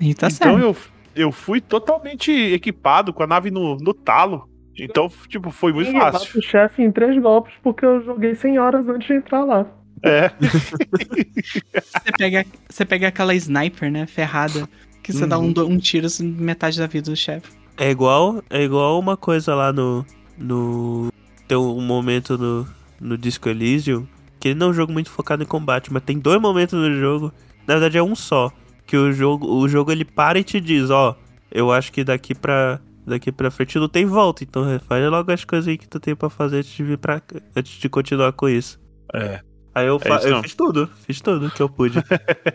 E 0.00 0.14
tá 0.14 0.28
então 0.28 0.54
certo. 0.54 0.58
eu, 0.60 0.76
eu 1.14 1.30
fui 1.30 1.60
totalmente 1.60 2.32
equipado 2.32 3.12
com 3.12 3.22
a 3.22 3.26
nave 3.26 3.50
no, 3.50 3.76
no 3.76 3.92
talo. 3.92 4.48
Então, 4.80 5.10
tipo, 5.28 5.50
foi 5.50 5.72
muito 5.74 5.88
eu 5.90 6.00
fácil. 6.00 6.20
mato 6.20 6.38
o 6.38 6.42
chefe 6.42 6.82
em 6.82 6.90
três 6.90 7.20
golpes 7.20 7.52
porque 7.62 7.84
eu 7.84 8.02
joguei 8.02 8.34
100 8.34 8.58
horas 8.60 8.88
antes 8.88 9.08
de 9.08 9.14
entrar 9.14 9.44
lá. 9.44 9.66
É. 10.02 10.30
Você 10.40 12.12
pega, 12.16 12.46
você 12.68 12.84
pega 12.84 13.08
aquela 13.08 13.34
sniper, 13.34 13.90
né? 13.90 14.06
Ferrada. 14.06 14.68
Que 15.02 15.12
você 15.12 15.26
dá 15.26 15.38
um, 15.38 15.52
do- 15.52 15.66
um 15.66 15.78
tiro 15.78 16.06
assim, 16.06 16.26
metade 16.26 16.78
da 16.78 16.86
vida 16.86 17.10
do 17.10 17.16
chefe. 17.16 17.48
É 17.76 17.90
igual, 17.90 18.42
é 18.50 18.62
igual 18.62 18.98
uma 18.98 19.16
coisa 19.16 19.54
lá 19.54 19.72
no. 19.72 20.04
no 20.36 21.10
tem 21.46 21.56
um 21.56 21.80
momento 21.80 22.36
no, 22.36 22.66
no 23.00 23.16
Disco 23.16 23.48
Elysium 23.48 24.06
que 24.40 24.48
ele 24.48 24.54
não 24.58 24.68
é 24.68 24.70
um 24.70 24.74
jogo 24.74 24.92
muito 24.92 25.10
focado 25.10 25.42
em 25.42 25.46
combate, 25.46 25.92
mas 25.92 26.02
tem 26.04 26.16
dois 26.18 26.40
momentos 26.40 26.78
no 26.78 26.94
jogo, 26.94 27.32
na 27.66 27.74
verdade 27.74 27.98
é 27.98 28.02
um 28.02 28.14
só, 28.14 28.52
que 28.86 28.96
o 28.96 29.12
jogo, 29.12 29.48
o 29.52 29.68
jogo 29.68 29.90
ele 29.90 30.04
para 30.04 30.38
e 30.38 30.44
te 30.44 30.60
diz, 30.60 30.90
ó, 30.90 31.16
eu 31.50 31.72
acho 31.72 31.90
que 31.90 32.04
daqui 32.04 32.36
pra 32.36 32.78
daqui 33.04 33.32
pra 33.32 33.50
frente 33.50 33.78
não 33.80 33.88
tem 33.88 34.04
volta, 34.06 34.44
então 34.44 34.62
faz 34.86 35.10
logo 35.10 35.32
as 35.32 35.42
coisas 35.44 35.66
aí 35.66 35.76
que 35.76 35.88
tu 35.88 35.98
tem 35.98 36.14
pra 36.14 36.30
fazer 36.30 36.58
antes 36.58 36.70
de 36.70 36.84
vir 36.84 36.98
pra 36.98 37.20
antes 37.56 37.80
de 37.80 37.88
continuar 37.88 38.32
com 38.32 38.48
isso. 38.48 38.78
É. 39.12 39.40
Aí 39.78 39.86
eu, 39.86 39.96
isso 39.96 40.28
eu 40.28 40.42
fiz 40.42 40.54
tudo, 40.54 40.90
fiz 41.06 41.20
tudo 41.20 41.50
que 41.50 41.60
eu 41.62 41.68
pude. 41.68 41.98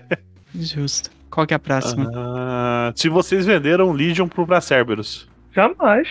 Justo. 0.56 1.10
Qual 1.30 1.48
que 1.48 1.54
é 1.54 1.58
a 1.58 1.60
próxima? 1.60 2.12
Ah, 2.16 2.94
se 2.96 3.10
vocês 3.10 3.46
venderam 3.46 3.92
Legion 3.92 4.28
pro 4.28 4.46
pra 4.46 4.62
Cerberus. 4.62 5.28
Jamais. 5.52 6.08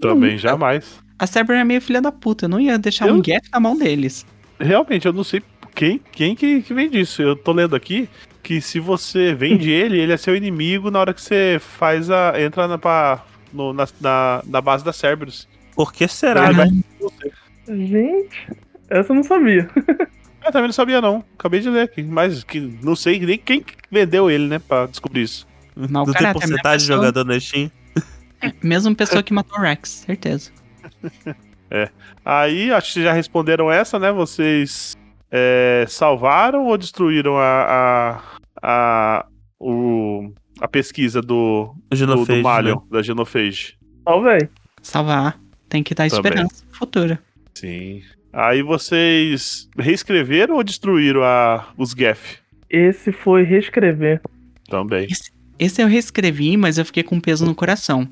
Também 0.00 0.36
jamais. 0.36 1.00
A 1.18 1.26
Cyber 1.26 1.56
é 1.56 1.64
meio 1.64 1.80
filha 1.80 2.02
da 2.02 2.12
puta. 2.12 2.44
Eu 2.44 2.48
não 2.50 2.60
ia 2.60 2.78
deixar 2.78 3.08
Eu- 3.08 3.14
um 3.14 3.22
gap 3.22 3.48
na 3.50 3.58
mão 3.58 3.76
deles. 3.78 4.26
Realmente, 4.60 5.06
eu 5.06 5.12
não 5.12 5.24
sei 5.24 5.42
quem, 5.74 6.00
quem 6.12 6.34
que, 6.34 6.60
que 6.62 6.74
vende 6.74 7.00
isso. 7.00 7.22
Eu 7.22 7.34
tô 7.34 7.52
lendo 7.52 7.74
aqui 7.74 8.08
que 8.42 8.60
se 8.60 8.78
você 8.78 9.34
vende 9.34 9.70
ele, 9.72 9.98
ele 9.98 10.12
é 10.12 10.16
seu 10.18 10.36
inimigo 10.36 10.90
na 10.90 10.98
hora 11.00 11.14
que 11.14 11.22
você 11.22 11.58
faz 11.58 12.10
a. 12.10 12.34
entra 12.40 12.68
na, 12.68 12.76
pra- 12.76 13.24
no- 13.52 13.72
na, 13.72 13.86
na, 14.00 14.42
na 14.46 14.60
base 14.60 14.84
da 14.84 14.92
Cerberus. 14.92 15.48
Por 15.74 15.92
que 15.94 16.06
será, 16.08 16.52
né? 16.52 16.68
Gente, 17.66 18.48
essa 18.90 19.12
eu 19.12 19.16
não 19.16 19.22
sabia. 19.22 19.68
Eu 20.46 20.52
também 20.52 20.68
não 20.68 20.72
sabia, 20.72 21.00
não. 21.00 21.24
Acabei 21.36 21.58
de 21.60 21.68
ler 21.68 21.82
aqui. 21.82 22.02
Mas 22.04 22.44
que 22.44 22.60
não 22.60 22.94
sei 22.94 23.18
nem 23.18 23.36
quem 23.36 23.60
que 23.60 23.74
vendeu 23.90 24.30
ele, 24.30 24.46
né? 24.46 24.60
Pra 24.60 24.86
descobrir 24.86 25.22
isso. 25.22 25.46
Não 25.74 26.04
tem 26.04 26.14
cara 26.14 26.26
é 26.26 26.28
mesma 26.28 26.32
porcentagem 26.34 26.78
de 26.78 26.92
pessoa- 26.92 26.96
jogador 27.06 27.24
na 27.24 27.40
Steam? 27.40 27.70
Mesma 28.62 28.94
pessoa 28.94 29.22
que 29.22 29.32
matou 29.32 29.58
o 29.58 29.62
Rex, 29.62 30.04
certeza. 30.06 30.52
Aí, 32.24 32.72
acho 32.72 32.88
que 32.88 32.92
vocês 32.94 33.04
já 33.04 33.12
responderam 33.12 33.70
essa, 33.70 33.98
né? 33.98 34.12
Vocês 34.12 34.96
é, 35.30 35.84
salvaram 35.88 36.66
ou 36.66 36.78
destruíram 36.78 37.36
a. 37.36 37.42
a, 37.42 38.22
a, 38.62 39.26
o, 39.58 40.32
a 40.60 40.68
pesquisa 40.68 41.20
do, 41.20 41.74
do, 41.90 41.96
Genophage, 41.96 42.40
do 42.40 42.42
Malion, 42.42 42.76
né? 42.76 42.82
da 42.90 43.02
Genophage? 43.02 43.76
Ó, 44.04 44.20
véi. 44.20 44.48
Salvar. 44.80 45.40
Tem 45.68 45.82
que 45.82 45.94
dar 45.94 46.08
Também. 46.08 46.30
esperança 46.30 46.64
futura. 46.70 47.18
Sim. 47.54 48.02
Aí 48.32 48.62
vocês 48.62 49.68
reescreveram 49.78 50.56
ou 50.56 50.64
destruíram 50.64 51.22
a, 51.22 51.68
os 51.76 51.90
Geth? 51.92 52.40
Esse 52.68 53.12
foi 53.12 53.42
reescrever. 53.44 54.20
Também. 54.68 55.06
Esse 55.58 55.82
eu 55.82 55.86
reescrevi, 55.86 56.56
mas 56.56 56.76
eu 56.78 56.84
fiquei 56.84 57.02
com 57.02 57.18
peso 57.20 57.46
no 57.46 57.54
coração. 57.54 58.08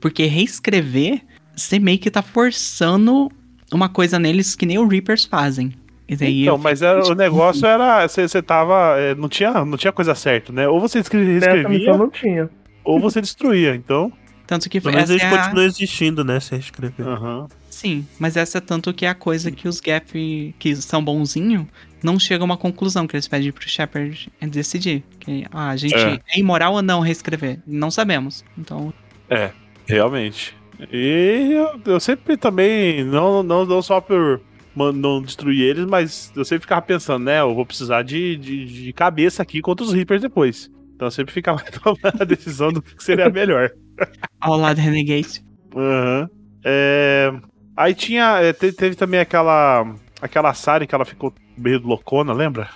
Porque 0.00 0.24
reescrever, 0.24 1.20
você 1.54 1.78
meio 1.78 1.98
que 1.98 2.10
tá 2.10 2.22
forçando 2.22 3.30
uma 3.72 3.88
coisa 3.88 4.18
neles 4.18 4.54
que 4.54 4.64
nem 4.64 4.78
o 4.78 4.86
Reapers 4.86 5.24
fazem. 5.24 5.72
Então, 6.08 6.56
mas 6.56 6.80
era, 6.80 7.04
o 7.04 7.14
negócio 7.14 7.66
era. 7.66 8.08
Você 8.08 8.26
você 8.26 8.40
tava. 8.40 8.98
é, 8.98 9.14
não, 9.14 9.28
tinha, 9.28 9.62
não 9.64 9.76
tinha 9.76 9.92
coisa 9.92 10.14
certa, 10.14 10.50
né? 10.50 10.66
Ou 10.66 10.80
você 10.80 10.98
reescrevia, 10.98 11.68
missão 11.68 11.98
não 11.98 12.08
tinha. 12.08 12.48
ou 12.82 12.98
você 12.98 13.20
destruía. 13.20 13.74
Então. 13.74 14.10
Tanto 14.46 14.70
que 14.70 14.80
Pelo 14.80 14.94
menos 14.94 15.10
essa 15.10 15.12
eles 15.12 15.22
é 15.22 15.26
a... 15.26 15.42
continuam 15.42 15.66
existindo, 15.66 16.24
né? 16.24 16.40
Se 16.40 16.52
reescrever. 16.52 17.06
aham. 17.06 17.46
Sim, 17.78 18.04
mas 18.18 18.36
essa 18.36 18.58
é 18.58 18.60
tanto 18.60 18.92
que 18.92 19.06
é 19.06 19.08
a 19.08 19.14
coisa 19.14 19.52
que 19.52 19.68
os 19.68 19.78
Gap 19.78 20.52
que 20.58 20.74
são 20.74 21.00
bonzinho 21.00 21.68
não 22.02 22.18
chegam 22.18 22.42
a 22.42 22.46
uma 22.46 22.56
conclusão 22.56 23.06
que 23.06 23.14
eles 23.14 23.28
pedem 23.28 23.52
pro 23.52 23.68
Shepard 23.68 24.28
decidir. 24.50 25.04
Que 25.20 25.46
ah, 25.52 25.68
a 25.68 25.76
gente 25.76 25.94
É. 25.94 26.14
é. 26.34 26.40
imoral 26.40 26.72
ou 26.74 26.82
não 26.82 26.98
reescrever? 26.98 27.60
Não 27.64 27.88
sabemos. 27.88 28.44
Então, 28.58 28.92
É, 29.30 29.52
realmente. 29.86 30.56
E 30.90 31.52
eu, 31.52 31.80
eu 31.92 32.00
sempre 32.00 32.36
também, 32.36 33.04
não, 33.04 33.44
não, 33.44 33.64
não 33.64 33.80
só 33.80 34.00
por 34.00 34.40
não 34.74 35.22
destruir 35.22 35.62
eles, 35.62 35.86
mas 35.86 36.32
eu 36.34 36.44
sempre 36.44 36.62
ficava 36.62 36.82
pensando, 36.82 37.26
né? 37.26 37.38
Eu 37.38 37.54
vou 37.54 37.64
precisar 37.64 38.02
de, 38.02 38.36
de, 38.38 38.64
de 38.64 38.92
cabeça 38.92 39.40
aqui 39.40 39.60
contra 39.60 39.86
os 39.86 39.92
Reapers 39.92 40.22
depois. 40.22 40.68
Então 40.96 41.06
eu 41.06 41.12
sempre 41.12 41.32
ficava 41.32 41.62
tomando 41.80 42.22
a 42.22 42.24
decisão 42.24 42.72
do 42.72 42.82
que 42.82 43.04
seria 43.04 43.30
melhor. 43.30 43.70
Ao 44.40 44.56
lado 44.56 44.78
Renegade. 44.80 45.44
Aham. 45.76 46.28
É, 46.64 47.32
Aí 47.78 47.94
tinha. 47.94 48.38
é, 48.40 48.52
te- 48.52 48.72
Teve 48.72 48.96
também 48.96 49.20
aquela. 49.20 49.86
Aquela 50.20 50.52
Sari 50.52 50.84
que 50.86 50.94
ela 50.94 51.04
ficou 51.04 51.32
meio 51.56 51.78
loucona, 51.80 52.32
lembra? 52.32 52.68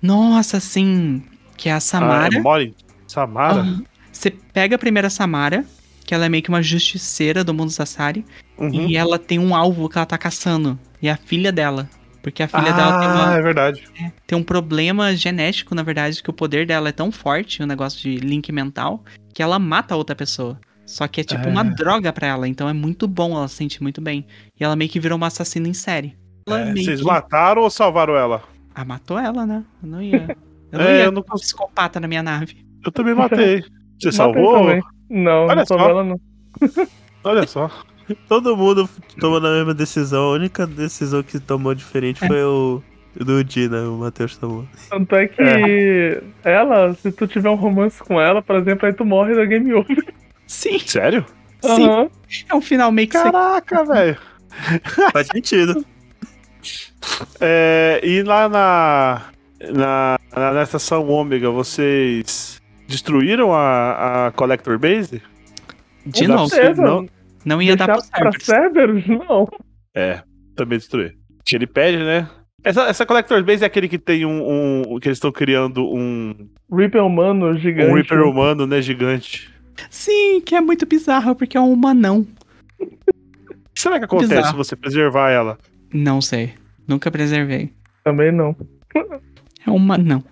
Nossa, 0.00 0.60
sim. 0.60 1.22
Que 1.56 1.68
é 1.68 1.72
a 1.72 1.80
Samara. 1.80 2.28
Ah, 2.36 2.40
Mori? 2.40 2.74
Samara? 3.08 3.60
Aham. 3.60 3.82
Você 4.12 4.30
pega 4.30 4.76
a 4.76 4.78
primeira 4.78 5.10
Samara, 5.10 5.64
que 6.04 6.14
ela 6.14 6.26
é 6.26 6.28
meio 6.28 6.42
que 6.42 6.48
uma 6.48 6.62
justiceira 6.62 7.42
do 7.42 7.52
mundo 7.52 7.70
Sassari, 7.70 8.24
Uhum. 8.56 8.70
e 8.88 8.96
ela 8.96 9.18
tem 9.18 9.38
um 9.38 9.54
alvo 9.54 9.88
que 9.88 9.98
ela 9.98 10.06
tá 10.06 10.16
caçando. 10.16 10.78
E 11.02 11.08
é 11.08 11.12
a 11.12 11.16
filha 11.16 11.50
dela. 11.50 11.88
Porque 12.22 12.42
a 12.42 12.48
filha 12.48 12.72
dela 12.72 12.98
tem, 13.00 13.08
Ah, 13.08 13.14
uma- 13.14 13.34
é 13.36 13.42
verdade. 13.42 13.82
tem 14.26 14.36
um 14.38 14.42
problema 14.42 15.14
genético, 15.14 15.74
na 15.74 15.82
verdade, 15.82 16.22
que 16.22 16.30
o 16.30 16.32
poder 16.32 16.66
dela 16.66 16.88
é 16.88 16.92
tão 16.92 17.12
forte, 17.12 17.62
o 17.62 17.66
negócio 17.66 18.00
de 18.00 18.16
link 18.16 18.50
mental, 18.52 19.04
que 19.34 19.42
ela 19.42 19.58
mata 19.58 19.94
a 19.94 19.96
outra 19.96 20.14
pessoa. 20.16 20.58
Só 20.86 21.06
que 21.08 21.20
é 21.20 21.24
tipo 21.24 21.46
É. 21.46 21.50
uma 21.50 21.64
droga 21.64 22.12
pra 22.12 22.28
ela, 22.28 22.46
então 22.48 22.68
é 22.68 22.72
muito 22.72 23.08
bom, 23.08 23.36
ela 23.36 23.48
se 23.48 23.56
sente 23.56 23.82
muito 23.82 24.00
bem. 24.00 24.24
E 24.58 24.64
ela 24.64 24.76
meio 24.76 24.88
que 24.90 25.00
virou 25.00 25.16
uma 25.16 25.26
assassina 25.26 25.66
em 25.68 25.74
série. 25.74 26.16
Ela 26.48 26.60
É, 26.60 26.72
vocês 26.72 27.00
que... 27.00 27.06
mataram 27.06 27.62
ou 27.62 27.70
salvaram 27.70 28.16
ela? 28.16 28.42
Ah, 28.74 28.84
matou 28.84 29.18
ela, 29.18 29.44
né? 29.44 29.64
Eu 29.82 29.88
não 29.88 30.02
ia. 30.02 30.36
Eu 30.70 30.78
não 30.78 30.86
É, 30.86 30.98
ia 30.98 31.04
eu 31.06 31.12
não 31.12 31.20
um 31.22 31.38
psicopata 31.38 31.98
na 31.98 32.06
minha 32.06 32.22
nave. 32.22 32.64
Eu 32.84 32.92
também 32.92 33.14
matei. 33.14 33.60
Você 33.98 34.08
Matei 34.08 34.12
salvou? 34.12 34.58
também. 34.60 34.80
Não, 35.10 35.46
Olha 35.46 35.54
não 35.56 35.66
salvou 35.66 35.86
só. 35.86 35.90
ela 35.90 36.04
não. 36.04 36.20
Olha 37.24 37.46
só. 37.46 37.70
Todo 38.28 38.56
mundo 38.56 38.88
tomando 39.18 39.48
a 39.48 39.50
mesma 39.52 39.74
decisão. 39.74 40.24
A 40.24 40.32
única 40.34 40.66
decisão 40.66 41.22
que 41.22 41.40
tomou 41.40 41.74
diferente 41.74 42.24
foi 42.24 42.42
o 42.44 42.80
do 43.18 43.42
Dina, 43.42 43.88
o 43.88 43.98
Matheus 43.98 44.36
tomou. 44.36 44.64
Tanto 44.90 45.16
é 45.16 45.26
que 45.26 46.22
ela, 46.44 46.92
se 46.94 47.10
tu 47.10 47.26
tiver 47.26 47.48
um 47.50 47.54
romance 47.54 47.98
com 48.02 48.20
ela, 48.20 48.42
por 48.42 48.56
exemplo, 48.56 48.86
aí 48.86 48.92
tu 48.92 49.04
morre 49.04 49.34
da 49.34 49.44
game 49.44 49.72
over. 49.74 50.04
Sim, 50.46 50.78
Sério? 50.78 51.24
sim. 51.62 51.86
Aham. 51.86 52.08
É 52.48 52.54
um 52.54 52.60
final 52.60 52.90
meio 52.92 53.08
que 53.08 53.14
Caraca, 53.14 53.84
velho. 53.84 54.16
Faz 55.12 55.26
sentido. 55.28 55.84
É, 57.40 58.00
e 58.02 58.22
lá 58.22 58.48
na, 58.48 59.22
na, 59.72 60.18
na, 60.34 60.52
na 60.52 60.62
estação 60.62 61.08
Ômega, 61.08 61.50
vocês 61.50 62.60
destruíram 62.88 63.52
a, 63.52 64.26
a 64.26 64.30
Collector 64.32 64.78
Base? 64.78 65.22
De 66.04 66.26
novo, 66.28 66.54
não. 66.76 67.06
não 67.44 67.62
ia 67.62 67.76
dar 67.76 67.86
Deixar 67.96 68.10
pra 68.10 68.30
Cerberus. 68.32 69.04
Cerberus? 69.04 69.28
Não. 69.28 69.48
É, 69.94 70.22
também 70.54 70.78
destruir. 70.78 71.16
Que 71.44 71.56
ele 71.56 71.66
pede, 71.66 71.98
né? 71.98 72.28
Essa, 72.64 72.82
essa 72.82 73.06
Collector 73.06 73.42
Base 73.44 73.62
é 73.62 73.66
aquele 73.66 73.88
que 73.88 73.98
tem 73.98 74.24
um. 74.24 74.82
um- 74.94 74.98
que 75.00 75.08
eles 75.08 75.18
estão 75.18 75.30
criando 75.30 75.84
um, 75.86 76.48
Reaper 76.72 77.04
humano 77.04 77.56
gigante. 77.58 77.90
um 77.90 77.94
Reaper 77.94 78.22
humano, 78.22 78.66
né? 78.66 78.80
Gigante. 78.82 79.48
Sim, 79.90 80.40
que 80.40 80.54
é 80.54 80.60
muito 80.60 80.86
bizarro, 80.86 81.34
porque 81.34 81.56
é 81.56 81.60
um 81.60 81.72
humanão. 81.72 82.26
O 82.80 82.86
que 83.74 83.80
será 83.80 83.98
que 83.98 84.04
acontece 84.04 84.28
Bizarro. 84.34 84.50
se 84.50 84.56
você 84.56 84.76
preservar 84.76 85.30
ela? 85.30 85.58
Não 85.92 86.20
sei. 86.20 86.54
Nunca 86.86 87.10
preservei. 87.10 87.72
Também 88.04 88.30
não. 88.32 88.54
É 89.66 89.70
um 89.70 89.76
humanão. 89.76 90.22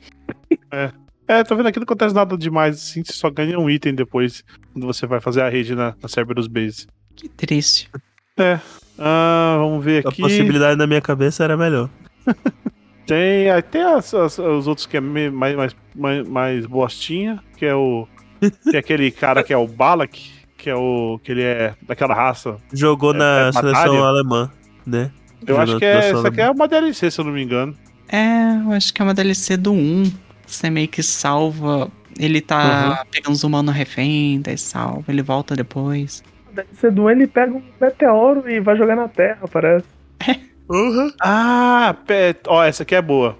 É, 1.26 1.42
tô 1.42 1.56
vendo 1.56 1.66
aqui 1.68 1.78
não 1.78 1.84
acontece 1.84 2.14
nada 2.14 2.36
demais, 2.36 2.76
assim, 2.76 3.02
você 3.04 3.12
só 3.14 3.30
ganha 3.30 3.58
um 3.58 3.68
item 3.70 3.94
depois, 3.94 4.44
quando 4.72 4.86
você 4.86 5.06
vai 5.06 5.20
fazer 5.20 5.40
a 5.42 5.48
rede 5.48 5.74
na, 5.74 5.94
na 6.02 6.08
Cerberus 6.08 6.46
Base. 6.46 6.86
Que 7.16 7.28
triste. 7.28 7.90
Ah, 8.98 9.56
vamos 9.58 9.84
ver 9.84 10.06
A 10.06 10.10
aqui. 10.10 10.20
possibilidade 10.20 10.76
na 10.76 10.86
minha 10.86 11.00
cabeça 11.00 11.42
era 11.44 11.56
melhor. 11.56 11.88
Tem, 13.06 13.50
as- 14.14 14.38
os 14.38 14.66
outros 14.66 14.86
que 14.86 14.96
é 14.96 15.00
me- 15.00 15.30
mais, 15.30 15.54
mais, 15.56 15.76
mais, 15.94 16.28
mais 16.28 16.66
bostinha, 16.66 17.42
que 17.56 17.66
é 17.66 17.74
o. 17.74 18.08
Tem 18.50 18.78
aquele 18.78 19.10
cara 19.10 19.42
que 19.42 19.52
é 19.52 19.56
o 19.56 19.66
Balak, 19.66 20.30
que 20.56 20.70
é 20.70 20.74
o. 20.74 21.18
que 21.22 21.32
ele 21.32 21.42
é 21.42 21.74
daquela 21.82 22.14
raça. 22.14 22.56
Jogou 22.72 23.12
É- 23.14 23.18
na 23.18 23.48
é 23.48 23.52
seleção 23.52 24.04
alemã, 24.04 24.50
né? 24.86 25.10
Eu 25.42 25.48
Jogou 25.56 25.62
acho 25.62 25.78
que 25.78 25.84
é. 25.84 25.96
Essa 26.10 26.28
aqui 26.28 26.40
é 26.40 26.50
uma 26.50 26.66
DLC, 26.68 27.10
se 27.10 27.20
eu 27.20 27.24
não 27.24 27.32
me 27.32 27.42
engano. 27.42 27.76
É, 28.08 28.56
eu 28.64 28.72
acho 28.72 28.92
que 28.92 29.00
é 29.02 29.04
uma 29.04 29.14
DLC 29.14 29.56
do 29.56 29.72
1. 29.72 30.04
Você 30.46 30.70
meio 30.70 30.88
que 30.88 31.02
salva. 31.02 31.90
Ele 32.18 32.40
tá 32.40 33.04
pegando 33.10 33.32
os 33.34 33.42
humanos 33.42 33.74
refém, 33.74 34.40
daí 34.40 34.56
salva, 34.56 35.04
ele 35.08 35.20
volta 35.22 35.56
depois. 35.56 36.22
Ser 36.74 36.92
do 36.92 37.10
ele 37.10 37.26
pega 37.26 37.52
um 37.52 37.62
meteoro 37.80 38.48
e 38.48 38.60
vai 38.60 38.76
jogar 38.76 38.94
na 38.94 39.08
Terra, 39.08 39.40
parece. 39.50 39.84
Uhum. 40.68 41.10
Ah, 41.20 41.94
pe- 42.06 42.36
ó, 42.46 42.62
essa 42.62 42.84
aqui 42.84 42.94
é 42.94 43.02
boa. 43.02 43.36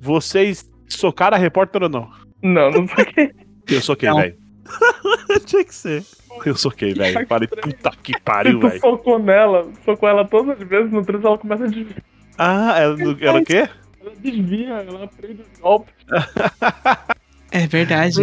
Vocês 0.00 0.64
socaram 0.88 1.36
a 1.36 1.40
repórter 1.40 1.82
ou 1.82 1.88
não? 1.88 2.08
Não, 2.42 2.70
não 2.70 2.86
sei 2.88 3.04
o 3.04 3.06
que. 3.06 3.34
Eu 3.74 3.80
soquei, 3.80 4.12
velho. 4.12 4.36
Tinha 5.46 5.64
que 5.64 5.74
ser. 5.74 6.04
Eu 6.44 6.56
soquei, 6.56 6.94
velho. 6.94 7.26
Falei, 7.26 7.48
puta 7.48 7.92
que 8.02 8.18
pariu, 8.20 8.58
tu 8.60 8.68
velho. 8.68 8.80
socou 8.80 9.18
nela, 9.18 9.68
socou 9.84 10.08
ela 10.08 10.24
todas 10.26 10.60
as 10.60 10.68
vezes, 10.68 10.90
no 10.92 11.04
3 11.04 11.24
ela 11.24 11.38
começa 11.38 11.64
a 11.64 11.66
desviar. 11.66 12.02
Ah, 12.38 12.78
ela, 12.78 12.96
ela 13.20 13.40
o 13.40 13.44
quê? 13.44 13.68
Ela 14.00 14.12
desvia, 14.18 14.68
ela 14.68 15.04
aprende 15.04 15.42
os 15.42 15.60
golpes. 15.60 15.94
É 17.54 17.66
verdade. 17.66 18.14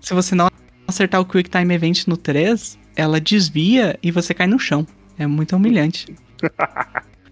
Se 0.00 0.14
você 0.14 0.36
não 0.36 0.48
acertar 0.86 1.20
o 1.20 1.24
Quick 1.24 1.50
Time 1.50 1.74
Event 1.74 2.06
no 2.06 2.16
3, 2.16 2.78
ela 2.94 3.20
desvia 3.20 3.98
e 4.00 4.12
você 4.12 4.32
cai 4.32 4.46
no 4.46 4.56
chão. 4.56 4.86
É 5.18 5.26
muito 5.26 5.56
humilhante. 5.56 6.14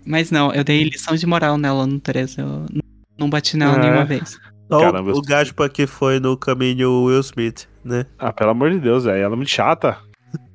Mas 0.04 0.32
não, 0.32 0.52
eu 0.52 0.64
dei 0.64 0.82
lição 0.82 1.14
de 1.14 1.24
moral 1.24 1.56
nela 1.56 1.86
no 1.86 2.00
3. 2.00 2.36
Eu 2.38 2.66
não 3.16 3.30
bati 3.30 3.56
nela 3.56 3.74
Ah. 3.74 3.78
nenhuma 3.78 4.04
vez. 4.04 4.36
Caramba, 4.68 5.10
o, 5.10 5.14
eu- 5.14 5.16
o 5.18 5.22
Gaspa 5.22 5.68
que 5.68 5.86
foi 5.86 6.18
no 6.20 6.36
caminho 6.36 7.04
Will 7.04 7.20
Smith, 7.20 7.66
né? 7.84 8.06
Ah, 8.18 8.32
pelo 8.32 8.50
amor 8.50 8.70
de 8.70 8.80
Deus, 8.80 9.04
velho. 9.04 9.22
Ela 9.22 9.34
é 9.34 9.36
muito 9.36 9.50
chata. 9.50 9.98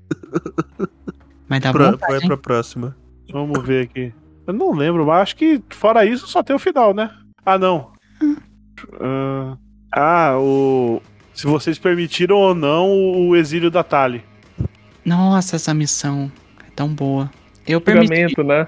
Mas 1.47 1.61
dá 1.61 1.71
Pra, 1.71 1.91
vontade, 1.91 2.11
vai 2.13 2.21
pra 2.27 2.37
próxima. 2.37 2.95
Vamos 3.31 3.63
ver 3.65 3.85
aqui. 3.85 4.13
Eu 4.45 4.53
não 4.53 4.73
lembro, 4.73 5.05
mas 5.05 5.21
acho 5.21 5.35
que 5.35 5.61
fora 5.69 6.05
isso 6.05 6.27
só 6.27 6.41
tem 6.41 6.55
o 6.55 6.59
final, 6.59 6.93
né? 6.93 7.11
Ah, 7.45 7.57
não. 7.57 7.91
Ah, 8.99 9.57
ah, 9.91 10.37
o. 10.39 11.01
Se 11.33 11.45
vocês 11.47 11.77
permitiram 11.79 12.35
ou 12.35 12.55
não 12.55 12.89
o 12.91 13.35
exílio 13.35 13.69
da 13.71 13.83
Tali. 13.83 14.23
Nossa, 15.05 15.55
essa 15.55 15.73
missão 15.73 16.31
é 16.67 16.69
tão 16.75 16.87
boa. 16.89 17.29
Eu 17.67 17.79
permiti. 17.79 18.07
Julgamento, 18.15 18.43
né? 18.43 18.67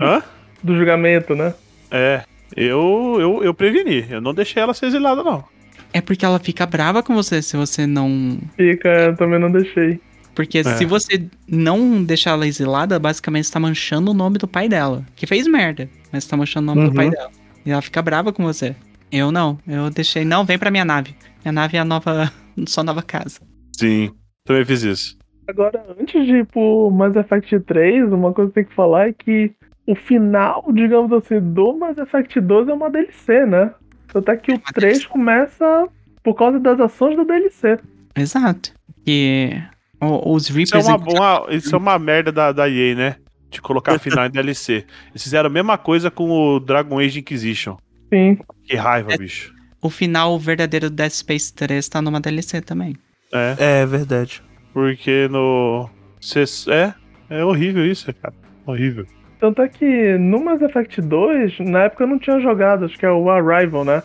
Hã? 0.00 0.22
Do 0.62 0.76
julgamento, 0.76 1.34
né? 1.34 1.54
É. 1.90 2.24
Eu, 2.56 3.16
eu, 3.20 3.44
eu 3.44 3.54
preveni. 3.54 4.04
Eu 4.08 4.20
não 4.20 4.32
deixei 4.34 4.62
ela 4.62 4.74
ser 4.74 4.86
exilada, 4.86 5.22
não. 5.22 5.44
É 5.92 6.00
porque 6.00 6.24
ela 6.24 6.38
fica 6.38 6.66
brava 6.66 7.02
com 7.02 7.14
você 7.14 7.40
se 7.42 7.56
você 7.56 7.86
não. 7.86 8.38
Fica, 8.56 8.88
eu 8.88 9.16
também 9.16 9.38
não 9.38 9.50
deixei. 9.50 10.00
Porque 10.34 10.58
É. 10.58 10.64
se 10.64 10.84
você 10.84 11.26
não 11.48 12.02
deixar 12.02 12.30
ela 12.32 12.46
exilada, 12.46 12.98
basicamente 12.98 13.46
você 13.46 13.52
tá 13.52 13.60
manchando 13.60 14.10
o 14.10 14.14
nome 14.14 14.36
do 14.38 14.48
pai 14.48 14.68
dela. 14.68 15.04
Que 15.14 15.26
fez 15.26 15.46
merda, 15.46 15.88
mas 16.12 16.24
você 16.24 16.30
tá 16.30 16.36
manchando 16.36 16.70
o 16.70 16.74
nome 16.74 16.86
do 16.86 16.90
Uhum. 16.90 16.96
pai 16.96 17.10
dela. 17.10 17.30
E 17.64 17.70
ela 17.70 17.80
fica 17.82 18.02
brava 18.02 18.32
com 18.32 18.42
você. 18.42 18.74
Eu 19.12 19.30
não. 19.30 19.58
Eu 19.66 19.90
deixei. 19.90 20.24
Não, 20.24 20.44
vem 20.44 20.58
pra 20.58 20.70
minha 20.72 20.84
nave. 20.84 21.14
Minha 21.44 21.52
nave 21.52 21.76
é 21.76 21.80
a 21.80 21.84
nova. 21.84 22.32
sua 22.66 22.82
nova 22.84 23.02
casa. 23.02 23.40
Sim. 23.76 24.10
Também 24.44 24.64
fiz 24.64 24.82
isso. 24.82 25.16
Agora, 25.48 25.84
antes 26.00 26.24
de 26.26 26.36
ir 26.38 26.46
pro 26.46 26.90
Mass 26.90 27.14
Effect 27.16 27.60
3, 27.60 28.12
uma 28.12 28.32
coisa 28.32 28.50
que 28.50 28.54
tem 28.56 28.64
que 28.64 28.74
falar 28.74 29.08
é 29.08 29.12
que 29.12 29.52
o 29.86 29.94
final, 29.94 30.64
digamos 30.72 31.12
assim, 31.12 31.40
do 31.40 31.74
Mass 31.76 31.98
Effect 31.98 32.40
2 32.40 32.68
é 32.68 32.72
uma 32.72 32.90
DLC, 32.90 33.44
né? 33.46 33.70
Até 34.14 34.36
que 34.36 34.52
o 34.52 34.54
uma 34.56 34.72
3 34.72 34.98
DLC. 34.98 35.08
começa 35.08 35.88
por 36.22 36.34
causa 36.34 36.58
das 36.60 36.78
ações 36.80 37.16
da 37.16 37.24
DLC. 37.24 37.78
Exato. 38.16 38.72
E 39.06 39.60
os 40.00 40.48
Isso 40.50 40.76
é 40.76 40.80
Reapers. 40.80 40.86
uma, 40.86 40.96
uma- 41.42 41.46
isso 41.54 41.74
é 41.74 41.78
uma 41.78 41.98
merda 41.98 42.30
da, 42.32 42.52
da 42.52 42.68
EA, 42.68 42.94
né? 42.94 43.16
De 43.50 43.60
colocar 43.60 43.98
final 43.98 44.26
em 44.26 44.30
DLC. 44.30 44.84
Eles 45.10 45.22
fizeram 45.22 45.48
a 45.48 45.52
mesma 45.52 45.76
coisa 45.78 46.10
com 46.10 46.30
o 46.30 46.60
Dragon 46.60 46.98
Age 46.98 47.20
Inquisition. 47.20 47.76
Sim. 48.12 48.38
Que 48.64 48.76
raiva, 48.76 49.12
É. 49.14 49.18
bicho. 49.18 49.52
O 49.82 49.90
final 49.90 50.38
verdadeiro 50.38 50.88
do 50.88 50.96
Dead 50.96 51.10
Space 51.10 51.52
3 51.52 51.88
tá 51.88 52.00
numa 52.00 52.20
DLC 52.20 52.60
também. 52.62 52.96
É. 53.32 53.56
É 53.82 53.86
verdade. 53.86 54.42
Porque 54.72 55.28
no. 55.30 55.88
cê- 56.20 56.44
é, 56.70 56.94
é 57.28 57.44
horrível 57.44 57.84
isso, 57.86 58.12
cara. 58.14 58.34
Horrível. 58.66 59.06
Tanto 59.44 59.60
é 59.60 59.68
que 59.68 60.16
no 60.16 60.42
Mass 60.42 60.62
Effect 60.62 61.02
2, 61.02 61.58
na 61.60 61.80
época 61.80 62.04
eu 62.04 62.08
não 62.08 62.18
tinha 62.18 62.40
jogado, 62.40 62.86
acho 62.86 62.98
que 62.98 63.04
é 63.04 63.10
o 63.12 63.28
Arrival, 63.28 63.84
né? 63.84 64.02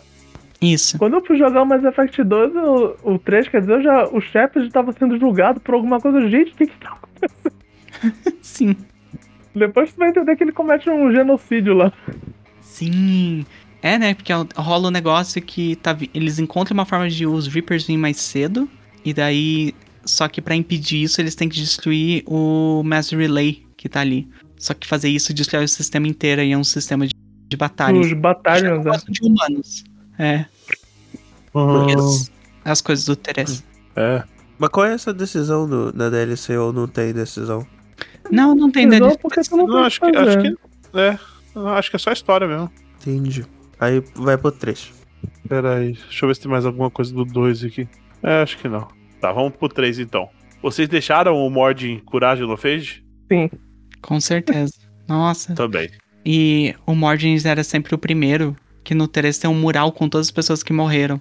Isso. 0.62 0.98
Quando 0.98 1.14
eu 1.14 1.24
fui 1.26 1.38
jogar 1.38 1.62
o 1.62 1.66
Mass 1.66 1.82
Effect 1.82 2.22
2, 2.26 2.54
eu- 2.56 2.98
o 3.04 3.18
3, 3.18 3.48
quer 3.48 3.62
dizer, 3.62 3.76
eu 3.76 3.82
já, 3.82 4.04
o 4.10 4.20
Shepard 4.20 4.68
estava 4.68 4.92
sendo 4.92 5.18
julgado 5.18 5.62
por 5.62 5.76
alguma 5.76 5.98
coisa. 6.02 6.30
Gente, 6.30 6.52
o 6.52 6.56
que 6.58 6.68
que 6.68 6.78
tá 6.78 6.98
Sim. 8.42 8.76
Depois 9.56 9.94
tu 9.94 9.98
vai 10.00 10.10
entender 10.10 10.36
que 10.36 10.44
ele 10.44 10.52
comete 10.52 10.90
um 10.90 11.10
genocídio 11.10 11.74
lá. 11.74 11.94
Sim. 12.60 13.46
É, 13.82 13.98
né? 13.98 14.14
Porque 14.14 14.34
rola 14.58 14.90
um 14.90 14.92
negócio 14.92 15.42
que 15.42 15.78
tá, 15.78 15.96
eles 16.14 16.38
encontram 16.38 16.74
uma 16.74 16.86
forma 16.86 17.08
de 17.10 17.26
os 17.26 17.48
Reapers 17.48 17.84
virem 17.88 17.98
mais 17.98 18.18
cedo. 18.18 18.68
E 19.06 19.14
daí. 19.14 19.74
Só 20.04 20.28
que 20.28 20.42
pra 20.42 20.54
impedir 20.54 21.02
isso, 21.04 21.22
eles 21.22 21.34
têm 21.34 21.48
que 21.48 21.56
destruir 21.56 22.24
o 22.26 22.82
Mass 22.84 23.12
Relay 23.12 23.64
que 23.78 23.88
tá 23.88 24.02
ali. 24.02 24.28
Só 24.60 24.74
que 24.74 24.86
fazer 24.86 25.10
isso 25.10 25.34
destrói 25.34 25.64
o 25.64 25.68
sistema 25.68 26.08
inteiro 26.08 26.42
e 26.42 26.52
é 26.52 26.58
um 26.58 26.64
sistema 26.64 27.08
de, 27.08 27.14
de 27.48 27.58
batalha. 27.58 28.00
Os 28.00 28.12
batalhões, 28.14 28.86
né? 28.86 28.92
de 29.10 29.20
humanos. 29.24 29.84
É. 30.20 30.46
Porque 31.52 31.94
as, 31.94 32.32
as 32.66 32.82
coisas 32.82 33.06
do 33.06 33.16
Teres. 33.16 33.64
É. 33.96 34.24
Mas 34.58 34.70
qual 34.70 34.86
é 34.86 34.94
essa 34.94 35.14
decisão 35.14 35.68
do, 35.68 35.92
da 35.94 36.10
DLC 36.10 36.58
ou 36.58 36.74
não 36.74 36.88
tem 36.88 37.14
decisão? 37.14 37.66
Não, 38.30 38.54
não 38.54 38.70
tem 38.70 38.86
Não, 38.86 39.00
DLC. 39.00 39.18
não, 39.52 39.66
Não, 39.66 39.68
tem 39.68 39.86
acho 39.86 40.00
que, 40.02 40.06
acho 40.08 40.38
que. 40.40 41.00
É. 41.00 41.20
Não, 41.56 41.68
Acho 41.70 41.90
que 41.90 41.96
é 41.96 42.00
só 42.00 42.12
história 42.12 42.46
mesmo. 42.46 42.70
Entendi. 43.02 43.46
Aí 43.80 44.04
vai 44.14 44.38
pro 44.38 44.52
3. 44.52 44.92
Pera 45.48 45.78
aí. 45.78 45.94
Deixa 45.94 46.26
eu 46.26 46.28
ver 46.28 46.36
se 46.36 46.42
tem 46.42 46.52
mais 46.52 46.66
alguma 46.66 46.92
coisa 46.92 47.14
do 47.14 47.24
2 47.24 47.64
aqui. 47.64 47.88
É, 48.22 48.42
acho 48.42 48.58
que 48.58 48.68
não. 48.68 48.88
Tá, 49.22 49.32
vamos 49.32 49.56
pro 49.56 49.70
3 49.70 50.00
então. 50.00 50.30
Vocês 50.62 50.90
deixaram 50.90 51.36
o 51.36 51.50
Mordin 51.50 52.00
curar 52.00 52.38
Genophage? 52.38 53.04
Sim. 53.32 53.50
Com 54.02 54.20
certeza. 54.20 54.74
Nossa. 55.08 55.54
Também. 55.56 55.90
E 56.26 56.76
o 56.86 56.94
Morgens 56.94 57.46
era 57.46 57.64
sempre 57.64 57.96
o 57.96 57.98
primeiro, 57.98 58.56
que 58.84 58.94
no 58.94 59.08
Teres 59.08 59.38
tem 59.38 59.50
um 59.50 59.56
mural 59.56 59.92
com 59.92 60.08
todas 60.08 60.28
as 60.28 60.32
pessoas 60.32 60.62
que 60.62 60.74
morreram. 60.74 61.20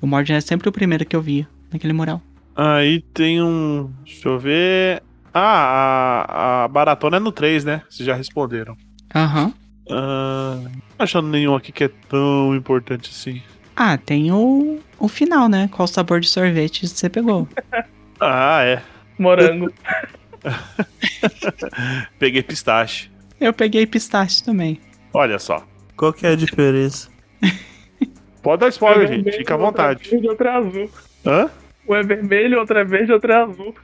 O 0.00 0.06
Morgen 0.06 0.36
é 0.36 0.40
sempre 0.40 0.68
o 0.68 0.72
primeiro 0.72 1.04
que 1.04 1.14
eu 1.14 1.22
via 1.22 1.46
naquele 1.72 1.92
mural. 1.92 2.22
Aí 2.56 3.00
tem 3.14 3.42
um. 3.42 3.90
Deixa 4.04 4.28
eu 4.28 4.38
ver. 4.38 5.02
Ah, 5.32 6.24
a, 6.28 6.64
a 6.64 6.68
baratona 6.68 7.18
é 7.18 7.20
no 7.20 7.30
3, 7.30 7.64
né? 7.64 7.82
Vocês 7.88 8.06
já 8.06 8.14
responderam. 8.14 8.76
Aham. 9.14 9.52
Ah, 9.90 10.58
não 10.62 10.72
tô 10.96 11.02
achando 11.04 11.28
nenhum 11.28 11.54
aqui 11.54 11.70
que 11.70 11.84
é 11.84 11.90
tão 12.08 12.54
importante 12.54 13.10
assim. 13.10 13.40
Ah, 13.76 13.96
tem 13.96 14.32
o, 14.32 14.80
o 14.98 15.06
final, 15.06 15.48
né? 15.48 15.68
Qual 15.70 15.86
sabor 15.86 16.20
de 16.20 16.28
sorvete 16.28 16.86
você 16.86 17.08
pegou? 17.08 17.46
Ah, 18.20 18.64
é. 18.64 18.82
Morango. 19.16 19.72
Peguei 22.18 22.42
pistache. 22.42 23.10
Eu 23.40 23.52
peguei 23.52 23.86
pistache 23.86 24.42
também. 24.42 24.80
Olha 25.12 25.38
só. 25.38 25.64
Qual 25.96 26.12
que 26.12 26.26
é 26.26 26.30
a 26.30 26.36
diferença? 26.36 27.08
Pode 28.42 28.60
dar 28.60 28.68
spoiler, 28.68 29.04
é 29.04 29.06
gente. 29.08 29.16
vermelho, 29.24 29.38
Fica 29.38 29.54
à 29.54 29.56
é 29.56 29.60
vontade. 29.60 30.10
verde, 30.10 30.28
outro 30.28 30.46
é 30.46 30.50
azul. 30.52 30.90
Hã? 31.26 31.50
Um 31.88 31.94
é 31.94 32.02
vermelho, 32.02 32.58
outro 32.58 32.78
é 32.78 32.84
verde, 32.84 33.12
outro 33.12 33.32
é 33.32 33.36
azul. 33.36 33.74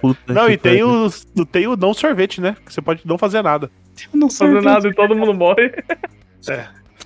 Puta 0.00 0.32
Não, 0.32 0.48
e 0.48 0.56
tem 0.56 0.82
o, 0.82 1.10
tem 1.50 1.66
o 1.66 1.76
não 1.76 1.92
sorvete, 1.92 2.40
né? 2.40 2.56
Que 2.64 2.72
você 2.72 2.80
pode 2.80 3.06
não 3.06 3.18
fazer 3.18 3.42
nada. 3.42 3.70
Eu 4.12 4.18
não 4.18 4.30
sorvete. 4.30 4.64
nada 4.64 4.88
e 4.88 4.94
todo 4.94 5.14
mundo 5.14 5.34
morre. 5.34 5.72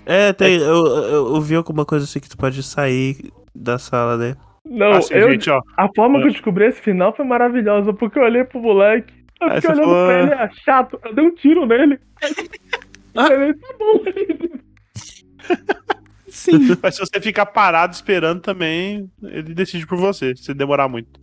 É, 0.06 0.32
tem. 0.32 0.56
Eu, 0.56 0.86
eu, 0.86 1.34
eu 1.34 1.40
vi 1.40 1.54
alguma 1.56 1.84
coisa 1.84 2.04
assim 2.04 2.20
que 2.20 2.28
tu 2.28 2.36
pode 2.36 2.62
sair 2.62 3.32
da 3.54 3.78
sala, 3.78 4.16
né? 4.16 4.36
Não, 4.64 4.92
assim, 4.92 5.14
eu, 5.14 5.30
gente, 5.32 5.48
ó. 5.48 5.60
a 5.76 5.88
forma 5.94 6.20
que 6.20 6.26
eu 6.28 6.32
descobri 6.32 6.66
esse 6.66 6.80
final 6.80 7.14
foi 7.14 7.24
maravilhosa, 7.24 7.92
porque 7.92 8.18
eu 8.18 8.22
olhei 8.22 8.44
pro 8.44 8.60
moleque, 8.60 9.12
eu 9.40 9.50
fiquei 9.52 9.70
olhando 9.70 9.84
falou, 9.84 10.06
pra 10.06 10.22
ele, 10.22 10.32
é 10.32 10.50
chato, 10.64 11.00
eu 11.04 11.14
dei 11.14 11.24
um 11.24 11.34
tiro 11.34 11.66
nele. 11.66 11.98
Ele, 13.12 13.54
tá 13.54 13.68
bom. 13.76 14.04
Sim. 16.30 16.76
Mas 16.80 16.94
se 16.94 17.00
você 17.00 17.20
ficar 17.20 17.46
parado 17.46 17.92
esperando 17.92 18.40
também, 18.40 19.10
ele 19.20 19.52
decide 19.52 19.84
por 19.84 19.98
você, 19.98 20.34
se 20.36 20.54
demorar 20.54 20.88
muito. 20.88 21.18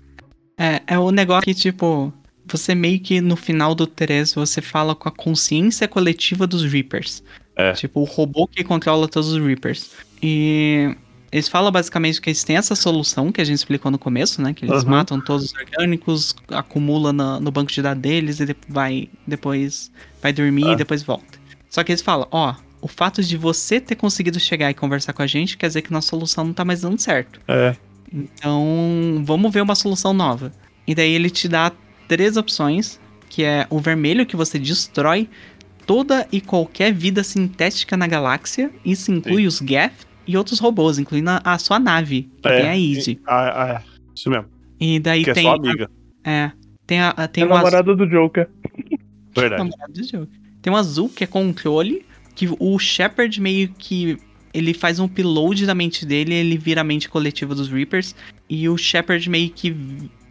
É, 0.58 0.82
é 0.86 1.00
o 1.00 1.12
negócio 1.12 1.46
que, 1.46 1.54
tipo, 1.54 2.14
você 2.46 2.76
meio 2.76 3.00
que 3.00 3.22
no 3.22 3.38
final 3.38 3.74
do 3.74 3.88
Teres 3.88 4.34
você 4.34 4.62
fala 4.62 4.94
com 4.94 5.08
a 5.08 5.12
consciência 5.12 5.88
coletiva 5.88 6.46
dos 6.46 6.64
Reapers. 6.64 7.24
É. 7.56 7.72
Tipo, 7.72 8.02
o 8.02 8.04
robô 8.04 8.48
que 8.48 8.64
controla 8.64 9.08
todos 9.08 9.32
os 9.32 9.42
Reapers. 9.44 9.96
E 10.22 10.94
eles 11.32 11.48
falam 11.48 11.72
basicamente 11.72 12.22
que 12.22 12.30
eles 12.30 12.44
têm 12.44 12.56
essa 12.58 12.76
solução 12.76 13.32
que 13.32 13.42
a 13.42 13.44
gente 13.44 13.58
explicou 13.58 13.92
no 13.92 13.98
começo, 14.00 14.42
né? 14.42 14.54
Que 14.54 14.66
eles 14.66 14.84
Uhum. 14.84 14.90
matam 14.90 15.20
todos 15.22 15.46
os 15.46 15.54
orgânicos, 15.54 16.36
acumula 16.50 17.12
na- 17.12 17.40
no 17.40 17.52
banco 17.52 17.72
de 17.72 17.82
dados 17.82 18.02
deles 18.02 18.40
e 18.40 18.46
de- 18.46 18.56
vai 18.70 19.10
depois 19.26 19.92
vai 20.22 20.32
dormir 20.34 20.66
Ah. 20.68 20.74
e 20.74 20.76
depois 20.76 21.04
volta. 21.04 21.38
Só 21.70 21.84
que 21.84 21.92
eles 21.92 22.02
falam, 22.02 22.28
ó, 22.32 22.56
o 22.82 22.88
fato 22.88 23.22
de 23.24 23.36
você 23.38 23.80
ter 23.82 23.96
conseguido 23.96 24.40
chegar 24.40 24.70
e 24.70 24.74
conversar 24.74 25.12
com 25.14 25.22
a 25.22 25.28
gente 25.28 25.58
quer 25.58 25.68
dizer 25.68 25.82
que 25.82 25.92
nossa 25.92 26.08
solução 26.10 26.46
não 26.46 26.54
tá 26.54 26.64
mais 26.64 26.82
dando 26.82 27.00
certo. 27.00 27.42
É. 27.48 27.76
Então, 28.14 29.22
vamos 29.26 29.52
ver 29.52 29.62
uma 29.62 29.76
solução 29.76 30.14
nova. 30.14 30.52
E 30.86 30.96
daí 30.96 31.12
ele 31.12 31.30
te 31.30 31.48
dá 31.48 31.72
três 32.08 32.38
opções, 32.38 33.00
que 33.30 33.44
é 33.44 33.68
o 33.70 33.80
vermelho 33.80 34.26
que 34.26 34.36
você 34.36 34.58
destrói 34.58 35.28
toda 35.86 36.28
e 36.32 36.40
qualquer 36.42 36.94
vida 36.94 37.24
sintética 37.24 37.96
na 37.98 38.08
galáxia, 38.08 38.72
isso 38.86 39.12
inclui 39.12 39.46
os 39.48 39.58
Geth 39.60 40.07
e 40.28 40.36
outros 40.38 40.60
robôs, 40.60 41.00
incluindo 41.00 41.30
a, 41.30 41.42
a 41.44 41.58
sua 41.58 41.80
nave, 41.80 42.30
que 42.42 42.48
É. 42.48 42.58
tem 42.62 42.70
a 42.70 42.78
Easy. 42.78 43.20
Ah, 43.26 43.82
é. 43.84 43.98
Isso 44.16 44.30
mesmo. 44.30 44.46
E 44.80 45.00
daí 45.00 45.24
que 45.24 45.30
é 45.32 45.34
tem 45.34 45.44
sua 45.44 45.56
amiga. 45.56 45.90
é, 46.24 46.52
tem 46.86 47.00
a, 47.00 47.10
a- 47.10 47.28
tem 47.28 47.44
É 47.44 47.48
o 47.48 47.50
a 47.54 47.56
azul, 47.60 47.66
namorada 47.72 47.96
do 47.96 48.06
Joker. 48.08 48.48
Verdade. 49.36 49.64
namorado 49.64 49.94
do 49.94 50.04
jogo. 50.04 50.28
Tem 50.62 50.74
um 50.74 50.76
azul 50.76 51.10
que 51.10 51.24
é 51.24 51.28
controle, 51.28 52.06
que 52.36 52.50
o 52.60 52.78
Shepard 52.80 53.40
meio 53.40 53.70
que 53.78 54.18
ele 54.54 54.74
faz 54.74 55.00
um 55.00 55.06
upload 55.06 55.66
da 55.66 55.76
mente 55.76 56.06
dele, 56.06 56.34
ele 56.34 56.58
vira 56.58 56.82
a 56.82 56.84
mente 56.84 57.08
coletiva 57.10 57.54
dos 57.54 57.70
Reapers 57.70 58.16
e 58.50 58.68
o 58.68 58.78
Shepard 58.78 59.30
meio 59.30 59.50
que 59.52 59.76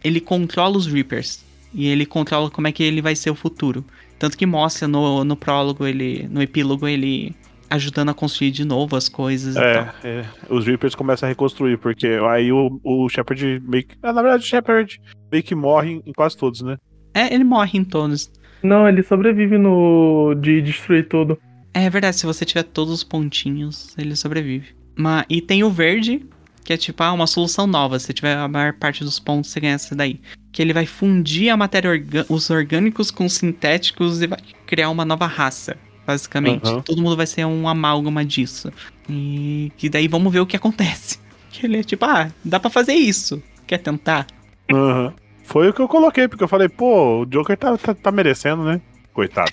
ele 0.03 0.19
controla 0.19 0.75
os 0.77 0.85
Reapers 0.85 1.43
e 1.73 1.87
ele 1.87 2.05
controla 2.05 2.49
como 2.49 2.67
é 2.67 2.71
que 2.71 2.83
ele 2.83 3.01
vai 3.01 3.15
ser 3.15 3.29
o 3.29 3.35
futuro. 3.35 3.85
Tanto 4.19 4.37
que 4.37 4.45
mostra 4.45 4.87
no, 4.87 5.23
no 5.23 5.35
prólogo 5.35 5.85
ele, 5.85 6.27
no 6.29 6.41
epílogo 6.41 6.87
ele 6.87 7.33
ajudando 7.69 8.09
a 8.09 8.13
construir 8.13 8.51
de 8.51 8.63
novo 8.65 8.95
as 8.95 9.07
coisas 9.09 9.55
e 9.55 9.59
É, 9.59 9.73
tal. 9.73 9.93
é, 10.03 10.25
os 10.49 10.65
Reapers 10.65 10.95
começam 10.95 11.27
a 11.27 11.29
reconstruir, 11.29 11.77
porque 11.77 12.07
aí 12.29 12.51
o, 12.51 12.79
o 12.83 13.07
Shepard 13.09 13.61
meio 13.67 13.85
que. 13.85 13.95
ah, 14.01 14.13
na 14.13 14.21
verdade, 14.21 14.43
o 14.43 14.47
Shepard 14.47 15.01
meio 15.31 15.43
que 15.43 15.55
morre 15.55 16.01
em, 16.05 16.13
quase 16.13 16.35
todos, 16.37 16.61
né? 16.61 16.77
É, 17.13 17.33
ele 17.33 17.43
morre 17.43 17.79
em 17.79 17.83
todos. 17.83 18.31
Não, 18.63 18.87
ele 18.87 19.03
sobrevive 19.03 19.57
no 19.57 20.33
de 20.35 20.61
destruir 20.61 21.07
tudo. 21.07 21.37
É 21.73 21.89
verdade, 21.89 22.15
se 22.15 22.25
você 22.25 22.43
tiver 22.45 22.63
todos 22.63 22.93
os 22.93 23.03
pontinhos, 23.03 23.95
ele 23.97 24.15
sobrevive. 24.15 24.75
Mas, 24.97 25.25
e 25.29 25.41
tem 25.41 25.63
o 25.63 25.69
verde, 25.69 26.25
que 26.63 26.73
é 26.73 26.77
tipo 26.77 27.03
ah, 27.03 27.13
uma 27.13 27.27
solução 27.27 27.67
nova. 27.67 27.99
Se 27.99 28.11
tiver 28.13 28.35
a 28.35 28.47
maior 28.47 28.73
parte 28.73 29.03
dos 29.03 29.19
pontos, 29.19 29.51
você 29.51 29.59
ganha 29.59 29.75
essa 29.75 29.95
daí. 29.95 30.19
Que 30.51 30.61
ele 30.61 30.73
vai 30.73 30.85
fundir 30.87 31.49
a 31.49 31.57
matéria 31.57 31.89
orgâ- 31.91 32.25
os 32.29 32.49
orgânicos 32.49 33.11
com 33.11 33.29
sintéticos 33.29 34.21
e 34.23 34.27
vai 34.27 34.39
criar 34.65 34.89
uma 34.89 35.05
nova 35.05 35.27
raça. 35.27 35.77
Basicamente. 36.07 36.65
Aham. 36.65 36.81
Todo 36.81 37.01
mundo 37.01 37.17
vai 37.17 37.27
ser 37.27 37.45
um 37.45 37.67
amálgama 37.67 38.23
disso. 38.23 38.71
E 39.09 39.71
que 39.77 39.89
daí 39.89 40.07
vamos 40.07 40.31
ver 40.31 40.39
o 40.39 40.45
que 40.47 40.55
acontece. 40.55 41.19
Que 41.49 41.65
ele 41.65 41.79
é 41.79 41.83
tipo, 41.83 42.05
ah, 42.05 42.29
dá 42.45 42.59
pra 42.59 42.69
fazer 42.69 42.93
isso. 42.93 43.41
Quer 43.65 43.79
tentar? 43.79 44.27
Aham. 44.71 45.11
Foi 45.43 45.69
o 45.69 45.73
que 45.73 45.81
eu 45.81 45.87
coloquei, 45.87 46.27
porque 46.27 46.43
eu 46.43 46.47
falei, 46.47 46.69
pô, 46.69 47.21
o 47.21 47.25
Joker 47.25 47.57
tá, 47.57 47.75
tá, 47.77 47.95
tá 47.95 48.11
merecendo, 48.11 48.63
né? 48.63 48.79
Coitado. 49.13 49.49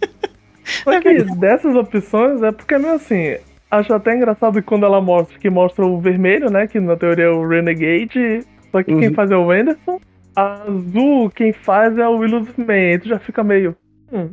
Só 0.84 1.00
que 1.00 1.24
dessas 1.36 1.74
opções 1.74 2.42
é 2.42 2.52
porque, 2.52 2.76
meio 2.78 2.94
assim, 2.94 3.38
acho 3.70 3.92
até 3.92 4.14
engraçado 4.14 4.54
que 4.54 4.62
quando 4.62 4.84
ela 4.86 5.00
mostra, 5.00 5.36
que 5.38 5.48
mostra 5.50 5.84
o 5.84 5.98
vermelho, 6.00 6.48
né? 6.50 6.66
Que 6.68 6.78
na 6.78 6.96
teoria 6.96 7.24
é 7.24 7.30
o 7.30 7.48
Renegade, 7.48 8.44
só 8.70 8.82
que 8.82 8.94
quem 8.94 9.08
Uhum. 9.08 9.14
faz 9.14 9.30
é 9.30 9.36
o 9.36 9.50
Anderson. 9.50 9.98
A 10.36 10.62
azul, 10.62 11.30
quem 11.30 11.52
faz 11.52 11.96
é 11.98 12.06
o 12.06 12.18
Will 12.18 12.46
Smith. 12.56 13.02
Tu 13.02 13.08
já 13.08 13.18
fica 13.18 13.42
meio. 13.42 13.74
hum. 14.12 14.28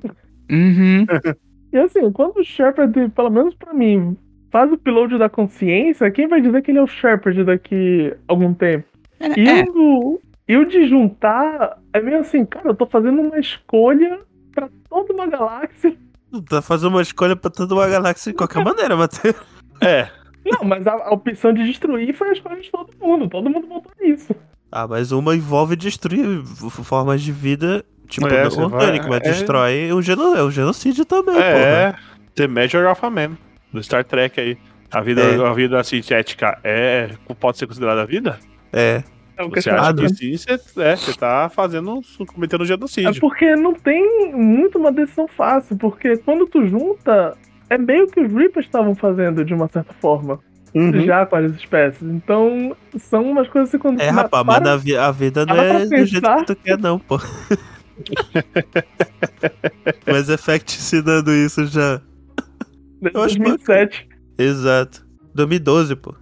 Uhum. 0.52 1.06
E 1.76 1.78
assim, 1.78 2.10
quando 2.10 2.38
o 2.38 2.44
Shepard, 2.44 3.10
pelo 3.10 3.30
menos 3.30 3.54
pra 3.54 3.74
mim, 3.74 4.16
faz 4.50 4.72
o 4.72 4.76
upload 4.76 5.18
da 5.18 5.28
consciência, 5.28 6.10
quem 6.10 6.26
vai 6.26 6.40
dizer 6.40 6.62
que 6.62 6.72
ele 6.72 6.78
é 6.80 6.82
o 6.82 6.88
Shepard 6.88 7.44
daqui 7.44 8.14
a 8.14 8.32
algum 8.32 8.54
tempo? 8.54 8.88
É, 9.20 9.38
E, 9.38 9.50
é, 9.50 9.66
o, 9.68 10.22
e 10.48 10.56
o 10.56 10.66
de 10.66 10.88
juntar 10.88 11.78
é 11.92 12.00
meio 12.00 12.20
assim, 12.20 12.46
cara, 12.46 12.70
eu 12.70 12.76
tô 12.76 12.86
fazendo 12.86 13.22
uma 13.22 13.38
escolha 13.38 14.22
pra 14.54 14.70
toda 14.90 15.14
uma 15.14 15.28
galáxia. 15.28 15.98
Tu 16.32 16.42
tá 16.44 16.62
fazendo 16.62 16.92
uma 16.92 17.02
escolha 17.02 17.36
pra 17.36 17.52
toda 17.52 17.76
uma 17.76 17.90
galáxia 17.90 18.32
de 18.32 18.38
qualquer 18.38 18.64
maneira, 18.64 18.96
Matheus. 18.96 19.36
É, 19.82 20.08
Não, 20.46 20.64
mas 20.64 20.88
a, 20.88 20.94
a 20.94 21.14
opção 21.14 21.52
de 21.52 21.66
destruir 21.66 22.14
foi 22.14 22.30
a 22.30 22.32
escolha 22.32 22.62
de 22.62 22.72
todo 22.72 22.90
mundo. 23.02 23.28
Todo 23.28 23.50
mundo 23.50 23.68
votou 23.68 23.92
nisso. 24.00 24.34
Ah, 24.72 24.88
mas 24.88 25.12
uma 25.12 25.36
envolve 25.36 25.76
destruir 25.76 26.42
formas 26.70 27.22
de 27.22 27.32
vida, 27.32 27.84
tipo, 28.08 28.28
É, 28.28 28.48
não 28.50 28.64
orgânico, 28.66 29.08
vai- 29.10 29.20
mas 29.20 29.28
é- 29.30 29.32
destrói 29.32 29.92
o, 29.94 30.02
geno, 30.02 30.36
é 30.36 30.44
o 30.44 30.52
genocídio 30.52 31.06
também, 31.06 31.36
porra. 31.36 31.46
é. 31.48 31.96
The 32.36 32.48
Measure 32.48 32.86
of 32.86 33.06
a 33.06 33.10
Man, 33.10 33.38
do 33.72 33.82
Star 33.84 34.04
Trek 34.04 34.40
aí. 34.40 34.58
A 34.92 35.02
vida, 35.02 35.22
É. 35.22 35.46
a 35.48 35.52
vida 35.54 35.84
sintética 35.84 36.58
é, 36.64 37.10
pode 37.40 37.58
ser 37.58 37.68
considerada 37.68 38.06
vida? 38.06 38.38
É. 38.72 39.04
É 39.38 39.44
o 39.44 39.50
Você 39.50 39.70
acha 39.70 39.94
que 39.94 40.10
sim, 40.10 40.38
você, 40.38 40.54
é, 40.82 40.96
você 40.96 41.14
tá 41.14 41.50
fazendo, 41.54 42.00
cometendo 42.34 42.64
É 42.64 42.68
genocídio. 42.68 43.20
porque 43.20 43.54
não 43.58 43.74
tem 43.74 44.34
muito 44.34 44.78
uma 44.78 44.94
decisão 44.94 45.28
fácil, 45.28 45.76
porque 45.78 46.16
quando 46.18 46.48
tu 46.48 46.66
junta, 46.66 47.36
é 47.70 47.78
meio 47.78 48.08
que 48.08 48.22
os 48.22 48.32
Reapers 48.32 48.66
estavam 48.66 48.96
fazendo 48.96 49.44
de 49.44 49.54
uma 49.54 49.68
certa 49.68 49.94
forma, 50.00 50.40
Uhum. 50.74 51.02
já 51.06 51.26
com 51.26 51.36
as 51.36 51.52
espécies. 51.54 52.02
Então, 52.04 52.74
são 52.98 53.24
umas 53.30 53.50
coisas 53.50 53.70
que 53.72 53.78
quando 53.78 54.00
É, 54.00 54.10
rapaz, 54.10 54.46
mas 54.46 54.66
a, 54.66 54.78
vi- 54.78 54.96
a 54.96 55.12
vida 55.12 55.46
não 55.46 55.56
é 55.56 55.70
pra 55.70 55.80
do 55.80 56.06
jeito 56.06 56.22
pensar. 56.22 56.38
que 56.38 56.46
tu 56.46 56.56
quer, 56.56 56.78
não, 56.78 56.98
pô. 56.98 57.18
mas 60.06 60.30
Effect 60.30 60.78
ensinando 60.78 61.32
isso 61.32 61.66
já. 61.68 62.02
eu 63.14 63.24
acho 63.24 63.38
2007. 63.38 64.10
Exato. 64.38 65.06
2012, 65.34 65.96
pô. 65.96 66.14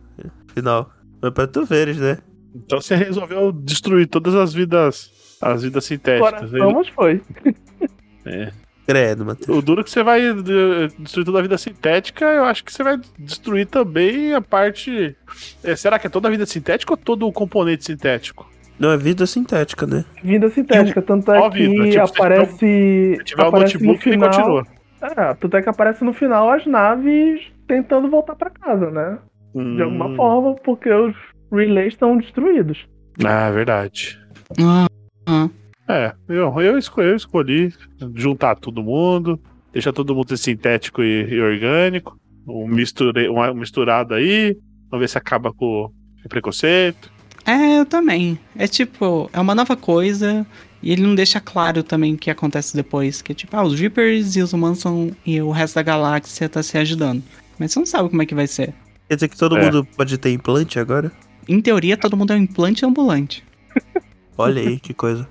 Final. 0.53 0.91
Foi 1.19 1.31
pra 1.31 1.47
tu 1.47 1.65
veres, 1.65 1.97
né? 1.97 2.19
Então 2.55 2.79
você 2.79 2.95
resolveu 2.95 3.51
destruir 3.51 4.07
todas 4.07 4.35
as 4.35 4.53
vidas, 4.53 5.11
as 5.41 5.63
vidas 5.63 5.85
sintéticas. 5.85 6.51
Mas 6.51 6.87
foi. 6.89 7.21
Credo, 8.85 9.25
Matheus. 9.25 9.57
O 9.57 9.61
duro 9.61 9.81
é 9.81 9.83
que 9.83 9.89
você 9.89 10.03
vai 10.03 10.21
eh, 10.21 10.33
destruir 10.99 11.25
toda 11.25 11.39
a 11.39 11.41
vida 11.41 11.57
sintética, 11.57 12.25
eu 12.25 12.43
acho 12.43 12.65
que 12.65 12.73
você 12.73 12.83
vai 12.83 12.99
destruir 13.17 13.65
também 13.65 14.33
a 14.33 14.41
parte. 14.41 15.15
Eh, 15.63 15.75
será 15.75 15.97
que 15.97 16.07
é 16.07 16.09
toda 16.09 16.27
a 16.27 16.31
vida 16.31 16.45
sintética 16.45 16.93
ou 16.93 16.97
todo 16.97 17.25
o 17.25 17.31
componente 17.31 17.85
sintético? 17.85 18.51
Não 18.79 18.91
é 18.91 18.97
vida 18.97 19.25
sintética, 19.25 19.85
né? 19.85 20.03
Vida 20.23 20.49
sintética, 20.49 21.01
tanto 21.01 21.31
é 21.31 21.49
que 21.49 21.67
vida, 21.67 21.89
tipo, 21.89 22.03
aparece. 22.21 22.57
Se 23.17 23.23
tiver 23.23 23.43
o 23.43 23.47
aparece 23.47 23.77
no 23.77 23.85
notebook, 23.85 24.09
ele 24.09 24.15
final. 24.17 24.29
continua. 24.31 24.67
É, 25.01 25.33
tanto 25.35 25.57
é 25.57 25.61
que 25.61 25.69
aparece 25.69 26.03
no 26.03 26.13
final 26.13 26.49
as 26.49 26.65
naves 26.65 27.41
tentando 27.67 28.09
voltar 28.09 28.35
pra 28.35 28.49
casa, 28.49 28.89
né? 28.89 29.17
De 29.53 29.81
alguma 29.83 30.07
Hum. 30.07 30.15
forma, 30.15 30.55
porque 30.55 30.91
os 30.91 31.15
relays 31.51 31.93
estão 31.93 32.17
destruídos. 32.17 32.87
Ah, 33.23 33.51
verdade. 33.51 34.19
Ah, 34.59 34.87
ah. 35.27 35.49
É, 35.87 36.13
eu, 36.27 36.59
eu, 36.61 36.77
escolhi, 36.77 37.09
eu 37.09 37.15
escolhi 37.15 37.73
juntar 38.15 38.55
todo 38.55 38.81
mundo, 38.81 39.39
deixar 39.71 39.91
todo 39.93 40.15
mundo 40.15 40.35
sintético 40.35 41.03
e, 41.03 41.29
e 41.29 41.39
orgânico, 41.41 42.17
um, 42.47 42.65
misture, 42.67 43.29
um 43.29 43.53
misturado 43.53 44.13
aí, 44.15 44.57
vamos 44.89 45.03
ver 45.03 45.09
se 45.09 45.17
acaba 45.17 45.53
com 45.53 45.91
o 46.25 46.29
preconceito. 46.29 47.11
É, 47.45 47.79
eu 47.79 47.85
também. 47.85 48.37
É 48.57 48.67
tipo, 48.67 49.29
é 49.33 49.39
uma 49.39 49.53
nova 49.55 49.75
coisa. 49.75 50.45
E 50.81 50.91
ele 50.91 51.01
não 51.01 51.15
deixa 51.15 51.39
claro 51.39 51.81
também 51.81 52.13
o 52.13 52.17
que 52.17 52.29
acontece 52.29 52.75
depois. 52.75 53.21
Que 53.21 53.31
é 53.31 53.35
tipo, 53.35 53.55
ah, 53.55 53.63
os 53.63 53.79
Reapers 53.79 54.35
e 54.35 54.41
os 54.41 54.51
humanos 54.53 54.79
são, 54.79 55.11
e 55.25 55.41
o 55.41 55.49
resto 55.51 55.75
da 55.75 55.81
galáxia 55.81 56.49
tá 56.49 56.61
se 56.61 56.77
ajudando. 56.77 57.23
Mas 57.57 57.71
você 57.71 57.79
não 57.79 57.85
sabe 57.85 58.09
como 58.09 58.21
é 58.21 58.25
que 58.25 58.35
vai 58.35 58.47
ser. 58.47 58.73
Quer 59.07 59.15
dizer 59.15 59.27
que 59.29 59.37
todo 59.37 59.57
É. 59.57 59.63
mundo 59.65 59.87
pode 59.95 60.17
ter 60.17 60.31
implante 60.31 60.79
agora? 60.79 61.11
Em 61.47 61.61
teoria, 61.61 61.95
todo 61.97 62.17
mundo 62.17 62.31
é 62.31 62.35
um 62.35 62.39
implante 62.39 62.85
ambulante. 62.85 63.43
Olha 64.37 64.61
aí, 64.61 64.79
que 64.79 64.93
coisa. 64.93 65.27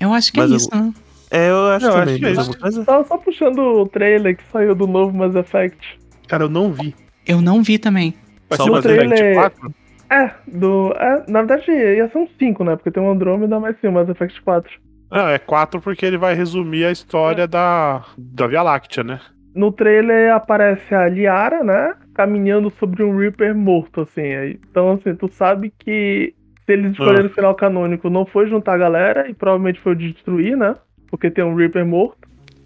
Eu 0.00 0.12
acho 0.12 0.32
que 0.32 0.38
Mas 0.38 0.50
é 0.50 0.52
eu- 0.52 0.56
isso, 0.56 0.68
né? 0.74 0.92
É, 1.30 1.50
eu 1.50 1.66
acho 1.68 1.86
também. 1.86 2.14
acho 2.14 2.50
que 2.50 2.56
é 2.56 2.60
mas? 2.60 2.84
Tava 2.86 3.04
só 3.04 3.16
puxando 3.18 3.58
o 3.58 3.86
trailer 3.86 4.36
que 4.36 4.42
saiu 4.52 4.74
do 4.74 4.86
novo 4.86 5.16
Mass 5.16 5.34
Effect. 5.34 5.98
Cara, 6.28 6.44
eu 6.44 6.48
não 6.48 6.72
vi. 6.72 6.94
Eu 7.26 7.40
não 7.40 7.62
vi 7.62 7.78
também. 7.78 8.14
Vai 8.48 8.56
Só 8.58 8.64
ser 8.64 8.70
o 8.70 8.72
Mass 8.74 8.82
trailer- 8.82 9.12
Effect 9.12 9.34
4? 9.34 9.74
É, 10.10 10.30
do. 10.46 10.92
É, 10.96 11.24
na 11.28 11.42
verdade 11.42 11.70
ia 11.70 12.08
ser 12.08 12.18
um 12.18 12.28
5, 12.38 12.64
né? 12.64 12.76
Porque 12.76 12.90
tem 12.90 13.02
um 13.02 13.10
Andromeda, 13.10 13.58
mas 13.58 13.76
sim, 13.80 13.88
o 13.88 13.92
Mass 13.92 14.08
Effect 14.08 14.40
4. 14.42 14.70
Não, 15.10 15.28
é 15.28 15.38
4 15.38 15.80
porque 15.80 16.04
ele 16.04 16.18
vai 16.18 16.34
resumir 16.34 16.84
a 16.84 16.90
história 16.90 17.46
da, 17.46 18.04
da 18.18 18.46
Via 18.46 18.62
Láctea, 18.62 19.04
né? 19.04 19.20
No 19.54 19.72
trailer 19.72 20.32
aparece 20.34 20.94
a 20.94 21.08
Liara, 21.08 21.62
né? 21.64 21.94
Caminhando 22.14 22.70
sobre 22.78 23.02
um 23.02 23.16
Reaper 23.16 23.54
morto, 23.54 24.02
assim. 24.02 24.58
Então, 24.68 24.92
assim, 24.92 25.14
tu 25.14 25.28
sabe 25.32 25.72
que 25.78 26.34
se 26.64 26.72
eles 26.72 26.92
escolheram 26.92 27.26
o 27.26 27.30
final 27.30 27.54
canônico, 27.54 28.10
não 28.10 28.26
foi 28.26 28.48
juntar 28.48 28.74
a 28.74 28.78
galera 28.78 29.30
e 29.30 29.34
provavelmente 29.34 29.80
foi 29.80 29.94
destruir, 29.94 30.56
né? 30.56 30.74
Porque 31.08 31.30
tem 31.30 31.44
um 31.44 31.54
Reaper 31.54 31.86
morto. 31.86 32.18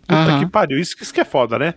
Puta 0.09 0.39
que 0.41 0.51
pariu, 0.51 0.79
isso, 0.79 0.97
isso 1.01 1.15
que 1.15 1.21
é 1.21 1.25
foda, 1.25 1.59
né? 1.59 1.75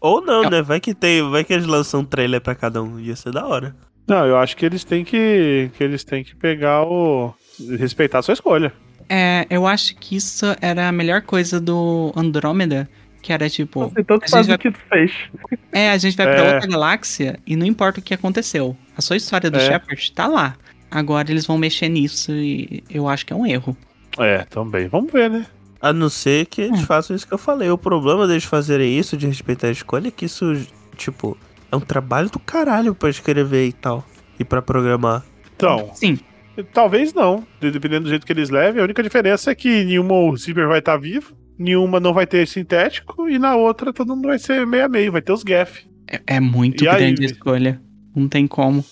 Ou 0.00 0.22
não, 0.22 0.44
É. 0.44 0.50
né? 0.50 0.62
Vai 0.62 0.80
que 0.80 0.94
tem, 0.94 1.28
vai 1.30 1.44
que 1.44 1.52
eles 1.52 1.66
lançam 1.66 2.00
um 2.00 2.04
trailer 2.04 2.40
pra 2.40 2.54
cada 2.54 2.82
um. 2.82 2.98
Ia 3.00 3.16
ser 3.16 3.32
da 3.32 3.46
hora. 3.46 3.74
Não, 4.06 4.26
eu 4.26 4.36
acho 4.36 4.56
que 4.56 4.64
eles 4.66 4.84
têm 4.84 5.04
que, 5.04 5.70
que 5.76 5.82
eles 5.84 6.04
têm 6.04 6.22
que 6.24 6.34
pegar 6.34 6.82
o 6.82 7.34
respeitar 7.78 8.18
a 8.18 8.22
sua 8.22 8.34
escolha. 8.34 8.72
É, 9.08 9.46
eu 9.50 9.66
acho 9.66 9.94
que 9.96 10.16
isso 10.16 10.44
era 10.60 10.88
a 10.88 10.92
melhor 10.92 11.22
coisa 11.22 11.60
do 11.60 12.12
Andrômeda. 12.16 12.88
Que 13.22 13.32
era 13.32 13.48
tipo, 13.48 13.84
Assim, 13.84 14.04
tanto 14.04 14.24
a 14.26 14.28
faz 14.28 14.46
gente 14.46 14.54
o 14.54 14.58
que 14.58 14.70
tu 14.70 14.78
fez. 14.90 15.10
é, 15.72 15.90
a 15.90 15.96
gente 15.96 16.14
vai 16.14 16.26
pra 16.26 16.36
É. 16.44 16.52
outra 16.54 16.68
galáxia 16.68 17.38
e 17.46 17.56
não 17.56 17.64
importa 17.64 17.98
o 17.98 18.02
que 18.02 18.12
aconteceu. 18.12 18.76
A 18.94 19.00
sua 19.00 19.16
história 19.16 19.50
do 19.50 19.56
É. 19.56 19.60
Shepard 19.66 20.12
tá 20.12 20.26
lá. 20.26 20.54
Agora 20.90 21.30
eles 21.30 21.46
vão 21.46 21.56
mexer 21.56 21.88
nisso 21.88 22.32
e 22.32 22.84
eu 22.90 23.08
acho 23.08 23.24
que 23.24 23.32
é 23.32 23.36
um 23.36 23.46
erro. 23.46 23.74
É, 24.18 24.40
também. 24.44 24.88
Vamos 24.88 25.10
ver, 25.10 25.30
né? 25.30 25.46
A 25.80 25.90
não 25.90 26.10
ser 26.10 26.44
que 26.46 26.60
eles 26.60 26.80
Hum. 26.80 26.84
façam 26.84 27.16
isso 27.16 27.26
que 27.26 27.32
eu 27.32 27.38
falei. 27.38 27.70
O 27.70 27.78
problema 27.78 28.26
deles 28.26 28.44
fazerem 28.44 28.98
isso, 28.98 29.16
de 29.16 29.26
respeitar 29.26 29.68
a 29.68 29.72
escolha, 29.72 30.08
é 30.08 30.10
que 30.10 30.26
isso, 30.26 30.54
tipo, 30.94 31.34
é 31.74 31.76
um 31.76 31.80
trabalho 31.80 32.30
do 32.30 32.38
caralho 32.38 32.94
pra 32.94 33.10
escrever 33.10 33.66
e 33.66 33.72
tal. 33.72 34.04
E 34.38 34.44
pra 34.44 34.62
programar. 34.62 35.24
Então, 35.54 35.90
Sim, 35.94 36.18
talvez 36.72 37.12
não. 37.12 37.44
de- 37.60 37.70
Dependendo 37.70 38.04
do 38.04 38.08
jeito 38.10 38.24
que 38.26 38.32
eles 38.32 38.50
levem. 38.50 38.80
A 38.80 38.84
única 38.84 39.02
diferença 39.02 39.50
é 39.50 39.54
que 39.54 39.84
nenhuma 39.84 40.36
Zipper 40.36 40.66
vai 40.68 40.78
estar 40.80 40.96
vivo, 40.96 41.34
nenhuma 41.58 42.00
não 42.00 42.12
vai 42.12 42.26
ter 42.26 42.46
sintético, 42.48 43.28
e 43.28 43.38
na 43.38 43.54
outra 43.56 43.92
todo 43.92 44.14
mundo 44.16 44.26
vai 44.28 44.38
ser 44.38 44.66
meio 44.66 44.84
a 44.86 44.88
meio, 44.88 45.12
vai 45.12 45.22
ter 45.22 45.32
os 45.32 45.42
GAF. 45.44 45.84
é, 46.10 46.20
é 46.36 46.40
muito 46.40 46.82
E 46.84 46.88
aí, 46.88 46.96
grande 46.98 47.24
a 47.24 47.28
Vi? 47.28 47.32
escolha. 47.32 47.80
Não 48.14 48.28
tem 48.28 48.46
como. 48.46 48.84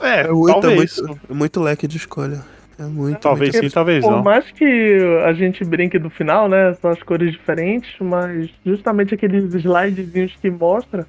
É, 0.00 0.20
É 0.20 0.28
muito, 0.32 0.50
é 0.58 0.60
talvez. 0.60 0.98
muito, 1.00 1.20
é 1.30 1.34
muito 1.34 1.60
leque 1.60 1.86
de 1.88 1.96
escolha. 1.96 2.44
É 2.78 2.82
muito. 2.84 3.18
Talvez 3.20 3.52
muito... 3.54 3.68
sim, 3.68 3.74
talvez 3.74 4.04
Por 4.04 4.10
não. 4.12 4.22
mais 4.22 4.50
que 4.52 4.98
a 5.24 5.32
gente 5.32 5.64
brinque 5.64 5.98
do 5.98 6.10
final, 6.10 6.46
né? 6.48 6.74
São 6.74 6.90
as 6.90 7.02
cores 7.02 7.32
diferentes, 7.32 7.90
mas 8.00 8.50
justamente 8.66 9.14
aqueles 9.14 9.52
slidezinhos 9.54 10.34
que 10.42 10.50
mostra 10.50 11.06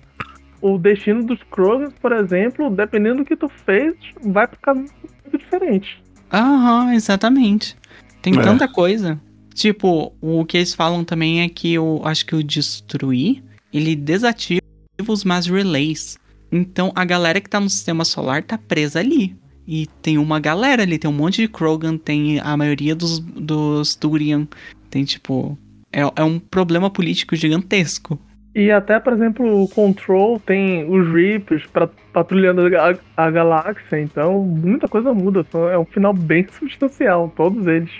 o 0.61 0.77
destino 0.77 1.23
dos 1.25 1.41
Krogans, 1.51 1.93
por 2.01 2.11
exemplo, 2.11 2.69
dependendo 2.69 3.17
do 3.17 3.25
que 3.25 3.35
tu 3.35 3.49
fez, 3.65 3.95
vai 4.23 4.47
pro 4.47 4.59
caminho 4.59 4.89
muito 5.23 5.37
diferente. 5.37 6.01
Aham, 6.31 6.93
exatamente. 6.93 7.75
Tem 8.21 8.37
É. 8.37 8.41
tanta 8.41 8.67
coisa. 8.67 9.19
Tipo, 9.53 10.13
o 10.21 10.45
que 10.45 10.57
eles 10.57 10.73
falam 10.73 11.03
também 11.03 11.41
é 11.41 11.49
que 11.49 11.73
eu 11.73 12.01
acho 12.03 12.25
que 12.25 12.35
o 12.35 12.43
destruir, 12.43 13.43
ele 13.73 13.95
desativa 13.95 14.61
os 15.07 15.23
mass 15.23 15.47
relays. 15.47 16.17
Então 16.51 16.91
a 16.95 17.03
galera 17.03 17.41
que 17.41 17.49
tá 17.49 17.59
no 17.59 17.69
sistema 17.69 18.05
solar 18.05 18.43
tá 18.43 18.57
presa 18.57 18.99
ali. 18.99 19.35
E 19.67 19.85
tem 20.01 20.17
uma 20.17 20.39
galera 20.39 20.83
ali, 20.83 20.97
tem 20.97 21.09
um 21.09 21.13
monte 21.13 21.41
de 21.41 21.47
Krogan, 21.47 21.97
tem 21.97 22.39
a 22.39 22.55
maioria 22.55 22.95
dos, 22.95 23.19
dos 23.19 23.95
Turian. 23.95 24.47
Tem 24.89 25.03
tipo. 25.03 25.57
É, 25.91 26.01
é 26.15 26.23
um 26.23 26.39
problema 26.39 26.89
político 26.89 27.35
gigantesco. 27.35 28.19
E 28.59 28.71
até, 28.71 28.99
por 28.99 29.13
exemplo, 29.13 29.63
o 29.63 29.67
Control 29.67 30.39
tem 30.39 30.89
os 30.89 31.07
Reapers 31.13 31.65
pra- 31.67 31.87
patrulhando 32.11 32.63
a, 32.75 32.95
a 33.15 33.29
galáxia, 33.29 34.01
então 34.01 34.39
muita 34.41 34.87
coisa 34.87 35.13
muda. 35.13 35.45
É 35.71 35.77
um 35.77 35.85
final 35.85 36.11
bem 36.11 36.47
substancial, 36.57 37.31
todos 37.35 37.67
eles. 37.67 37.91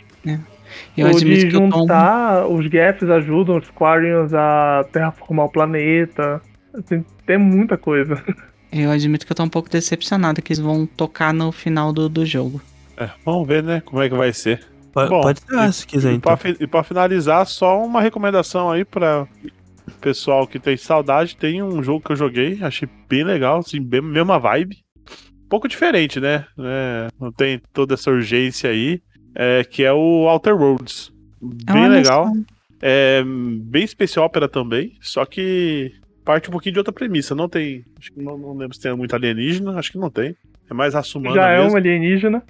Eu 0.98 1.06
o 1.06 1.10
admito 1.10 1.46
de 1.46 1.52
juntar, 1.52 2.48
os 2.48 2.66
Gaffs 2.68 3.08
ajudam 3.08 3.58
os 3.58 3.70
Quarians 3.70 4.34
a 4.34 4.84
terraformar 4.92 5.46
o 5.46 5.50
planeta. 5.50 6.42
Assim, 6.74 7.06
tem 7.28 7.38
muita 7.38 7.78
coisa. 7.78 8.22
Eu 8.70 8.92
admito 8.92 9.26
que 9.26 9.32
eu 9.32 9.36
tô 9.36 9.44
um 9.44 9.50
pouco 9.50 9.70
decepcionado 9.70 10.42
que 10.42 10.52
eles 10.52 10.60
vão 10.60 10.86
tocar 10.86 11.34
no 11.34 11.54
final 11.54 11.94
do, 11.94 12.10
do 12.10 12.26
jogo. 12.26 12.60
É, 12.98 13.10
vamos 13.24 13.48
ver, 13.48 13.64
né, 13.64 13.82
como 13.86 14.02
é 14.02 14.10
que 14.10 14.16
vai 14.16 14.34
ser. 14.34 14.60
Pode, 14.92 15.10
Bom, 15.10 15.22
pode 15.22 15.40
ser, 15.40 15.74
se 15.74 15.88
quiser, 15.88 16.12
E 16.12 16.16
então. 16.16 16.36
pra, 16.36 16.50
e 16.50 16.68
pra 16.68 16.84
finalizar, 16.84 17.46
só 17.46 17.82
uma 17.82 18.02
recomendação 18.02 18.70
aí 18.70 18.84
pra 18.84 19.26
pessoal 20.02 20.48
que 20.48 20.60
tem 20.60 20.78
saudade. 20.78 21.36
Tem 21.38 21.62
um 21.64 21.82
jogo 21.84 22.04
que 22.04 22.12
eu 22.12 22.16
joguei, 22.16 22.60
achei 22.62 22.88
bem 23.10 23.24
legal, 23.24 23.60
assim, 23.60 23.82
bem, 23.82 24.02
mesma 24.02 24.40
vibe. 24.40 24.78
Um 25.46 25.50
pouco 25.50 25.68
diferente, 25.68 26.20
né? 26.20 26.46
É, 26.60 27.08
não 27.20 27.32
tem 27.32 27.62
toda 27.74 27.94
essa 27.94 28.12
urgência 28.12 28.70
aí. 28.70 29.02
é, 29.36 29.64
que 29.64 29.84
é 29.84 29.94
o 29.94 30.28
Outer 30.28 30.56
Worlds. 30.56 31.12
Bem 31.42 31.88
legal. 31.88 32.32
É 32.82 33.24
bem 33.26 33.84
especial 33.84 34.26
ópera 34.26 34.48
também, 34.48 34.94
só 35.02 35.26
que 35.26 35.92
parte 36.26 36.50
um 36.50 36.52
pouquinho 36.52 36.74
de 36.74 36.80
outra 36.80 36.94
premissa. 36.94 37.34
Não 37.34 37.48
tem. 37.48 37.84
Acho 37.98 38.12
que 38.12 38.22
não, 38.22 38.38
não 38.38 38.58
lembro 38.58 38.76
se 38.76 38.82
tem 38.82 38.96
muito 38.96 39.16
alienígena, 39.16 39.78
acho 39.78 39.92
que 39.92 39.98
não 39.98 40.10
tem. 40.10 40.36
É 40.70 40.74
mais 40.74 40.94
raça 40.94 41.18
humana 41.18 41.36
já 41.36 41.50
é 41.50 41.58
mesmo. 41.60 41.74
um 41.74 41.78
alienígena. 41.78 42.44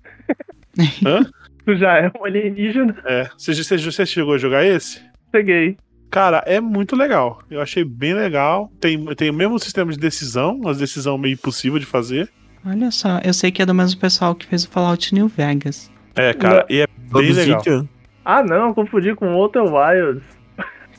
Hã? 1.05 1.30
Tu 1.65 1.76
já 1.77 1.97
é 1.97 2.11
um 2.19 2.26
alienígena. 2.26 2.95
É. 3.05 3.30
Você, 3.38 3.53
você, 3.53 3.77
você 3.77 4.05
chegou 4.05 4.34
a 4.34 4.38
jogar 4.38 4.65
esse? 4.65 5.01
Peguei. 5.31 5.77
Cara, 6.09 6.43
é 6.45 6.59
muito 6.59 6.95
legal. 6.95 7.41
Eu 7.49 7.61
achei 7.61 7.84
bem 7.84 8.13
legal. 8.13 8.71
Tem, 8.79 9.03
tem 9.15 9.29
o 9.29 9.34
mesmo 9.34 9.59
sistema 9.59 9.91
de 9.91 9.97
decisão, 9.97 10.55
uma 10.55 10.73
decisão 10.73 11.17
meio 11.17 11.34
impossível 11.34 11.79
de 11.79 11.85
fazer. 11.85 12.29
Olha 12.65 12.91
só, 12.91 13.19
eu 13.23 13.34
sei 13.34 13.51
que 13.51 13.61
é 13.61 13.65
do 13.65 13.73
mesmo 13.73 13.99
pessoal 13.99 14.34
que 14.34 14.45
fez 14.45 14.63
o 14.63 14.69
Fallout 14.69 15.13
New 15.13 15.27
Vegas. 15.27 15.91
É, 16.15 16.34
cara, 16.34 16.65
e 16.69 16.79
é 16.81 16.88
bem 17.11 17.31
legal. 17.31 17.61
Ah, 18.25 18.43
não, 18.43 18.73
confundi 18.73 19.15
com 19.15 19.34
Outer 19.34 19.63
Wilds. 19.63 20.23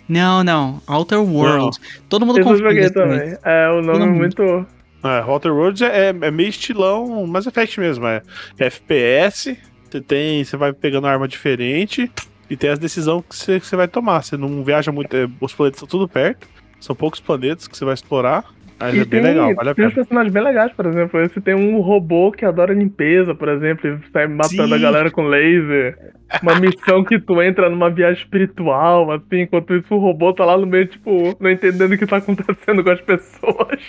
Não, 0.09 0.43
não, 0.43 0.81
Outer 0.87 1.21
World. 1.21 1.77
Todo 2.09 2.25
mundo 2.25 2.39
Esse 2.39 2.49
eu 2.49 2.53
confunde 2.53 2.69
joguei 2.69 2.91
também. 2.91 3.19
dois. 3.19 3.39
É, 3.45 3.69
o 3.69 3.83
nome 3.83 4.05
é 4.05 4.07
muito. 4.07 4.67
É, 5.05 5.23
Outer 5.27 5.53
Worlds 5.53 5.83
é, 5.83 6.09
é 6.09 6.31
meio 6.31 6.49
estilão 6.49 7.27
Mass 7.27 7.47
Effect 7.47 7.79
mesmo. 7.79 8.07
É, 8.07 8.23
é 8.59 8.67
FPS, 8.67 9.59
você 9.85 10.01
tem. 10.01 10.43
Você 10.43 10.57
vai 10.57 10.73
pegando 10.73 11.07
arma 11.07 11.29
diferente 11.29 12.11
e 12.51 12.57
tem 12.57 12.71
as 12.71 12.79
decisões 12.79 13.25
que 13.29 13.37
você, 13.37 13.61
que 13.61 13.67
você 13.67 13.77
vai 13.77 13.89
tomar. 13.89 14.23
Você 14.23 14.37
não 14.37 14.63
viaja 14.65 14.91
muito. 14.93 15.15
é, 15.17 15.29
os 15.41 15.55
planetas 15.55 15.83
estão 15.83 15.89
tudo 15.89 16.09
perto. 16.09 16.47
São 16.81 16.95
poucos 16.95 17.21
planetas 17.21 17.67
que 17.69 17.77
você 17.77 17.85
vai 17.85 17.95
explorar. 17.95 18.45
Mas 18.81 18.95
E 18.95 19.01
é 19.01 19.05
bem 19.05 19.21
tem, 19.21 19.23
legal, 19.23 19.55
vale 19.57 19.71
a 19.71 19.75
tem 19.75 19.87
uns 19.87 19.93
pena. 19.93 20.05
personagens 20.05 20.33
bem 20.33 20.43
legais, 20.45 20.73
por 20.73 20.87
exemplo. 20.87 21.21
Esse 21.21 21.41
tem 21.41 21.55
um 21.55 21.81
robô 21.81 22.31
que 22.31 22.45
adora 22.45 22.73
limpeza, 22.73 23.35
por 23.35 23.49
exemplo, 23.49 23.89
e 23.91 24.11
sai 24.13 24.29
matando 24.29 24.69
Sim. 24.69 24.75
a 24.75 24.79
galera 24.79 25.11
com 25.11 25.23
laser. 25.27 25.99
Uma 26.43 26.61
missão 26.61 27.03
que 27.03 27.19
tu 27.19 27.43
entra 27.43 27.69
numa 27.69 27.91
viagem 27.91 28.23
espiritual, 28.23 29.11
assim, 29.11 29.41
enquanto 29.41 29.75
isso 29.75 29.93
o 29.93 29.99
robô 29.99 30.33
tá 30.33 30.45
lá 30.45 30.57
no 30.57 30.67
meio, 30.67 30.87
tipo, 30.87 31.37
não 31.41 31.51
entendendo 31.51 31.93
o 31.93 31.99
que 31.99 32.07
tá 32.07 32.19
acontecendo 32.19 32.85
com 32.85 32.91
as 32.91 33.01
pessoas. 33.01 33.81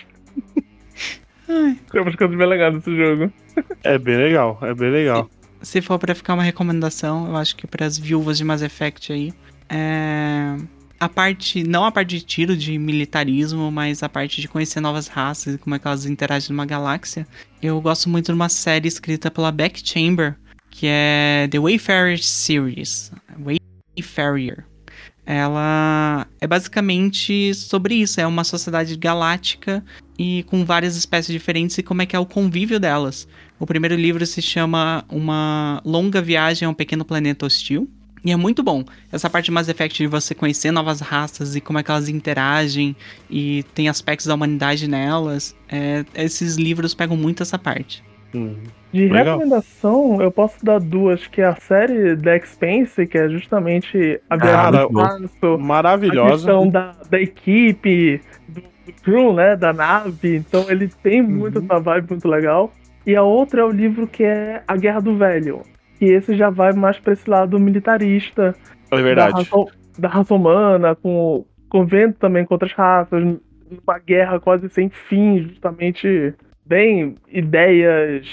Ai, 1.48 1.76
Tem 1.92 2.02
umas 2.02 2.16
coisas 2.16 2.36
bem 2.38 2.48
legais 2.48 2.74
nesse 2.74 2.96
jogo. 2.96 3.32
É 3.84 3.98
bem 3.98 4.18
legal, 4.18 4.58
é 4.62 4.74
bem 4.74 4.90
legal. 4.90 5.30
Se 5.62 5.82
for 5.82 6.00
pra 6.00 6.16
ficar 6.16 6.34
uma 6.34 6.44
recomendação, 6.44 7.28
eu 7.28 7.36
acho 7.36 7.56
que 7.56 7.68
pras 7.68 7.98
viúvas 7.98 8.38
de 8.38 8.44
Mass 8.44 8.62
Effect 8.62 9.12
aí, 9.12 9.34
é... 9.68 10.56
a 11.00 11.10
parte, 11.10 11.64
não 11.64 11.86
a 11.86 11.92
parte 11.92 12.18
de 12.18 12.22
tiro, 12.22 12.56
de 12.56 12.78
militarismo, 12.78 13.72
mas 13.72 14.02
a 14.02 14.10
parte 14.10 14.42
de 14.42 14.48
conhecer 14.48 14.80
novas 14.80 15.08
raças 15.08 15.56
e 15.56 15.58
como 15.58 15.76
é 15.76 15.80
que 15.80 15.88
elas 15.88 16.06
interagem 16.06 16.50
numa 16.50 16.66
galáxia. 16.66 17.28
Eu 17.62 17.80
gosto 17.82 18.10
muito 18.10 18.28
de 18.28 18.34
uma 18.34 18.50
série 18.50 18.88
escrita 18.88 19.30
pela 19.30 19.52
Beck 19.52 19.82
Chamber, 19.84 20.36
que 20.70 20.88
é 20.88 21.48
The 21.52 21.60
Wayfarer 21.60 22.24
Series. 22.24 23.12
Wayfarer. 23.38 24.66
Ela 25.26 26.26
é 26.42 26.48
basicamente 26.48 27.54
sobre 27.54 27.94
isso, 27.94 28.20
é 28.20 28.26
uma 28.26 28.44
sociedade 28.44 28.96
galáctica 28.96 29.86
e 30.18 30.44
com 30.48 30.66
várias 30.66 30.96
espécies 30.96 31.32
diferentes 31.32 31.78
e 31.78 31.84
como 31.84 32.02
é 32.02 32.06
que 32.08 32.16
é 32.16 32.20
o 32.20 32.26
convívio 32.26 32.80
delas. 32.80 33.28
O 33.60 33.66
primeiro 33.66 33.96
livro 33.96 34.26
se 34.26 34.42
chama 34.42 35.04
Uma 35.10 35.82
Longa 35.84 36.22
Viagem 36.22 36.66
a 36.66 36.70
um 36.70 36.74
Pequeno 36.74 37.04
Planeta 37.04 37.46
Hostil. 37.46 37.90
E 38.24 38.32
é 38.32 38.36
muito 38.36 38.64
bom. 38.64 38.84
Essa 39.12 39.30
parte 39.30 39.46
de 39.46 39.52
Mass 39.52 39.70
Effect 39.70 39.98
de 39.98 40.08
você 40.08 40.34
conhecer 40.36 40.72
novas 40.72 41.00
raças 41.00 41.56
e 41.56 41.62
como 41.62 41.80
é 41.80 41.84
que 41.84 41.92
elas 41.92 42.10
interagem 42.10 42.96
e 43.30 43.64
tem 43.74 43.88
aspectos 43.88 44.28
da 44.28 44.36
humanidade 44.36 44.88
nelas. 44.90 45.56
É, 45.70 46.06
esses 46.16 46.56
livros 46.56 46.94
pegam 46.94 47.16
muito 47.16 47.44
essa 47.44 47.58
parte. 47.58 48.04
De 48.94 49.08
Legal. 49.08 49.38
recomendação, 49.38 50.22
eu 50.22 50.32
posso 50.32 50.64
dar 50.64 50.80
duas, 50.80 51.28
que 51.28 51.42
é 51.42 51.46
a 51.46 51.56
série 51.56 52.16
The 52.16 52.38
Expanse, 52.38 53.08
que 53.08 53.18
é 53.18 53.28
justamente 53.30 54.22
a 54.30 54.38
Cara, 54.38 54.52
guerra 54.52 54.72
do 54.72 55.00
espaço, 55.00 55.46
a 55.46 55.58
Maravilhosa. 55.58 56.32
questão 56.34 56.70
da, 56.70 56.96
da 57.10 57.20
equipe, 57.20 58.22
do, 58.48 58.62
do 58.62 58.94
crew, 59.02 59.34
né, 59.34 59.56
da 59.56 59.74
nave. 59.74 60.36
Então 60.36 60.66
ele 60.70 60.88
tem 61.02 61.22
muito 61.22 61.60
essa 61.60 61.80
vibe 61.80 62.10
muito 62.10 62.28
legal. 62.28 62.72
E 63.10 63.16
a 63.16 63.24
outra 63.24 63.62
é 63.62 63.64
o 63.64 63.72
livro 63.72 64.06
que 64.06 64.24
é 64.24 64.62
A 64.68 64.78
Guerra 64.78 65.00
do 65.00 65.18
Velho. 65.18 65.62
Que 65.98 66.06
esse 66.06 66.36
já 66.38 66.52
vai 66.52 66.74
mais 66.74 67.00
pra 67.00 67.14
esse 67.14 67.28
lado 67.28 67.60
militarista, 67.60 68.54
É 68.92 68.96
da 68.96 69.02
verdade. 69.02 69.34
raça, 69.34 69.66
da 69.98 70.08
raça 70.08 70.36
humana, 70.36 70.94
com, 70.96 71.44
com 71.68 71.86
vento 71.88 72.20
também 72.20 72.46
com 72.46 72.54
outras 72.54 72.72
raças, 72.72 73.24
uma 73.24 73.98
guerra 73.98 74.40
quase 74.40 74.70
sem 74.70 74.90
fim, 74.90 75.40
justamente 75.42 76.36
bem 76.64 77.16
ideias, 77.32 78.28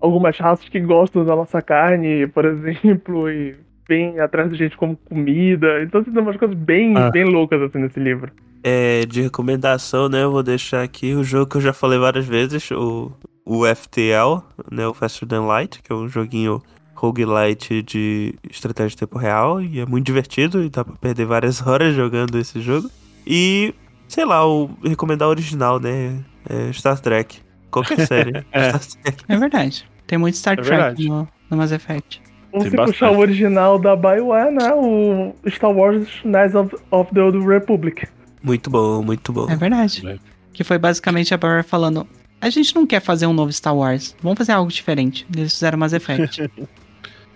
algumas 0.00 0.38
raças 0.38 0.68
que 0.68 0.78
gostam 0.78 1.24
da 1.24 1.34
nossa 1.34 1.60
carne, 1.60 2.28
por 2.28 2.44
exemplo, 2.46 3.28
e 3.28 3.56
vêm 3.88 4.20
atrás 4.20 4.48
da 4.48 4.56
gente 4.56 4.76
como 4.76 4.96
comida. 4.96 5.82
Então 5.82 6.04
tem 6.04 6.16
umas 6.22 6.36
coisas 6.36 6.56
bem, 6.56 6.96
Ah. 6.96 7.10
bem 7.10 7.24
loucas 7.24 7.60
assim 7.62 7.78
nesse 7.80 7.98
livro. 7.98 8.30
É, 8.62 9.04
de 9.06 9.22
recomendação, 9.22 10.08
né? 10.08 10.22
Eu 10.22 10.30
vou 10.30 10.42
deixar 10.44 10.82
aqui 10.82 11.14
o 11.14 11.24
jogo 11.24 11.50
que 11.50 11.56
eu 11.56 11.60
já 11.62 11.72
falei 11.72 11.98
várias 11.98 12.26
vezes, 12.26 12.70
o, 12.70 13.10
o 13.44 13.64
FTL, 13.66 14.42
né? 14.70 14.86
O 14.86 14.94
Faster 14.94 15.28
Than 15.28 15.46
Light, 15.46 15.82
que 15.82 15.92
é 15.92 15.94
um 15.94 16.08
joguinho 16.08 16.62
roguelite 16.94 17.82
de 17.82 18.34
estratégia 18.50 18.90
de 18.90 18.96
tempo 18.98 19.18
real 19.18 19.62
e 19.62 19.80
é 19.80 19.86
muito 19.86 20.04
divertido 20.04 20.62
e 20.62 20.68
dá 20.68 20.84
pra 20.84 20.94
perder 20.96 21.24
várias 21.24 21.64
horas 21.66 21.94
jogando 21.94 22.38
esse 22.38 22.60
jogo. 22.60 22.90
E, 23.26 23.74
sei 24.06 24.24
lá, 24.24 24.46
o 24.46 24.70
recomendar 24.84 25.28
o 25.28 25.30
original, 25.30 25.80
né? 25.80 26.22
É 26.48 26.72
Star 26.72 26.98
Trek. 27.00 27.38
Qualquer 27.70 28.06
série. 28.06 28.44
É. 28.52 28.78
Star 28.78 29.02
Trek. 29.02 29.24
É 29.28 29.36
verdade. 29.36 29.88
Tem 30.06 30.18
muito 30.18 30.36
Star 30.36 30.58
É 30.58 30.62
Trek 30.62 31.08
no, 31.08 31.28
no 31.48 31.56
Mass 31.56 31.72
Effect. 31.72 32.20
Ou 32.52 32.62
se 32.62 32.70
puxar 32.70 33.12
o 33.12 33.18
original 33.18 33.78
da 33.78 33.94
BioWare, 33.94 34.52
né? 34.52 34.72
O 34.74 35.32
Star 35.48 35.70
Wars 35.70 36.08
Knights 36.24 36.54
of, 36.54 36.76
of 36.90 37.14
the 37.14 37.22
Old 37.22 37.38
Republic. 37.46 38.08
Muito 38.42 38.68
bom, 38.68 39.02
muito 39.02 39.32
bom. 39.32 39.48
É 39.48 39.56
verdade. 39.56 40.06
É. 40.06 40.18
Que 40.52 40.64
foi 40.64 40.78
basicamente 40.78 41.32
a 41.32 41.36
Bioware 41.36 41.62
falando: 41.62 42.06
a 42.40 42.50
gente 42.50 42.74
não 42.74 42.86
quer 42.86 43.00
fazer 43.00 43.26
um 43.26 43.32
novo 43.32 43.52
Star 43.52 43.76
Wars, 43.76 44.14
vamos 44.22 44.38
fazer 44.38 44.52
algo 44.52 44.70
diferente. 44.70 45.26
Eles 45.34 45.52
fizeram 45.52 45.78
Mass 45.78 45.92
Effect. 45.92 46.50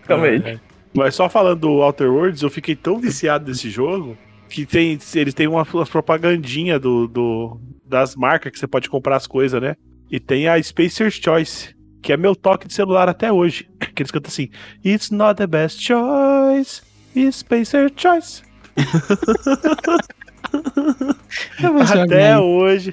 Basicamente. 0.06 0.48
É. 0.48 0.60
Mas 0.92 1.14
só 1.14 1.28
falando 1.28 1.60
do 1.60 1.82
Outer 1.82 2.10
Worlds, 2.10 2.42
eu 2.42 2.50
fiquei 2.50 2.76
tão 2.76 2.98
viciado 2.98 3.46
desse 3.46 3.68
jogo 3.68 4.16
que 4.48 4.64
tem, 4.64 4.98
eles 5.14 5.34
têm 5.34 5.48
uma, 5.48 5.66
uma 5.72 5.86
propagandinha 5.86 6.78
do, 6.78 7.08
do, 7.08 7.60
das 7.84 8.14
marcas 8.14 8.52
que 8.52 8.58
você 8.58 8.66
pode 8.66 8.88
comprar 8.88 9.16
as 9.16 9.26
coisas, 9.26 9.60
né? 9.60 9.76
E 10.10 10.20
tem 10.20 10.46
a 10.46 10.62
Spacer's 10.62 11.14
Choice, 11.14 11.74
que 12.00 12.12
é 12.12 12.16
meu 12.16 12.36
toque 12.36 12.68
de 12.68 12.74
celular 12.74 13.08
até 13.08 13.32
hoje. 13.32 13.68
Que 13.94 14.02
eles 14.02 14.10
cantam 14.10 14.28
assim: 14.28 14.48
It's 14.84 15.12
not 15.12 15.36
the 15.36 15.46
best 15.46 15.80
choice, 15.80 16.82
it's 17.14 17.36
Spacer's 17.36 17.92
Choice. 17.96 18.42
Até 21.92 22.32
aí. 22.32 22.40
hoje. 22.40 22.92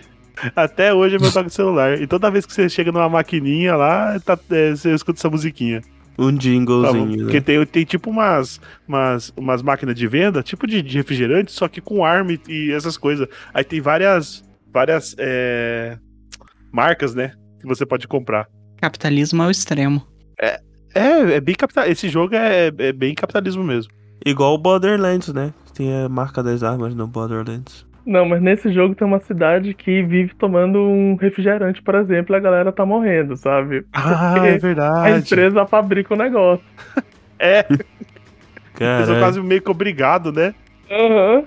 Até 0.55 0.93
hoje 0.93 1.15
é 1.15 1.19
meu 1.19 1.31
toque 1.31 1.47
de 1.49 1.53
celular. 1.53 1.99
E 2.01 2.07
toda 2.07 2.31
vez 2.31 2.45
que 2.45 2.53
você 2.53 2.67
chega 2.69 2.91
numa 2.91 3.09
maquininha 3.09 3.75
lá, 3.75 4.19
tá- 4.19 4.37
é, 4.51 4.71
você 4.75 4.93
escuta 4.93 5.19
essa 5.19 5.29
musiquinha. 5.29 5.81
Um 6.19 6.25
Tá 6.25 6.31
bom? 6.33 6.39
jinglezinho, 6.39 7.17
Porque 7.23 7.37
né? 7.37 7.41
tem, 7.41 7.65
tem 7.65 7.85
tipo 7.85 8.09
umas, 8.09 8.59
umas, 8.87 9.33
umas 9.35 9.61
máquinas 9.61 9.95
de 9.95 10.07
venda, 10.07 10.43
tipo 10.43 10.67
de, 10.67 10.81
de 10.81 10.97
refrigerante, 10.97 11.51
só 11.51 11.67
que 11.67 11.79
com 11.81 12.03
arma 12.05 12.33
e, 12.33 12.39
e 12.47 12.71
essas 12.71 12.97
coisas. 12.97 13.27
Aí 13.53 13.63
tem 13.63 13.79
várias, 13.81 14.43
várias 14.71 15.15
é, 15.17 15.97
marcas, 16.71 17.15
né? 17.15 17.31
Que 17.59 17.67
você 17.67 17.85
pode 17.85 18.07
comprar. 18.07 18.47
Capitalismo 18.79 19.41
ao 19.41 19.49
extremo. 19.51 20.05
É, 20.39 20.59
é 21.35 21.39
bem 21.41 21.55
capital. 21.55 21.85
Esse 21.85 22.09
jogo 22.09 22.35
é, 22.35 22.71
é 22.77 22.91
bem 22.91 23.15
capitalismo 23.15 23.63
mesmo. 23.63 23.91
Igual 24.25 24.53
o 24.53 24.57
Borderlands, 24.57 25.33
né? 25.33 25.53
Tem 25.73 26.03
a 26.03 26.09
marca 26.09 26.43
das 26.43 26.61
armas 26.61 26.93
no 26.93 27.07
Borderlands. 27.07 27.85
Não, 28.05 28.25
mas 28.25 28.41
nesse 28.41 28.71
jogo 28.73 28.95
tem 28.95 29.05
uma 29.07 29.19
cidade 29.19 29.73
que 29.73 30.01
vive 30.01 30.33
tomando 30.35 30.79
um 30.79 31.15
refrigerante, 31.15 31.81
por 31.81 31.93
exemplo, 31.95 32.35
e 32.35 32.37
a 32.37 32.39
galera 32.39 32.71
tá 32.71 32.85
morrendo, 32.85 33.35
sabe? 33.37 33.85
Ah, 33.93 34.31
Porque 34.33 34.47
é 34.49 34.55
A 34.55 34.57
verdade. 34.57 35.19
empresa 35.19 35.67
fabrica 35.67 36.13
o 36.13 36.17
negócio. 36.17 36.63
É, 37.43 37.65
eu 37.71 37.75
sou 37.77 37.85
Cara, 38.75 39.19
quase 39.19 39.41
meio 39.41 39.63
que 39.63 39.71
obrigado, 39.71 40.31
né? 40.31 40.53
Aham. 40.91 41.43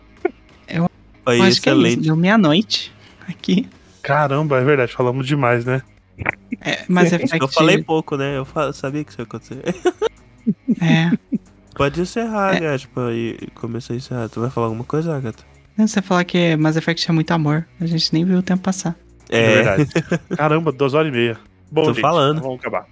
foi 1.25 1.39
Eu 1.39 1.43
acho 1.45 1.63
que 1.63 1.69
é 1.69 1.73
isso. 1.73 1.83
excelente. 1.83 2.01
Deu 2.03 2.17
meia-noite 2.17 2.93
aqui. 3.29 3.69
Caramba, 4.03 4.59
é 4.59 4.65
verdade, 4.65 4.93
falamos 4.93 5.25
demais, 5.25 5.65
né? 5.65 5.83
É, 6.61 6.73
Sim. 6.79 6.99
Effect. 6.99 7.41
Eu 7.41 7.47
falei 7.47 7.81
pouco, 7.81 8.17
né? 8.17 8.37
Eu 8.37 8.73
sabia 8.73 9.05
que 9.05 9.13
isso 9.13 9.21
ia 9.21 9.25
acontecer. 9.25 9.63
É. 10.83 11.17
Pode 11.77 12.01
encerrar, 12.01 12.57
É. 12.57 12.61
Gaspa, 12.61 13.13
e 13.13 13.37
começar 13.55 13.95
a 13.95 13.97
encerrar. 13.97 14.29
Tu 14.29 14.41
vai 14.41 14.51
falar 14.51 14.67
alguma 14.67 14.85
coisa, 14.85 15.17
Agatha? 15.17 15.45
Você 15.77 16.01
falar 16.03 16.25
que 16.25 16.57
Mass 16.57 16.77
Effect 16.77 17.09
é 17.11 17.13
muito 17.13 17.31
amor. 17.33 17.67
A 17.81 17.87
gente 17.87 18.13
nem 18.13 18.25
viu 18.25 18.39
o 18.39 18.43
tempo 18.43 18.63
passar. 18.63 18.95
É, 19.29 19.55
verdade. 19.63 19.89
Caramba, 20.37 20.71
duas 20.73 20.95
horas 20.95 21.09
e 21.09 21.17
meia. 21.17 21.37
Bom, 21.71 21.83
Tô 21.85 21.93
gente, 21.93 22.01
falando. 22.01 22.41
Vamos 22.41 22.61
acabar. 22.61 22.87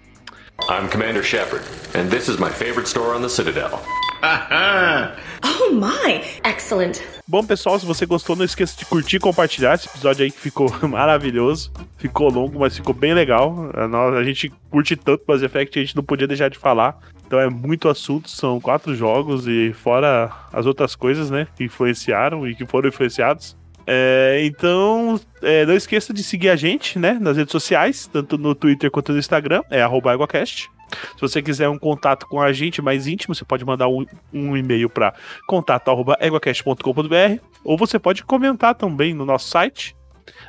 I'm 0.70 0.88
Commander 0.88 1.24
Shepard, 1.24 1.64
and 1.94 2.08
this 2.08 2.28
is 2.28 2.38
my 2.38 2.48
favorite 2.50 2.86
store 2.88 3.16
on 3.16 3.22
the 3.22 3.28
Citadel. 3.28 3.80
Oh 5.44 5.72
my, 5.72 6.22
excellent. 6.44 7.00
Bom, 7.26 7.44
pessoal, 7.44 7.78
se 7.78 7.84
você 7.86 8.06
gostou, 8.06 8.36
não 8.36 8.44
esqueça 8.44 8.76
de 8.78 8.84
curtir 8.84 9.16
e 9.16 9.18
compartilhar 9.20 9.74
esse 9.74 9.88
episódio 9.88 10.24
aí 10.24 10.30
que 10.30 10.38
ficou 10.38 10.72
maravilhoso. 10.88 11.72
Ficou 11.96 12.30
longo, 12.30 12.60
mas 12.60 12.76
ficou 12.76 12.94
bem 12.94 13.12
legal. 13.14 13.70
A, 13.74 13.88
nós- 13.88 14.14
a 14.14 14.22
gente 14.22 14.52
curte 14.70 14.94
tanto 14.94 15.24
Mass 15.26 15.42
Effect 15.42 15.72
que 15.72 15.78
a 15.80 15.82
gente 15.82 15.96
não 15.96 16.04
podia 16.04 16.26
deixar 16.28 16.48
de 16.48 16.58
falar. 16.58 16.98
Então 17.32 17.40
é 17.40 17.48
muito 17.48 17.88
assunto, 17.88 18.28
são 18.28 18.60
quatro 18.60 18.94
jogos 18.94 19.48
e 19.48 19.72
fora 19.72 20.30
as 20.52 20.66
outras 20.66 20.94
coisas, 20.94 21.30
né, 21.30 21.48
que 21.56 21.64
influenciaram 21.64 22.46
e 22.46 22.54
que 22.54 22.66
foram 22.66 22.90
influenciados. 22.90 23.56
É, 23.86 24.42
então, 24.44 25.18
é, 25.40 25.64
não 25.64 25.72
esqueça 25.72 26.12
de 26.12 26.22
seguir 26.22 26.50
a 26.50 26.56
gente, 26.56 26.98
né, 26.98 27.16
nas 27.18 27.38
redes 27.38 27.50
sociais, 27.50 28.06
tanto 28.06 28.36
no 28.36 28.54
Twitter 28.54 28.90
quanto 28.90 29.12
no 29.12 29.18
Instagram, 29.18 29.62
é 29.70 29.80
EguaCast. 29.80 30.70
Se 31.14 31.20
você 31.22 31.40
quiser 31.40 31.70
um 31.70 31.78
contato 31.78 32.26
com 32.26 32.38
a 32.38 32.52
gente 32.52 32.82
mais 32.82 33.06
íntimo, 33.06 33.34
você 33.34 33.46
pode 33.46 33.64
mandar 33.64 33.88
um, 33.88 34.04
um 34.30 34.54
e-mail 34.54 34.90
para 34.90 35.14
contato.eguacast.com.br 35.46 37.42
ou 37.64 37.78
você 37.78 37.98
pode 37.98 38.22
comentar 38.24 38.74
também 38.74 39.14
no 39.14 39.24
nosso 39.24 39.48
site, 39.48 39.96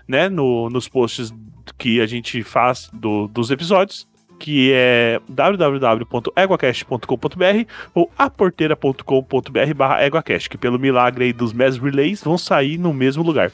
né, 0.05 0.27
no, 0.27 0.69
nos 0.69 0.89
posts 0.89 1.33
que 1.77 2.01
a 2.01 2.05
gente 2.05 2.43
faz 2.43 2.89
do- 2.91 3.29
dos 3.29 3.51
episódios, 3.51 4.05
que 4.43 4.71
é 4.73 5.21
www.eguacast.com.br 5.29 7.71
ou 7.95 8.11
aporteira.com.br 8.17 9.73
barra 9.73 10.05
eguacast, 10.05 10.49
que 10.49 10.57
pelo 10.57 10.77
milagre 10.77 11.23
aí 11.23 11.31
dos 11.31 11.53
Mass 11.53 11.77
Relays 11.77 12.21
vão 12.21 12.37
sair 12.37 12.77
no 12.77 12.93
mesmo 12.93 13.23
lugar. 13.23 13.53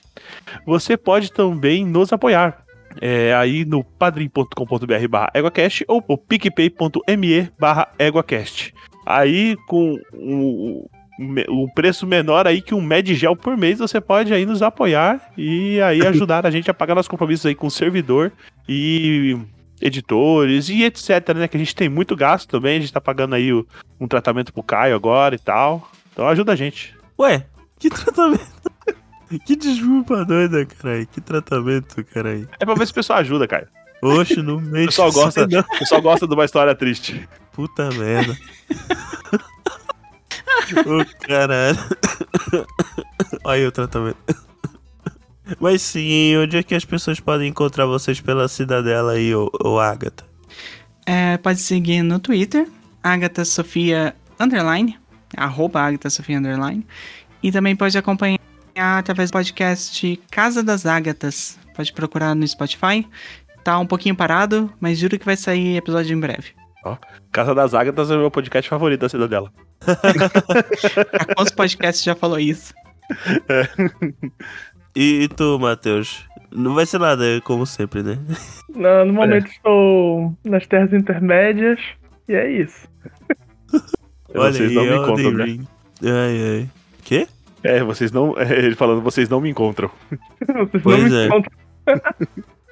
Você 0.66 0.98
pode 0.98 1.32
também 1.32 1.86
nos 1.86 2.11
apoiar. 2.11 2.66
é, 2.99 3.36
aí 3.36 3.64
no 3.66 3.84
padrim.com.br 3.84 5.07
barra 5.07 5.30
EguaCast 5.36 5.86
ou 5.88 6.03
o 6.07 6.18
picpay.me 6.18 7.52
barra 7.60 7.90
EguaCast. 7.99 8.74
Aí 9.06 9.56
com 9.68 9.95
um, 10.11 10.88
um 11.20 11.68
preço 11.76 12.07
menor 12.07 12.48
aí 12.48 12.64
que 12.64 12.74
um 12.74 12.82
Medgel 12.82 13.36
por 13.36 13.56
mês, 13.56 13.78
você 13.78 14.02
pode 14.02 14.34
aí 14.34 14.44
nos 14.44 14.64
apoiar 14.64 15.22
e 15.38 15.80
aí 15.82 16.02
ajudar 16.07 16.48
a 16.48 16.52
gente 16.52 16.72
a 16.72 16.74
pagar 16.74 16.95
nossos 16.95 17.10
compromissos 17.10 17.45
aí 17.45 17.53
com 17.53 17.68
o 17.68 17.72
servidor 17.72 18.32
e 18.68 19.38
editores 19.81 20.69
e 20.69 20.84
etc, 20.84 21.34
né? 21.35 21.47
Que 21.47 21.57
a 21.57 21.60
gente 21.60 21.76
tem 21.76 21.89
muito 21.89 22.15
gasto 22.15 22.47
também, 22.49 22.77
a 22.77 22.81
gente 22.81 22.93
tá 22.93 23.01
pagando 23.01 23.35
aí 23.35 23.51
o- 23.53 23.65
um 23.99 24.07
tratamento 24.07 24.51
pro 24.53 24.64
Caio 24.64 24.95
agora 24.95 25.35
e 25.35 25.39
tal. 25.39 25.89
Então 26.14 26.27
ajuda 26.27 26.53
a 26.53 26.56
gente. 26.56 26.95
Ué, 27.19 27.45
que 27.80 27.89
tratamento? 27.89 28.41
que 29.45 29.56
desculpa 29.56 30.26
doida, 30.26 30.65
caralho. 30.65 31.07
Que 31.07 31.22
tratamento, 31.22 32.03
caralho. 32.06 32.47
É 32.60 32.65
pra 32.65 32.76
ver 32.76 32.85
se 32.85 32.91
o 32.91 32.95
pessoal 32.95 33.19
ajuda, 33.19 33.47
Caio. 33.47 33.68
Oxe, 34.01 34.41
não 34.41 34.57
O 34.60 34.61
mexe. 34.61 34.85
pessoal 34.88 35.11
gosta, 35.11 35.45
não. 35.47 35.60
o 35.60 35.80
pessoal 35.80 36.01
gosta 36.01 36.27
de 36.27 36.34
uma 36.34 36.45
história 36.45 36.73
triste. 36.76 37.27
Puta 37.51 37.89
merda. 37.91 38.38
o 40.85 41.06
caralho. 41.27 41.77
Olha 43.43 43.56
aí 43.61 43.65
o 43.68 43.72
tratamento. 43.72 44.18
Mas 45.59 45.81
sim, 45.81 46.35
onde 46.38 46.57
é 46.57 46.63
que 46.63 46.76
as 46.76 46.85
pessoas 46.85 47.19
podem 47.19 47.49
encontrar 47.49 47.85
vocês 47.85 48.19
pela 48.19 48.47
cidadela 48.47 49.13
aí, 49.13 49.34
ô, 49.34 49.49
ô 49.63 49.80
Agatha? 49.80 50.26
É, 51.05 51.38
pode 51.38 51.59
seguir 51.59 52.03
no 52.03 52.19
Twitter, 52.19 52.67
Agatha 53.03 53.45
Sofia 53.45 54.13
Underline, 54.39 54.97
arroba 55.35 55.81
Agatha 55.81 56.09
Sofia 56.09 56.38
Underline. 56.38 56.85
E 57.41 57.51
também 57.51 57.76
pode 57.76 57.97
acompanhar 57.97 58.39
através 58.76 59.30
do 59.30 59.34
podcast 59.34 60.21
Casa 60.30 60.61
das 60.61 60.85
Ágatas. 60.85 61.57
Pode 61.76 61.93
procurar 61.93 62.35
no 62.35 62.47
Spotify. 62.47 63.07
Tá 63.63 63.80
um 63.80 63.85
pouquinho 63.85 64.15
parado, 64.15 64.71
mas 64.80 64.97
juro 64.97 65.17
que 65.17 65.26
vai 65.26 65.38
sair 65.38 65.77
episódio 65.77 66.15
em 66.15 66.19
breve. 66.19 66.59
Casa 67.31 67.53
das 67.53 67.73
Ágatas 67.73 68.09
é 68.09 68.15
o 68.15 68.19
meu 68.19 68.31
podcast 68.31 68.69
favorito 68.69 69.01
da 69.01 69.09
cidadela. 69.09 69.51
A 71.19 71.35
Cons 71.35 71.51
Podcast 71.51 72.03
já 72.03 72.15
falou 72.15 72.39
isso. 72.39 72.73
E, 74.99 75.23
e 75.23 75.27
tu, 75.30 75.57
Matheus? 75.57 76.26
Não 76.51 76.76
vai 76.76 76.85
ser 76.85 76.99
nada, 76.99 77.23
como 77.45 77.65
sempre, 77.65 78.03
né? 78.03 78.19
No, 78.76 79.05
no 79.05 79.13
momento 79.15 79.47
estou 79.47 80.35
nas 80.43 80.67
terras 80.67 80.91
intermédias 80.91 81.80
e 82.27 82.34
é 82.34 82.51
isso. 82.51 82.85
vocês 84.35 84.73
não 84.73 84.84
me 84.84 84.95
encontram, 84.97 85.31
né? 85.31 85.43
Ring. 85.45 85.67
Ai, 86.03 86.41
ai. 86.59 86.69
Quê? 87.03 87.27
É, 87.63 87.81
vocês 87.81 88.11
não. 88.11 88.38
é, 88.38 88.51
ele 88.59 88.76
falando, 88.76 89.01
vocês 89.01 89.30
não 89.30 89.39
me 89.39 89.49
encontram. 89.49 89.89
Vocês 90.71 90.84
Pois 90.84 91.03
não 91.03 91.09
me 91.09 91.15
é. 91.15 91.26
encontram. 91.27 91.51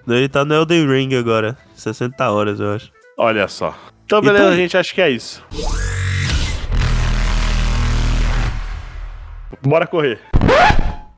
Não, 0.05 0.15
Ele 0.15 0.27
tá 0.29 0.43
no 0.43 0.53
Elden 0.53 0.85
Ring 0.87 1.15
agora. 1.15 1.57
60 1.75 2.29
horas, 2.29 2.59
eu 2.59 2.73
acho. 2.73 2.91
Olha 3.17 3.47
só. 3.47 3.73
Então, 4.05 4.21
beleza, 4.21 4.43
Então- 4.45 4.55
gente, 4.57 4.77
acho 4.77 4.93
que 4.93 5.01
é 5.01 5.09
isso. 5.09 5.43
Bora 9.61 9.87
correr. 9.87 10.19